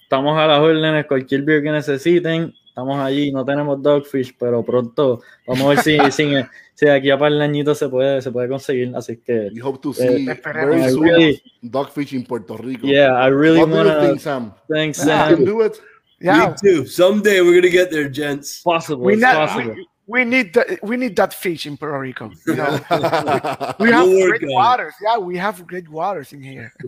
estamos 0.08 0.38
a 0.40 0.48
las 0.48 0.60
órdenes, 0.62 1.06
cualquier 1.06 1.42
beer 1.44 1.62
que 1.62 1.72
necesiten. 1.72 2.54
Estamos 2.66 2.98
allí, 3.00 3.30
no 3.32 3.44
tenemos 3.44 3.82
Dogfish, 3.82 4.36
pero 4.40 4.64
pronto 4.64 5.20
vamos 5.46 5.64
a 5.66 5.70
ver 5.70 5.80
si, 5.80 5.98
si, 6.12 6.34
si 6.76 6.86
de 6.86 6.92
aquí 6.92 7.10
a 7.10 7.18
par 7.18 7.34
de 7.34 7.44
añitos 7.44 7.78
se 7.78 7.90
puede, 7.90 8.22
se 8.22 8.32
puede 8.32 8.48
conseguir. 8.48 8.94
Así 8.96 9.18
que, 9.18 9.50
We 9.54 9.62
hope 9.62 9.80
to 9.82 9.94
see 9.94 10.30
esperemos. 10.30 10.76
very 10.78 10.90
soon 10.92 11.02
really, 11.04 11.42
Dogfish 11.62 12.14
in 12.14 12.24
Puerto 12.24 12.56
Rico. 12.56 12.88
yeah, 12.88 13.16
I 13.22 13.30
really 13.30 13.60
want 13.60 13.74
think, 14.00 14.14
to 14.14 14.20
Sam? 14.20 14.54
thank 14.72 14.96
You 14.96 15.04
can 15.04 15.36
Sam. 15.38 15.46
do 15.46 15.62
it. 15.64 15.82
Yeah, 16.20 16.50
Me 16.50 16.56
too. 16.62 16.86
Someday 16.86 17.42
we're 17.42 17.56
gonna 17.56 17.70
get 17.70 17.92
there, 17.92 18.08
gents. 18.10 18.62
Possible, 18.62 19.04
we, 19.04 19.14
it's 19.14 19.22
not, 19.22 19.50
possible. 19.50 19.76
we, 20.08 20.24
we 20.24 20.26
need 20.26 20.54
that. 20.54 20.80
We 20.84 20.98
need 20.98 21.16
that 21.18 21.34
fish 21.34 21.66
in 21.66 21.78
Puerto 21.78 22.00
Rico. 22.00 22.32
You 22.48 22.56
know, 22.56 22.80
we 23.80 23.92
have 23.92 24.08
great 24.08 24.42
waters. 24.46 24.94
Yeah, 25.04 25.18
we 25.18 25.36
have 25.38 25.66
great 25.68 25.90
waters 25.90 26.32
in 26.32 26.42
here. 26.42 26.72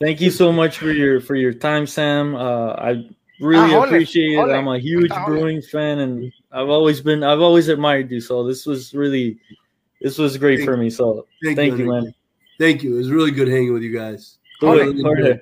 Thank 0.00 0.20
you 0.20 0.30
so 0.30 0.50
much 0.50 0.78
for 0.78 0.90
your 0.92 1.20
for 1.20 1.34
your 1.34 1.52
time, 1.52 1.86
Sam. 1.86 2.34
Uh, 2.34 2.72
I 2.72 3.04
really 3.40 3.68
Ah, 3.68 3.68
hold 3.68 3.84
it, 3.84 3.88
appreciate 3.88 4.32
it. 4.32 4.36
hold. 4.36 4.50
I'm 4.50 4.68
a 4.68 4.78
huge 4.78 5.10
Hold 5.12 5.26
brewing 5.26 5.60
fan, 5.60 5.98
and 5.98 6.32
I've 6.50 6.70
always 6.70 7.00
been 7.02 7.22
I've 7.22 7.40
always 7.40 7.68
admired 7.68 8.10
you. 8.10 8.20
So 8.20 8.42
this 8.46 8.64
was 8.64 8.94
really 8.94 9.38
this 10.00 10.16
was 10.16 10.38
great 10.38 10.60
Thank- 10.60 10.70
for 10.70 10.76
me. 10.78 10.88
So 10.88 11.26
Thank, 11.44 11.56
thank 11.56 11.72
you, 11.78 11.84
Henry. 11.92 12.02
man. 12.02 12.14
Thank 12.58 12.82
you. 12.82 12.94
It 12.94 12.98
was 12.98 13.10
really 13.10 13.30
good 13.30 13.48
hanging 13.48 13.72
with 13.74 13.82
you 13.82 13.92
guys. 13.92 14.38
Jorge, 14.60 14.92
Jorge. 15.02 15.40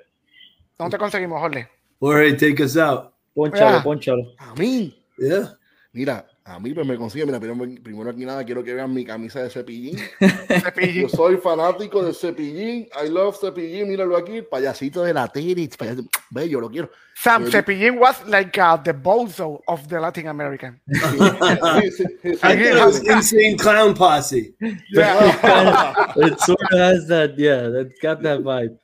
¿Dónde 0.78 0.90
te 0.92 0.98
conseguimos, 0.98 1.38
Jorge? 1.40 1.66
Jorge, 2.00 2.36
take 2.36 2.60
us 2.60 2.76
out. 2.76 3.12
Ponchalo, 3.36 3.58
Yeah. 3.78 3.82
ponchalo. 3.82 4.32
A 4.40 4.54
mí, 4.56 4.92
Yeah. 5.18 5.50
mira, 5.92 6.26
a 6.48 6.58
mí 6.58 6.72
pues 6.72 6.86
me 6.86 6.96
consigue, 6.96 7.26
mira, 7.26 7.38
primero, 7.38 7.82
primero 7.82 8.10
aquí 8.10 8.24
nada, 8.24 8.42
quiero 8.42 8.64
que 8.64 8.72
vean 8.72 8.92
mi 8.92 9.04
camisa 9.04 9.42
de 9.42 9.50
cepillín. 9.50 9.98
Cepillín. 10.48 11.02
Yo 11.02 11.08
soy 11.10 11.36
fanático 11.36 12.02
de 12.02 12.14
cepillín. 12.14 12.88
I 13.04 13.08
love 13.10 13.36
cepillín, 13.38 13.86
míralo 13.86 14.16
aquí, 14.16 14.40
payasito 14.40 15.02
de 15.02 15.12
la 15.12 15.28
tele, 15.28 15.68
payasito, 15.76 16.08
bello, 16.30 16.60
lo 16.60 16.70
quiero. 16.70 16.90
Sam? 17.14 17.50
Cepillín 17.50 17.98
was 17.98 18.26
like 18.26 18.58
uh, 18.58 18.78
the 18.82 18.94
bozo 18.94 19.60
of 19.66 19.86
the 19.88 20.00
Latin 20.00 20.28
American. 20.28 20.80
Sí, 20.88 21.90
sí, 21.90 22.04
sí, 22.22 22.34
sí. 22.34 22.38
I 22.42 22.56
think 22.56 22.74
it 22.74 22.84
was 22.84 23.00
insane 23.06 23.58
clown 23.58 23.94
posse. 23.94 24.54
It 24.60 26.40
sort 26.40 26.72
of 26.72 26.78
has 26.78 27.06
that, 27.08 27.36
yeah, 27.36 27.68
that's 27.68 27.98
got 28.00 28.22
that 28.22 28.40
vibe. 28.40 28.78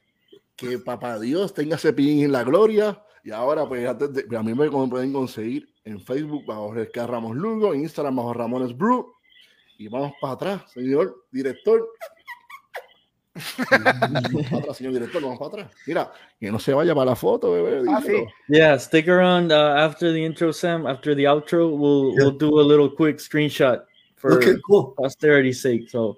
que 0.57 0.79
papá 0.79 1.19
Dios 1.19 1.53
tenga 1.55 1.79
cepillín 1.79 2.25
en 2.25 2.33
la 2.33 2.45
gloria. 2.45 3.01
Y 3.25 3.31
ahora, 3.31 3.67
pues, 3.67 3.89
antes 3.89 4.13
de- 4.13 4.37
a 4.37 4.43
mí 4.43 4.55
me 4.55 4.71
pueden 4.71 5.13
conseguir 5.13 5.67
en 5.85 6.01
Facebook 6.01 6.45
bajo 6.47 6.73
Resca 6.73 7.07
Ramos 7.07 7.37
Lugo, 7.37 7.75
en 7.75 7.81
Instagram 7.81 8.17
bajo 8.17 8.33
Ramones 8.35 8.77
Brew. 8.77 9.13
Y 9.79 9.89
vamos 9.89 10.13
para 10.21 10.33
atrás, 10.35 10.63
señor 10.73 11.25
director. 11.31 11.89
Vamos 13.35 14.47
para 14.49 14.59
atrás, 14.63 14.77
señor 14.77 14.93
director, 14.93 15.21
vamos 15.23 15.39
para 15.39 15.49
atrás. 15.49 15.71
Mira, 15.87 16.13
que 16.39 16.51
no 16.53 16.59
se 16.61 16.73
vaya 16.73 16.95
para 16.95 17.07
la 17.11 17.17
foto, 17.17 17.53
bebé. 17.53 17.83
Ah, 17.89 18.01
sí. 18.01 18.25
Yeah, 18.49 18.79
stick 18.79 19.09
around 19.09 19.51
uh, 19.51 19.75
after 19.77 20.13
the 20.13 20.25
intro, 20.25 20.53
Sam. 20.53 20.87
After 20.87 21.15
the 21.17 21.25
outro, 21.25 21.69
we'll 21.77 22.15
we'll 22.15 22.31
do 22.39 22.61
a 22.61 22.63
little 22.63 22.89
quick 22.89 23.19
screenshot 23.19 23.83
for 24.17 24.35
Okay, 24.37 24.55
cool. 24.65 24.95
posterity's 24.97 25.61
sake. 25.61 25.91
So 25.91 26.17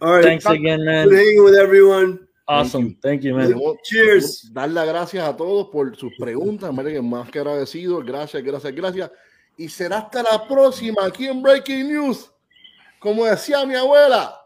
All 0.00 0.14
right. 0.14 0.24
thanks 0.24 0.44
again, 0.46 0.80
Good 0.80 0.86
man. 0.86 1.12
hanging 1.12 1.44
with 1.44 1.54
everyone. 1.54 2.25
Awesome. 2.46 2.96
Thank 3.02 3.22
you, 3.22 3.34
man. 3.34 3.54
Cheers. 3.82 4.52
Dar 4.52 4.70
las 4.70 4.86
gracias 4.86 5.28
a 5.28 5.36
todos 5.36 5.68
por 5.68 5.96
sus 5.96 6.12
preguntas. 6.16 6.72
Me 6.72 6.84
que 6.84 7.02
más 7.02 7.28
que 7.28 7.40
agradecido. 7.40 7.98
Gracias, 7.98 8.42
gracias, 8.42 8.72
gracias. 8.72 9.10
Y 9.56 9.68
será 9.68 9.98
hasta 9.98 10.22
la 10.22 10.46
próxima 10.46 11.04
aquí 11.04 11.26
en 11.26 11.42
Breaking 11.42 11.88
News. 11.88 12.30
Como 13.00 13.24
decía 13.24 13.66
mi 13.66 13.74
abuela, 13.74 14.36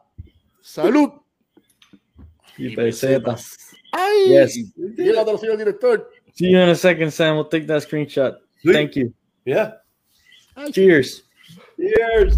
salud. 0.61 1.11
Y 2.57 2.75
pesetas. 2.75 3.57
¡Ay! 3.93 4.29
Yes. 4.29 4.57
Y 4.57 5.09
el 5.09 5.19
otro 5.19 5.37
señor 5.37 5.59
director. 5.59 6.11
See 6.35 6.51
you 6.51 6.59
in 6.59 6.69
a 6.71 6.75
second, 6.75 7.11
Sam. 7.11 7.37
We'll 7.37 7.49
take 7.49 7.67
that 7.67 7.83
screenshot. 7.83 8.39
Sweet. 8.63 8.73
Thank 8.73 8.97
you. 8.97 9.13
Yeah. 9.45 9.75
Cheers. 10.73 11.25
Cheers. 11.77 12.35